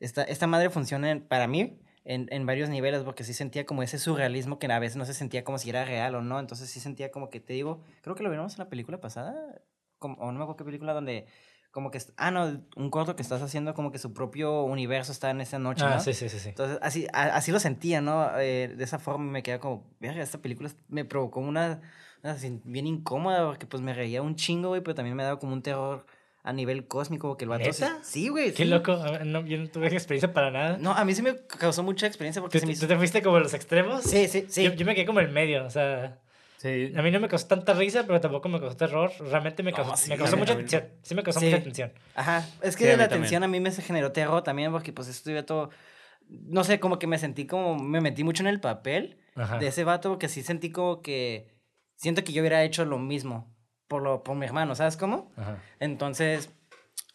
esta, 0.00 0.22
esta 0.24 0.46
madre 0.46 0.70
funciona 0.70 1.10
en- 1.10 1.20
para 1.22 1.46
mí 1.46 1.78
en, 2.04 2.28
en 2.32 2.46
varios 2.46 2.68
niveles 2.68 3.02
porque 3.02 3.24
sí 3.24 3.34
sentía 3.34 3.66
como 3.66 3.82
ese 3.82 3.98
surrealismo 3.98 4.58
que 4.58 4.66
a 4.72 4.78
veces 4.78 4.96
no 4.96 5.04
se 5.04 5.14
sentía 5.14 5.44
como 5.44 5.58
si 5.58 5.70
era 5.70 5.84
real 5.84 6.14
o 6.14 6.22
no. 6.22 6.38
Entonces 6.40 6.70
sí 6.70 6.80
sentía 6.80 7.10
como 7.10 7.30
que, 7.30 7.40
te 7.40 7.52
digo, 7.52 7.82
creo 8.02 8.14
que 8.16 8.22
lo 8.22 8.30
vimos 8.30 8.54
en 8.54 8.58
la 8.60 8.68
película 8.68 9.00
pasada, 9.00 9.34
como, 9.98 10.16
o 10.16 10.26
no 10.32 10.38
me 10.38 10.42
acuerdo 10.44 10.56
qué 10.56 10.64
película 10.64 10.92
donde 10.94 11.26
como 11.70 11.92
que, 11.92 12.00
ah, 12.16 12.32
no, 12.32 12.64
un 12.74 12.90
corto 12.90 13.14
que 13.14 13.22
estás 13.22 13.42
haciendo 13.42 13.74
como 13.74 13.92
que 13.92 13.98
su 13.98 14.12
propio 14.12 14.64
universo 14.64 15.12
está 15.12 15.30
en 15.30 15.40
esa 15.40 15.60
noche, 15.60 15.84
Ah, 15.84 15.94
¿no? 15.94 16.00
sí, 16.00 16.14
sí, 16.14 16.28
sí, 16.28 16.40
sí. 16.40 16.48
Entonces, 16.48 16.78
así, 16.82 17.06
a- 17.12 17.36
así 17.36 17.52
lo 17.52 17.60
sentía, 17.60 18.00
¿no? 18.00 18.36
Eh, 18.40 18.74
de 18.76 18.82
esa 18.82 18.98
forma 18.98 19.30
me 19.30 19.42
quedaba 19.44 19.60
como, 19.60 19.86
verga, 20.00 20.20
esta 20.22 20.38
película 20.38 20.68
me 20.88 21.04
provocó 21.04 21.38
una, 21.38 21.80
una 22.24 22.36
bien 22.64 22.88
incómoda 22.88 23.46
porque 23.46 23.66
pues 23.66 23.82
me 23.82 23.94
reía 23.94 24.20
un 24.20 24.34
chingo, 24.34 24.70
güey, 24.70 24.80
pero 24.80 24.96
también 24.96 25.14
me 25.16 25.22
daba 25.22 25.38
como 25.38 25.52
un 25.52 25.62
terror 25.62 26.06
a 26.42 26.52
nivel 26.52 26.86
cósmico 26.86 27.28
porque 27.28 27.44
el 27.44 27.50
vato... 27.50 27.64
¿Neta? 27.64 27.98
Sí, 28.02 28.28
güey. 28.28 28.52
Qué 28.52 28.64
sí. 28.64 28.68
loco. 28.68 28.96
No, 29.24 29.44
yo 29.46 29.58
no 29.58 29.68
tuve 29.68 29.88
experiencia 29.88 30.32
para 30.32 30.50
nada. 30.50 30.78
No, 30.78 30.92
a 30.92 31.04
mí 31.04 31.14
sí 31.14 31.22
me 31.22 31.36
causó 31.46 31.82
mucha 31.82 32.06
experiencia 32.06 32.40
porque 32.40 32.58
¿Tú, 32.58 32.60
se 32.60 32.66
me 32.66 32.72
tú 32.72 32.78
hizo... 32.78 32.86
te 32.88 32.96
fuiste 32.96 33.22
como 33.22 33.36
a 33.36 33.40
los 33.40 33.52
extremos? 33.54 34.02
Sí, 34.04 34.26
sí, 34.28 34.46
sí. 34.48 34.64
Yo, 34.64 34.72
yo 34.72 34.86
me 34.86 34.94
quedé 34.94 35.04
como 35.06 35.20
en 35.20 35.32
medio, 35.32 35.64
o 35.64 35.70
sea, 35.70 36.18
Sí. 36.56 36.92
a 36.94 37.00
mí 37.02 37.10
no 37.10 37.20
me 37.20 37.28
causó 37.28 37.46
tanta 37.46 37.72
risa, 37.72 38.04
pero 38.06 38.20
tampoco 38.20 38.48
me 38.50 38.60
causó 38.60 38.76
terror. 38.76 39.10
Realmente 39.18 39.62
me 39.62 39.70
No, 39.70 39.78
causó, 39.78 39.96
sí, 39.96 40.10
me 40.10 40.18
causó 40.18 40.36
mucha 40.36 40.56
tensión. 40.56 40.84
Sí 41.02 41.14
me 41.14 41.22
causó 41.22 41.40
Sí. 41.40 41.46
mucha 41.46 41.62
tensión. 41.62 41.92
Ajá, 42.14 42.46
es 42.62 42.76
que 42.76 42.86
de 42.86 42.96
la 42.98 43.08
tensión 43.08 43.42
a 43.42 43.48
mí 43.48 43.60
me 43.60 43.70
generó 43.72 44.12
terror 44.12 44.42
también 44.42 44.70
porque 44.72 44.92
pues 44.92 45.08
estuve 45.08 45.42
todo... 45.42 45.70
No 46.28 46.62
sé, 46.64 46.78
como 46.78 46.98
que 46.98 47.06
me 47.06 47.18
sentí 47.18 47.46
como... 47.46 47.76
Me 47.78 48.00
metí 48.00 48.24
mucho 48.24 48.42
en 48.42 48.46
el 48.48 48.60
papel 48.60 49.18
Ajá. 49.36 49.58
de 49.58 49.66
ese 49.68 49.84
vato 49.84 50.10
porque 50.10 50.28
sí 50.28 50.42
sentí 50.42 50.70
como 50.70 51.00
que... 51.02 51.48
Siento 51.96 52.22
que 52.24 52.32
yo 52.32 52.40
hubiera 52.42 52.62
hecho 52.62 52.84
lo 52.84 52.98
mismo 52.98 53.54
por, 53.90 54.02
lo, 54.02 54.22
por 54.22 54.36
mi 54.36 54.46
hermano, 54.46 54.76
¿sabes 54.76 54.96
cómo? 54.96 55.32
Ajá. 55.36 55.60
Entonces, 55.80 56.48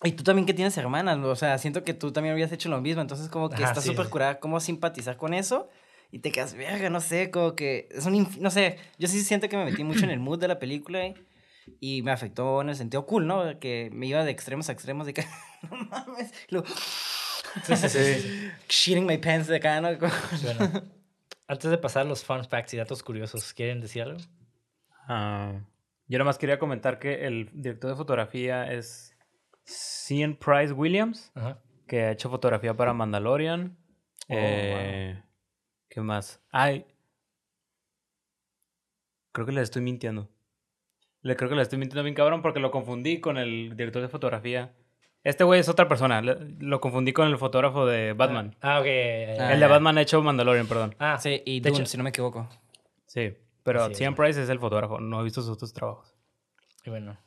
y 0.03 0.11
tú 0.11 0.25
también 0.25 0.45
que 0.45 0.53
tienes 0.53 0.77
hermanas, 0.77 1.17
o 1.19 1.35
sea, 1.37 1.57
siento 1.57 1.85
que 1.85 1.93
tú 1.93 2.11
también 2.11 2.33
habías 2.33 2.51
hecho 2.51 2.67
lo 2.67 2.81
mismo, 2.81 3.01
entonces 3.01 3.29
como 3.29 3.49
que 3.49 3.63
Ajá, 3.63 3.69
estás 3.69 3.85
sí, 3.85 3.91
súper 3.91 4.07
sí. 4.07 4.11
curada 4.11 4.39
cómo 4.41 4.59
simpatizar 4.59 5.15
con 5.15 5.33
eso 5.33 5.69
y 6.11 6.19
te 6.19 6.33
quedas, 6.33 6.53
verga, 6.53 6.89
no 6.89 6.99
sé, 6.99 7.31
como 7.31 7.55
que 7.55 7.87
es 7.91 8.05
un, 8.05 8.27
no 8.41 8.51
sé, 8.51 8.77
yo 8.99 9.07
sí 9.07 9.21
siento 9.21 9.47
que 9.47 9.55
me 9.55 9.63
metí 9.63 9.85
mucho 9.85 10.03
en 10.03 10.11
el 10.11 10.19
mood 10.19 10.37
de 10.37 10.49
la 10.49 10.59
película 10.59 11.05
y, 11.05 11.15
y 11.79 12.01
me 12.01 12.11
afectó 12.11 12.59
en 12.61 12.67
el 12.67 12.75
sentido 12.75 13.05
cool, 13.05 13.25
¿no? 13.25 13.57
Que 13.57 13.89
me 13.93 14.07
iba 14.07 14.25
de 14.25 14.31
extremos 14.31 14.67
a 14.67 14.73
extremos 14.73 15.05
de 15.07 15.13
que, 15.13 15.23
no 15.71 15.77
mames, 15.85 16.33
lo, 16.49 16.65
Sí, 17.63 17.75
sí, 17.77 17.87
sí, 17.87 18.51
shitting 18.69 19.05
my 19.05 19.17
pants 19.17 19.47
de 19.47 19.55
acá, 19.55 19.79
¿no? 19.79 19.89
Bueno, 20.43 20.83
antes 21.47 21.71
de 21.71 21.77
pasar 21.77 22.01
a 22.01 22.05
los 22.05 22.25
fun 22.25 22.43
facts 22.43 22.73
y 22.73 22.77
datos 22.77 23.01
curiosos, 23.01 23.53
¿quieren 23.53 23.79
decir 23.79 24.01
algo? 24.01 24.19
Ah, 25.07 25.53
yo 26.07 26.17
nada 26.17 26.25
más 26.25 26.37
quería 26.37 26.59
comentar 26.59 26.99
que 26.99 27.25
el 27.25 27.49
director 27.53 27.89
de 27.91 27.95
fotografía 27.95 28.71
es 28.71 29.15
Cian 29.65 30.35
Price 30.35 30.71
Williams, 30.73 31.31
Ajá. 31.35 31.59
que 31.87 32.03
ha 32.03 32.11
hecho 32.11 32.29
fotografía 32.29 32.75
para 32.75 32.93
Mandalorian. 32.93 33.77
Oh, 34.29 34.33
Eh, 34.37 35.21
¿Qué 35.89 36.01
más? 36.01 36.41
Ay. 36.51 36.85
Creo 39.31 39.45
que 39.45 39.51
le 39.51 39.61
estoy 39.61 39.81
mintiendo. 39.81 40.29
Le 41.21 41.35
creo 41.35 41.49
que 41.49 41.55
le 41.55 41.61
estoy 41.61 41.79
mintiendo 41.79 42.03
bien 42.03 42.15
cabrón 42.15 42.41
porque 42.41 42.59
lo 42.59 42.71
confundí 42.71 43.19
con 43.19 43.37
el 43.37 43.75
director 43.75 44.01
de 44.01 44.07
fotografía. 44.09 44.73
Este 45.23 45.43
güey 45.43 45.59
es 45.59 45.69
otra 45.69 45.87
persona. 45.87 46.21
le- 46.21 46.37
Lo 46.59 46.79
confundí 46.79 47.11
con 47.11 47.27
el 47.27 47.37
fotógrafo 47.37 47.85
de 47.85 48.13
Batman. 48.13 48.55
Ah, 48.61 48.79
ok. 48.79 48.85
Ah, 48.85 49.53
el 49.53 49.59
de. 49.59 49.67
Batman 49.67 49.97
ha 49.97 50.01
hecho 50.01 50.21
Mandalorian, 50.21 50.67
perdón. 50.67 50.95
Ah, 50.99 51.17
Sí, 51.19 51.41
y 51.45 51.59
De 51.61 51.69
Dune, 51.71 51.81
hecho- 51.81 51.89
si 51.91 51.97
no 51.97 52.03
me 52.03 52.11
equivoco. 52.11 52.47
Sí. 53.07 53.33
Pero 53.65 53.85
es, 53.87 53.99
güey. 53.99 54.15
Price 54.15 54.41
es 54.41 54.47
el 54.49 54.59
fotógrafo. 54.59 54.99
No 55.01 55.19
he 55.19 55.23
visto 55.25 55.41
sus 55.41 55.51
otros 55.51 55.73
trabajos. 55.73 56.15
y 56.85 56.89
bueno. 56.89 57.17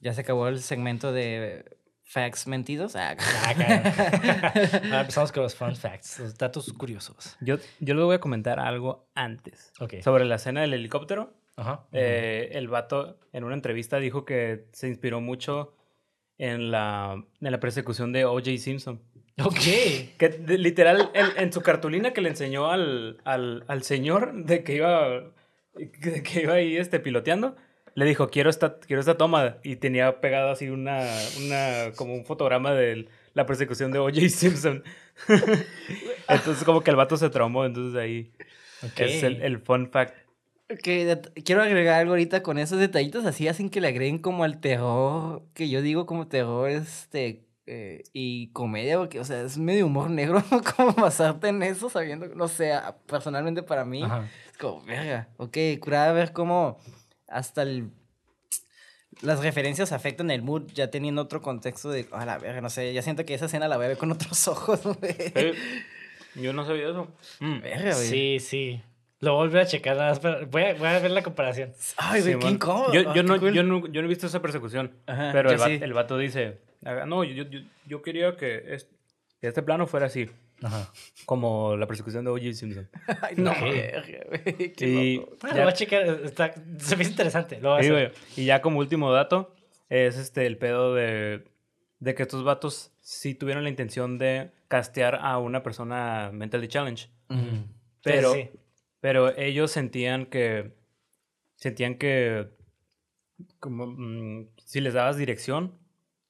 Ya 0.00 0.12
se 0.14 0.22
acabó 0.22 0.48
el 0.48 0.60
segmento 0.60 1.12
de 1.12 1.76
facts 2.04 2.46
mentidos. 2.46 2.96
Ah, 2.96 3.16
Ah. 3.44 4.52
Ahora 4.84 5.00
empezamos 5.00 5.30
con 5.32 5.42
los 5.42 5.54
fun 5.54 5.76
facts, 5.76 6.20
los 6.20 6.38
datos 6.38 6.72
curiosos. 6.72 7.36
Yo, 7.40 7.56
yo 7.80 7.94
les 7.94 8.04
voy 8.04 8.14
a 8.14 8.20
comentar 8.20 8.58
algo 8.60 9.08
antes. 9.14 9.72
Ok. 9.80 9.94
Sobre 10.02 10.24
la 10.24 10.36
escena 10.36 10.60
del 10.62 10.72
helicóptero. 10.74 11.34
Ajá. 11.56 11.86
Eh, 11.92 12.50
el 12.52 12.68
vato 12.68 13.18
en 13.32 13.44
una 13.44 13.54
entrevista 13.54 13.98
dijo 13.98 14.24
que 14.24 14.68
se 14.72 14.86
inspiró 14.88 15.20
mucho 15.20 15.74
en 16.38 16.70
la, 16.70 17.22
en 17.40 17.52
la 17.52 17.58
persecución 17.60 18.12
de 18.12 18.24
O.J. 18.24 18.56
Simpson. 18.58 19.02
Ok. 19.44 19.58
Que 20.16 20.44
literal, 20.46 21.10
en 21.14 21.52
su 21.52 21.60
cartulina 21.60 22.12
que 22.12 22.20
le 22.20 22.28
enseñó 22.28 22.70
al, 22.70 23.20
al, 23.24 23.64
al 23.68 23.82
señor 23.82 24.44
de 24.44 24.62
que 24.64 24.76
iba, 24.76 25.32
que, 25.76 26.22
que 26.22 26.42
iba 26.42 26.54
ahí 26.54 26.76
este, 26.76 27.00
piloteando, 27.00 27.56
le 27.94 28.04
dijo, 28.04 28.28
quiero 28.28 28.50
esta, 28.50 28.78
quiero 28.78 29.00
esta 29.00 29.16
toma. 29.16 29.56
Y 29.62 29.76
tenía 29.76 30.20
pegado 30.20 30.50
así 30.50 30.68
una, 30.68 31.00
una, 31.38 31.92
como 31.96 32.14
un 32.14 32.24
fotograma 32.24 32.72
de 32.74 33.08
la 33.34 33.46
persecución 33.46 33.90
de 33.92 33.98
O.J. 33.98 34.20
Simpson. 34.28 34.82
entonces 36.28 36.64
como 36.64 36.82
que 36.82 36.90
el 36.90 36.96
vato 36.96 37.16
se 37.16 37.30
traumó, 37.30 37.64
entonces 37.64 37.98
ahí 38.00 38.32
es 38.96 39.22
el, 39.22 39.42
el 39.42 39.58
fun 39.58 39.90
fact. 39.90 40.14
Que 40.82 41.06
det- 41.06 41.32
quiero 41.44 41.62
agregar 41.62 41.98
algo 42.00 42.12
ahorita 42.12 42.42
con 42.42 42.58
esos 42.58 42.78
detallitos 42.78 43.24
así 43.24 43.48
hacen 43.48 43.70
que 43.70 43.80
le 43.80 43.88
agreguen 43.88 44.18
como 44.18 44.44
al 44.44 44.60
terror, 44.60 45.42
que 45.54 45.70
yo 45.70 45.80
digo 45.80 46.04
como 46.04 46.28
terror 46.28 46.68
este 46.68 47.40
eh, 47.70 48.02
y 48.12 48.48
comedia, 48.52 48.96
porque 48.98 49.20
o 49.20 49.24
sea, 49.24 49.42
es 49.42 49.58
medio 49.58 49.86
humor 49.86 50.08
negro 50.10 50.42
como 50.76 50.92
basarte 50.94 51.48
en 51.48 51.62
eso 51.62 51.90
sabiendo, 51.90 52.26
no 52.34 52.48
sé, 52.48 52.72
personalmente 53.06 53.62
para 53.62 53.84
mí 53.84 54.02
Ajá. 54.02 54.26
es 54.50 54.56
como, 54.58 54.82
verga, 54.84 55.28
ok, 55.36 55.56
curada 55.80 56.12
ver 56.12 56.32
cómo 56.32 56.78
hasta 57.28 57.62
el 57.62 57.90
las 59.20 59.40
referencias 59.40 59.90
afectan 59.92 60.30
el 60.30 60.42
mood 60.42 60.70
ya 60.74 60.90
teniendo 60.90 61.22
otro 61.22 61.42
contexto 61.42 61.90
de, 61.90 62.06
a 62.12 62.24
la 62.24 62.38
verga, 62.38 62.60
no 62.60 62.70
sé, 62.70 62.92
ya 62.92 63.02
siento 63.02 63.24
que 63.24 63.34
esa 63.34 63.46
escena 63.46 63.66
la 63.68 63.76
voy 63.76 63.86
a 63.86 63.88
ver 63.88 63.98
con 63.98 64.12
otros 64.12 64.46
ojos, 64.48 64.80
güey. 64.84 65.14
Eh, 65.18 65.54
Yo 66.36 66.52
no 66.52 66.64
sabía 66.64 66.88
eso. 66.90 67.08
Mm. 67.40 67.60
Verga, 67.60 67.94
güey. 67.94 68.06
Sí, 68.08 68.38
sí. 68.40 68.82
Lo 69.20 69.34
volví 69.34 69.58
a 69.58 69.66
checar. 69.66 69.96
nada 69.96 70.10
más 70.10 70.20
para- 70.20 70.44
Voy 70.44 70.62
a, 70.62 70.74
voy 70.74 70.86
a 70.86 70.98
ver 71.00 71.10
la 71.10 71.22
comparación. 71.22 71.72
Ay, 71.96 72.20
güey, 72.20 72.34
qué 72.34 72.38
Simón. 72.40 72.54
incómodo. 72.54 72.92
Yo, 72.94 73.00
Ah, 73.00 73.04
yo, 73.06 73.12
qué 73.14 73.22
no, 73.24 73.40
cool. 73.40 73.52
yo, 73.52 73.62
no, 73.64 73.86
yo 73.88 74.00
no 74.02 74.06
he 74.06 74.08
visto 74.08 74.28
esa 74.28 74.40
persecución. 74.40 74.92
Ajá, 75.06 75.30
pero 75.32 75.50
el, 75.50 75.60
va- 75.60 75.66
sí. 75.66 75.78
el 75.82 75.92
vato 75.92 76.16
dice: 76.16 76.60
"Ah, 76.62 76.67
No, 76.82 77.24
yo, 77.24 77.44
yo, 77.44 77.60
yo 77.86 78.02
quería 78.02 78.36
que 78.36 78.62
es- 78.74 78.88
que 79.40 79.46
este 79.48 79.62
plano 79.62 79.86
fuera 79.86 80.06
así. 80.06 80.28
Ajá. 80.62 80.90
Como 81.24 81.76
la 81.76 81.86
persecución 81.86 82.24
de 82.24 82.30
O.J. 82.32 82.52
Simpson. 82.52 82.88
Ay, 83.22 83.36
no. 83.36 83.52
Qué 83.54 84.74
Y. 84.80 85.18
Bueno, 85.18 85.36
ya, 85.42 85.54
lo 85.54 85.62
voy 85.62 85.70
a 85.70 85.72
checar. 85.72 86.02
Está, 86.24 86.52
se 86.78 86.96
me 86.96 87.02
hizo 87.02 87.12
interesante. 87.12 87.60
Lo 87.60 87.70
voy 87.70 87.78
a 87.80 87.82
sí, 87.84 87.90
hacer. 87.90 88.08
güey. 88.10 88.22
y 88.36 88.44
ya 88.46 88.60
como 88.60 88.80
último 88.80 89.12
dato, 89.12 89.54
es 89.88 90.16
este 90.16 90.46
el 90.46 90.58
pedo 90.58 90.94
de, 90.94 91.44
de 92.00 92.14
que 92.16 92.22
estos 92.24 92.42
vatos 92.42 92.90
sí 93.00 93.34
tuvieron 93.36 93.62
la 93.62 93.70
intención 93.70 94.18
de 94.18 94.50
castear 94.66 95.14
a 95.22 95.38
una 95.38 95.62
persona 95.62 96.30
mentally 96.32 96.66
challenge. 96.66 97.08
Pero, 98.02 98.32
sí. 98.34 98.50
pero 99.00 99.36
ellos 99.38 99.70
sentían 99.70 100.26
que. 100.26 100.72
Sentían 101.54 101.94
que. 101.96 102.48
Como, 103.60 103.86
mm, 103.86 104.48
si 104.64 104.80
les 104.80 104.94
dabas 104.94 105.16
dirección, 105.16 105.77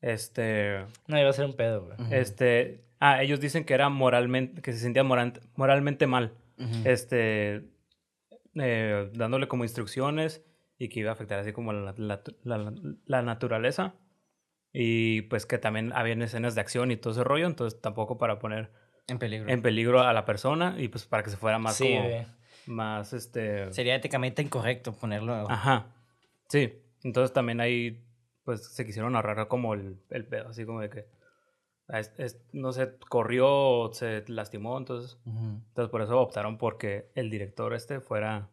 este. 0.01 0.85
No, 1.07 1.19
iba 1.19 1.29
a 1.31 1.33
ser 1.33 1.45
un 1.47 1.57
pedo, 1.57 1.85
güey. 1.87 1.97
Este. 2.13 2.85
Ah, 3.01 3.23
ellos 3.23 3.41
dicen 3.41 3.65
que 3.65 3.75
era 3.75 3.89
moralmente. 3.89 4.63
que 4.63 4.73
se 4.73 4.79
sentían 4.79 5.07
moral- 5.07 5.41
moralmente 5.57 6.07
mal. 6.07 6.33
Ujú. 6.59 6.71
Este. 6.89 7.63
eh, 8.61 9.11
dándole 9.15 9.47
como 9.47 9.65
instrucciones 9.65 10.45
y 10.79 10.89
que 10.89 11.01
iba 11.01 11.11
a 11.11 11.13
afectar 11.13 11.39
así 11.39 11.53
como 11.53 11.73
la, 11.73 11.95
la- 11.97 12.23
la- 12.45 12.73
la 13.07 13.23
naturaleza. 13.23 13.95
Y 14.73 15.23
pues 15.23 15.47
que 15.47 15.59
también 15.59 15.93
habían 15.95 16.21
escenas 16.23 16.55
de 16.55 16.61
acción 16.61 16.91
y 16.91 16.97
todo 16.97 17.13
ese 17.13 17.25
rollo, 17.25 17.47
entonces 17.47 17.81
tampoco 17.81 18.19
para 18.19 18.39
poner 18.39 18.71
En 19.07 19.19
peligro. 19.19 19.49
en 19.49 19.63
peligro 19.63 20.01
a 20.03 20.13
la 20.13 20.25
persona 20.25 20.75
y 20.79 20.89
pues 20.89 21.07
para 21.07 21.23
que 21.23 21.31
se 21.31 21.37
fuera 21.39 21.59
más 21.59 21.77
Sí, 21.77 21.97
como 21.97 22.27
más 22.67 23.13
este 23.15 23.73
Sería 23.73 23.95
éticamente 23.95 24.43
incorrecto 24.43 24.93
ponerlo. 24.93 25.49
ajá 25.51 25.87
sí 26.51 26.83
entonces 27.03 27.33
también 27.33 27.61
ahí 27.63 28.05
pues 28.49 28.65
se 28.65 28.87
quisieron 28.87 29.15
ahorrar 29.15 29.47
como 29.47 29.75
el, 29.75 29.99
el 30.09 30.25
pedo 30.27 30.49
así 30.49 30.65
como 30.65 30.81
de 30.81 30.89
que 30.89 31.05
ah, 31.89 32.01
es- 32.01 32.15
es- 32.17 32.41
no 32.53 32.73
sé 32.73 32.95
corrió 33.11 33.91
se 33.93 34.25
lastimó 34.27 34.79
entonces 34.79 35.19
Ujú. 35.27 35.61
entonces 35.69 35.91
por 35.91 36.01
eso 36.01 36.19
optaron 36.19 36.57
porque 36.57 37.11
el 37.15 37.29
director 37.29 37.75
este 37.75 38.01
fuera 38.01 38.49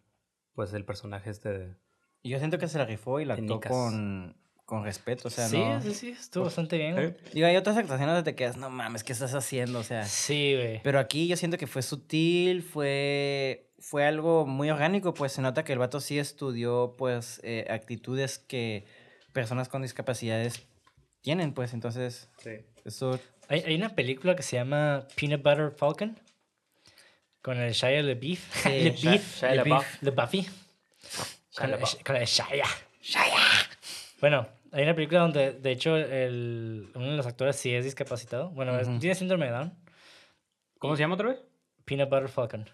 pues 0.53 0.73
el 0.73 0.83
personaje 0.83 1.29
este 1.29 1.49
de 1.57 1.75
Y 2.23 2.29
yo 2.31 2.39
siento 2.39 2.57
que 2.57 2.67
se 2.67 2.77
la 2.77 2.83
rifó 2.85 3.21
y 3.21 3.25
la 3.25 3.35
actuó 3.35 3.61
con, 3.61 4.35
con 4.65 4.83
respeto. 4.83 5.27
O 5.29 5.31
sea, 5.31 5.47
sí, 5.47 5.57
no. 5.63 5.81
sí, 5.81 5.93
sí. 5.93 6.09
Estuvo 6.09 6.43
bastante 6.45 6.77
bien. 6.77 6.97
¿Eh? 6.97 7.15
Digo, 7.33 7.45
hay 7.47 7.55
otras 7.55 7.77
actuaciones 7.77 8.15
donde 8.15 8.29
te 8.31 8.35
quedas, 8.35 8.57
no 8.57 8.69
mames, 8.69 9.03
¿qué 9.05 9.13
estás 9.13 9.33
haciendo? 9.35 9.79
O 9.79 9.83
sea. 9.83 10.03
Sí, 10.05 10.55
güey. 10.55 10.81
Pero 10.83 10.99
aquí 10.99 11.27
yo 11.27 11.37
siento 11.37 11.57
que 11.57 11.67
fue 11.67 11.81
sutil, 11.83 12.63
fue, 12.63 13.69
fue 13.79 14.05
algo 14.05 14.45
muy 14.47 14.69
orgánico, 14.71 15.13
pues 15.13 15.33
se 15.33 15.41
nota 15.41 15.63
que 15.63 15.73
el 15.73 15.79
vato 15.79 15.99
sí 15.99 16.17
estudió, 16.19 16.95
pues, 16.97 17.39
eh, 17.43 17.67
actitudes 17.69 18.39
que 18.39 18.85
personas 19.35 19.67
con 19.67 19.81
discapacidades 19.81 20.65
tienen, 21.21 21.53
pues, 21.53 21.73
entonces, 21.73 22.29
sí 22.37 22.65
eso... 22.85 23.19
Hay, 23.47 23.61
hay 23.61 23.75
una 23.75 23.89
película 23.89 24.35
que 24.35 24.43
se 24.43 24.55
llama 24.55 25.07
Peanut 25.15 25.43
Butter 25.43 25.71
Falcon 25.71 26.17
con 27.41 27.57
el 27.57 27.73
Shia 27.73 28.01
LaBeouf. 28.01 28.39
Sí, 28.63 28.69
LaBeouf. 29.03 29.41
Shia 29.41 29.55
LaBeouf. 29.55 30.01
LaBeouf. 30.01 30.47
Con, 31.55 31.71
LaBeouf. 31.71 32.03
con 32.03 32.15
el 32.15 32.25
Shia. 32.25 32.65
Bueno, 34.21 34.47
hay 34.71 34.83
una 34.83 34.95
película 34.95 35.19
donde, 35.19 35.51
de 35.51 35.71
hecho, 35.71 35.95
el, 35.97 36.89
uno 36.95 37.11
de 37.11 37.17
los 37.17 37.27
actores 37.27 37.55
sí 37.55 37.73
es 37.73 37.83
discapacitado. 37.83 38.49
Bueno, 38.51 38.79
es- 38.79 38.99
tiene 38.99 39.15
síndrome 39.15 39.47
de 39.47 39.51
Down. 39.51 39.73
¿cómo 40.79 40.95
se 40.95 41.01
llama 41.01 41.15
otra 41.15 41.29
vez? 41.29 41.39
Peanut 41.85 42.09
Butter 42.09 42.29
Falcon. 42.29 42.69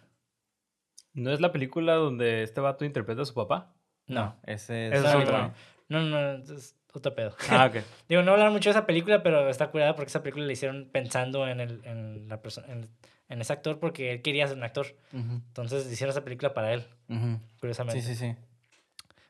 ¿no 1.14 1.32
es 1.32 1.41
la 1.41 1.51
película 1.51 1.95
donde 1.95 2.43
este 2.43 2.62
vato 2.62 2.86
interpreta 2.86 3.24
a 3.24 3.26
su 3.26 3.34
papá? 3.34 3.74
No. 4.07 4.39
ese 4.45 4.88
es 4.88 5.01
no, 5.03 5.20
otra. 5.20 5.53
No, 5.92 6.02
no, 6.02 6.38
no, 6.38 6.56
es 6.56 6.76
otro 6.94 7.14
pedo. 7.14 7.36
ah 7.50 7.68
ok 7.68 7.84
Digo, 8.10 8.22
no 8.24 8.32
hablar 8.32 8.52
mucho 8.52 8.70
de 8.70 8.72
esa 8.72 8.86
película, 8.86 9.24
pero 9.24 9.50
está 9.50 9.70
curada 9.72 9.96
porque 9.96 10.10
esa 10.10 10.24
película 10.24 10.46
la 10.46 10.54
hicieron 10.54 10.89
pensando 10.92 11.48
en, 11.48 11.60
el, 11.60 11.82
en, 11.86 12.28
la 12.28 12.42
persona, 12.42 12.68
en, 12.72 12.89
en 13.30 13.42
ese 13.42 13.54
actor 13.54 13.80
porque 13.80 14.12
él 14.12 14.22
quería 14.22 14.48
ser 14.48 14.58
un 14.58 14.64
actor. 14.64 14.88
Ujú, 15.14 15.34
Entonces 15.48 15.92
hicieron 15.92 16.12
esa 16.12 16.24
película 16.24 16.54
para 16.54 16.74
él, 16.74 16.86
ujú. 17.10 17.39
curiosamente. 17.60 18.02
Sí, 18.02 18.16
sí, 18.16 18.16
sí. 18.16 18.36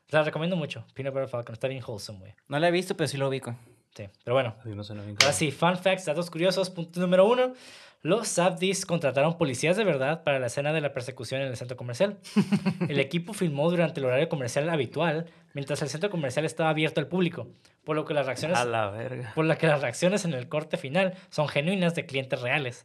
La 0.08 0.22
recomiendo 0.22 0.56
mucho. 0.56 0.84
Peanut 0.94 1.14
Butter 1.14 1.28
Falcon. 1.28 1.54
Está 1.54 1.68
bien 1.68 1.82
wholesome, 1.86 2.18
güey. 2.18 2.34
No 2.48 2.58
la 2.58 2.68
he 2.68 2.70
visto, 2.70 2.94
pero 2.96 3.08
sí 3.08 3.16
lo 3.16 3.28
ubico. 3.28 3.56
Sí. 3.96 4.08
Pero 4.24 4.34
bueno. 4.34 4.54
Me 4.64 4.84
suena 4.84 5.02
bien 5.02 5.16
Ahora 5.20 5.32
sí, 5.32 5.50
fun 5.50 5.78
facts, 5.78 6.04
datos 6.04 6.30
curiosos. 6.30 6.68
Punto 6.68 7.00
número 7.00 7.26
uno. 7.26 7.54
Los 8.02 8.28
Sabdis 8.28 8.84
contrataron 8.84 9.38
policías 9.38 9.76
de 9.76 9.84
verdad 9.84 10.22
para 10.22 10.38
la 10.38 10.48
escena 10.48 10.72
de 10.72 10.80
la 10.82 10.92
persecución 10.92 11.40
en 11.40 11.46
el 11.48 11.56
centro 11.56 11.76
comercial. 11.76 12.18
El 12.88 12.98
equipo 12.98 13.32
filmó 13.32 13.70
durante 13.70 14.00
el 14.00 14.06
horario 14.06 14.28
comercial 14.28 14.68
habitual, 14.68 15.30
mientras 15.54 15.82
el 15.82 15.88
centro 15.88 16.10
comercial 16.10 16.44
estaba 16.44 16.70
abierto 16.70 17.00
al 17.00 17.08
público, 17.08 17.48
por 17.84 17.96
lo 17.96 18.04
que 18.04 18.14
las 18.14 18.26
reacciones, 18.26 18.58
a 18.58 18.64
la 18.64 18.90
verga 18.90 19.32
por 19.34 19.44
lo 19.44 19.56
que 19.58 19.66
las 19.66 19.80
reacciones 19.80 20.24
en 20.24 20.34
el 20.34 20.48
corte 20.48 20.76
final 20.76 21.14
son 21.30 21.48
genuinas 21.48 21.94
de 21.94 22.06
clientes 22.06 22.40
reales. 22.40 22.84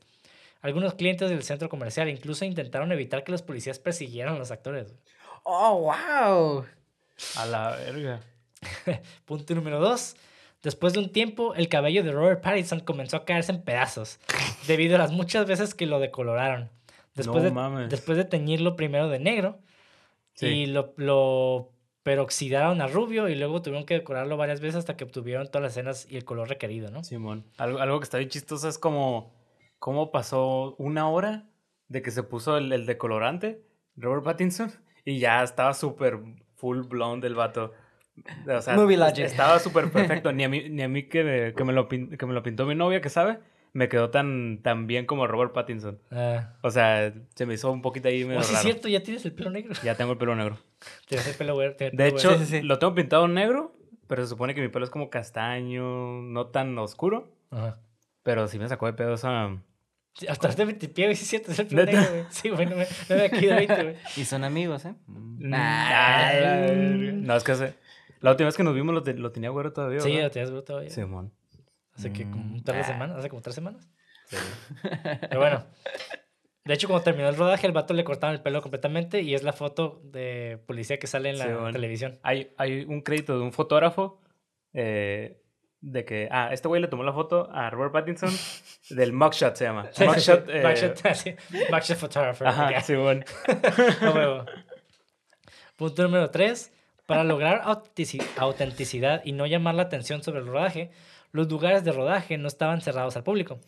Algunos 0.61 0.95
clientes 0.95 1.29
del 1.29 1.43
centro 1.43 1.69
comercial 1.69 2.09
incluso 2.09 2.43
intentaron 2.43 2.91
evitar 2.91 3.23
que 3.23 3.31
los 3.31 3.41
policías 3.43 3.77
persiguieran 3.79 4.35
a 4.35 4.39
los 4.39 4.51
actores. 4.51 4.93
¡Oh, 5.43 5.79
wow! 5.81 6.65
a 7.37 7.45
la 7.45 7.71
verga 7.71 8.19
Punto 9.25 9.55
número 9.55 9.79
dos. 9.79 10.15
Después 10.63 10.93
de 10.93 10.99
un 10.99 11.11
tiempo, 11.11 11.53
el 11.53 11.69
cabello 11.69 12.03
de 12.03 12.11
Robert 12.11 12.41
Pattinson 12.41 12.79
comenzó 12.79 13.17
a 13.17 13.25
caerse 13.25 13.51
en 13.51 13.61
pedazos, 13.61 14.19
debido 14.67 14.95
a 14.95 14.99
las 14.99 15.11
muchas 15.11 15.45
veces 15.45 15.75
que 15.75 15.85
lo 15.85 15.99
decoloraron. 15.99 16.69
Después, 17.13 17.37
No 17.37 17.43
de, 17.43 17.51
mames. 17.51 17.89
después 17.89 18.17
de 18.17 18.25
teñirlo 18.25 18.75
primero 18.75 19.07
de 19.09 19.19
negro, 19.19 19.59
Sí. 20.33 20.47
y 20.47 20.65
lo, 20.67 20.93
lo 20.97 21.71
peroxidaron 22.07 22.79
a 22.79 22.87
rubio, 22.87 23.27
y 23.27 23.35
luego 23.35 23.61
tuvieron 23.61 23.85
que 23.85 23.95
decorarlo 23.95 24.37
varias 24.37 24.61
veces 24.61 24.75
hasta 24.77 24.95
que 24.95 25.03
obtuvieron 25.03 25.45
todas 25.47 25.63
las 25.63 25.71
escenas 25.73 26.07
y 26.09 26.15
el 26.15 26.23
color 26.23 26.47
requerido, 26.47 26.89
¿no? 26.89 27.03
Simón. 27.03 27.43
Algo, 27.57 27.79
algo 27.79 27.99
que 27.99 28.05
está 28.05 28.17
bien 28.17 28.29
chistoso 28.29 28.69
es 28.69 28.77
como 28.77 29.35
cómo 29.77 30.09
pasó 30.09 30.75
una 30.77 31.09
hora 31.09 31.49
de 31.89 32.01
que 32.01 32.11
se 32.11 32.23
puso 32.23 32.55
el, 32.57 32.71
el 32.71 32.85
decolorante, 32.85 33.61
Robert 33.97 34.23
Pattinson, 34.23 34.71
y 35.03 35.19
ya 35.19 35.43
estaba 35.43 35.73
súper 35.73 36.19
full 36.55 36.83
blonde 36.83 37.27
el 37.27 37.35
vato. 37.35 37.73
O 38.47 38.61
sea, 38.61 38.73
Movie 38.77 38.95
logic. 38.95 39.25
estaba 39.25 39.59
súper 39.59 39.91
perfecto. 39.91 40.31
Ni 40.31 40.45
a 40.45 40.49
mí, 40.49 40.69
ni 40.69 40.83
a 40.83 40.87
mí 40.87 41.09
que, 41.09 41.25
me, 41.25 41.53
que, 41.55 41.63
me 41.65 41.73
lo 41.73 41.89
que 41.89 42.25
me 42.25 42.33
lo 42.33 42.41
pintó 42.41 42.65
mi 42.65 42.73
novia, 42.73 43.01
que 43.01 43.09
sabe, 43.09 43.39
me 43.73 43.89
quedó 43.89 44.11
tan, 44.11 44.61
tan 44.63 44.87
bien 44.87 45.05
como 45.05 45.27
Robert 45.27 45.51
Pattinson. 45.51 45.99
Ah. 46.09 46.53
O 46.61 46.71
sea, 46.71 47.13
se 47.35 47.45
me 47.45 47.55
hizo 47.55 47.69
un 47.69 47.81
poquito 47.81 48.07
ahí 48.07 48.23
medio 48.23 48.39
Oh, 48.39 48.43
sí, 48.43 48.53
es 48.53 48.59
raro. 48.59 48.63
cierto, 48.63 48.87
ya 48.87 49.03
tienes 49.03 49.25
el 49.25 49.33
pelo 49.33 49.49
negro. 49.49 49.73
Ya 49.83 49.95
tengo 49.95 50.13
el 50.13 50.17
pelo 50.17 50.33
negro. 50.37 50.57
Tienes 51.07 51.27
el 51.27 51.35
pelo 51.35 51.55
güero. 51.55 51.73
De 51.73 51.91
pelo 51.91 52.03
hecho, 52.05 52.29
güero. 52.29 52.43
Sí, 52.43 52.49
sí, 52.51 52.57
sí. 52.59 52.61
lo 52.63 52.79
tengo 52.79 52.93
pintado 52.95 53.27
negro, 53.27 53.75
pero 54.07 54.21
se 54.23 54.29
supone 54.29 54.53
que 54.55 54.61
mi 54.61 54.67
pelo 54.69 54.85
es 54.85 54.91
como 54.91 55.09
castaño, 55.09 56.21
no 56.21 56.47
tan 56.47 56.77
oscuro. 56.77 57.33
Ajá. 57.51 57.79
Pero 58.23 58.47
sí 58.47 58.59
me 58.59 58.67
sacó 58.67 58.85
de 58.87 58.93
pedo 58.93 59.13
esa... 59.13 59.57
Hasta 60.27 60.49
te 60.49 60.65
metí 60.65 60.87
pie, 60.87 61.05
güey, 61.05 61.15
sí 61.15 61.23
es 61.23 61.29
cierto, 61.29 61.51
es 61.51 61.59
el 61.59 61.67
pelo 61.67 61.85
negro, 61.85 62.01
güey. 62.09 62.23
Sí, 62.29 62.49
güey, 62.49 62.65
no 62.65 62.75
me, 62.75 62.87
no 63.09 63.15
me 63.15 63.21
aquí 63.25 63.45
de 63.45 63.53
20, 63.53 63.83
güey. 63.83 63.95
Y 64.15 64.25
son 64.25 64.43
amigos, 64.43 64.83
¿eh? 64.85 64.95
Mm, 65.05 65.53
Ah. 65.53 66.29
ah, 66.29 66.31
verga. 66.33 67.11
No, 67.13 67.35
es 67.35 67.43
que 67.43 67.51
hace- 67.51 67.75
la 68.19 68.31
última 68.31 68.47
vez 68.47 68.57
que 68.57 68.63
nos 68.63 68.73
vimos 68.73 68.95
lo, 68.95 69.03
te- 69.03 69.13
lo 69.13 69.31
tenía 69.31 69.49
güero 69.51 69.71
todavía. 69.73 69.99
Sí, 69.99 70.09
¿verdad? 70.09 70.23
lo 70.23 70.31
tenías 70.31 70.49
güero 70.49 70.63
todavía. 70.63 70.89
Simón. 70.89 71.33
Hace 71.95 72.11
que 72.11 72.23
como 72.29 72.43
Mm, 72.43 72.53
un 72.55 72.63
par 72.63 72.75
de 72.77 72.83
semanas, 72.83 73.17
hace 73.17 73.29
como 73.29 73.41
tres 73.43 73.53
semanas. 73.55 73.87
Sí. 74.25 74.37
Pero 75.21 75.39
bueno. 75.39 75.63
De 76.67 76.73
hecho, 76.73 76.87
cuando 76.87 77.03
terminó 77.03 77.29
el 77.29 77.35
rodaje, 77.35 77.65
el 77.65 77.73
vato 77.73 77.93
le 77.93 78.03
cortaron 78.03 78.35
el 78.35 78.41
pelo 78.41 78.61
completamente 78.61 79.21
y 79.21 79.33
es 79.33 79.43
la 79.43 79.53
foto 79.53 80.01
de 80.03 80.59
policía 80.67 80.99
que 80.99 81.07
sale 81.07 81.29
en 81.29 81.37
la 81.37 81.45
Sí, 81.45 81.51
bueno. 81.51 81.71
televisión. 81.71 82.19
Hay, 82.23 82.51
hay 82.57 82.81
un 82.87 83.01
crédito 83.01 83.37
de 83.37 83.43
un 83.43 83.53
fotógrafo 83.53 84.21
eh, 84.73 85.41
de 85.79 86.05
que, 86.05 86.27
ah, 86.31 86.49
este 86.51 86.67
güey 86.67 86.81
le 86.81 86.87
tomó 86.87 87.03
la 87.03 87.13
foto 87.13 87.49
a 87.51 87.69
Robert 87.69 87.93
Pattinson 87.93 88.29
del 88.89 89.13
mugshot 89.13 89.55
se 89.55 89.63
llama. 89.65 89.87
Sí, 89.91 90.03
sí, 90.05 90.19
sí. 90.21 90.31
Mugshot. 90.31 90.49
eh, 90.49 90.61
Backshot, 90.61 91.13
sí. 91.15 91.35
Backshot 91.71 91.97
photographer. 91.97 92.47
Ajá. 92.47 92.81
Simón. 92.81 93.23
A 94.01 94.09
huevo. 94.11 94.45
Punto 95.75 96.03
número 96.03 96.29
3. 96.29 96.73
Para 97.07 97.23
lograr 97.23 97.63
autentici- 97.63 98.23
autenticidad 98.37 99.21
y 99.25 99.31
no 99.31 99.47
llamar 99.47 99.73
la 99.75 99.83
atención 99.83 100.21
sobre 100.21 100.41
el 100.41 100.47
rodaje, 100.47 100.91
los 101.31 101.49
lugares 101.49 101.83
de 101.83 101.91
rodaje 101.91 102.37
no 102.37 102.47
estaban 102.47 102.81
cerrados 102.81 103.15
al 103.15 103.23
público. 103.23 103.59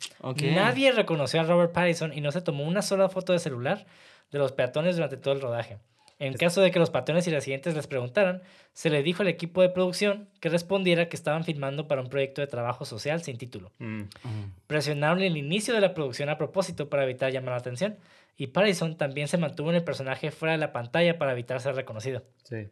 Nadie 0.53 0.91
reconoció 0.91 1.41
a 1.41 1.43
Robert 1.43 1.71
Pattinson 1.71 2.13
y 2.13 2.21
no 2.21 2.31
se 2.31 2.41
tomó 2.41 2.63
una 2.65 2.81
sola 2.81 3.09
foto 3.09 3.33
de 3.33 3.39
celular 3.39 3.85
de 4.31 4.39
los 4.39 4.51
peatones 4.51 4.95
durante 4.95 5.17
todo 5.17 5.33
el 5.33 5.41
rodaje. 5.41 5.77
En 6.19 6.33
caso 6.33 6.59
de 6.59 6.69
que 6.69 6.79
los 6.79 6.89
patrones 6.89 7.25
y 7.27 7.31
residentes 7.31 7.75
les 7.75 7.87
preguntaran, 7.87 8.41
se 8.73 8.89
le 8.89 9.03
dijo 9.03 9.21
al 9.23 9.29
equipo 9.29 9.61
de 9.61 9.69
producción 9.69 10.27
que 10.41 10.49
respondiera 10.49 11.07
que 11.07 11.15
estaban 11.15 11.45
filmando 11.45 11.87
para 11.87 12.01
un 12.01 12.09
proyecto 12.09 12.41
de 12.41 12.47
trabajo 12.47 12.83
social 12.83 13.23
sin 13.23 13.37
título. 13.37 13.71
Mm. 13.79 14.01
Ujú. 14.01 14.51
Presionaron 14.67 15.21
el 15.21 15.37
inicio 15.37 15.73
de 15.73 15.79
la 15.79 15.93
producción 15.93 16.27
a 16.27 16.37
propósito 16.37 16.89
para 16.89 17.05
evitar 17.05 17.31
llamar 17.31 17.51
la 17.51 17.59
atención, 17.59 17.97
y 18.35 18.47
Pattinson 18.47 18.97
también 18.97 19.29
se 19.29 19.37
mantuvo 19.37 19.69
en 19.69 19.77
el 19.77 19.83
personaje 19.83 20.29
fuera 20.31 20.51
de 20.51 20.57
la 20.57 20.73
pantalla 20.73 21.17
para 21.17 21.31
evitar 21.31 21.61
ser 21.61 21.75
reconocido. 21.75 22.23
Sí. 22.43 22.67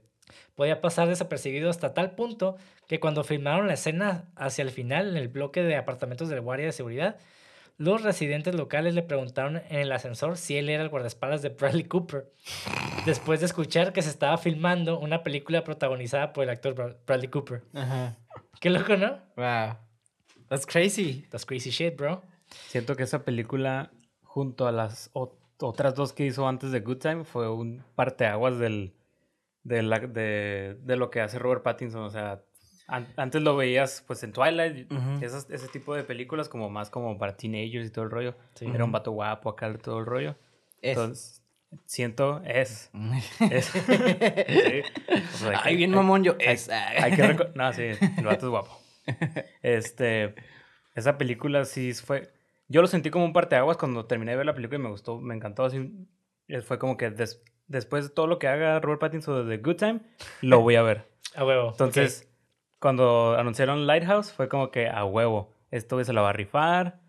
Podía 0.55 0.81
pasar 0.81 1.07
desapercibido 1.07 1.69
hasta 1.69 1.93
tal 1.93 2.11
punto 2.11 2.57
que 2.87 2.99
cuando 2.99 3.23
filmaron 3.23 3.67
la 3.67 3.73
escena 3.73 4.25
hacia 4.35 4.63
el 4.63 4.71
final 4.71 5.09
en 5.09 5.17
el 5.17 5.27
bloque 5.27 5.61
de 5.63 5.75
apartamentos 5.75 6.29
del 6.29 6.41
guardia 6.41 6.65
de 6.67 6.71
seguridad, 6.71 7.17
los 7.77 8.01
residentes 8.01 8.55
locales 8.55 8.95
le 8.95 9.03
preguntaron 9.03 9.57
en 9.69 9.77
el 9.79 9.91
ascensor 9.91 10.37
si 10.37 10.57
él 10.57 10.69
era 10.69 10.81
el 10.81 10.89
guardaespaldas 10.89 11.43
de 11.43 11.49
Bradley 11.49 11.83
Cooper, 11.83 12.25
después 13.05 13.39
de 13.39 13.45
escuchar 13.45 13.93
que 13.93 14.01
se 14.01 14.09
estaba 14.09 14.37
filmando 14.37 14.99
una 14.99 15.21
película 15.23 15.63
protagonizada 15.63 16.33
por 16.33 16.43
el 16.43 16.49
actor 16.49 16.73
Bra- 16.75 16.97
Bradley 17.05 17.27
Cooper. 17.29 17.61
Ajá. 17.73 18.17
Qué 18.59 18.69
loco, 18.71 18.97
¿no? 18.97 19.19
Wow. 19.35 19.77
That's 20.49 20.65
crazy. 20.65 21.25
That's 21.29 21.45
crazy 21.45 21.69
shit, 21.69 21.95
bro. 21.95 22.23
Siento 22.67 22.95
que 22.95 23.03
esa 23.03 23.23
película, 23.23 23.91
junto 24.23 24.67
a 24.67 24.71
las 24.71 25.13
ot- 25.13 25.35
otras 25.59 25.93
dos 25.93 26.13
que 26.13 26.25
hizo 26.25 26.47
antes 26.47 26.71
de 26.71 26.79
Good 26.79 26.97
Time, 26.97 27.23
fue 27.25 27.47
un 27.51 27.83
parteaguas 27.95 28.57
del, 28.57 28.93
de, 29.67 29.83
la- 29.83 29.99
de, 29.99 30.77
de 30.81 30.95
lo 30.95 31.09
que 31.09 31.21
hace 31.21 31.39
Robert 31.39 31.63
Pattinson. 31.63 32.03
O 32.03 32.09
sea, 32.09 32.41
an- 32.87 33.07
antes 33.17 33.41
lo 33.41 33.55
veías 33.55 34.03
pues 34.07 34.23
en 34.23 34.31
Twilight, 34.33 34.91
Ujú. 34.91 35.23
esas- 35.25 35.49
ese 35.49 35.67
tipo 35.67 35.93
de 35.95 36.03
películas 36.03 36.47
como 36.49 36.69
más 36.69 36.89
como 36.89 37.17
para 37.17 37.35
teenagers 37.35 37.87
y 37.87 37.91
todo 37.91 38.05
el 38.05 38.11
rollo. 38.11 38.35
Sí. 38.55 38.65
Era 38.73 38.83
un 38.85 38.91
vato 38.91 39.11
guapo 39.11 39.49
acá, 39.49 39.73
todo 39.77 39.99
el 39.99 40.05
rollo. 40.05 40.35
Es. 40.81 40.91
Entonces, 40.97 41.43
siento, 41.85 42.41
es. 42.45 42.89
es 43.51 43.65
sí. 43.65 44.81
O 45.33 45.37
sea, 45.37 45.61
Ay, 45.63 45.73
que- 45.73 45.77
bien 45.77 45.91
mamón 45.91 46.23
yo. 46.23 46.35
hay, 46.39 46.53
Es. 46.55 46.69
hay 46.71 47.15
que 47.15 47.37
No, 47.55 47.73
sí, 47.73 47.83
el 48.17 48.25
vato 48.25 48.45
es 48.45 48.49
guapo. 48.51 48.79
Este, 49.61 50.35
esa 50.95 51.17
película 51.17 51.65
sí 51.65 51.93
fue... 51.93 52.31
Yo 52.69 52.81
lo 52.81 52.87
sentí 52.87 53.09
como 53.09 53.23
un 53.25 53.31
parteaguas 53.33 53.77
cuando 53.77 54.05
terminé 54.05 54.31
de 54.31 54.37
ver 54.37 54.45
la 54.45 54.53
película 54.53 54.77
y 54.79 54.83
me 54.83 54.89
gustó, 54.89 55.19
me 55.19 55.33
encantó. 55.35 55.63
Así, 55.65 55.89
eh, 56.49 56.61
fue 56.61 56.77
como 56.77 56.97
que 56.97 57.09
des- 57.09 57.41
después 57.67 58.05
de 58.05 58.09
todo 58.13 58.27
lo 58.27 58.39
que 58.39 58.47
haga 58.47 58.79
Robert 58.79 59.01
Pattinson 59.01 59.47
de 59.47 59.57
The 59.57 59.63
Good 59.63 59.75
Time, 59.75 59.99
lo 60.41 60.61
voy 60.61 60.75
a 60.75 60.81
ver. 60.81 61.05
A 61.35 61.45
huevo. 61.45 61.69
Entonces, 61.71 62.27
cuando 62.79 63.35
anunciaron 63.37 63.85
Lighthouse, 63.85 64.31
fue 64.31 64.49
como 64.49 64.71
que 64.71 64.87
a 64.87 65.05
huevo, 65.05 65.53
esto 65.69 66.03
se 66.03 66.13
la 66.13 66.21
va 66.21 66.29
a 66.29 66.33
rifar. 66.33 66.99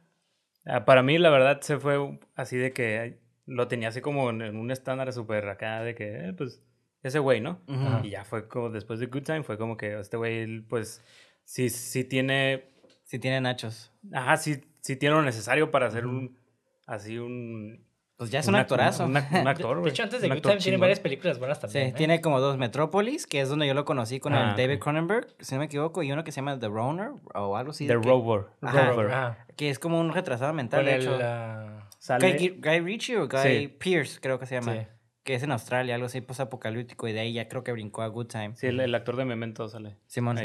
Ah, 0.67 0.85
Para 0.85 1.03
mí, 1.03 1.17
la 1.19 1.31
verdad, 1.31 1.61
se 1.63 1.79
fue 1.79 2.19
así 2.35 2.57
de 2.57 2.73
que 2.73 3.21
lo 3.47 3.69
tenía 3.69 3.89
así 3.89 4.03
como 4.03 4.29
en, 4.29 4.57
un 4.57 4.71
estándar 4.71 5.13
súper 5.13 5.49
acá 5.49 5.83
de 5.83 5.95
que, 5.95 6.29
eh, 6.29 6.33
pues, 6.35 6.63
ese 7.03 7.21
güey, 7.21 7.41
¿no? 7.41 7.61
Y 8.03 8.11
ya 8.11 8.25
fue 8.25 8.49
como 8.49 8.69
después 8.69 9.01
de 9.01 9.07
Good 9.07 9.23
Time, 9.23 9.43
fue 9.45 9.57
como 9.57 9.77
que 9.77 9.99
este 9.99 10.17
güey, 10.19 10.61
pues, 10.63 11.03
sí, 11.45 11.71
sí 11.71 12.05
tiene, 12.05 12.69
Sí 13.09 13.19
tiene 13.19 13.41
nachos. 13.41 13.91
ajá, 14.13 14.37
sí, 14.37 14.61
sí 14.83 14.95
tiene 14.97 15.15
lo 15.15 15.23
necesario 15.23 15.71
para 15.71 15.87
hacer 15.87 16.07
un, 16.07 16.39
así 16.87 17.17
un... 17.17 17.88
Pues 18.19 18.31
ya 18.31 18.41
es 18.41 18.49
un 18.49 18.57
actorazo. 18.57 19.05
un 19.07 19.17
actor, 19.47 19.77
De 19.77 19.81
güey. 19.81 19.91
hecho, 19.93 20.03
antes 20.03 20.21
de 20.21 20.29
Good 20.29 20.41
Time 20.41 20.57
tiene 20.57 20.77
varias 20.77 20.99
películas 21.01 21.39
buenas 21.39 21.61
también. 21.61 21.85
Sí, 21.87 21.91
¿eh? 21.91 21.95
tiene 21.97 22.21
como 22.21 22.41
dos 22.41 22.59
Metrópolis, 22.59 23.27
que 23.27 23.41
es 23.41 23.49
donde 23.49 23.67
yo 23.67 23.75
lo 23.75 23.85
conocí 23.85 24.19
con 24.21 24.35
Ah, 24.35 24.51
el 24.51 24.57
David 24.57 24.75
ok. 24.77 24.83
Cronenberg, 24.83 25.29
si 25.39 25.55
no 25.55 25.61
me 25.61 25.67
equivoco, 25.67 26.03
y 26.03 26.11
uno 26.11 26.25
que 26.25 26.33
se 26.33 26.37
llama 26.41 26.59
The 26.59 26.67
Runner 26.69 27.11
o 27.35 27.57
algo 27.57 27.71
así. 27.71 27.87
The 27.87 27.95
de 27.95 28.01
que- 28.01 28.09
Rover. 28.09 28.47
Ajá. 28.61 28.91
Rover. 28.91 29.11
Ajá. 29.13 29.47
Que 29.57 29.71
es 29.71 29.79
como 29.79 30.01
un 30.01 30.13
retrasado 30.13 30.53
mental, 30.53 30.85
de 30.85 30.95
el... 30.97 31.03
hecho. 31.03 31.19
ah, 31.23 31.89
Sale- 32.01 32.37
Guy, 32.37 32.61
Guy 32.61 32.81
Ritchie 32.81 33.17
o 33.19 33.29
Guy 33.29 33.39
Sí. 33.43 33.69
Pierce, 33.79 34.19
creo 34.21 34.39
que 34.39 34.47
se 34.47 34.57
llama. 34.57 34.73
Sí. 34.75 34.81
Que 35.23 35.35
es 35.35 35.43
en 35.45 35.53
Australia, 35.53 35.95
algo 35.95 36.07
así 36.07 36.21
post-apocalíptico, 36.21 37.07
y 37.07 37.13
de 37.13 37.21
ahí 37.21 37.33
ya 37.35 37.49
creo 37.49 37.63
que 37.63 37.71
brincó 37.71 38.03
a 38.03 38.09
Good 38.09 38.27
Time. 38.27 38.57
Sí, 38.57 38.67
el, 38.67 38.81
el 38.81 38.95
actor 38.97 39.15
de 39.15 39.27
Memento 39.27 39.69
sale. 39.69 39.95
Simón, 40.07 40.39
Ahí. 40.39 40.45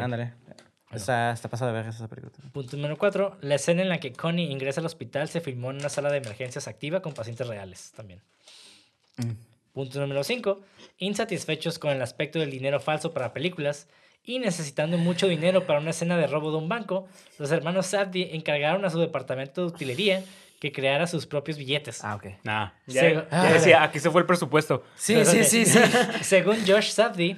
Ándale. 0.94 1.02
Está, 1.02 1.32
está 1.32 1.50
pasada 1.50 1.72
de 1.72 1.80
ver 1.80 1.90
esa 1.90 2.08
película. 2.08 2.34
Punto 2.52 2.78
número 2.78 2.98
4. 2.98 3.38
La 3.42 3.56
escena 3.56 3.82
en 3.82 3.90
la 3.90 4.00
que 4.00 4.14
Connie 4.14 4.52
ingresa 4.52 4.80
al 4.80 4.86
hospital 4.86 5.28
se 5.30 5.42
filmó 5.42 5.72
en 5.72 5.78
una 5.78 5.90
sala 5.90 6.12
de 6.12 6.18
emergencias 6.18 6.68
activa 6.68 7.02
con 7.02 7.14
pacientes 7.14 7.48
reales 7.48 7.92
también. 7.96 8.22
Punto 9.74 10.00
número 10.00 10.24
5. 10.24 10.62
Insatisfechos 11.00 11.80
con 11.80 11.92
el 11.92 12.02
aspecto 12.02 12.40
del 12.40 12.52
dinero 12.52 12.80
falso 12.80 13.14
para 13.14 13.34
películas 13.34 13.88
y 14.24 14.40
necesitando 14.40 14.98
mucho 14.98 15.28
dinero 15.28 15.66
para 15.66 15.80
una 15.80 15.90
escena 15.90 16.18
de 16.18 16.28
robo 16.28 16.52
de 16.52 16.58
un 16.58 16.70
banco, 16.70 17.08
los 17.40 17.52
hermanos 17.52 17.88
Safdie 17.88 18.36
encargaron 18.36 18.86
a 18.86 18.90
su 18.90 19.00
departamento 19.00 19.62
de 19.62 19.68
utilería 19.68 20.24
que 20.62 20.72
creara 20.72 21.08
sus 21.08 21.26
propios 21.26 21.58
billetes. 21.58 22.02
Ah, 22.06 22.16
ok. 22.16 22.26
Nah, 22.44 22.70
ya, 22.88 23.28
ya 23.30 23.52
decía, 23.52 23.84
aquí 23.84 24.00
se 24.00 24.10
fue 24.10 24.22
el 24.22 24.28
presupuesto. 24.28 24.86
Sí, 24.96 25.26
sí, 25.26 25.44
sí, 25.44 25.66
sí. 25.66 25.80
Según 26.22 26.66
Josh 26.66 26.92
Safdie, 26.92 27.36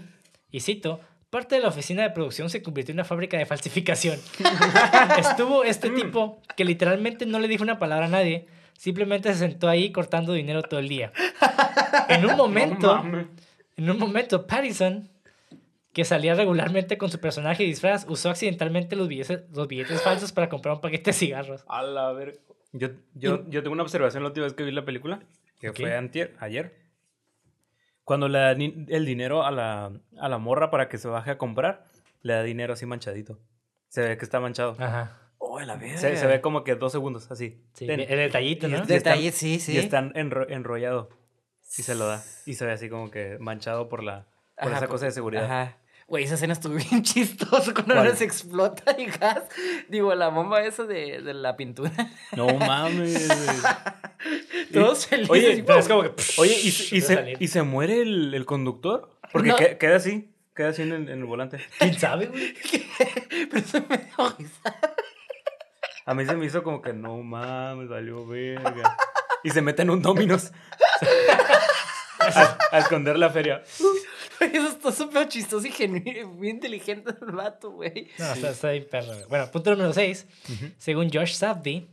y 0.51 0.59
cito, 0.59 1.01
parte 1.35 1.55
de 1.55 1.61
la 1.61 1.67
oficina 1.67 2.01
de 2.03 2.11
producción 2.11 2.49
se 2.49 2.63
convirtió 2.63 2.93
en 2.93 2.95
una 2.99 3.03
fábrica 3.03 3.37
de 3.37 3.45
falsificación. 3.45 4.17
Estuvo 5.19 5.65
este 5.65 5.89
tipo 5.89 6.41
que 6.55 6.63
literalmente 6.63 7.25
no 7.25 7.39
le 7.39 7.49
dijo 7.49 7.61
una 7.61 7.77
palabra 7.77 8.05
a 8.05 8.09
nadie, 8.09 8.47
simplemente 8.77 9.33
se 9.33 9.39
sentó 9.39 9.67
ahí 9.67 9.91
cortando 9.91 10.31
dinero 10.31 10.63
todo 10.63 10.79
el 10.79 10.87
día. 10.87 11.11
En 12.07 12.25
un 12.25 12.37
momento, 12.37 13.03
en 13.75 13.89
un 13.89 13.99
momento, 13.99 14.47
Pattison, 14.47 15.09
que 15.91 16.05
salía 16.05 16.35
regularmente 16.35 16.97
con 16.97 17.11
su 17.11 17.19
personaje 17.19 17.63
y 17.63 17.67
disfraz, 17.67 18.05
usó 18.07 18.29
accidentalmente 18.29 18.95
los 18.95 19.09
billetes, 19.09 19.41
los 19.53 19.67
billetes 19.67 20.01
falsos 20.01 20.31
para 20.31 20.47
comprar 20.47 20.75
un 20.75 20.81
paquete 20.81 21.09
de 21.11 21.13
cigarros. 21.13 21.65
A 21.67 21.83
la 21.83 22.13
ver. 22.13 22.39
Yo, 22.71 22.91
yo, 23.13 23.43
yo 23.49 23.61
tengo 23.61 23.73
una 23.73 23.83
observación 23.83 24.23
la 24.23 24.29
última 24.29 24.45
vez 24.45 24.53
que 24.53 24.63
vi 24.63 24.71
la 24.71 24.85
película, 24.85 25.19
que 25.59 25.69
Ok. 25.71 25.79
fue 25.81 25.97
antier, 25.97 26.33
ayer. 26.39 26.84
Cuando 28.05 28.29
le 28.29 28.39
da 28.39 28.51
el 28.51 29.05
dinero 29.05 29.43
a 29.43 29.51
la, 29.51 29.91
a 30.17 30.29
la 30.29 30.37
morra 30.37 30.71
para 30.71 30.87
que 30.87 30.97
se 30.97 31.07
baje 31.09 31.31
a 31.31 31.37
comprar, 31.37 31.83
le 32.21 32.33
da 32.33 32.43
dinero 32.43 32.71
así 32.73 32.85
manchadito. 32.85 33.37
Se 33.89 34.01
ve 34.01 34.17
que 34.17 34.23
está 34.23 34.39
manchado. 34.39 34.75
Ajá. 34.79 35.19
Oh, 35.37 35.59
la 35.59 35.75
verga. 35.75 35.97
Se, 35.97 36.15
se 36.15 36.25
ve 36.27 36.39
como 36.39 36.63
que 36.63 36.75
dos 36.75 36.91
segundos, 36.93 37.29
así. 37.31 37.61
Sí, 37.73 37.85
Ten. 37.87 37.99
el 37.99 38.07
detallito, 38.07 38.67
Y 38.67 38.71
¿no? 38.71 38.85
Detalle, 38.85 39.27
están- 39.27 39.37
sí, 39.39 39.59
sí. 39.59 39.73
Y 39.73 39.77
está 39.77 40.01
enro- 40.01 40.45
enrollado. 40.49 41.09
Y 41.77 41.81
se 41.83 41.93
lo 41.95 42.07
da. 42.07 42.23
Y 42.45 42.53
se 42.53 42.65
ve 42.65 42.71
así 42.71 42.89
como 42.89 43.11
que 43.11 43.37
manchado 43.39 43.89
por 43.89 44.01
la 44.03 44.27
por 44.55 44.67
Ajá, 44.69 44.77
esa 44.77 44.79
por- 44.87 44.95
cosa 44.95 45.05
de 45.07 45.11
seguridad. 45.11 45.45
Ajá. 45.45 45.77
Güey, 46.07 46.23
esa 46.25 46.35
escena 46.35 46.53
estuvo 46.53 46.75
bien 46.89 47.01
chistosa 47.03 47.73
cuando 47.73 47.95
¿Cuál? 47.95 48.07
les 48.09 48.21
explota 48.21 48.91
el 48.91 49.11
gas. 49.11 49.43
Digo, 49.89 50.13
la 50.13 50.27
bomba 50.29 50.61
esa 50.63 50.83
de, 50.83 51.21
de 51.21 51.33
la 51.33 51.55
pintura. 51.57 51.91
No 52.35 52.47
mames. 52.59 53.27
güey. 53.27 54.63
Todos 54.73 55.07
felices. 55.07 55.29
Oye, 55.31 55.63
Pero 55.65 55.79
es 55.79 55.87
como 55.87 56.03
que... 56.03 56.11
Oye, 56.37 56.53
¿y, 56.63 56.71
se- 56.71 56.95
y 56.95 57.01
se, 57.01 57.15
salir. 57.15 57.37
¿y 57.41 57.47
se 57.47 57.63
muere 57.63 58.01
el, 58.01 58.33
el 58.33 58.45
conductor? 58.45 59.09
Porque 59.31 59.49
No. 59.49 59.55
que- 59.55 59.77
queda 59.77 59.95
así. 59.95 60.31
Queda 60.55 60.69
así 60.69 60.83
en 60.83 60.93
el, 60.93 61.09
en 61.09 61.19
el 61.19 61.25
volante. 61.25 61.57
¿Quién 61.79 61.99
sabe, 61.99 62.27
güey? 62.27 62.53
Pero 63.51 63.67
se 63.67 63.81
me 63.81 63.97
dio 63.97 64.35
risa. 64.37 64.75
A 66.05 66.13
mí 66.13 66.23
se 66.25 66.35
me 66.35 66.45
hizo 66.45 66.61
como 66.63 66.81
que 66.83 66.93
no 66.93 67.17
mames, 67.17 67.89
valió 67.89 68.25
verga. 68.27 68.95
Y 69.43 69.49
se 69.49 69.61
mete 69.61 69.81
en 69.81 69.89
un 69.89 70.01
Dominos. 70.03 70.51
a, 72.19 72.57
a 72.71 72.77
esconder 72.77 73.17
la 73.17 73.29
feria. 73.31 73.63
Eso 74.53 74.67
está 74.69 74.91
súper 74.91 75.27
chistoso 75.27 75.65
y 75.67 75.71
genuino. 75.71 76.27
Muy 76.33 76.49
inteligente 76.49 77.11
el 77.21 77.31
vato, 77.31 77.71
güey. 77.71 78.09
No, 78.17 78.33
está, 78.33 78.49
está 78.51 78.71
bien 78.71 78.87
perro. 78.89 79.13
güey. 79.13 79.25
Bueno, 79.29 79.51
punto 79.51 79.71
número 79.71 79.93
6. 79.93 80.25
Según 80.77 81.09
Josh 81.11 81.33
Safdie, 81.33 81.85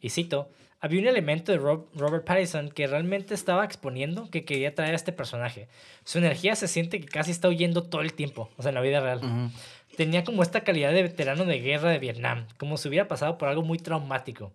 y 0.00 0.10
cito, 0.10 0.48
había 0.80 1.00
un 1.00 1.06
elemento 1.08 1.52
de 1.52 1.58
Rob- 1.58 1.86
Robert 1.94 2.24
Pattinson 2.24 2.70
que 2.70 2.86
realmente 2.86 3.34
estaba 3.34 3.64
exponiendo 3.64 4.28
que 4.30 4.44
quería 4.44 4.74
traer 4.74 4.92
a 4.92 4.96
este 4.96 5.12
personaje. 5.12 5.68
Su 6.04 6.18
energía 6.18 6.56
se 6.56 6.68
siente 6.68 7.00
que 7.00 7.06
casi 7.06 7.30
está 7.30 7.48
huyendo 7.48 7.84
todo 7.84 8.02
el 8.02 8.12
tiempo, 8.12 8.50
o 8.56 8.62
sea, 8.62 8.68
en 8.70 8.74
la 8.74 8.80
vida 8.80 9.00
real. 9.00 9.50
Tenía 9.96 10.24
como 10.24 10.42
esta 10.42 10.62
calidad 10.62 10.92
de 10.92 11.02
veterano 11.02 11.44
de 11.44 11.58
guerra 11.60 11.90
de 11.90 11.98
Vietnam, 12.00 12.46
como 12.58 12.76
si 12.76 12.88
hubiera 12.88 13.08
pasado 13.08 13.38
por 13.38 13.48
algo 13.48 13.62
muy 13.62 13.78
traumático. 13.78 14.52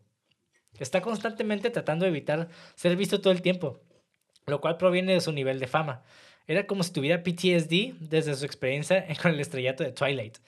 Está 0.79 1.01
constantemente 1.01 1.69
tratando 1.71 2.03
de 2.05 2.09
evitar 2.09 2.47
ser 2.75 2.95
visto 2.95 3.21
todo 3.21 3.31
el 3.33 3.41
tiempo, 3.41 3.79
lo 4.45 4.61
cual 4.61 4.77
proviene 4.77 5.13
de 5.13 5.21
su 5.21 5.31
nivel 5.31 5.59
de 5.59 5.67
fama. 5.67 6.03
Era 6.49 6.65
como 6.65 6.81
si 6.81 6.91
tuviera 6.91 7.21
PTSD 7.21 7.93
desde 7.99 8.33
su 8.33 8.43
experiencia 8.43 9.05
con 9.21 9.33
el 9.33 9.39
estrellato 9.39 9.83
de 9.83 9.91
Twilight. 9.91 10.39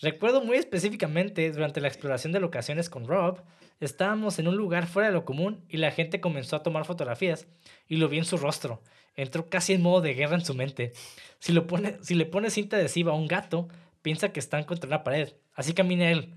Recuerdo 0.00 0.44
muy 0.44 0.56
específicamente 0.56 1.50
durante 1.50 1.80
la 1.80 1.88
exploración 1.88 2.32
de 2.32 2.38
locaciones 2.38 2.88
con 2.88 3.08
Rob, 3.08 3.40
estábamos 3.80 4.38
en 4.38 4.46
un 4.46 4.56
lugar 4.56 4.86
fuera 4.86 5.08
de 5.08 5.14
lo 5.14 5.24
común 5.24 5.64
y 5.68 5.78
la 5.78 5.90
gente 5.90 6.20
comenzó 6.20 6.54
a 6.54 6.62
tomar 6.62 6.84
fotografías 6.84 7.48
y 7.88 7.96
lo 7.96 8.08
vi 8.08 8.18
en 8.18 8.24
su 8.24 8.36
rostro. 8.36 8.82
Entró 9.16 9.50
casi 9.50 9.72
en 9.72 9.82
modo 9.82 10.00
de 10.00 10.14
guerra 10.14 10.36
en 10.36 10.44
su 10.44 10.54
mente. 10.54 10.92
Si, 11.40 11.52
lo 11.52 11.66
pone, 11.66 11.96
si 12.02 12.14
le 12.14 12.24
pone 12.24 12.48
cinta 12.48 12.76
adhesiva 12.76 13.10
a 13.10 13.16
un 13.16 13.26
gato, 13.26 13.66
piensa 14.00 14.32
que 14.32 14.38
están 14.38 14.62
contra 14.62 14.86
una 14.86 15.02
pared. 15.02 15.32
Así 15.54 15.74
camina 15.74 16.08
él. 16.08 16.34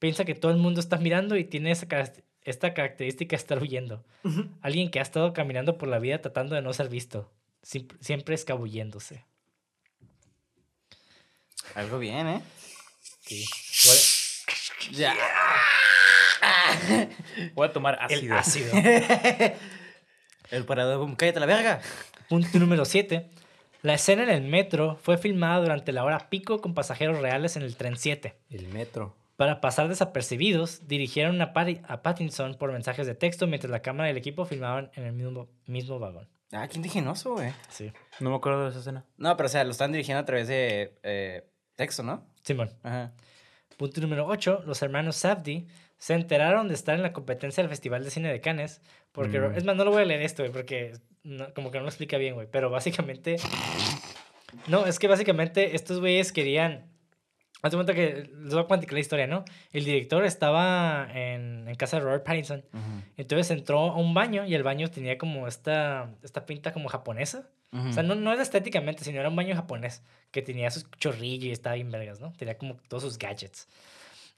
Piensa 0.00 0.24
que 0.24 0.34
todo 0.34 0.50
el 0.50 0.58
mundo 0.58 0.80
está 0.80 0.96
mirando 0.96 1.36
y 1.36 1.44
tiene 1.44 1.70
esa, 1.70 1.86
esta 2.42 2.74
característica 2.74 3.36
de 3.36 3.40
estar 3.40 3.62
huyendo. 3.62 4.04
Alguien 4.62 4.90
que 4.90 4.98
ha 4.98 5.02
estado 5.02 5.32
caminando 5.32 5.78
por 5.78 5.88
la 5.88 6.00
vida 6.00 6.20
tratando 6.20 6.56
de 6.56 6.62
no 6.62 6.72
ser 6.72 6.88
visto. 6.88 7.30
Sim- 7.62 7.88
Siempre 8.00 8.34
escabulléndose. 8.34 9.24
Algo 11.74 11.98
bien, 11.98 12.26
¿eh? 12.28 12.42
Sí. 13.22 13.44
Ya. 14.92 15.14
Voy 17.54 17.68
a 17.68 17.72
tomar 17.72 17.98
El 18.10 18.32
ácido. 18.32 18.72
ácido. 18.72 18.72
El 20.50 20.64
parador, 20.64 21.14
cállate 21.16 21.40
la 21.40 21.46
verga. 21.46 21.80
Punto 22.28 22.58
número 22.58 22.84
7. 22.84 23.28
La 23.82 23.94
escena 23.94 24.22
en 24.24 24.30
el 24.30 24.42
metro 24.42 24.96
fue 25.02 25.18
filmada 25.18 25.60
durante 25.60 25.92
la 25.92 26.04
hora 26.04 26.30
pico 26.30 26.60
con 26.60 26.74
pasajeros 26.74 27.20
reales 27.20 27.56
en 27.56 27.62
el 27.62 27.76
tren 27.76 27.96
7. 27.96 28.34
El 28.50 28.68
metro. 28.68 29.14
Para 29.36 29.60
pasar 29.60 29.88
desapercibidos, 29.88 30.88
dirigieron 30.88 31.40
a, 31.42 31.52
Patti- 31.52 31.80
a 31.86 32.02
Pattinson 32.02 32.56
por 32.56 32.72
mensajes 32.72 33.06
de 33.06 33.14
texto 33.14 33.46
mientras 33.46 33.70
la 33.70 33.82
cámara 33.82 34.08
y 34.08 34.12
el 34.12 34.16
equipo 34.16 34.46
filmaban 34.46 34.90
en 34.94 35.04
el 35.04 35.12
mismo, 35.12 35.48
mismo 35.66 35.98
vagón. 36.00 36.28
Ah, 36.52 36.66
qué 36.68 36.76
indigenoso, 36.76 37.34
güey. 37.34 37.52
Sí. 37.68 37.92
No 38.20 38.30
me 38.30 38.36
acuerdo 38.36 38.64
de 38.64 38.70
esa 38.70 38.78
escena. 38.78 39.04
No, 39.18 39.36
pero 39.36 39.46
o 39.48 39.50
sea, 39.50 39.64
lo 39.64 39.70
están 39.70 39.92
dirigiendo 39.92 40.20
a 40.20 40.24
través 40.24 40.48
de 40.48 40.98
eh, 41.02 41.46
texto, 41.76 42.02
¿no? 42.02 42.26
Simón. 42.42 42.70
Ajá. 42.82 43.12
Punto 43.76 44.00
número 44.00 44.26
8. 44.26 44.62
Los 44.66 44.80
hermanos 44.82 45.16
Safdie 45.16 45.66
se 45.98 46.14
enteraron 46.14 46.68
de 46.68 46.74
estar 46.74 46.94
en 46.94 47.02
la 47.02 47.12
competencia 47.12 47.62
del 47.62 47.68
Festival 47.68 48.02
de 48.02 48.10
Cine 48.10 48.32
de 48.32 48.40
Cannes. 48.40 48.80
Porque, 49.12 49.40
Mm. 49.40 49.56
es 49.56 49.64
más, 49.64 49.76
no 49.76 49.84
lo 49.84 49.90
voy 49.90 50.02
a 50.02 50.06
leer 50.06 50.22
esto, 50.22 50.42
güey, 50.42 50.52
porque 50.52 50.92
no- 51.22 51.52
como 51.54 51.70
que 51.70 51.78
no 51.78 51.82
lo 51.84 51.88
explica 51.90 52.16
bien, 52.18 52.34
güey. 52.34 52.46
Pero 52.50 52.70
básicamente. 52.70 53.36
No, 54.66 54.86
es 54.86 54.98
que 54.98 55.08
básicamente 55.08 55.76
estos 55.76 56.00
güeyes 56.00 56.32
querían. 56.32 56.87
Hazte 57.60 57.76
cuenta 57.76 57.94
que 57.94 58.30
les 58.40 58.52
voy 58.52 58.62
a 58.62 58.66
platicar 58.68 58.94
la 58.94 59.00
historia, 59.00 59.26
¿no? 59.26 59.44
El 59.72 59.84
director 59.84 60.24
estaba 60.24 61.08
en, 61.12 61.66
en 61.66 61.74
casa 61.74 61.98
de 61.98 62.04
Robert 62.04 62.24
Pattinson. 62.24 62.64
Entonces 63.16 63.50
entró 63.50 63.80
a 63.90 63.96
un 63.96 64.14
baño 64.14 64.46
y 64.46 64.54
el 64.54 64.62
baño 64.62 64.88
tenía 64.90 65.18
como 65.18 65.48
esta, 65.48 66.10
esta 66.22 66.46
pinta 66.46 66.72
como 66.72 66.88
japonesa. 66.88 67.48
O 67.72 67.92
sea, 67.92 68.02
no, 68.02 68.14
no 68.14 68.32
era 68.32 68.42
estéticamente, 68.42 69.04
sino 69.04 69.20
era 69.20 69.28
un 69.28 69.36
baño 69.36 69.54
japonés 69.54 70.02
que 70.30 70.40
tenía 70.40 70.70
sus 70.70 70.90
chorrillos 70.92 71.44
y 71.44 71.50
estaba 71.50 71.74
bien 71.74 71.90
vergas, 71.90 72.20
¿no? 72.20 72.32
Tenía 72.32 72.56
como 72.56 72.76
todos 72.88 73.02
sus 73.02 73.18
gadgets. 73.18 73.68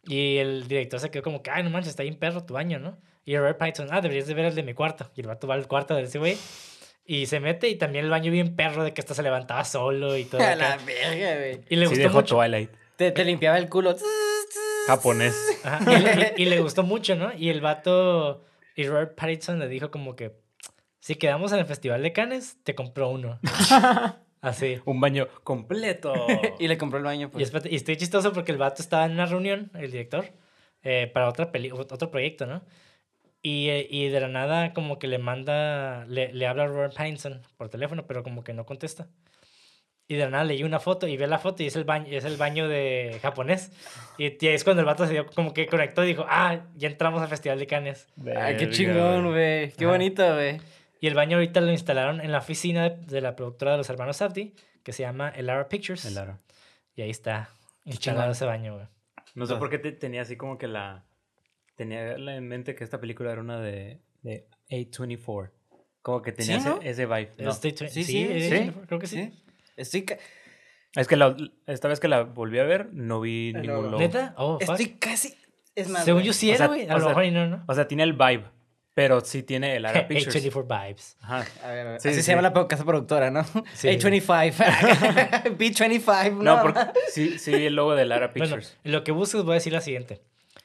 Y 0.06 0.38
el 0.38 0.66
director 0.66 0.98
se 0.98 1.10
quedó 1.10 1.22
como 1.22 1.42
que, 1.42 1.50
ay, 1.50 1.62
no 1.62 1.70
manches, 1.70 1.90
está 1.90 2.02
bien 2.02 2.16
perro 2.16 2.42
tu 2.44 2.54
baño, 2.54 2.78
¿no? 2.78 2.98
Y 3.24 3.36
Robert 3.36 3.58
Pattinson, 3.58 3.88
ah, 3.92 4.00
deberías 4.00 4.26
de 4.26 4.34
ver 4.34 4.46
el 4.46 4.54
de 4.54 4.62
mi 4.62 4.74
cuarto. 4.74 5.10
Y 5.14 5.20
el 5.20 5.26
vato 5.26 5.46
va 5.46 5.54
al 5.54 5.68
cuarto 5.68 5.94
de 5.94 6.02
ese 6.02 6.18
güey 6.18 6.36
y 7.10 7.26
se 7.26 7.40
mete 7.40 7.68
y 7.68 7.74
también 7.74 8.04
el 8.04 8.10
baño 8.10 8.30
bien 8.30 8.54
perro 8.54 8.84
de 8.84 8.94
que 8.94 9.00
hasta 9.00 9.14
se 9.14 9.22
levantaba 9.22 9.64
solo 9.64 10.16
y 10.16 10.24
todo. 10.24 10.40
A 10.46 10.54
la 10.54 10.76
verga, 10.76 11.36
güey. 11.36 11.60
Y 11.68 11.76
le 11.76 11.86
Sí 11.86 11.90
gustó 11.90 12.02
dejó 12.02 12.16
mucho. 12.18 12.36
Twilight. 12.36 12.70
Te, 13.00 13.12
te 13.12 13.24
limpiaba 13.24 13.56
el 13.56 13.70
culo. 13.70 13.96
Japonés. 14.86 15.34
Ajá, 15.64 15.90
y, 15.90 16.02
le, 16.02 16.34
y- 16.36 16.42
y 16.42 16.44
le 16.50 16.60
gustó 16.60 16.82
mucho, 16.82 17.16
¿no? 17.16 17.32
Y 17.34 17.48
el 17.48 17.62
vato, 17.62 18.44
y 18.76 18.86
Robert 18.86 19.14
Pattinson 19.14 19.58
le 19.58 19.68
dijo 19.68 19.90
como 19.90 20.14
que, 20.16 20.36
si 20.98 21.14
quedamos 21.14 21.50
en 21.52 21.60
el 21.60 21.64
Festival 21.64 22.02
de 22.02 22.12
Cannes, 22.12 22.58
te 22.62 22.74
compro 22.74 23.08
uno. 23.08 23.40
Así. 24.42 24.80
Un 24.84 25.00
baño 25.00 25.28
completo. 25.44 26.12
Y 26.58 26.68
le 26.68 26.76
compró 26.76 26.98
el 26.98 27.04
baño, 27.04 27.28
Y, 27.28 27.30
pues. 27.30 27.44
espérate, 27.44 27.70
y 27.72 27.76
estoy 27.76 27.96
chistoso 27.96 28.34
porque 28.34 28.52
el 28.52 28.58
vato 28.58 28.82
estaba 28.82 29.06
en 29.06 29.12
una 29.12 29.24
reunión, 29.24 29.70
el 29.72 29.90
director, 29.90 30.26
eh, 30.82 31.10
para 31.14 31.26
otra 31.30 31.50
peli 31.52 31.70
otro 31.72 32.10
proyecto, 32.10 32.44
¿no? 32.44 32.62
Y, 33.42 33.70
eh, 33.70 33.86
y 33.88 34.08
de 34.08 34.20
la 34.20 34.28
nada 34.28 34.74
como 34.74 34.98
que 34.98 35.06
le 35.08 35.16
manda, 35.16 36.04
le, 36.04 36.34
le 36.34 36.46
habla 36.46 36.64
a 36.64 36.66
Robert 36.66 36.94
Pattinson 36.94 37.40
por 37.56 37.70
teléfono, 37.70 38.06
pero 38.06 38.22
como 38.22 38.44
que 38.44 38.52
no 38.52 38.66
contesta. 38.66 39.08
Y 40.10 40.16
de 40.16 40.24
la 40.24 40.30
nada 40.30 40.42
leí 40.44 40.64
una 40.64 40.80
foto 40.80 41.06
y 41.06 41.16
ve 41.16 41.28
la 41.28 41.38
foto 41.38 41.62
y 41.62 41.66
es 41.66 41.76
el 41.76 41.84
baño, 41.84 42.08
es 42.10 42.24
el 42.24 42.36
baño 42.36 42.66
de 42.66 43.20
japonés. 43.22 43.70
Y, 44.18 44.44
y 44.44 44.48
es 44.48 44.64
cuando 44.64 44.80
el 44.80 44.86
vato 44.86 45.06
se 45.06 45.12
dio 45.12 45.24
como 45.26 45.54
que 45.54 45.68
conectó 45.68 46.02
y 46.04 46.08
dijo, 46.08 46.26
ah, 46.28 46.66
ya 46.74 46.88
entramos 46.88 47.22
al 47.22 47.28
Festival 47.28 47.60
de 47.60 47.66
Cannes. 47.68 48.08
Ay, 48.36 48.56
qué 48.56 48.68
chingón, 48.70 49.26
güey. 49.30 49.70
Qué 49.70 49.84
Ajá. 49.84 49.92
bonito, 49.92 50.34
güey. 50.34 50.60
Y 51.00 51.06
el 51.06 51.14
baño 51.14 51.36
ahorita 51.36 51.60
lo 51.60 51.70
instalaron 51.70 52.20
en 52.20 52.32
la 52.32 52.38
oficina 52.38 52.90
de, 52.90 52.96
de 53.06 53.20
la 53.20 53.36
productora 53.36 53.70
de 53.70 53.76
los 53.78 53.88
hermanos 53.88 54.16
Safdie, 54.16 54.52
que 54.82 54.92
se 54.92 55.04
llama 55.04 55.28
Elara 55.28 55.68
Pictures. 55.68 56.04
El 56.04 56.18
aro. 56.18 56.40
Y 56.96 57.02
ahí 57.02 57.10
está 57.10 57.48
instalado 57.84 58.22
chingón. 58.22 58.32
ese 58.32 58.44
baño, 58.46 58.74
güey. 58.74 58.86
No 59.36 59.46
sé 59.46 59.54
por 59.54 59.70
qué 59.70 59.78
te- 59.78 59.92
tenía 59.92 60.22
así 60.22 60.34
como 60.36 60.58
que 60.58 60.66
la... 60.66 61.04
Tenía 61.76 62.14
en 62.14 62.48
mente 62.48 62.74
que 62.74 62.82
esta 62.82 63.00
película 63.00 63.30
era 63.30 63.40
una 63.40 63.60
de, 63.60 64.00
de 64.22 64.48
A24. 64.70 65.50
Como 66.02 66.20
que 66.20 66.32
tenía 66.32 66.58
¿Sí, 66.60 66.66
no? 66.68 66.78
ese, 66.80 66.90
ese 66.90 67.06
vibe. 67.06 67.30
No. 67.38 67.52
Sí, 67.52 67.72
sí, 67.88 68.02
sí, 68.04 68.72
creo 68.88 68.98
que 68.98 69.06
sí. 69.06 69.32
Estoy, 69.80 70.02
ca- 70.02 70.18
Es 70.94 71.06
que 71.08 71.16
la- 71.16 71.36
esta 71.66 71.88
vez 71.88 72.00
que 72.00 72.08
la 72.08 72.22
volví 72.22 72.58
a 72.58 72.64
ver, 72.64 72.88
no 72.92 73.20
vi 73.20 73.48
El 73.54 73.62
ningún 73.62 73.76
logo. 73.76 73.86
logo. 73.90 73.98
¿Neta? 73.98 74.34
Oh, 74.36 74.58
fuck. 74.60 74.70
estoy 74.70 74.86
casi. 74.98 75.34
Es 75.74 75.88
más. 75.88 76.04
Según 76.04 76.22
yo 76.22 76.32
sí 76.32 76.50
era, 76.50 76.66
güey. 76.66 76.88
A 76.88 76.94
o 76.94 76.98
lo 76.98 77.00
sea, 77.00 77.08
mejor 77.10 77.24
y 77.24 77.30
no, 77.30 77.46
¿no? 77.46 77.64
O 77.68 77.74
sea, 77.74 77.86
tiene 77.86 78.02
el 78.02 78.12
vibe, 78.12 78.44
pero 78.94 79.20
sí 79.20 79.42
tiene 79.44 79.76
el 79.76 79.86
Ara 79.86 80.06
Pictures. 80.08 80.34
A24 80.44 80.66
Vibes. 80.86 81.16
Ajá. 81.20 81.46
A 81.64 81.68
ver, 81.68 81.86
a 81.86 81.90
ver. 81.92 82.00
Sí, 82.00 82.08
Así 82.08 82.16
sí, 82.18 82.22
se 82.24 82.32
llama 82.32 82.42
la 82.50 82.66
casa 82.68 82.84
productora, 82.84 83.30
¿no? 83.30 83.44
Sí. 83.74 83.88
A25. 83.88 84.52
B25. 85.58 86.32
No, 86.42 86.56
No, 86.56 86.62
porque 86.62 86.80
sí, 87.10 87.38
sí 87.38 87.54
vi 87.54 87.66
el 87.66 87.74
logo 87.76 87.94
de 87.94 88.04
Lara 88.04 88.28
Bueno, 88.28 88.44
Pictures. 88.56 88.76
en 88.84 88.92
lo 88.92 89.04
que 89.04 89.12
buscas 89.12 89.42
voy 89.44 89.52
a 89.52 89.54
decir 89.54 89.72
la 89.72 89.80
siguiente. 89.80 90.20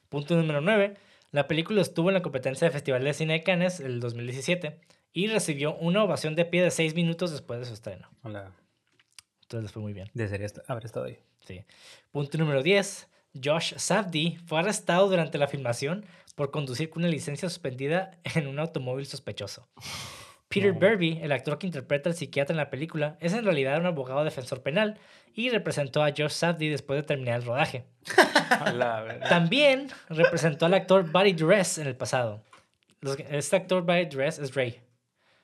Punto 0.09 0.35
número 0.35 0.61
9. 0.61 0.95
La 1.31 1.47
película 1.47 1.81
estuvo 1.81 2.09
en 2.09 2.13
la 2.15 2.21
competencia 2.21 2.65
de 2.67 2.71
Festival 2.71 3.03
de 3.03 3.13
Cine 3.13 3.33
de 3.33 3.43
Cannes 3.43 3.79
el 3.79 3.99
2017 3.99 4.79
y 5.13 5.27
recibió 5.27 5.75
una 5.75 6.03
ovación 6.03 6.35
de 6.35 6.45
pie 6.45 6.63
de 6.63 6.71
6 6.71 6.95
minutos 6.95 7.31
después 7.31 7.59
de 7.59 7.65
su 7.65 7.73
estreno. 7.73 8.09
Hola. 8.23 8.51
Entonces 9.45 9.63
les 9.63 9.71
fue 9.71 9.81
muy 9.81 9.93
bien. 9.93 10.09
Desearía 10.13 10.47
haber 10.67 10.85
estado 10.85 11.05
ahí. 11.05 11.19
Sí. 11.45 11.63
Punto 12.11 12.37
número 12.37 12.63
10. 12.63 13.07
Josh 13.43 13.73
Safdie 13.77 14.39
fue 14.45 14.59
arrestado 14.59 15.07
durante 15.09 15.37
la 15.37 15.47
filmación 15.47 16.05
por 16.35 16.51
conducir 16.51 16.89
con 16.89 17.03
una 17.03 17.11
licencia 17.11 17.47
suspendida 17.49 18.11
en 18.35 18.47
un 18.47 18.59
automóvil 18.59 19.05
sospechoso. 19.05 19.67
Peter 20.47 20.73
No. 20.73 20.79
Berby, 20.79 21.19
el 21.21 21.31
actor 21.31 21.57
que 21.57 21.67
interpreta 21.67 22.09
al 22.09 22.15
psiquiatra 22.15 22.53
en 22.53 22.57
la 22.57 22.69
película, 22.69 23.17
es 23.19 23.33
en 23.33 23.43
realidad 23.43 23.79
un 23.79 23.85
abogado 23.87 24.23
defensor 24.23 24.61
penal 24.61 24.97
y 25.33 25.49
representó 25.49 26.03
a 26.03 26.09
Josh 26.09 26.29
Safdie 26.31 26.69
después 26.69 26.97
de 26.99 27.03
terminar 27.03 27.39
el 27.41 27.45
rodaje. 27.45 27.85
También 29.29 29.87
representó 30.09 30.65
al 30.65 30.73
actor 30.73 31.11
Buddy 31.11 31.33
Dress 31.33 31.77
en 31.77 31.87
el 31.87 31.95
pasado. 31.95 32.43
Este 33.29 33.55
actor 33.55 33.83
Buddy 33.83 34.05
Dress 34.05 34.39
es 34.39 34.55
Ray, 34.55 34.79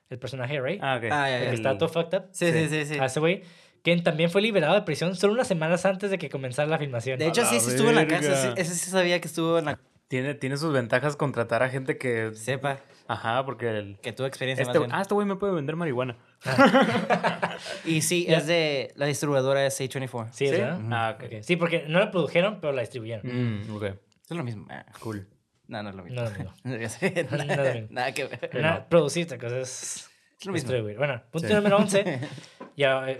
el 0.09 0.17
personaje 0.17 0.53
de 0.55 0.61
Ray, 0.61 0.79
Ah, 0.81 0.95
ok. 0.97 1.03
Ah, 1.11 1.29
ya, 1.29 1.39
el 1.43 1.49
que 1.49 1.55
está 1.55 1.77
todo 1.77 1.89
fucked 1.89 2.17
up. 2.17 2.25
Sí, 2.31 2.51
sí, 2.51 2.67
sí, 2.69 2.85
sí. 2.85 2.99
A 2.99 3.05
ese 3.05 3.19
güey, 3.19 3.43
quien 3.83 4.03
también 4.03 4.29
fue 4.29 4.41
liberado 4.41 4.75
de 4.75 4.81
prisión 4.83 5.15
solo 5.15 5.33
unas 5.33 5.47
semanas 5.47 5.85
antes 5.85 6.11
de 6.11 6.17
que 6.17 6.29
comenzara 6.29 6.67
la 6.67 6.77
filmación. 6.77 7.17
De 7.19 7.27
hecho, 7.27 7.45
sí, 7.45 7.59
sí 7.59 7.71
estuvo 7.71 7.89
en 7.89 7.95
la 7.95 8.05
verga. 8.05 8.53
ese 8.57 8.75
sí 8.75 8.89
sabía 8.89 9.19
que 9.21 9.27
estuvo 9.27 9.57
en 9.59 9.65
la. 9.65 9.79
Tiene, 10.07 10.33
tiene 10.35 10.57
sus 10.57 10.73
ventajas 10.73 11.15
contratar 11.15 11.63
a 11.63 11.69
gente 11.69 11.97
que... 11.97 12.31
Sepa 12.35 12.79
Ajá, 13.07 13.45
porque 13.45 13.69
el... 13.69 13.97
que 14.01 14.11
tuvo 14.11 14.27
experiencia 14.27 14.63
Este, 14.63 14.77
más 14.77 14.87
bien. 14.87 14.93
ah, 14.93 15.01
este 15.01 15.13
güey 15.13 15.25
me 15.25 15.37
puede 15.37 15.53
vender 15.53 15.77
marihuana. 15.77 16.17
Y 17.85 18.01
sí, 18.01 18.25
es 18.27 18.47
de. 18.47 18.91
La 18.95 19.05
distribuidora 19.05 19.65
es 19.65 19.79
A24. 19.79 20.29
Sí, 20.31 20.47
¿Sí? 20.47 20.51
¿verdad? 20.51 20.79
Ah, 20.91 21.15
ok. 21.17 21.23
Ok. 21.25 21.33
Sí, 21.43 21.55
porque 21.55 21.85
no 21.87 21.99
la 21.99 22.11
produjeron, 22.11 22.59
pero 22.59 22.73
la 22.73 22.81
distribuyeron. 22.81 23.25
Mm, 23.67 23.75
ok, 23.75 23.83
Es 24.29 24.37
lo 24.37 24.43
mismo. 24.43 24.65
Ah, 24.69 24.85
cool. 24.99 25.27
No, 25.67 25.81
no 25.83 25.89
es 25.89 25.95
lo 25.95 26.03
mismo. 26.03 26.21
No, 26.23 26.29
no, 26.29 26.43
no. 26.43 27.37
No, 27.37 27.45
nada, 27.45 27.73
nada 27.89 28.11
que 28.13 28.25
ver. 28.25 28.49
Pero 28.51 28.61
No, 28.61 28.73
no. 28.75 28.89
producir 28.89 29.25
otra 29.25 29.37
cosa 29.37 29.59
es 29.59 30.09
Es 30.39 30.45
lo 30.45 30.53
mismo. 30.53 30.69
distribuir. 30.71 30.97
Bueno, 30.97 31.21
punto 31.31 31.47
Sí. 31.47 31.53
número 31.53 31.77
11. 31.77 32.19
ya 32.77 33.09
eh, 33.09 33.17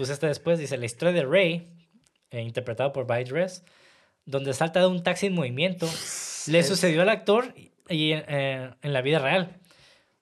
puse 0.00 0.14
este 0.14 0.26
después. 0.28 0.58
Dice 0.58 0.78
la 0.78 0.86
historia 0.86 1.12
de 1.12 1.26
Ray, 1.26 1.68
eh, 2.30 2.40
interpretado 2.40 2.90
por 2.90 3.06
Dress, 3.06 3.64
donde 4.24 4.54
salta 4.54 4.80
de 4.80 4.86
un 4.86 5.02
taxi 5.02 5.26
en 5.26 5.34
movimiento, 5.34 5.86
le 6.46 6.62
sucedió 6.62 7.02
al 7.02 7.10
actor 7.10 7.52
y, 7.86 8.12
eh, 8.14 8.70
en 8.80 8.92
la 8.94 9.02
vida 9.02 9.18
real. 9.18 9.58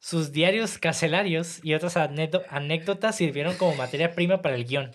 Sus 0.01 0.33
diarios 0.33 0.79
carcelarios 0.79 1.61
y 1.63 1.75
otras 1.75 1.97
anécdo- 1.97 2.43
anécdotas 2.49 3.15
sirvieron 3.15 3.55
como 3.57 3.77
materia 3.77 4.17
prima 4.17 4.43
para 4.43 4.57
el 4.57 4.65
guion. 4.65 4.91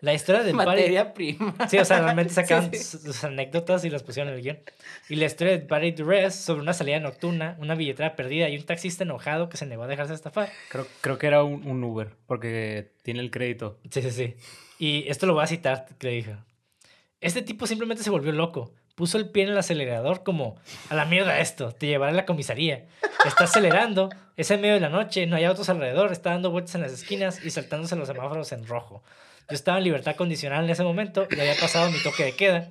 La 0.00 0.14
historia 0.14 0.42
de. 0.42 0.52
Materia 0.52 1.12
prima. 1.14 1.54
Sí, 1.68 1.78
o 1.78 1.84
sea, 1.84 2.00
realmente 2.00 2.32
sacaron 2.32 2.70
Sí, 2.72 2.78
sí. 2.78 2.98
sus- 2.98 3.24
anécdotas 3.24 3.84
y 3.84 3.90
las 3.90 4.02
pusieron 4.02 4.32
en 4.32 4.38
el 4.38 4.42
guion. 4.42 4.58
Y 5.08 5.16
la 5.16 5.26
historia 5.26 5.58
de 5.58 5.66
Barry 5.66 5.92
Duress 5.92 6.34
sobre 6.34 6.62
una 6.62 6.72
salida 6.72 6.98
nocturna, 7.00 7.56
una 7.60 7.74
billetera 7.74 8.16
perdida 8.16 8.48
y 8.48 8.56
un 8.56 8.64
taxista 8.64 9.04
enojado 9.04 9.48
que 9.48 9.56
se 9.56 9.66
negó 9.66 9.82
a 9.82 9.86
dejarse 9.86 10.14
estafar. 10.14 10.50
Creo, 10.70 10.86
creo 11.00 11.18
que 11.18 11.26
era 11.26 11.42
un, 11.44 11.66
un 11.66 11.84
Uber, 11.84 12.10
porque 12.26 12.92
tiene 13.02 13.20
el 13.20 13.30
crédito. 13.30 13.78
Sí, 13.90 14.00
sí, 14.02 14.10
sí. 14.10 14.34
Y 14.78 15.08
esto 15.08 15.26
lo 15.26 15.34
voy 15.34 15.44
a 15.44 15.46
citar, 15.46 15.86
que 15.98 16.06
le 16.06 16.12
dijo. 16.14 16.32
Este 17.20 17.42
tipo 17.42 17.66
simplemente 17.66 18.02
se 18.02 18.08
volvió 18.10 18.32
loco. 18.32 18.72
Puso 18.94 19.18
el 19.18 19.28
pie 19.30 19.44
en 19.44 19.50
el 19.50 19.58
acelerador 19.58 20.22
como, 20.24 20.56
a 20.90 20.94
la 20.94 21.04
mierda 21.06 21.38
esto, 21.40 21.72
te 21.72 21.86
llevaré 21.86 22.12
a 22.12 22.16
la 22.16 22.26
comisaría. 22.26 22.86
Está 23.24 23.44
acelerando, 23.44 24.10
es 24.36 24.50
en 24.50 24.60
medio 24.60 24.74
de 24.74 24.80
la 24.80 24.88
noche, 24.90 25.26
no 25.26 25.36
hay 25.36 25.44
autos 25.44 25.68
alrededor, 25.70 26.12
está 26.12 26.30
dando 26.30 26.50
vueltas 26.50 26.74
en 26.74 26.82
las 26.82 26.92
esquinas 26.92 27.42
y 27.44 27.50
saltándose 27.50 27.96
los 27.96 28.08
semáforos 28.08 28.52
en 28.52 28.66
rojo. 28.66 29.02
Yo 29.50 29.54
estaba 29.56 29.78
en 29.78 29.84
libertad 29.84 30.16
condicional 30.16 30.64
en 30.64 30.70
ese 30.70 30.82
momento 30.84 31.26
y 31.30 31.38
había 31.40 31.54
pasado 31.56 31.90
mi 31.90 31.98
toque 32.02 32.24
de 32.24 32.32
queda, 32.32 32.70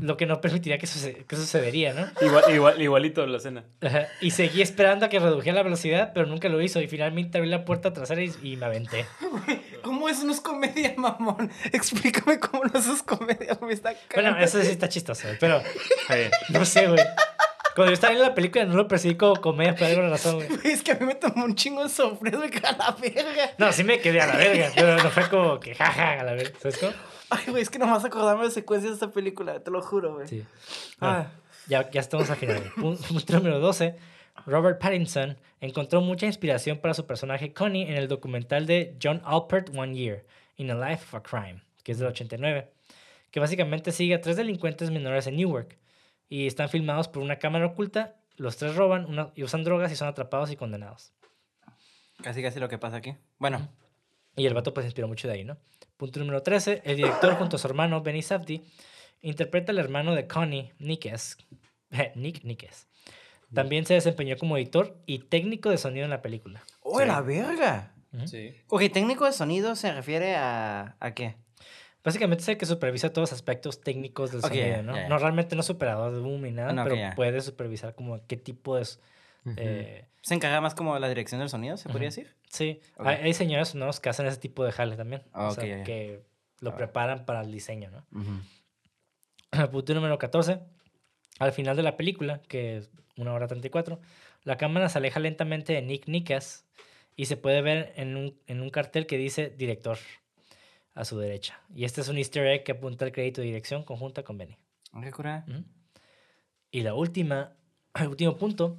lo 0.00 0.16
que 0.16 0.26
no 0.26 0.40
permitiría 0.40 0.78
que, 0.78 0.86
suce- 0.86 1.24
que 1.26 1.36
sucedería, 1.36 1.92
¿no? 1.92 2.06
Igual, 2.26 2.44
igual, 2.54 2.82
igualito 2.82 3.26
la 3.26 3.36
escena. 3.38 3.64
Ajá. 3.82 4.06
Y 4.20 4.30
seguí 4.30 4.62
esperando 4.62 5.06
a 5.06 5.08
que 5.08 5.18
redujera 5.18 5.56
la 5.56 5.62
velocidad, 5.62 6.12
pero 6.14 6.26
nunca 6.26 6.48
lo 6.48 6.60
hizo 6.62 6.80
y 6.80 6.88
finalmente 6.88 7.38
abrí 7.38 7.50
la 7.50 7.64
puerta 7.64 7.92
trasera 7.92 8.22
y, 8.22 8.32
y 8.42 8.56
me 8.56 8.66
aventé. 8.66 9.06
¿Cómo 9.82 10.08
eso 10.08 10.24
no 10.24 10.32
es 10.32 10.40
comedia, 10.40 10.94
mamón? 10.96 11.50
Explícame 11.72 12.38
cómo 12.38 12.64
no 12.64 12.78
eso 12.78 12.94
es 12.94 13.02
comedia, 13.02 13.58
me 13.60 13.72
está 13.74 13.94
Bueno, 14.14 14.38
eso 14.38 14.60
sí 14.62 14.68
está 14.70 14.88
chistoso, 14.88 15.28
pero... 15.38 15.60
Sí. 15.60 16.14
No 16.50 16.64
sé, 16.64 16.86
güey. 16.86 17.04
Cuando 17.74 17.90
yo 17.90 17.94
estaba 17.94 18.12
viendo 18.12 18.28
la 18.28 18.34
película 18.34 18.64
no 18.64 18.74
lo 18.76 18.86
percibí 18.88 19.16
como 19.16 19.36
comedia 19.40 19.74
por 19.74 19.84
alguna 19.84 20.08
razón, 20.10 20.36
güey. 20.36 20.48
Es 20.64 20.82
que 20.82 20.92
a 20.92 20.94
mí 20.94 21.06
me 21.06 21.14
tomó 21.14 21.44
un 21.44 21.54
chingo 21.54 21.82
de 21.82 21.88
sorpresa, 21.88 22.36
güey, 22.36 22.50
a 22.62 22.72
la 22.76 22.96
verga. 23.00 23.50
No, 23.58 23.72
sí 23.72 23.82
me 23.84 23.98
quedé 24.00 24.20
a 24.20 24.26
la 24.26 24.36
verga, 24.36 24.70
pero 24.74 24.96
no 25.02 25.10
fue 25.10 25.28
como 25.28 25.58
que 25.60 25.74
jaja 25.74 26.20
a 26.20 26.24
la 26.24 26.34
verga, 26.34 26.56
¿sabes 26.60 26.78
cómo? 26.78 26.92
Ay, 27.30 27.44
güey, 27.48 27.62
es 27.62 27.70
que 27.70 27.78
nomás 27.78 28.04
acordarme 28.04 28.44
de 28.44 28.50
secuencias 28.52 28.92
de 28.92 28.94
esta 28.94 29.10
película, 29.12 29.58
te 29.60 29.70
lo 29.70 29.82
juro, 29.82 30.14
güey. 30.14 30.28
Sí. 30.28 30.44
Ah, 31.00 31.26
Ya, 31.66 31.90
ya 31.90 32.00
estamos 32.00 32.28
al 32.30 32.36
final. 32.36 32.62
Punto 32.76 33.32
número 33.32 33.58
12. 33.58 33.96
Robert 34.46 34.78
Pattinson 34.80 35.36
encontró 35.60 36.00
mucha 36.00 36.26
inspiración 36.26 36.78
para 36.78 36.92
su 36.94 37.06
personaje 37.06 37.52
Connie 37.52 37.88
en 37.88 37.94
el 37.96 38.08
documental 38.08 38.66
de 38.66 38.96
John 39.02 39.22
Alpert 39.24 39.70
One 39.74 39.94
Year, 39.94 40.24
In 40.58 40.70
a 40.70 40.74
Life 40.74 41.04
of 41.06 41.14
a 41.14 41.22
Crime, 41.22 41.62
que 41.82 41.92
es 41.92 41.98
del 41.98 42.08
89, 42.08 42.68
que 43.30 43.40
básicamente 43.40 43.90
sigue 43.92 44.14
a 44.14 44.20
tres 44.20 44.36
delincuentes 44.36 44.90
menores 44.90 45.26
en 45.26 45.36
Newark 45.36 45.78
y 46.28 46.46
están 46.46 46.68
filmados 46.68 47.08
por 47.08 47.22
una 47.22 47.38
cámara 47.38 47.66
oculta. 47.66 48.16
Los 48.36 48.56
tres 48.56 48.74
roban 48.74 49.06
una- 49.06 49.30
y 49.34 49.42
usan 49.44 49.62
drogas 49.64 49.92
y 49.92 49.96
son 49.96 50.08
atrapados 50.08 50.50
y 50.50 50.56
condenados. 50.56 51.12
casi 52.22 52.42
casi 52.42 52.60
lo 52.60 52.68
que 52.68 52.78
pasa 52.78 52.96
aquí. 52.96 53.16
Bueno, 53.38 53.68
Y 54.36 54.46
el 54.46 54.54
vato 54.54 54.74
pues 54.74 54.82
se 54.84 54.88
inspiró 54.88 55.06
mucho 55.06 55.28
de 55.28 55.34
ahí, 55.34 55.44
¿no? 55.44 55.58
Punto 55.96 56.18
número 56.18 56.42
13. 56.42 56.82
El 56.84 56.96
director 56.96 57.34
junto 57.36 57.54
a 57.54 57.58
su 57.58 57.66
hermano 57.68 58.00
Benny 58.02 58.20
Safdie 58.22 58.64
interpreta 59.20 59.70
al 59.70 59.78
hermano 59.78 60.12
de 60.14 60.26
Connie, 60.26 60.72
Nickes. 60.78 61.36
Nick 62.16 62.42
Nickes. 62.42 62.88
También 63.52 63.86
se 63.86 63.94
desempeñó 63.94 64.36
como 64.36 64.56
editor 64.56 64.96
y 65.06 65.20
técnico 65.20 65.70
de 65.70 65.78
sonido 65.78 66.04
en 66.04 66.10
la 66.10 66.20
película. 66.22 66.64
¡Oh, 66.80 66.98
Sí. 66.98 67.06
la 67.06 67.20
verga! 67.20 67.94
Ujú. 68.12 68.26
Sí. 68.26 68.54
Ok, 68.68 68.82
técnico 68.92 69.24
de 69.24 69.32
sonido 69.32 69.76
se 69.76 69.92
refiere 69.92 70.34
a. 70.34 70.96
¿A 70.98 71.14
qué? 71.14 71.36
Básicamente 72.04 72.42
es 72.42 72.48
el 72.48 72.58
que 72.58 72.66
supervisa 72.66 73.10
todos 73.12 73.30
los 73.30 73.32
aspectos 73.32 73.80
técnicos 73.80 74.30
del 74.30 74.42
sonido, 74.42 74.82
¿no? 74.82 74.94
ya. 74.94 75.08
No 75.08 75.18
realmente 75.18 75.56
no 75.56 75.62
es 75.62 75.70
operador 75.70 76.12
de 76.12 76.20
boom 76.20 76.42
ni 76.42 76.50
nada, 76.50 76.72
no, 76.72 76.84
pero 76.84 76.96
puede 77.16 77.40
supervisar 77.40 77.94
como 77.94 78.20
qué 78.26 78.36
tipo 78.36 78.76
de... 78.76 78.86
eh, 79.56 80.04
¿Se 80.22 80.34
encarga 80.34 80.60
más 80.60 80.74
como 80.74 80.94
de 80.94 81.00
la 81.00 81.08
dirección 81.08 81.40
del 81.40 81.48
sonido, 81.48 81.76
se 81.76 81.88
podría 81.88 82.08
decir? 82.08 82.34
sí, 82.48 82.80
hay, 82.98 83.16
hay 83.16 83.34
señores 83.34 83.68
sonoros 83.68 84.00
que 84.00 84.08
hacen 84.10 84.26
ese 84.26 84.36
tipo 84.38 84.64
de 84.64 84.72
jale 84.72 84.96
también. 84.96 85.22
O 85.32 85.50
sea, 85.50 85.82
que 85.82 86.22
lo 86.60 86.70
Ah. 86.70 86.76
preparan 86.76 87.24
para 87.24 87.40
el 87.40 87.50
diseño, 87.50 87.90
¿no? 87.90 88.06
Ujú. 88.20 89.68
Punto 89.72 89.94
número 89.94 90.18
14. 90.18 90.60
Al 91.38 91.52
final 91.52 91.76
de 91.76 91.82
la 91.82 91.96
película, 91.96 92.40
que 92.48 92.76
es 92.78 92.90
una 93.16 93.32
hora 93.32 93.46
34, 93.48 94.00
la 94.44 94.56
cámara 94.56 94.88
se 94.88 94.98
aleja 94.98 95.20
lentamente 95.20 95.72
de 95.72 95.82
Nick 95.82 96.06
Nickas 96.06 96.64
y 97.16 97.26
se 97.26 97.36
puede 97.36 97.60
ver 97.62 97.92
en 97.96 98.16
un, 98.16 98.38
en 98.46 98.60
un 98.60 98.70
cartel 98.70 99.06
que 99.06 99.16
dice 99.18 99.50
director 99.56 99.98
a 100.94 101.04
su 101.04 101.18
derecha. 101.18 101.60
Y 101.74 101.84
este 101.84 102.00
es 102.00 102.08
un 102.08 102.18
easter 102.18 102.46
egg 102.46 102.64
que 102.64 102.72
apunta 102.72 103.04
al 103.04 103.12
crédito 103.12 103.40
de 103.40 103.48
dirección 103.48 103.82
conjunta 103.84 104.22
con 104.22 104.38
Benny. 104.38 104.56
¿Qué 105.02 105.10
cura? 105.10 105.44
Ujú. 105.48 105.64
Y 106.70 106.80
la 106.82 106.94
última, 106.94 107.52
el 107.94 108.08
último 108.08 108.36
punto, 108.36 108.78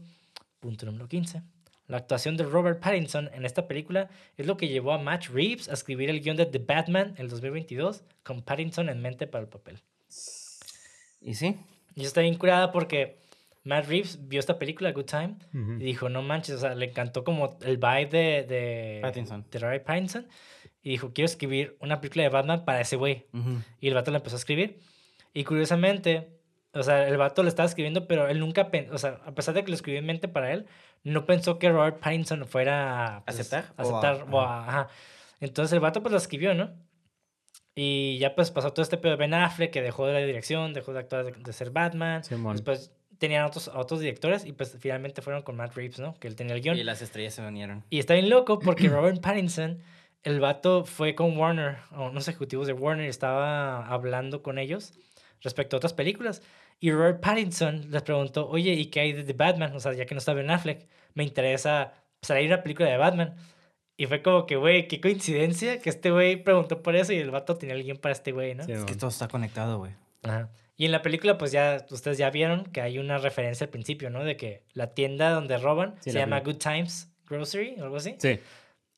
punto 0.60 0.86
número 0.86 1.08
15. 1.08 1.42
La 1.88 1.98
actuación 1.98 2.36
de 2.36 2.44
Robert 2.46 2.80
Pattinson 2.80 3.30
en 3.34 3.46
esta 3.46 3.68
película 3.68 4.10
es 4.38 4.48
lo 4.48 4.58
que 4.58 4.68
llevó 4.68 4.92
a 4.94 4.98
Matt 4.98 5.26
Reeves 5.28 5.70
a 5.70 5.74
escribir 5.74 6.10
el 6.10 6.20
guion 6.22 6.36
de 6.36 6.48
The 6.48 6.58
Batman 6.58 7.10
en 7.16 7.22
el 7.26 7.30
2022 7.30 8.04
con 8.24 8.42
Pattinson 8.42 8.90
en 8.90 9.02
mente 9.02 9.28
para 9.28 9.44
el 9.44 9.50
papel. 9.50 9.80
¿Y 11.22 11.36
sí? 11.36 11.58
Y 11.96 12.02
yo 12.02 12.08
está 12.08 12.22
bien 12.22 12.36
curada 12.36 12.72
porque 12.72 13.18
Matt 13.64 13.86
Reeves 13.88 14.28
vio 14.28 14.40
esta 14.40 14.58
película, 14.58 14.92
Good 14.94 15.06
Time, 15.06 15.36
Ujú. 15.54 15.74
y 15.74 15.84
dijo, 15.86 16.10
no 16.10 16.22
manches, 16.24 16.56
o 16.56 16.60
sea, 16.60 16.74
le 16.76 16.86
encantó 16.88 17.24
como 17.24 17.58
el 17.62 17.78
vibe 17.78 18.06
de, 18.08 18.44
de, 18.48 19.00
Pattinson. 19.04 19.46
de 19.52 19.60
Robert 19.60 19.86
Pattinson. 19.86 20.28
Y 20.86 20.92
dijo, 20.92 21.12
quiero 21.14 21.26
escribir 21.26 21.76
una 21.82 22.00
película 22.00 22.22
de 22.24 22.30
Batman 22.30 22.64
para 22.64 22.80
ese 22.80 22.96
güey. 22.96 23.26
Ujú. 23.34 23.58
Y 23.82 23.88
el 23.90 23.94
vato 23.96 24.12
la 24.12 24.18
empezó 24.20 24.36
a 24.36 24.40
escribir. 24.40 24.80
Y 25.34 25.44
curiosamente, 25.44 26.30
o 26.74 26.84
sea, 26.84 27.08
el 27.08 27.18
vato 27.18 27.42
le 27.44 27.50
estaba 27.50 27.68
escribiendo, 27.68 28.08
pero 28.08 28.28
él 28.30 28.40
nunca, 28.40 28.70
o 28.92 28.98
sea, 29.00 29.20
a 29.26 29.34
pesar 29.34 29.56
de 29.56 29.64
que 29.64 29.72
lo 29.72 29.76
escribió 29.76 30.00
en 30.00 30.06
mente 30.06 30.28
para 30.28 30.54
él, 30.54 30.68
no 31.04 31.26
pensó 31.26 31.58
que 31.60 31.70
Robert 31.72 32.00
Pattinson 32.00 32.46
fuera 32.46 33.24
pues, 33.26 33.40
¿Aceptar? 33.40 33.74
a 33.78 33.84
O 33.84 33.96
a- 33.96 34.00
aceptar. 34.00 34.28
o 34.32 34.40
a- 34.42 34.68
ajá. 34.70 34.88
Entonces 35.40 35.74
el 35.74 35.80
vato 35.80 36.02
pues 36.02 36.12
lo 36.12 36.18
escribió, 36.20 36.54
¿no? 36.54 36.72
Y 37.76 38.18
ya 38.20 38.36
pues 38.36 38.52
pasó 38.52 38.72
todo 38.72 38.84
este 38.84 38.98
pedo 38.98 39.12
de 39.12 39.18
Ben 39.18 39.34
Affleck, 39.34 39.72
que 39.72 39.82
dejó 39.82 40.08
de 40.08 40.14
la 40.14 40.20
dirección, 40.20 40.74
dejó 40.74 40.94
de 40.94 41.00
actuar 41.00 41.26
de, 41.26 41.32
de 41.34 41.54
ser 41.54 41.72
Batman. 41.72 42.24
Simón. 42.24 42.54
Después 42.56 42.94
tenían 43.18 43.44
otros, 43.46 43.68
otros 43.74 44.00
directores 44.00 44.46
y 44.46 44.54
pues 44.54 44.78
finalmente 44.80 45.22
fueron 45.22 45.42
con 45.42 45.56
Matt 45.58 45.76
Reeves, 45.76 46.00
¿no? 46.00 46.14
Que 46.20 46.28
él 46.28 46.36
tenía 46.36 46.56
el 46.56 46.62
guion. 46.62 46.78
Y 46.78 46.84
las 46.84 47.02
estrellas 47.02 47.34
se 47.34 47.42
unieron. 47.42 47.84
Y 47.90 48.00
está 48.00 48.14
bien 48.14 48.30
loco 48.30 48.60
porque 48.60 48.88
Robert 48.90 49.20
Pattinson, 49.22 49.82
el 50.26 50.40
vato 50.40 50.86
fue 50.86 51.14
con 51.14 51.38
Warner, 51.38 51.78
o 51.92 52.08
unos 52.08 52.28
ejecutivos 52.28 52.66
de 52.66 52.74
Warner, 52.74 53.06
y 53.06 53.10
estaba 53.10 53.88
hablando 53.88 54.42
con 54.42 54.58
ellos 54.58 54.94
respecto 55.42 55.76
a 55.76 55.78
otras 55.78 55.94
películas. 55.94 56.42
Y 56.80 56.92
Robert 56.92 57.22
Pattinson 57.22 57.92
les 57.92 58.02
preguntó, 58.02 58.50
oye, 58.50 58.74
¿y 58.74 58.88
qué 58.88 59.02
hay 59.02 59.14
de 59.14 59.24
The 59.24 59.34
Batman? 59.34 59.74
O 59.76 59.80
sea, 59.80 59.94
ya 59.94 60.06
que 60.06 60.16
no 60.16 60.20
está 60.20 60.34
Ben 60.34 60.50
Affleck, 60.50 60.88
me 61.14 61.24
interesa 61.24 61.94
salir 62.24 62.48
una 62.48 62.64
película 62.64 62.90
de 62.90 62.98
Batman. 62.98 63.36
Y 63.98 64.08
fue 64.08 64.24
como 64.24 64.48
que, 64.48 64.56
güey, 64.56 64.88
qué 64.88 65.00
coincidencia 65.00 65.80
que 65.80 65.92
este 65.92 66.10
güey 66.10 66.44
preguntó 66.44 66.82
por 66.82 66.96
eso 66.96 67.14
y 67.14 67.18
el 67.18 67.30
vato 67.30 67.56
tenía 67.56 67.76
el 67.76 67.84
guion 67.84 67.98
para 67.98 68.12
este 68.12 68.32
güey, 68.32 68.56
¿no? 68.56 68.64
Sí, 68.66 68.72
Es 68.72 68.84
que 68.84 68.96
todo 68.96 69.12
está 69.12 69.28
conectado, 69.28 69.78
güey. 69.78 69.94
Ajá. 70.24 70.50
Y 70.76 70.86
en 70.86 70.92
la 70.92 71.04
película, 71.04 71.38
pues 71.38 71.52
ya 71.52 71.86
ustedes 71.92 72.18
ya 72.18 72.32
vieron 72.32 72.66
que 72.66 72.82
hay 72.82 72.98
una 72.98 73.20
referencia 73.20 73.66
al 73.66 73.70
principio, 73.70 74.10
¿no? 74.10 74.24
De 74.26 74.36
que 74.36 74.64
la 74.74 74.88
tienda 74.96 75.30
donde 75.30 75.58
roban 75.60 75.96
Sí, 76.00 76.10
se 76.10 76.14
la 76.14 76.22
llama 76.22 76.40
vi. 76.40 76.52
Good 76.52 76.58
Times 76.58 77.10
Grocery 77.30 77.76
o 77.80 77.84
algo 77.84 77.98
así. 77.98 78.16
Sí. 78.18 78.40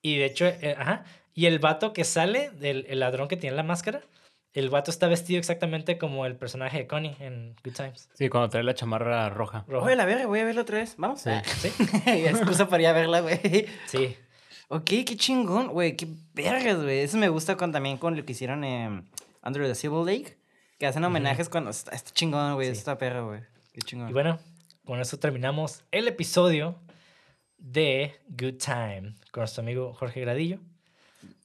Y 0.02 0.18
de 0.18 0.26
hecho, 0.26 0.46
eh, 0.46 0.76
ajá. 0.78 1.06
Y 1.34 1.46
el 1.46 1.60
vato 1.60 1.94
que 1.94 2.04
sale, 2.04 2.50
del 2.52 2.86
el 2.90 3.00
ladrón 3.00 3.28
que 3.28 3.38
tiene 3.38 3.56
la 3.56 3.64
máscara, 3.64 4.02
el 4.54 4.70
vato 4.70 4.90
está 4.90 5.08
vestido 5.08 5.38
exactamente 5.38 6.00
como 6.00 6.26
el 6.26 6.36
personaje 6.36 6.80
de 6.80 6.88
Connie 6.88 7.16
en 7.20 7.56
Good 7.64 7.74
Times. 7.74 8.10
Sí, 8.14 8.28
cuando 8.28 8.50
trae 8.50 8.64
la 8.64 8.74
chamarra 8.74 9.30
roja. 9.30 9.64
Rojo. 9.68 9.86
Oye, 9.86 9.96
la 9.96 10.06
verga, 10.06 10.26
voy 10.26 10.40
a 10.40 10.46
verla 10.46 10.62
otra 10.62 10.80
vez. 10.80 10.96
Vamos. 10.98 11.22
Sí. 11.22 11.30
Ah. 11.30 11.44
Sí, 11.46 11.70
Excusa 12.26 12.68
para 12.68 12.82
ir 12.82 12.88
a 12.88 12.94
verla, 12.94 13.22
güey. 13.22 13.68
sí. 13.86 14.16
Ok, 14.70 14.86
qué 14.86 15.16
chingón, 15.16 15.68
güey. 15.68 15.96
Qué 15.96 16.08
vergas, 16.34 16.82
güey. 16.82 17.00
Eso 17.00 17.18
me 17.18 17.30
gusta 17.30 17.56
con, 17.56 17.72
también 17.72 17.98
con 17.98 18.18
lo 18.18 18.26
que 18.26 18.32
hicieron 18.32 18.64
en 18.64 19.08
Under 19.44 19.68
the 19.68 19.76
Civil 19.76 20.06
Lake. 20.06 20.38
Que 20.80 20.88
hacen 20.88 21.04
homenajes 21.04 21.50
cuando 21.50 21.70
está, 21.70 21.92
está 21.92 22.12
chingón, 22.12 22.56
güey. 22.56 22.72
Sí. 22.72 22.80
Está 22.80 22.98
perro, 22.98 23.28
güey. 23.28 23.42
Qué 23.74 23.82
chingón. 23.82 24.10
Y 24.10 24.14
bueno, 24.14 24.40
con 24.86 25.00
eso 25.00 25.20
terminamos 25.20 25.84
el 25.92 26.08
episodio 26.08 26.76
de 27.58 28.14
Good 28.30 28.58
Time 28.64 29.16
con 29.32 29.42
nuestro 29.42 29.62
amigo 29.64 29.94
Jorge 29.94 30.22
Gradillo. 30.22 30.60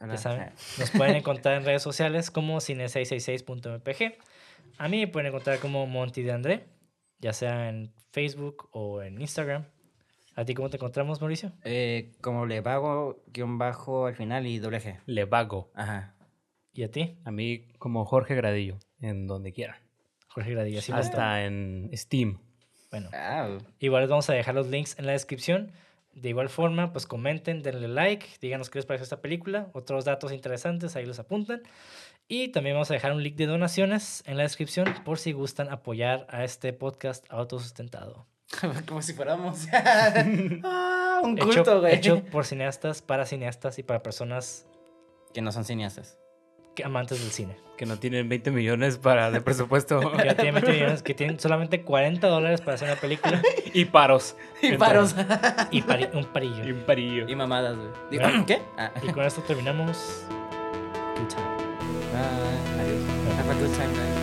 Hola. 0.00 0.16
Saben, 0.16 0.50
nos 0.78 0.90
pueden 0.90 1.16
encontrar 1.16 1.56
en 1.58 1.64
redes 1.64 1.82
sociales 1.82 2.30
como 2.30 2.58
cine666.mpg. 2.58 4.14
A 4.78 4.88
mí 4.88 5.00
me 5.00 5.08
pueden 5.08 5.28
encontrar 5.28 5.58
como 5.58 5.86
Monty 5.86 6.22
de 6.22 6.32
André, 6.32 6.66
ya 7.18 7.32
sea 7.32 7.68
en 7.68 7.92
Facebook 8.10 8.68
o 8.72 9.02
en 9.02 9.20
Instagram. 9.20 9.64
¿A 10.34 10.44
ti 10.44 10.54
cómo 10.54 10.70
te 10.70 10.76
encontramos, 10.76 11.20
Mauricio? 11.20 11.52
Eh, 11.64 12.12
como 12.22 12.46
le 12.46 12.60
vago, 12.62 13.22
guion 13.28 13.58
bajo 13.58 14.06
al 14.06 14.14
final 14.14 14.46
y 14.46 14.58
doble 14.58 14.80
G. 14.80 14.98
Le 15.06 15.24
vago. 15.26 15.70
Ajá. 15.74 16.14
¿Y 16.72 16.84
a 16.84 16.90
ti? 16.90 17.18
A 17.24 17.30
mí 17.30 17.68
como 17.78 18.04
Jorge 18.06 18.34
Gradillo, 18.34 18.78
en 19.00 19.26
donde 19.26 19.52
quiera. 19.52 19.78
Jorge 20.28 20.52
Gradillo. 20.52 20.78
está. 20.78 20.96
Hasta 20.96 21.44
en 21.44 21.90
Steam. 21.92 22.38
Bueno, 22.90 23.10
Ah, 23.12 23.58
igual 23.78 24.02
les 24.02 24.10
vamos 24.10 24.28
a 24.30 24.32
dejar 24.32 24.54
los 24.54 24.68
links 24.68 24.98
en 24.98 25.04
la 25.06 25.12
descripción. 25.12 25.72
De 26.14 26.28
igual 26.28 26.48
forma, 26.48 26.92
pues 26.92 27.06
comenten, 27.06 27.62
denle 27.62 27.88
like, 27.88 28.26
díganos 28.40 28.68
qué 28.68 28.78
les 28.78 28.86
pareció 28.86 29.04
esta 29.04 29.20
película, 29.20 29.68
otros 29.72 30.04
datos 30.04 30.32
interesantes, 30.32 30.94
ahí 30.94 31.06
los 31.06 31.18
apuntan. 31.18 31.62
Y 32.28 32.48
también 32.48 32.76
vamos 32.76 32.90
a 32.90 32.94
dejar 32.94 33.12
un 33.12 33.22
link 33.22 33.36
de 33.36 33.46
donaciones 33.46 34.22
en 34.26 34.36
la 34.36 34.42
descripción 34.42 34.94
por 35.04 35.18
si 35.18 35.32
gustan 35.32 35.70
apoyar 35.70 36.26
a 36.30 36.44
este 36.44 36.72
podcast 36.72 37.24
autosustentado. 37.30 38.26
como 38.86 39.02
si 39.02 39.14
fuéramos. 39.14 39.66
ah, 39.72 41.20
un 41.22 41.36
culto, 41.36 41.80
güey. 41.80 41.94
hecho 41.94 42.22
por 42.24 42.44
cineastas, 42.44 43.02
para 43.02 43.26
cineastas 43.26 43.78
y 43.78 43.82
para 43.82 44.02
personas 44.02 44.66
Que 45.32 45.40
no 45.40 45.52
son 45.52 45.64
cineastas 45.64 46.18
amantes 46.84 47.20
del 47.20 47.30
cine. 47.30 47.56
Que 47.76 47.86
no 47.86 47.98
tienen 47.98 48.28
20 48.28 48.50
millones 48.50 48.98
para 48.98 49.30
de 49.30 49.40
presupuesto. 49.40 50.00
que 50.16 50.24
no 50.24 50.34
tienen 50.34 50.54
20 50.54 50.72
millones, 50.72 51.02
que 51.02 51.14
tienen 51.14 51.40
solamente 51.40 51.82
40 51.82 52.26
dólares 52.26 52.60
para 52.60 52.74
hacer 52.74 52.88
una 52.88 53.00
película. 53.00 53.42
y 53.72 53.84
paros. 53.86 54.36
Y 54.60 54.76
paros. 54.76 55.14
y 55.70 55.80
un 56.14 56.26
parillo. 56.26 56.64
Y 56.64 56.72
un 56.72 56.80
parillo. 56.84 57.28
Y 57.28 57.34
mamadas, 57.34 57.76
güey. 57.76 58.44
¿Qué? 58.46 58.60
Ah. 58.78 58.90
Y 59.02 59.08
con 59.08 59.24
esto 59.24 59.42
terminamos. 59.42 60.24
Adiós. 62.78 63.02
Have 63.38 63.50
a 63.50 63.54
good 63.54 63.74
time, 63.76 63.92
guys. 63.94 64.22